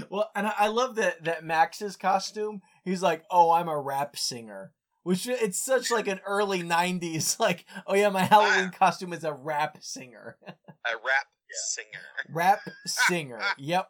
Well, 0.10 0.30
and 0.36 0.48
I 0.48 0.54
I 0.58 0.68
love 0.68 0.96
that 0.96 1.24
that 1.24 1.44
Max's 1.44 1.96
costume. 1.96 2.62
He's 2.84 3.02
like, 3.02 3.24
"Oh, 3.30 3.52
I'm 3.52 3.68
a 3.68 3.80
rap 3.80 4.18
singer," 4.18 4.74
which 5.04 5.28
it's 5.28 5.64
such 5.64 5.92
like 5.92 6.08
an 6.08 6.22
early 6.26 6.64
'90s. 6.64 7.40
Like, 7.40 7.66
"Oh 7.88 7.96
yeah, 7.96 8.10
my 8.10 8.24
Halloween 8.24 8.72
costume 8.78 9.14
is 9.14 9.24
a 9.24 9.34
rap 9.34 9.78
singer." 9.82 10.38
a 10.48 10.96
rap 10.96 11.28
singer 11.54 12.00
Rap 12.30 12.60
singer. 12.86 13.40
Yep. 13.58 13.88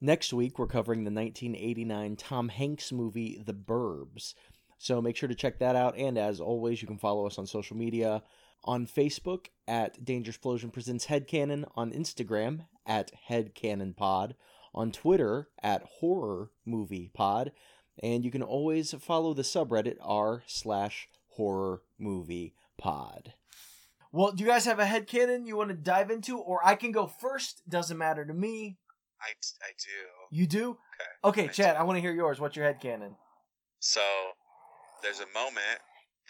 Next 0.00 0.32
week, 0.32 0.58
we're 0.58 0.66
covering 0.66 1.04
the 1.04 1.10
1989 1.10 2.16
Tom 2.16 2.48
Hanks 2.48 2.92
movie, 2.92 3.42
The 3.44 3.54
Burbs. 3.54 4.34
So 4.78 5.00
make 5.00 5.16
sure 5.16 5.28
to 5.28 5.34
check 5.34 5.58
that 5.60 5.76
out. 5.76 5.96
And 5.96 6.18
as 6.18 6.40
always, 6.40 6.82
you 6.82 6.88
can 6.88 6.98
follow 6.98 7.26
us 7.26 7.38
on 7.38 7.46
social 7.46 7.76
media 7.76 8.22
on 8.64 8.86
Facebook 8.86 9.46
at 9.66 10.04
Dangerous 10.04 10.36
Explosion 10.36 10.70
Presents 10.70 11.06
Headcanon, 11.06 11.64
on 11.74 11.92
Instagram 11.92 12.66
at 12.86 13.12
HeadcanonPod, 13.28 14.34
on 14.74 14.90
Twitter 14.90 15.48
at 15.62 15.82
Horror 16.00 16.50
Movie 16.66 17.10
Pod, 17.14 17.52
and 18.02 18.24
you 18.24 18.30
can 18.30 18.42
always 18.42 18.92
follow 18.94 19.34
the 19.34 19.42
subreddit 19.42 19.96
r 20.00 20.42
slash 20.46 21.08
Horror 21.36 21.82
Movie 21.98 22.54
Pod. 22.76 23.34
Well, 24.12 24.32
do 24.32 24.44
you 24.44 24.50
guys 24.50 24.64
have 24.66 24.78
a 24.78 24.86
head 24.86 25.08
headcanon 25.08 25.46
you 25.46 25.56
want 25.56 25.70
to 25.70 25.74
dive 25.76 26.10
into, 26.10 26.38
or 26.38 26.60
I 26.64 26.76
can 26.76 26.92
go 26.92 27.06
first? 27.06 27.62
Doesn't 27.68 27.98
matter 27.98 28.24
to 28.24 28.32
me. 28.32 28.78
i, 29.20 29.30
I 29.30 29.70
do 29.76 30.36
You 30.36 30.46
do? 30.46 30.78
Okay. 31.24 31.42
Okay, 31.42 31.52
Chad, 31.52 31.76
I 31.76 31.82
want 31.82 31.96
to 31.96 32.00
hear 32.00 32.14
yours. 32.14 32.40
What's 32.40 32.54
your 32.56 32.64
head 32.64 32.80
headcanon? 32.80 33.16
So 33.80 34.00
there's 35.02 35.18
a 35.18 35.26
moment 35.34 35.80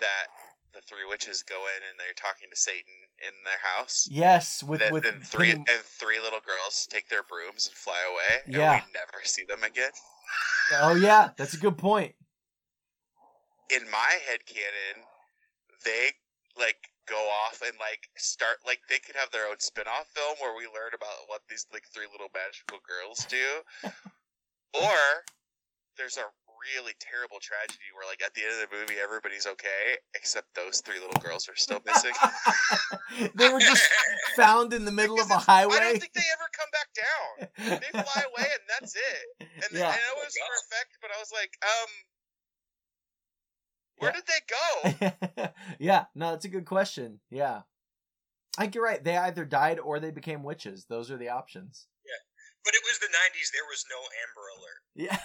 that 0.00 0.26
the 0.74 0.82
three 0.82 1.06
witches 1.08 1.42
go 1.42 1.54
in 1.54 1.80
and 1.88 1.98
they're 1.98 2.12
talking 2.16 2.50
to 2.50 2.56
Satan 2.56 2.92
in 3.22 3.32
their 3.44 3.58
house. 3.62 4.08
Yes, 4.10 4.62
with 4.62 4.80
Then, 4.80 4.92
with 4.92 5.04
then 5.04 5.20
three 5.22 5.50
putting- 5.54 5.66
and 5.68 5.82
three 5.84 6.20
little 6.20 6.40
girls 6.40 6.86
take 6.90 7.08
their 7.08 7.22
brooms 7.22 7.66
and 7.66 7.76
fly 7.76 8.00
away, 8.10 8.42
and 8.44 8.54
Yeah. 8.54 8.84
we 8.84 8.92
never 8.92 9.24
see 9.24 9.44
them 9.44 9.62
again. 9.64 9.92
Oh 10.72 10.94
yeah, 10.94 11.30
that's 11.36 11.54
a 11.54 11.58
good 11.58 11.78
point. 11.78 12.14
In 13.70 13.88
my 13.90 14.18
head 14.26 14.44
canon, 14.46 15.06
they 15.84 16.12
like 16.56 16.90
go 17.06 17.16
off 17.46 17.60
and 17.62 17.76
like 17.78 18.08
start 18.16 18.58
like 18.66 18.80
they 18.88 18.98
could 18.98 19.16
have 19.16 19.30
their 19.30 19.46
own 19.48 19.58
spin-off 19.60 20.08
film 20.14 20.36
where 20.40 20.54
we 20.56 20.64
learn 20.66 20.92
about 20.94 21.28
what 21.28 21.42
these 21.48 21.66
like 21.72 21.84
three 21.92 22.06
little 22.10 22.28
magical 22.34 22.78
girls 22.86 23.24
do. 23.26 23.62
or 24.74 25.24
there's 25.96 26.16
a 26.16 26.24
really 26.72 26.92
terrible 27.00 27.38
tragedy 27.40 27.84
where 27.94 28.08
like 28.08 28.22
at 28.24 28.32
the 28.34 28.40
end 28.42 28.56
of 28.56 28.68
the 28.68 28.76
movie 28.76 28.94
everybody's 29.02 29.46
okay 29.46 29.98
except 30.14 30.48
those 30.54 30.80
three 30.80 30.98
little 30.98 31.20
girls 31.20 31.48
are 31.48 31.56
still 31.56 31.80
missing. 31.84 32.12
they 33.34 33.48
were 33.52 33.60
just 33.60 33.84
found 34.36 34.72
in 34.72 34.84
the 34.84 34.92
middle 35.00 35.20
of 35.20 35.30
a 35.30 35.38
highway. 35.38 35.76
I 35.76 35.80
don't 35.92 36.00
think 36.00 36.12
they 36.14 36.28
ever 36.32 36.48
come 36.56 36.70
back 36.72 36.88
down. 36.96 37.80
They 37.80 37.90
fly 37.92 38.22
away 38.32 38.48
and 38.48 38.64
that's 38.68 38.94
it. 38.96 39.24
And 39.40 39.70
Yeah. 39.72 39.90
Know 39.90 40.12
it 40.16 40.24
was 40.24 40.34
for 40.36 40.54
effect, 40.64 40.98
but 41.02 41.10
I 41.14 41.18
was 41.20 41.32
like, 41.32 41.52
um, 41.62 41.90
where 43.98 44.10
Yeah. 44.10 44.20
did 44.20 44.26
they 44.26 45.44
go? 45.44 45.48
yeah, 45.78 46.04
no, 46.14 46.30
that's 46.30 46.44
a 46.44 46.48
good 46.48 46.66
question. 46.66 47.20
Yeah. 47.30 47.62
I 48.56 48.62
think 48.62 48.74
you're 48.74 48.84
right. 48.84 49.02
They 49.02 49.16
either 49.16 49.44
died 49.44 49.78
or 49.80 49.98
they 49.98 50.10
became 50.12 50.42
witches. 50.42 50.86
Those 50.88 51.10
are 51.10 51.16
the 51.16 51.28
options. 51.30 51.86
But 52.64 52.74
it 52.74 52.82
was 52.84 52.96
the 52.98 53.12
'90s. 53.12 53.52
There 53.52 53.68
was 53.68 53.84
no 53.92 54.00
Amber 54.24 54.46
Alert. 54.56 54.82
Yeah. 54.96 55.18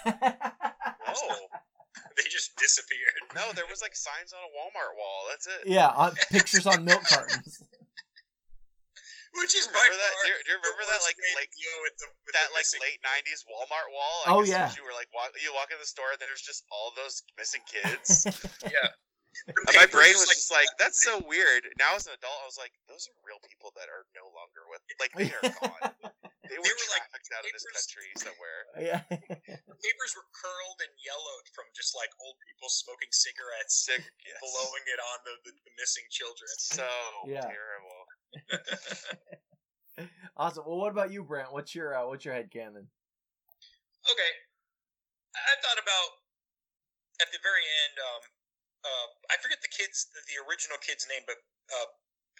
Oh 1.08 1.46
They 2.16 2.26
just 2.30 2.54
disappeared. 2.56 3.18
no, 3.34 3.50
there 3.56 3.66
was 3.66 3.82
like 3.82 3.96
signs 3.96 4.30
on 4.36 4.38
a 4.44 4.50
Walmart 4.54 4.94
wall. 4.94 5.26
That's 5.30 5.46
it. 5.48 5.66
yeah, 5.66 5.90
on, 5.90 6.12
pictures 6.30 6.66
on 6.66 6.84
milk 6.84 7.02
cartons. 7.08 7.58
Which 9.38 9.54
is 9.54 9.70
Do 9.70 9.70
you 9.70 9.78
remember 9.78 9.94
that? 9.94 10.12
Do 10.20 10.26
you, 10.26 10.36
do 10.42 10.48
you 10.50 10.58
remember 10.58 10.84
that 10.90 11.02
like 11.06 11.14
way 11.14 11.34
like 11.38 11.54
with 11.86 11.96
the, 12.02 12.08
with 12.26 12.34
that 12.34 12.50
the 12.50 12.58
like 12.58 12.66
late 12.82 12.98
'90s 13.02 13.46
Walmart 13.46 13.88
wall? 13.94 14.16
Oh, 14.26 14.42
Like, 14.42 14.50
as 14.50 14.50
soon 14.50 14.58
yeah. 14.58 14.74
You 14.74 14.82
were 14.82 14.96
like, 14.98 15.06
walk, 15.14 15.30
you 15.38 15.54
walk 15.54 15.70
in 15.70 15.78
the 15.78 15.86
store 15.86 16.10
and 16.10 16.18
there's 16.18 16.42
just 16.42 16.66
all 16.74 16.90
those 16.98 17.22
missing 17.38 17.62
kids. 17.66 18.26
Yeah. 18.66 18.90
And 19.46 19.72
my 19.78 19.86
brain 19.86 20.18
was 20.18 20.26
just 20.28 20.50
like, 20.50 20.66
"That's 20.76 21.00
so 21.06 21.22
weird." 21.22 21.62
Now 21.78 21.94
as 21.94 22.04
an 22.10 22.12
adult, 22.18 22.42
I 22.42 22.46
was 22.50 22.58
like, 22.58 22.74
"Those 22.90 23.06
are 23.06 23.14
real 23.22 23.38
people 23.46 23.70
that 23.78 23.86
are 23.86 24.02
no 24.12 24.26
longer 24.34 24.66
with. 24.66 24.82
Like 24.98 25.14
they 25.14 25.30
are 25.30 25.46
gone. 25.62 25.94
They 26.50 26.58
were, 26.58 26.66
were, 26.66 26.90
like, 26.90 27.06
trafficked 27.06 27.30
out 27.30 27.46
of 27.46 27.52
this 27.54 27.66
country 27.70 28.08
somewhere." 28.18 28.60
yeah. 28.90 29.00
the 29.06 29.78
papers 29.78 30.12
were 30.18 30.26
curled 30.34 30.78
and 30.82 30.92
yellowed 30.98 31.46
from 31.54 31.70
just 31.72 31.94
like 31.94 32.10
old 32.18 32.36
people 32.42 32.66
smoking 32.68 33.10
cigarettes, 33.14 33.86
Sick. 33.86 34.02
Yes. 34.26 34.38
blowing 34.42 34.84
it 34.90 35.00
on 35.00 35.18
the, 35.22 35.34
the, 35.46 35.52
the 35.54 35.72
missing 35.78 36.06
children. 36.10 36.50
So 36.58 36.86
Yeah. 37.24 37.46
terrible. 37.46 38.00
Awesome. 40.36 40.64
Well, 40.64 40.80
what 40.80 40.92
about 40.92 41.12
you, 41.12 41.20
Brent? 41.24 41.52
What's 41.52 41.74
your 41.74 41.92
uh, 41.92 42.08
what's 42.08 42.24
your 42.24 42.32
head 42.32 42.48
canon? 42.48 42.88
Okay. 44.08 44.32
I 45.36 45.54
thought 45.60 45.76
about 45.76 46.10
at 47.20 47.28
the 47.28 47.40
very 47.44 47.60
end. 47.84 47.94
Um, 48.00 48.22
uh, 48.80 49.06
I 49.28 49.36
forget 49.44 49.60
the 49.60 49.68
kids, 49.68 50.08
the, 50.08 50.24
the 50.24 50.40
original 50.48 50.80
kid's 50.80 51.04
name, 51.04 51.20
but 51.28 51.36
uh, 51.68 51.88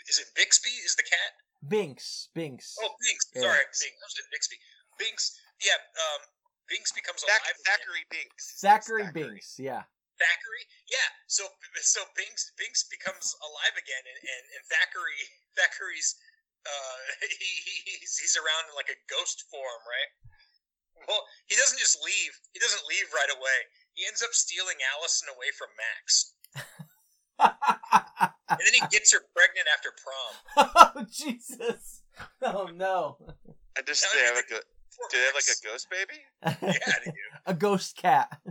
is 0.08 0.16
it 0.16 0.32
Bixby? 0.32 0.72
Is 0.88 0.96
the 0.96 1.04
cat? 1.04 1.32
Binks. 1.68 2.32
Binks. 2.32 2.80
Oh, 2.80 2.96
Binks. 3.04 3.19
Yeah. 3.34 3.46
Sorry, 3.46 3.62
Binks. 3.62 3.80
I 3.84 4.04
was 4.06 4.14
Bixby. 4.32 4.56
Binks. 4.98 5.24
Yeah. 5.62 5.78
Um, 5.96 6.20
Binks 6.68 6.90
becomes 6.92 7.22
Thac- 7.26 7.42
alive. 7.42 7.54
again. 7.54 7.66
Thackeray 7.66 8.04
Binks. 8.10 8.44
His 8.54 8.60
Zachary 8.62 9.02
Thackeray. 9.06 9.38
Binks. 9.38 9.58
Yeah. 9.58 9.82
Thackeray. 10.18 10.64
Yeah. 10.90 11.08
So 11.26 11.48
so 11.80 12.04
Binks 12.14 12.52
Binks 12.60 12.84
becomes 12.90 13.32
alive 13.40 13.76
again, 13.78 14.04
and 14.04 14.18
and, 14.20 14.42
and 14.54 14.62
Thackeray 14.68 15.20
Thackeray's 15.56 16.14
uh 16.68 16.98
he, 17.40 17.50
he 17.64 17.74
he's, 17.98 18.14
he's 18.20 18.36
around 18.36 18.68
in 18.68 18.74
like 18.76 18.92
a 18.92 18.98
ghost 19.08 19.48
form, 19.50 19.82
right? 19.88 20.10
Well, 21.08 21.24
he 21.48 21.56
doesn't 21.56 21.80
just 21.80 21.96
leave. 22.04 22.32
He 22.52 22.60
doesn't 22.60 22.84
leave 22.84 23.08
right 23.16 23.32
away. 23.32 23.58
He 23.96 24.04
ends 24.04 24.20
up 24.20 24.36
stealing 24.36 24.76
Allison 24.92 25.32
away 25.32 25.48
from 25.56 25.72
Max, 25.80 26.36
and 27.40 28.60
then 28.60 28.74
he 28.76 28.84
gets 28.92 29.12
her 29.16 29.24
pregnant 29.34 29.66
after 29.72 29.90
prom. 29.96 30.32
oh 30.76 31.06
Jesus! 31.10 32.02
Oh 32.42 32.68
no! 32.74 33.16
And 33.76 33.86
just 33.86 34.04
Now, 34.04 34.18
they 34.20 34.26
have 34.26 34.34
like 34.36 34.50
a 34.50 34.60
Poor 34.96 35.08
do 35.10 35.18
they 35.18 35.24
have 35.24 35.34
like 35.34 35.44
a 35.48 35.56
ghost 35.66 35.88
baby? 35.90 36.20
yeah? 36.76 36.92
They 37.04 37.10
do. 37.10 37.16
a 37.46 37.54
ghost 37.54 37.96
cat. 37.96 38.28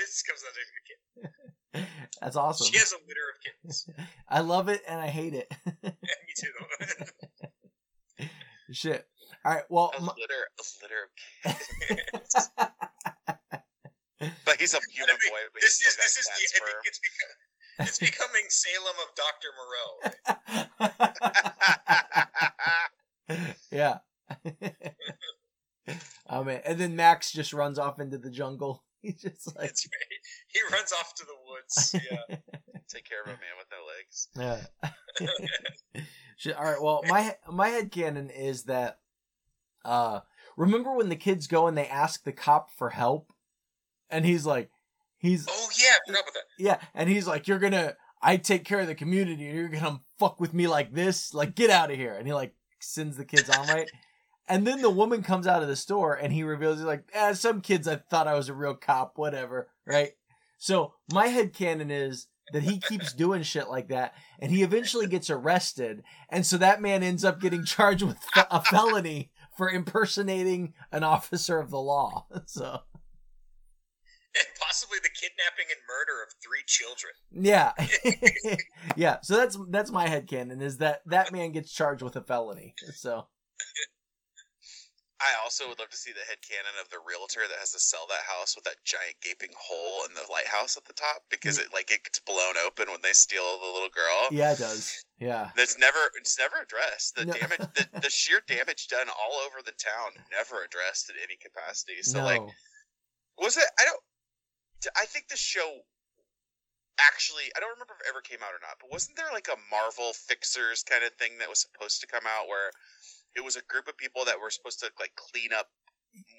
This 0.00 0.22
comes 0.22 0.42
out 0.42 0.50
of 0.50 0.56
a 0.80 1.80
kid. 1.82 1.86
That's 2.22 2.36
awesome. 2.36 2.66
She 2.72 2.78
has 2.78 2.92
a 2.92 2.96
litter 3.06 3.28
of 3.34 3.36
kittens. 3.44 3.86
I 4.28 4.40
love 4.40 4.68
it 4.70 4.80
and 4.88 4.98
I 4.98 5.08
hate 5.08 5.34
it. 5.34 5.52
Me 5.82 5.90
too. 6.34 8.26
Shit. 8.72 9.06
All 9.44 9.52
right. 9.52 9.64
Well, 9.68 9.92
A 9.98 10.00
my- 10.00 10.14
litter, 10.16 10.48
a 10.58 10.62
litter 10.82 11.02
of 11.04 11.10
kids. 12.16 12.48
But 14.46 14.56
he's 14.58 14.72
a 14.72 14.80
human 14.90 15.16
mean, 15.20 15.30
boy. 15.32 15.40
This 15.60 15.80
is 15.84 15.96
this 15.96 16.16
is 16.16 16.26
cat 16.26 16.38
the 16.38 16.64
I 16.64 16.64
think 16.64 16.86
it's 16.86 17.00
become, 17.00 17.28
it's 17.78 17.98
becoming 18.00 18.44
Salem 18.48 18.94
of 19.02 19.14
Doctor 19.14 19.48
Moreau. 23.28 23.50
yeah. 23.70 23.98
oh 26.30 26.44
man, 26.44 26.60
and 26.64 26.78
then 26.78 26.96
Max 26.96 27.32
just 27.32 27.52
runs 27.52 27.78
off 27.78 28.00
into 28.00 28.18
the 28.18 28.30
jungle. 28.30 28.84
He's 29.02 29.20
just 29.20 29.46
like, 29.48 29.66
That's 29.66 29.86
right. 29.86 30.18
He 30.48 30.60
runs 30.72 30.92
off 30.92 31.14
to 31.16 31.24
the 31.24 31.36
woods. 31.46 31.94
Yeah. 31.94 32.38
Take 32.88 33.08
care 33.08 33.20
of 33.22 33.28
a 33.28 33.32
man 33.32 33.56
with 33.58 33.68
no 33.70 33.84
legs. 33.94 34.28
yeah. 36.44 36.54
All 36.54 36.64
right. 36.64 36.80
Well, 36.80 37.02
my 37.06 37.36
my 37.50 37.68
head 37.68 37.90
canon 37.90 38.30
is 38.30 38.64
that. 38.64 38.98
Uh, 39.84 40.20
remember 40.56 40.94
when 40.94 41.10
the 41.10 41.16
kids 41.16 41.46
go 41.46 41.66
and 41.66 41.76
they 41.76 41.86
ask 41.86 42.24
the 42.24 42.32
cop 42.32 42.70
for 42.70 42.88
help, 42.90 43.30
and 44.08 44.24
he's 44.24 44.46
like, 44.46 44.70
he's 45.24 45.46
oh 45.48 45.68
yeah, 45.78 45.94
I 45.94 45.98
forgot 46.06 46.22
about 46.22 46.34
that. 46.34 46.42
yeah, 46.58 46.78
and 46.94 47.08
he's 47.08 47.26
like, 47.26 47.48
you're 47.48 47.58
gonna, 47.58 47.94
I 48.22 48.36
take 48.36 48.64
care 48.64 48.80
of 48.80 48.86
the 48.86 48.94
community, 48.94 49.46
and 49.48 49.56
you're 49.56 49.68
gonna 49.68 50.00
fuck 50.18 50.40
with 50.40 50.54
me 50.54 50.66
like 50.68 50.92
this, 50.92 51.34
like 51.34 51.54
get 51.54 51.70
out 51.70 51.90
of 51.90 51.96
here, 51.96 52.14
and 52.14 52.26
he 52.26 52.32
like 52.32 52.54
sends 52.80 53.16
the 53.16 53.24
kids 53.24 53.48
on 53.50 53.66
right. 53.68 53.90
And 54.46 54.66
then 54.66 54.82
the 54.82 54.90
woman 54.90 55.22
comes 55.22 55.46
out 55.46 55.62
of 55.62 55.68
the 55.68 55.76
store 55.76 56.14
and 56.14 56.30
he 56.32 56.42
reveals 56.42 56.76
he's 56.76 56.84
like, 56.84 57.04
eh, 57.14 57.32
some 57.32 57.62
kids 57.62 57.88
I 57.88 57.96
thought 57.96 58.28
I 58.28 58.34
was 58.34 58.50
a 58.50 58.54
real 58.54 58.74
cop, 58.74 59.16
whatever, 59.16 59.70
right? 59.86 60.12
So 60.58 60.92
my 61.12 61.28
head 61.28 61.54
canon 61.54 61.90
is 61.90 62.26
that 62.52 62.62
he 62.62 62.78
keeps 62.78 63.12
doing 63.14 63.42
shit 63.42 63.70
like 63.70 63.88
that 63.88 64.14
and 64.38 64.52
he 64.52 64.62
eventually 64.62 65.06
gets 65.06 65.30
arrested. 65.30 66.02
And 66.28 66.44
so 66.44 66.58
that 66.58 66.82
man 66.82 67.02
ends 67.02 67.24
up 67.24 67.40
getting 67.40 67.64
charged 67.64 68.02
with 68.02 68.18
a 68.50 68.62
felony 68.62 69.30
for 69.56 69.70
impersonating 69.70 70.74
an 70.92 71.04
officer 71.04 71.58
of 71.58 71.70
the 71.70 71.80
law. 71.80 72.26
So 72.46 72.80
possibly 74.60 74.98
the 75.02 75.10
kidnapping 75.10 75.66
and 75.70 75.80
murder 75.88 76.22
of 76.22 76.34
three 76.42 76.62
children. 76.66 77.12
yeah. 77.30 77.72
yeah. 78.96 79.18
So 79.22 79.36
that's 79.36 79.58
that's 79.70 79.90
my 79.92 80.08
head 80.08 80.26
canon 80.28 80.60
is 80.60 80.78
that 80.78 81.00
that 81.06 81.32
man 81.32 81.52
gets 81.52 81.72
charged 81.72 82.02
with 82.02 82.16
a 82.16 82.22
felony. 82.22 82.74
So 82.94 83.26
I 85.20 85.40
also 85.42 85.68
would 85.68 85.78
love 85.78 85.88
to 85.88 85.96
see 85.96 86.12
the 86.12 86.26
head 86.28 86.42
canon 86.44 86.74
of 86.82 86.90
the 86.90 86.98
realtor 87.00 87.40
that 87.48 87.56
has 87.62 87.70
to 87.72 87.80
sell 87.80 88.04
that 88.10 88.28
house 88.28 88.52
with 88.56 88.64
that 88.68 88.82
giant 88.84 89.14
gaping 89.22 89.54
hole 89.56 90.04
in 90.04 90.12
the 90.12 90.26
lighthouse 90.30 90.76
at 90.76 90.84
the 90.84 90.92
top 90.92 91.22
because 91.30 91.56
it 91.56 91.72
like 91.72 91.88
it 91.90 92.04
gets 92.04 92.20
blown 92.20 92.58
open 92.66 92.90
when 92.90 93.00
they 93.00 93.14
steal 93.14 93.46
the 93.62 93.72
little 93.72 93.88
girl. 93.94 94.28
yeah, 94.34 94.52
it 94.52 94.58
does. 94.58 94.92
Yeah. 95.18 95.48
That's 95.56 95.78
never 95.78 96.02
it's 96.20 96.36
never 96.36 96.56
addressed. 96.60 97.14
The 97.16 97.24
No. 97.24 97.32
damage 97.32 97.64
the, 97.72 97.88
the 98.02 98.10
sheer 98.10 98.42
damage 98.46 98.88
done 98.88 99.06
all 99.08 99.38
over 99.46 99.62
the 99.64 99.72
town 99.78 100.12
never 100.34 100.60
addressed 100.62 101.08
in 101.08 101.16
any 101.22 101.38
capacity. 101.40 102.02
So 102.02 102.18
no. 102.18 102.24
like 102.26 102.42
was 103.38 103.56
it 103.56 103.64
I 103.80 103.84
don't 103.86 104.03
I 104.96 105.06
think 105.06 105.28
the 105.28 105.36
show 105.36 105.80
actually 107.00 107.50
I 107.56 107.60
don't 107.60 107.74
remember 107.74 107.94
if 107.98 108.06
it 108.06 108.10
ever 108.10 108.22
came 108.22 108.38
out 108.42 108.54
or 108.54 108.62
not, 108.62 108.78
but 108.80 108.90
wasn't 108.92 109.16
there 109.16 109.32
like 109.32 109.48
a 109.48 109.58
Marvel 109.70 110.12
fixers 110.14 110.82
kind 110.82 111.04
of 111.04 111.12
thing 111.18 111.38
that 111.40 111.48
was 111.48 111.66
supposed 111.66 112.00
to 112.02 112.06
come 112.06 112.24
out 112.26 112.46
where 112.46 112.70
it 113.34 113.42
was 113.42 113.56
a 113.56 113.62
group 113.66 113.88
of 113.88 113.96
people 113.96 114.24
that 114.26 114.38
were 114.38 114.50
supposed 114.50 114.80
to 114.80 114.90
like 115.00 115.12
clean 115.16 115.50
up 115.52 115.68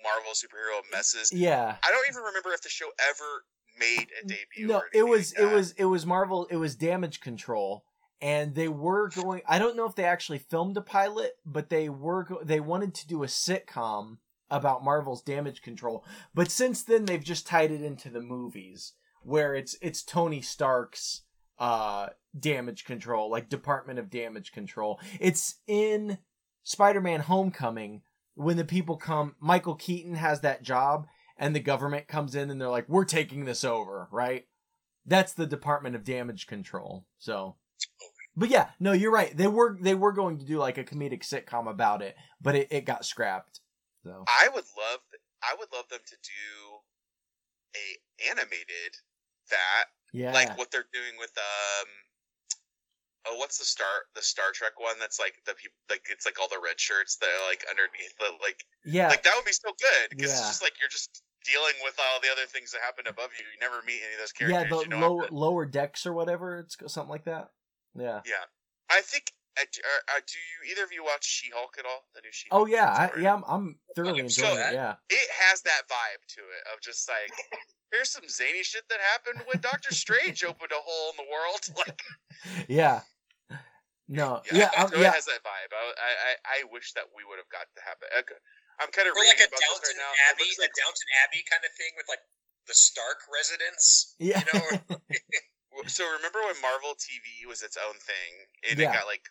Marvel 0.03 0.31
superhero 0.31 0.79
messes. 0.91 1.31
yeah. 1.33 1.75
I 1.83 1.91
don't 1.91 2.07
even 2.07 2.23
remember 2.23 2.53
if 2.53 2.61
the 2.61 2.69
show 2.69 2.87
ever 3.09 3.43
made 3.79 4.07
a 4.21 4.27
debut. 4.27 4.67
No, 4.67 4.77
or 4.77 4.89
it 4.93 5.03
was 5.03 5.33
like 5.37 5.47
it 5.47 5.53
was 5.53 5.71
it 5.73 5.85
was 5.85 6.05
Marvel. 6.05 6.47
It 6.49 6.57
was 6.57 6.75
Damage 6.75 7.19
Control, 7.19 7.83
and 8.21 8.55
they 8.55 8.67
were 8.67 9.09
going. 9.09 9.41
I 9.47 9.59
don't 9.59 9.75
know 9.75 9.85
if 9.85 9.95
they 9.95 10.05
actually 10.05 10.39
filmed 10.39 10.77
a 10.77 10.81
pilot, 10.81 11.33
but 11.45 11.69
they 11.69 11.89
were. 11.89 12.23
Go, 12.23 12.39
they 12.43 12.59
wanted 12.59 12.93
to 12.95 13.07
do 13.07 13.23
a 13.23 13.27
sitcom 13.27 14.17
about 14.49 14.83
Marvel's 14.83 15.21
Damage 15.21 15.61
Control, 15.61 16.05
but 16.33 16.51
since 16.51 16.83
then 16.83 17.05
they've 17.05 17.23
just 17.23 17.47
tied 17.47 17.71
it 17.71 17.81
into 17.81 18.09
the 18.09 18.21
movies 18.21 18.93
where 19.21 19.55
it's 19.55 19.75
it's 19.81 20.03
Tony 20.03 20.41
Stark's 20.41 21.21
uh 21.57 22.07
damage 22.37 22.83
control 22.83 23.29
like 23.31 23.47
department 23.47 23.97
of 23.97 24.09
damage 24.09 24.51
control 24.51 24.99
it's 25.21 25.55
in 25.67 26.17
spider-man 26.63 27.21
homecoming 27.21 28.01
when 28.33 28.57
the 28.57 28.65
people 28.65 28.97
come 28.97 29.33
michael 29.39 29.75
keaton 29.75 30.15
has 30.15 30.41
that 30.41 30.63
job 30.63 31.07
and 31.37 31.55
the 31.55 31.59
government 31.59 32.07
comes 32.07 32.35
in 32.35 32.49
and 32.49 32.59
they're 32.59 32.69
like, 32.69 32.87
"We're 32.87 33.05
taking 33.05 33.45
this 33.45 33.63
over," 33.63 34.07
right? 34.11 34.45
That's 35.05 35.33
the 35.33 35.45
Department 35.45 35.95
of 35.95 36.03
Damage 36.03 36.47
Control. 36.47 37.05
So, 37.17 37.55
but 38.35 38.49
yeah, 38.49 38.69
no, 38.79 38.93
you're 38.93 39.11
right. 39.11 39.35
They 39.35 39.47
were 39.47 39.77
they 39.79 39.95
were 39.95 40.13
going 40.13 40.39
to 40.39 40.45
do 40.45 40.57
like 40.57 40.77
a 40.77 40.83
comedic 40.83 41.23
sitcom 41.23 41.69
about 41.69 42.01
it, 42.01 42.15
but 42.41 42.55
it, 42.55 42.67
it 42.71 42.85
got 42.85 43.05
scrapped. 43.05 43.59
So 44.05 44.29
I 44.29 44.49
would 44.49 44.65
love 44.77 45.01
I 45.41 45.55
would 45.55 45.71
love 45.71 45.89
them 45.89 46.01
to 46.05 46.17
do 46.17 46.81
a 47.75 48.29
animated 48.31 48.97
that 49.49 49.85
yeah, 50.13 50.31
like 50.33 50.57
what 50.57 50.71
they're 50.71 50.89
doing 50.93 51.17
with 51.17 51.37
um 51.37 51.87
oh, 53.27 53.37
what's 53.37 53.57
the 53.57 53.65
star 53.65 54.05
the 54.13 54.21
Star 54.21 54.51
Trek 54.53 54.79
one? 54.79 54.97
That's 54.99 55.19
like 55.19 55.35
the 55.45 55.53
people 55.55 55.77
like 55.89 56.05
it's 56.09 56.25
like 56.25 56.39
all 56.39 56.49
the 56.49 56.61
red 56.61 56.79
shirts 56.79 57.17
that 57.17 57.29
are 57.29 57.45
like 57.49 57.65
underneath 57.69 58.15
the 58.19 58.31
like 58.41 58.63
Yeah, 58.83 59.09
like 59.09 59.23
that 59.23 59.33
would 59.35 59.45
be 59.45 59.53
so 59.55 59.73
good 59.79 60.09
because 60.09 60.31
Yeah. 60.31 60.39
it's 60.39 60.47
just 60.47 60.61
like 60.61 60.73
you're 60.79 60.89
just 60.89 61.23
dealing 61.45 61.75
with 61.83 61.95
all 61.99 62.19
the 62.21 62.31
other 62.31 62.45
things 62.49 62.71
that 62.71 62.81
happen 62.81 63.05
above 63.07 63.29
you. 63.37 63.45
You 63.45 63.59
never 63.61 63.81
meet 63.85 64.01
any 64.03 64.13
of 64.13 64.19
those 64.21 64.33
characters 64.33 64.61
yeah, 64.61 64.63
the 64.69 64.81
you 64.81 64.89
know 64.89 65.05
lower 65.07 65.27
lower 65.31 65.65
decks 65.65 66.05
or 66.05 66.13
whatever. 66.13 66.59
It's 66.59 66.77
something 66.93 67.09
like 67.09 67.25
that. 67.25 67.51
Yeah. 67.95 68.21
Yeah, 68.25 68.43
I 68.89 69.01
think. 69.01 69.31
Uh, 69.57 69.63
do, 69.71 69.79
uh, 69.83 70.17
uh, 70.17 70.21
do 70.27 70.35
you 70.35 70.71
either 70.71 70.83
of 70.83 70.91
you 70.91 71.03
watch 71.03 71.23
She 71.25 71.49
Hulk 71.53 71.75
at 71.79 71.85
all? 71.85 72.03
The 72.13 72.21
new 72.21 72.31
She. 72.31 72.47
Hulk. 72.51 72.63
Oh 72.63 72.65
yeah, 72.67 72.91
I, 72.91 73.09
yeah. 73.19 73.33
I'm, 73.35 73.43
I'm 73.47 73.75
thoroughly 73.95 74.19
I'm 74.19 74.25
enjoying 74.27 74.55
sure. 74.57 74.67
it. 74.67 74.73
Yeah. 74.73 74.95
It 75.09 75.29
has 75.47 75.61
that 75.63 75.87
vibe 75.87 76.23
to 76.35 76.41
it 76.41 76.63
of 76.73 76.81
just 76.81 77.07
like. 77.09 77.31
Here's 77.93 78.09
some 78.11 78.27
zany 78.27 78.59
shit 78.63 78.83
that 78.89 78.99
happened 79.15 79.45
when 79.47 79.61
Doctor 79.61 79.93
Strange 79.95 80.43
opened 80.49 80.73
a 80.75 80.81
hole 80.83 81.13
in 81.15 81.17
the 81.23 81.29
world. 81.31 81.63
Like, 81.79 82.01
Yeah. 82.67 82.99
No. 84.09 84.41
yeah, 84.51 84.67
Yeah. 84.73 84.85
So 84.91 84.99
yeah. 84.99 85.09
it 85.09 85.15
has 85.15 85.25
that 85.31 85.41
vibe. 85.41 85.71
I, 85.71 85.81
I, 85.95 86.11
I- 86.29 86.41
I 86.45 86.59
wish 86.73 86.91
that 86.93 87.07
we 87.15 87.23
would 87.23 87.39
have 87.39 87.47
got 87.49 87.65
to 87.73 87.81
happen. 87.81 88.09
Okay. 88.19 88.37
I'm 88.83 88.91
kind 88.91 89.07
of 89.07 89.15
Or 89.15 89.23
like 89.23 89.39
a 89.39 89.47
Downton 89.47 89.95
right 89.95 90.27
Abbey, 90.35 90.43
looks 90.43 90.59
a 90.59 90.69
Downton 90.75 91.09
Abbey 91.23 91.41
kind 91.47 91.63
of 91.63 91.71
thing 91.79 91.95
with 91.95 92.05
like 92.11 92.19
the 92.67 92.75
Stark 92.75 93.23
residence. 93.31 94.13
Yeah. 94.19 94.43
You 94.43 94.59
know, 94.91 94.99
So 95.87 96.03
remember 96.19 96.43
when 96.43 96.59
Marvel 96.61 96.93
TV 96.99 97.47
was 97.47 97.63
its 97.63 97.77
own 97.79 97.95
thing 98.03 98.31
and 98.69 98.75
Yeah. 98.79 98.91
it 98.91 98.93
got 98.99 99.07
like 99.07 99.23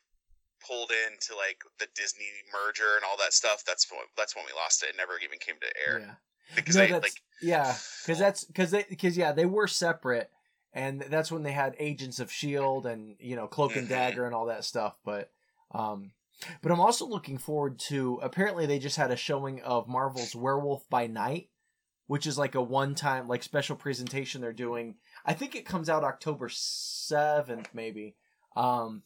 pulled 0.67 0.91
into 0.91 1.37
like 1.37 1.59
the 1.79 1.87
Disney 1.95 2.27
merger 2.53 2.97
and 2.97 3.05
all 3.05 3.17
that 3.19 3.33
stuff? 3.33 3.63
That's 3.67 3.91
when 3.91 4.01
that's 4.17 4.35
when 4.37 4.45
we 4.47 4.53
lost 4.59 4.83
it. 4.83 4.91
It 4.91 4.97
never 4.97 5.13
even 5.23 5.39
came 5.39 5.57
to 5.61 5.67
air 5.89 6.01
yeah. 6.01 6.15
because 6.57 6.77
No, 6.77 6.87
they 6.87 6.93
like 6.93 7.21
yeah, 7.43 7.75
because 8.05 8.19
that's 8.19 8.45
because 8.45 8.71
they 8.71 8.85
because 8.89 9.17
yeah 9.17 9.33
they 9.33 9.47
were 9.47 9.67
separate, 9.67 10.31
and 10.73 11.01
that's 11.03 11.31
when 11.33 11.43
they 11.43 11.53
had 11.53 11.77
Agents 11.79 12.21
of 12.21 12.33
Shield 12.33 12.87
and 12.87 13.17
you 13.19 13.37
know 13.37 13.47
Cloak 13.47 13.77
and 13.77 13.87
Mhm. 13.87 13.91
Dagger 13.91 14.27
and 14.27 14.35
all 14.35 14.47
that 14.47 14.65
stuff. 14.65 14.97
But 15.05 15.31
um, 15.73 16.13
but 16.63 16.73
I'm 16.73 16.81
also 16.81 17.07
looking 17.07 17.39
forward 17.39 17.79
to. 17.89 18.19
Apparently, 18.23 18.67
they 18.67 18.79
just 18.79 18.97
had 18.97 19.11
a 19.11 19.17
showing 19.17 19.61
of 19.63 19.89
Marvel's 19.89 20.35
Werewolf 20.35 20.89
by 20.89 21.07
Night, 21.07 21.49
which 22.07 22.27
is 22.27 22.39
like 22.39 22.55
a 22.55 22.63
one 22.63 22.95
time 22.95 23.29
like 23.29 23.43
special 23.43 23.77
presentation 23.77 24.41
they're 24.41 24.53
doing. 24.53 24.97
I 25.27 25.33
think 25.35 25.55
it 25.55 25.67
comes 25.67 25.89
out 25.89 26.05
October 26.05 26.49
seventh, 26.51 27.69
maybe. 27.73 28.17
Um, 28.57 29.03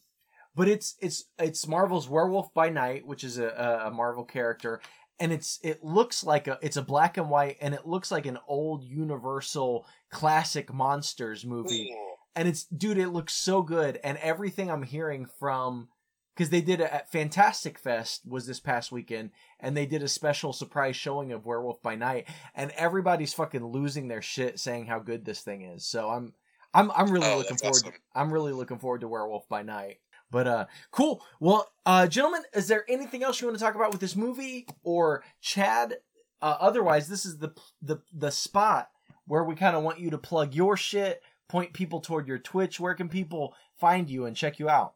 but 0.59 0.67
it's 0.69 0.97
it's 1.01 1.25
it's 1.39 1.69
Marvel's 1.69 2.09
Werewolf 2.09 2.53
by 2.53 2.69
Night, 2.69 3.07
which 3.07 3.23
is 3.23 3.39
a, 3.39 3.47
a, 3.47 3.87
a 3.87 3.91
Marvel 3.93 4.25
character, 4.25 4.81
and 5.21 5.33
it's 5.33 5.61
it 5.63 5.85
looks 5.85 6.25
like 6.25 6.49
a 6.49 6.59
it's 6.61 6.77
a 6.77 6.83
black 6.83 7.17
and 7.17 7.31
white, 7.31 7.59
and 7.61 7.75
it 7.75 7.87
looks 7.87 8.11
like 8.11 8.27
an 8.27 8.39
old 8.49 8.83
Universal 8.83 9.87
classic 10.11 10.75
monsters 10.75 11.47
movie, 11.47 11.93
Ooh. 11.93 12.15
and 12.35 12.49
it's 12.49 12.65
dude, 12.65 12.99
it 12.99 13.11
looks 13.11 13.35
so 13.35 13.63
good, 13.63 14.01
and 14.03 14.19
everything 14.19 14.69
I'm 14.69 14.83
hearing 14.83 15.27
from 15.39 15.89
because 16.35 16.51
they 16.51 16.61
did 16.61 16.81
it 16.81 16.91
at 16.91 17.13
Fantastic 17.13 17.79
Fest 17.79 18.23
was 18.27 18.45
this 18.47 18.59
past 18.61 18.91
weekend, 18.91 19.31
and 19.61 19.77
they 19.77 19.87
did 19.87 20.03
a 20.03 20.09
special 20.09 20.53
surprise 20.53 20.97
showing 20.97 21.31
of 21.31 21.47
Werewolf 21.47 21.81
by 21.83 21.95
Night, 21.95 22.27
and 22.57 22.73
everybody's 22.73 23.33
fucking 23.33 23.65
losing 23.65 24.09
their 24.09 24.23
shit 24.23 24.59
saying 24.59 24.87
how 24.87 24.99
good 24.99 25.25
this 25.25 25.41
thing 25.41 25.63
is. 25.63 25.87
So 25.87 26.09
I'm 26.11 26.35
I'm 26.75 26.91
I'm 26.91 27.11
really 27.13 27.27
Oh, 27.29 27.39
looking 27.39 27.57
forward. 27.59 27.77
awesome. 27.85 27.93
I'm 28.13 28.33
really 28.33 28.53
looking 28.53 28.79
forward 28.81 29.03
to 29.03 29.09
Werewolf 29.09 29.49
by 29.49 29.63
Night. 29.63 29.99
But 30.31 30.47
uh 30.47 30.67
cool. 30.91 31.25
Well, 31.41 31.71
uh 31.87 32.07
gentlemen, 32.07 32.43
is 32.55 32.69
there 32.69 32.85
anything 32.89 33.23
else 33.23 33.41
you 33.41 33.47
want 33.47 33.59
to 33.59 33.65
talk 33.65 33.75
about 33.75 33.93
with 33.93 34.01
this 34.01 34.17
movie 34.17 34.67
or 34.83 35.25
Chad? 35.41 35.97
Uh 36.43 36.57
otherwise, 36.61 37.09
this 37.09 37.25
is 37.25 37.39
the 37.39 37.55
the 37.83 37.99
the 38.13 38.31
spot 38.31 38.91
where 39.27 39.45
we 39.45 39.55
kind 39.55 39.77
of 39.77 39.83
want 39.83 40.01
you 40.01 40.11
to 40.11 40.19
plug 40.19 40.55
your 40.55 40.77
shit, 40.77 41.23
point 41.49 41.73
people 41.73 42.01
toward 42.01 42.27
your 42.27 42.39
Twitch. 42.39 42.81
Where 42.81 42.95
can 42.95 43.09
people 43.09 43.55
find 43.79 44.09
you 44.09 44.27
and 44.27 44.37
check 44.37 44.59
you 44.59 44.69
out? 44.69 44.95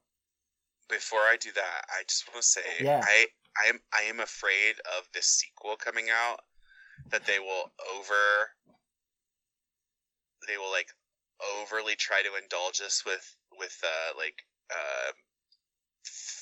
Before 0.89 1.21
I 1.21 1.37
do 1.41 1.51
that, 1.55 1.85
I 1.89 2.03
just 2.09 2.29
want 2.29 2.43
to 2.43 2.49
say 2.49 2.61
Yeah. 2.81 3.01
I 3.03 3.27
I 3.57 3.69
am 3.69 3.81
I 3.93 4.03
am 4.03 4.21
afraid 4.21 4.75
of 4.99 5.09
this 5.15 5.27
sequel 5.27 5.77
coming 5.77 6.07
out 6.11 6.41
that 7.11 7.27
they 7.27 7.39
will 7.39 7.73
over 7.97 8.51
they 10.49 10.57
will 10.57 10.71
like 10.71 10.89
overly 11.61 11.97
try 11.97 12.23
to 12.23 12.43
indulge 12.43 12.81
us 12.81 13.03
with 13.05 13.37
with 13.59 13.77
uh 13.83 14.17
like 14.19 14.43
uh 14.73 15.13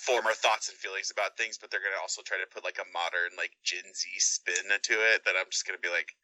former 0.06 0.32
thoughts 0.32 0.68
and 0.70 0.78
feelings 0.78 1.10
about 1.10 1.36
things, 1.36 1.58
but 1.60 1.70
they're 1.70 1.82
gonna 1.84 2.00
also 2.00 2.22
try 2.22 2.38
to 2.38 2.48
put 2.48 2.64
like 2.64 2.78
a 2.80 2.88
modern 2.92 3.36
like 3.36 3.52
Gen 3.62 3.84
Z 3.94 4.08
spin 4.18 4.64
to 4.70 4.94
it 5.14 5.24
that 5.26 5.34
I'm 5.38 5.46
just 5.50 5.66
gonna 5.66 5.78
be 5.82 5.90
like 5.90 6.14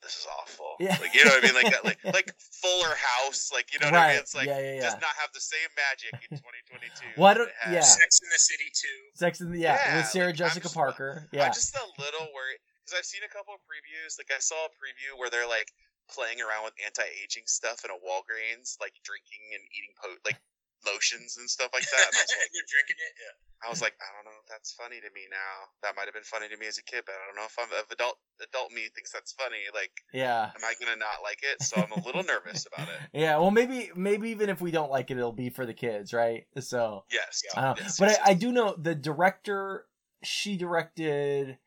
this 0.00 0.16
is 0.16 0.26
awful. 0.40 0.80
Yeah. 0.80 0.96
Like 0.96 1.12
you 1.12 1.24
know 1.28 1.32
what 1.36 1.44
I 1.44 1.52
mean? 1.52 1.56
Like 1.60 1.84
like 1.84 2.00
like 2.08 2.28
Fuller 2.62 2.96
House, 2.96 3.50
like 3.52 3.68
you 3.74 3.78
know 3.84 3.92
what 3.92 4.00
I 4.00 4.16
mean? 4.16 4.24
It's 4.24 4.32
like 4.34 4.48
yeah, 4.48 4.56
yeah, 4.58 4.80
does 4.80 4.96
not 4.96 5.12
have 5.20 5.28
the 5.36 5.44
same 5.44 5.68
magic 5.76 6.16
in 6.30 6.38
2022. 6.40 7.04
Well, 7.20 7.28
I 7.28 7.34
that 7.34 7.38
don't- 7.44 7.74
yeah. 7.76 7.84
Sex 7.84 8.20
in 8.24 8.28
the 8.32 8.38
City 8.40 8.68
too. 8.72 8.98
Sex 9.12 9.40
in 9.44 9.52
the 9.52 9.58
yeah, 9.60 9.76
Yeah, 9.76 9.96
with 10.00 10.06
Sarah 10.08 10.32
like, 10.32 10.40
I'm 10.40 10.48
Jessica 10.48 10.64
just- 10.72 10.74
Parker. 10.74 11.28
Yeah. 11.32 11.44
I'm 11.44 11.52
just 11.52 11.76
a 11.76 11.84
little 12.00 12.32
worried 12.32 12.64
because 12.80 12.96
I've 12.96 13.04
seen 13.04 13.20
a 13.28 13.28
couple 13.28 13.52
of 13.52 13.60
previews. 13.68 14.16
Like 14.16 14.32
I 14.32 14.40
saw 14.40 14.56
a 14.64 14.72
preview 14.80 15.18
where 15.20 15.28
they're 15.28 15.48
like 15.48 15.68
playing 16.12 16.40
around 16.40 16.64
with 16.64 16.74
anti-aging 16.84 17.46
stuff 17.46 17.84
in 17.84 17.90
a 17.90 17.98
Walgreens, 17.98 18.76
like 18.80 18.94
drinking 19.02 19.44
and 19.54 19.62
eating 19.70 19.94
po- 19.98 20.20
like 20.24 20.38
lotions 20.86 21.36
and 21.36 21.48
stuff 21.48 21.70
like 21.72 21.84
that. 21.84 22.06
And 22.08 22.16
I 22.16 22.22
was 22.24 22.32
like, 22.32 22.50
You're 22.56 22.70
drinking 22.70 23.00
it. 23.00 23.12
Yeah. 23.16 23.34
I 23.60 23.68
was 23.68 23.82
like, 23.82 23.92
I 24.00 24.08
don't 24.16 24.24
know 24.24 24.38
if 24.40 24.48
that's 24.48 24.72
funny 24.72 24.96
to 25.00 25.10
me 25.12 25.28
now. 25.30 25.68
That 25.82 25.94
might 25.94 26.06
have 26.06 26.14
been 26.14 26.24
funny 26.24 26.48
to 26.48 26.56
me 26.56 26.66
as 26.66 26.78
a 26.78 26.82
kid, 26.82 27.04
but 27.04 27.12
I 27.12 27.20
don't 27.28 27.36
know 27.36 27.44
if 27.44 27.56
I'm 27.60 27.68
if 27.76 27.90
adult 27.90 28.16
adult 28.40 28.72
me 28.72 28.88
thinks 28.94 29.12
that's 29.12 29.32
funny. 29.32 29.68
Like, 29.74 29.92
yeah. 30.14 30.48
am 30.56 30.64
I 30.64 30.72
gonna 30.80 30.96
not 30.96 31.20
like 31.22 31.40
it? 31.42 31.62
So 31.62 31.76
I'm 31.76 31.92
a 31.92 32.04
little 32.04 32.22
nervous 32.24 32.66
about 32.66 32.88
it. 32.88 32.96
Yeah, 33.12 33.36
well, 33.38 33.50
maybe 33.50 33.90
maybe 33.94 34.30
even 34.30 34.48
if 34.48 34.60
we 34.60 34.70
don't 34.70 34.90
like 34.90 35.10
it, 35.10 35.18
it'll 35.18 35.32
be 35.32 35.50
for 35.50 35.66
the 35.66 35.74
kids, 35.74 36.14
right? 36.14 36.46
So 36.60 37.04
Yes, 37.12 37.42
I 37.54 37.60
don't 37.60 37.76
know. 37.76 37.82
yes, 37.84 37.98
but 37.98 38.08
yes, 38.08 38.18
I, 38.24 38.30
I 38.30 38.34
do 38.34 38.50
know 38.52 38.74
the 38.78 38.94
director. 38.94 39.86
She 40.22 40.56
directed 40.56 41.58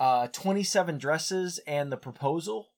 uh, 0.00 0.28
Twenty 0.32 0.62
Seven 0.62 0.96
Dresses 0.96 1.60
and 1.66 1.92
The 1.92 1.98
Proposal. 1.98 2.71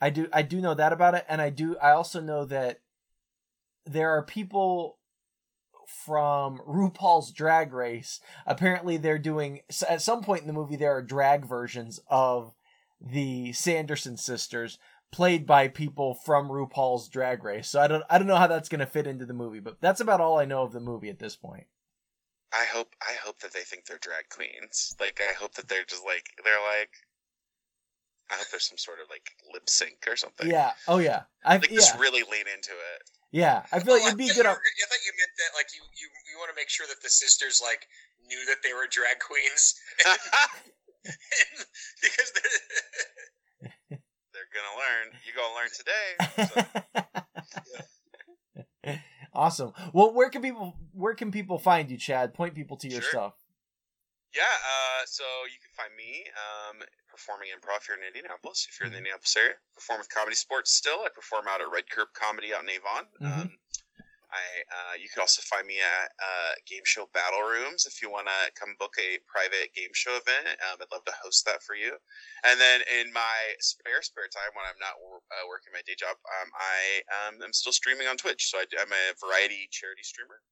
I 0.00 0.10
do 0.10 0.28
I 0.32 0.42
do 0.42 0.60
know 0.60 0.74
that 0.74 0.92
about 0.92 1.14
it, 1.14 1.24
and 1.28 1.40
I 1.40 1.50
do 1.50 1.76
I 1.78 1.92
also 1.92 2.20
know 2.20 2.44
that 2.44 2.80
there 3.84 4.10
are 4.10 4.22
people 4.22 4.98
from 6.04 6.58
RuPaul's 6.66 7.32
Drag 7.32 7.72
Race. 7.72 8.20
Apparently, 8.46 8.96
they're 8.96 9.18
doing 9.18 9.60
at 9.88 10.02
some 10.02 10.22
point 10.22 10.42
in 10.42 10.46
the 10.46 10.52
movie 10.52 10.76
there 10.76 10.96
are 10.96 11.02
drag 11.02 11.46
versions 11.46 12.00
of 12.08 12.54
the 13.00 13.52
Sanderson 13.52 14.16
sisters 14.16 14.78
played 15.12 15.46
by 15.46 15.68
people 15.68 16.14
from 16.14 16.48
RuPaul's 16.48 17.08
Drag 17.08 17.42
Race. 17.44 17.68
So 17.68 17.80
I 17.80 17.86
don't 17.86 18.04
I 18.10 18.18
don't 18.18 18.26
know 18.26 18.36
how 18.36 18.46
that's 18.46 18.68
going 18.68 18.80
to 18.80 18.86
fit 18.86 19.06
into 19.06 19.26
the 19.26 19.32
movie, 19.32 19.60
but 19.60 19.80
that's 19.80 20.00
about 20.00 20.20
all 20.20 20.38
I 20.38 20.44
know 20.44 20.62
of 20.62 20.72
the 20.72 20.80
movie 20.80 21.08
at 21.08 21.18
this 21.18 21.36
point. 21.36 21.66
I 22.52 22.64
hope 22.64 22.94
I 23.00 23.14
hope 23.22 23.40
that 23.40 23.52
they 23.52 23.60
think 23.60 23.86
they're 23.86 23.98
drag 23.98 24.28
queens. 24.30 24.94
Like 25.00 25.20
I 25.20 25.32
hope 25.34 25.54
that 25.54 25.68
they're 25.68 25.84
just 25.84 26.04
like 26.04 26.26
they're 26.44 26.54
like 26.60 26.90
I 28.30 28.34
hope 28.34 28.46
there's 28.50 28.66
some 28.68 28.78
sort 28.78 28.98
of 29.00 29.08
like 29.10 29.30
lip 29.52 29.68
sync 29.68 30.04
or 30.08 30.16
something. 30.16 30.48
Yeah. 30.50 30.72
Oh 30.88 30.98
yeah. 30.98 31.22
I 31.44 31.56
Like 31.56 31.70
yeah. 31.70 31.76
just 31.76 31.98
really 31.98 32.22
lean 32.22 32.46
into 32.52 32.72
it. 32.72 33.02
Yeah. 33.32 33.62
I 33.72 33.78
feel 33.80 33.94
like 33.94 34.02
Oh, 34.04 34.06
it'd 34.08 34.18
be 34.18 34.24
I 34.24 34.34
good. 34.34 34.44
thought 34.46 34.56
Up- 34.56 34.58
you 34.58 34.66
were- 34.66 34.86
I 34.86 34.88
thought 34.90 35.04
you 35.06 35.12
meant 35.18 35.30
that 35.38 35.50
like 35.54 35.68
you 35.74 35.82
you 35.94 36.08
you 36.32 36.38
want 36.38 36.50
to 36.50 36.56
make 36.56 36.68
sure 36.68 36.86
that 36.88 37.00
the 37.02 37.08
sisters 37.10 37.60
like 37.62 37.86
knew 38.26 38.44
that 38.46 38.62
they 38.64 38.72
were 38.72 38.86
drag 38.90 39.18
queens 39.20 39.74
because 42.02 42.32
they're 42.34 42.60
they're 44.34 44.50
gonna 44.50 44.74
learn. 44.74 45.14
You 45.24 45.32
gonna 45.34 45.54
learn 45.54 45.70
today. 45.70 46.08
So, 48.84 48.92
awesome. 49.32 49.72
Well, 49.92 50.12
where 50.14 50.30
can 50.30 50.42
people 50.42 50.74
where 50.92 51.14
can 51.14 51.30
people 51.30 51.58
find 51.58 51.90
you, 51.90 51.96
Chad? 51.96 52.34
Point 52.34 52.54
people 52.54 52.76
to 52.78 52.88
your 52.88 53.02
Sure. 53.02 53.10
stuff. 53.10 53.34
yeah. 54.34 54.42
Uh, 54.42 55.02
so 55.06 55.24
you 55.46 55.58
can 55.62 55.70
find 55.76 55.94
me 55.96 56.24
um, 56.34 56.82
performing 57.16 57.48
improv 57.48 57.80
here 57.88 57.96
in 57.96 58.04
Indianapolis. 58.04 58.68
If 58.68 58.76
you're 58.76 58.86
in 58.86 58.92
the 58.92 59.00
Indianapolis 59.00 59.36
area, 59.36 59.56
perform 59.72 60.04
with 60.04 60.12
Comedy 60.12 60.36
Sports. 60.36 60.76
Still, 60.76 61.00
I 61.00 61.08
perform 61.08 61.48
out 61.48 61.64
at 61.64 61.72
Red 61.72 61.88
Curb 61.88 62.12
Comedy 62.12 62.52
out 62.52 62.62
in 62.62 62.70
Avon. 62.76 63.08
Mhm. 63.16 63.40
Um, 63.40 63.58
I 64.26 64.44
uh, 64.68 64.94
you 65.00 65.08
can 65.08 65.22
also 65.22 65.40
find 65.46 65.66
me 65.66 65.78
at 65.80 66.10
uh, 66.18 66.52
Game 66.66 66.84
Show 66.84 67.08
Battle 67.14 67.46
Rooms 67.46 67.86
if 67.86 68.02
you 68.02 68.10
want 68.10 68.26
to 68.26 68.52
come 68.58 68.74
book 68.76 68.92
a 68.98 69.22
private 69.24 69.72
game 69.72 69.94
show 69.94 70.12
event. 70.18 70.60
Um, 70.66 70.82
I'd 70.82 70.92
love 70.92 71.06
to 71.06 71.14
host 71.22 71.46
that 71.46 71.62
for 71.62 71.78
you. 71.78 71.96
And 72.44 72.60
then 72.60 72.82
in 73.00 73.12
my 73.14 73.54
spare 73.62 74.02
spare 74.02 74.28
time 74.28 74.52
when 74.52 74.66
I'm 74.66 74.80
not 74.82 74.98
uh, 74.98 75.46
working 75.48 75.72
my 75.72 75.80
day 75.86 75.96
job, 75.96 76.18
um, 76.42 76.48
I 76.52 76.76
um, 77.16 77.34
am 77.40 77.54
still 77.54 77.72
streaming 77.72 78.10
on 78.10 78.18
Twitch. 78.18 78.50
So 78.50 78.58
I, 78.58 78.66
am 78.82 78.92
a 78.92 79.04
variety 79.22 79.70
charity 79.70 80.02
streamer. 80.02 80.42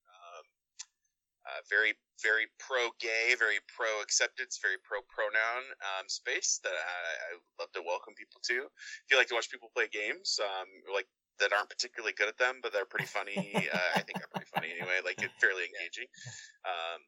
Uh, 1.45 1.61
very 1.69 1.93
very 2.23 2.49
pro 2.57 2.89
gay, 3.01 3.37
very 3.37 3.61
pro 3.69 4.01
acceptance, 4.01 4.59
very 4.62 4.81
pro 4.81 5.05
pronoun 5.12 5.65
um, 5.85 6.09
space 6.09 6.61
that 6.65 6.73
I, 6.73 7.37
I 7.37 7.61
love 7.61 7.73
to 7.77 7.83
welcome 7.85 8.15
people 8.15 8.41
to. 8.49 8.65
If 8.65 9.07
you 9.11 9.19
like 9.19 9.29
to 9.29 9.37
watch 9.37 9.51
people 9.51 9.69
play 9.75 9.91
games, 9.93 10.41
um, 10.41 10.69
like 10.89 11.09
that 11.43 11.53
aren't 11.53 11.69
particularly 11.69 12.15
good 12.15 12.31
at 12.31 12.39
them, 12.39 12.62
but 12.62 12.73
they're 12.73 12.89
pretty 12.89 13.11
funny. 13.11 13.35
uh, 13.75 13.91
I 13.99 14.01
think 14.07 14.16
they're 14.16 14.33
pretty 14.33 14.51
funny 14.55 14.71
anyway, 14.73 15.03
like 15.05 15.19
fairly 15.43 15.66
engaging. 15.66 16.09
Um, 16.65 17.01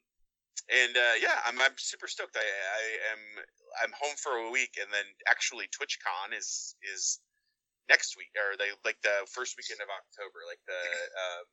and 0.68 0.94
uh, 0.96 1.16
yeah, 1.22 1.38
I'm 1.46 1.56
I'm 1.62 1.78
super 1.78 2.10
stoked. 2.10 2.34
I, 2.34 2.42
I 2.42 2.82
am 3.14 3.22
I'm 3.84 3.92
home 3.94 4.16
for 4.18 4.36
a 4.36 4.50
week, 4.50 4.74
and 4.80 4.90
then 4.90 5.06
actually 5.30 5.70
TwitchCon 5.70 6.34
is 6.36 6.74
is 6.82 7.20
next 7.88 8.18
week 8.18 8.34
or 8.34 8.58
they 8.58 8.74
like 8.82 8.98
the 9.06 9.22
first 9.30 9.54
weekend 9.54 9.78
of 9.78 9.86
October, 9.86 10.42
like 10.50 10.58
the 10.66 10.74
um, 11.22 11.46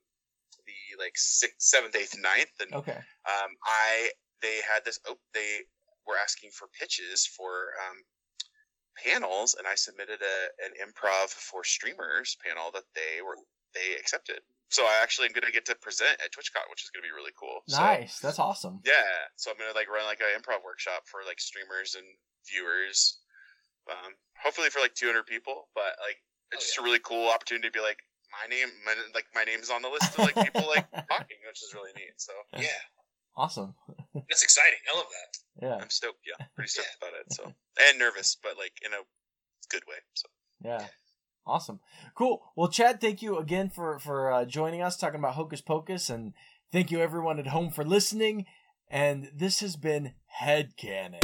the 0.66 1.02
like 1.02 1.12
sixth, 1.16 1.62
seventh, 1.62 1.96
eighth, 1.96 2.16
ninth, 2.18 2.52
and 2.60 2.72
Okay. 2.72 2.96
um, 3.28 3.50
I 3.64 4.10
they 4.42 4.60
had 4.62 4.84
this. 4.84 4.98
Oh, 5.06 5.16
they 5.32 5.60
were 6.06 6.16
asking 6.18 6.50
for 6.50 6.68
pitches 6.78 7.26
for 7.26 7.72
um, 7.88 7.96
panels, 8.96 9.54
and 9.54 9.66
I 9.66 9.74
submitted 9.74 10.20
a 10.22 10.36
an 10.64 10.72
improv 10.82 11.28
for 11.30 11.64
streamers 11.64 12.36
panel 12.44 12.70
that 12.72 12.84
they 12.94 13.22
were 13.22 13.36
they 13.74 13.94
accepted. 13.98 14.40
So 14.70 14.84
I 14.84 15.00
actually 15.02 15.26
am 15.28 15.32
gonna 15.32 15.52
get 15.52 15.66
to 15.66 15.74
present 15.76 16.20
at 16.20 16.32
TwitchCon, 16.32 16.68
which 16.70 16.82
is 16.84 16.90
gonna 16.90 17.02
be 17.06 17.12
really 17.14 17.32
cool. 17.38 17.60
So, 17.66 17.82
Nice. 17.82 18.18
That's 18.18 18.38
awesome. 18.38 18.80
yeah, 18.84 19.28
so 19.36 19.50
I'm 19.50 19.58
gonna 19.58 19.74
like 19.74 19.88
run 19.88 20.04
like 20.06 20.20
an 20.20 20.40
improv 20.40 20.64
workshop 20.64 21.02
for 21.06 21.20
like 21.26 21.40
streamers 21.40 21.94
and 21.94 22.06
viewers. 22.50 23.20
Um, 23.90 24.14
hopefully 24.42 24.70
for 24.70 24.80
like 24.80 24.94
200 24.94 25.26
people, 25.26 25.68
but 25.74 25.96
like 26.00 26.16
it's 26.52 26.64
Oh, 26.64 26.66
just 26.66 26.78
a 26.78 26.82
really 26.82 27.00
cool 27.00 27.28
opportunity 27.28 27.68
to 27.68 27.72
be 27.72 27.80
like 27.80 27.98
my 28.42 28.48
name, 28.48 28.68
my, 28.84 28.94
like 29.14 29.26
my 29.34 29.44
name's 29.44 29.70
on 29.70 29.82
the 29.82 29.88
list 29.88 30.12
of 30.18 30.24
like 30.24 30.34
people 30.34 30.66
like 30.68 30.90
talking, 31.10 31.36
which 31.46 31.62
is 31.62 31.72
really 31.74 31.92
neat. 31.96 32.14
So 32.16 32.32
Yeah, 32.56 32.66
Awesome. 33.36 33.74
that's 34.28 34.42
exciting. 34.42 34.78
I 34.92 34.96
love 34.96 35.06
that. 35.10 35.66
Yeah. 35.66 35.78
I'm 35.82 35.90
stoked. 35.90 36.18
Yeah, 36.26 36.46
pretty 36.54 36.68
stoked 36.68 36.96
about 36.98 37.12
it. 37.20 37.32
So 37.32 37.44
and 37.88 37.98
nervous, 37.98 38.36
but 38.42 38.56
like 38.58 38.72
in 38.84 38.92
a 38.92 39.02
good 39.70 39.82
way. 39.88 39.96
So 40.14 40.28
Yeah. 40.64 40.86
Awesome. 41.46 41.80
Cool. 42.14 42.40
Well, 42.56 42.68
Chad, 42.68 43.00
thank 43.02 43.20
you 43.20 43.36
again 43.38 43.68
for 43.68 43.98
for 43.98 44.32
uh, 44.32 44.44
joining 44.46 44.80
us 44.80 44.96
talking 44.96 45.18
about 45.20 45.34
Hocus 45.34 45.60
Pocus, 45.60 46.08
and 46.08 46.32
thank 46.72 46.90
you 46.90 47.00
everyone 47.00 47.38
at 47.38 47.48
home 47.48 47.70
for 47.70 47.84
listening. 47.84 48.46
And 48.88 49.30
this 49.34 49.60
has 49.60 49.76
been 49.76 50.14
Headcanon. 50.40 51.20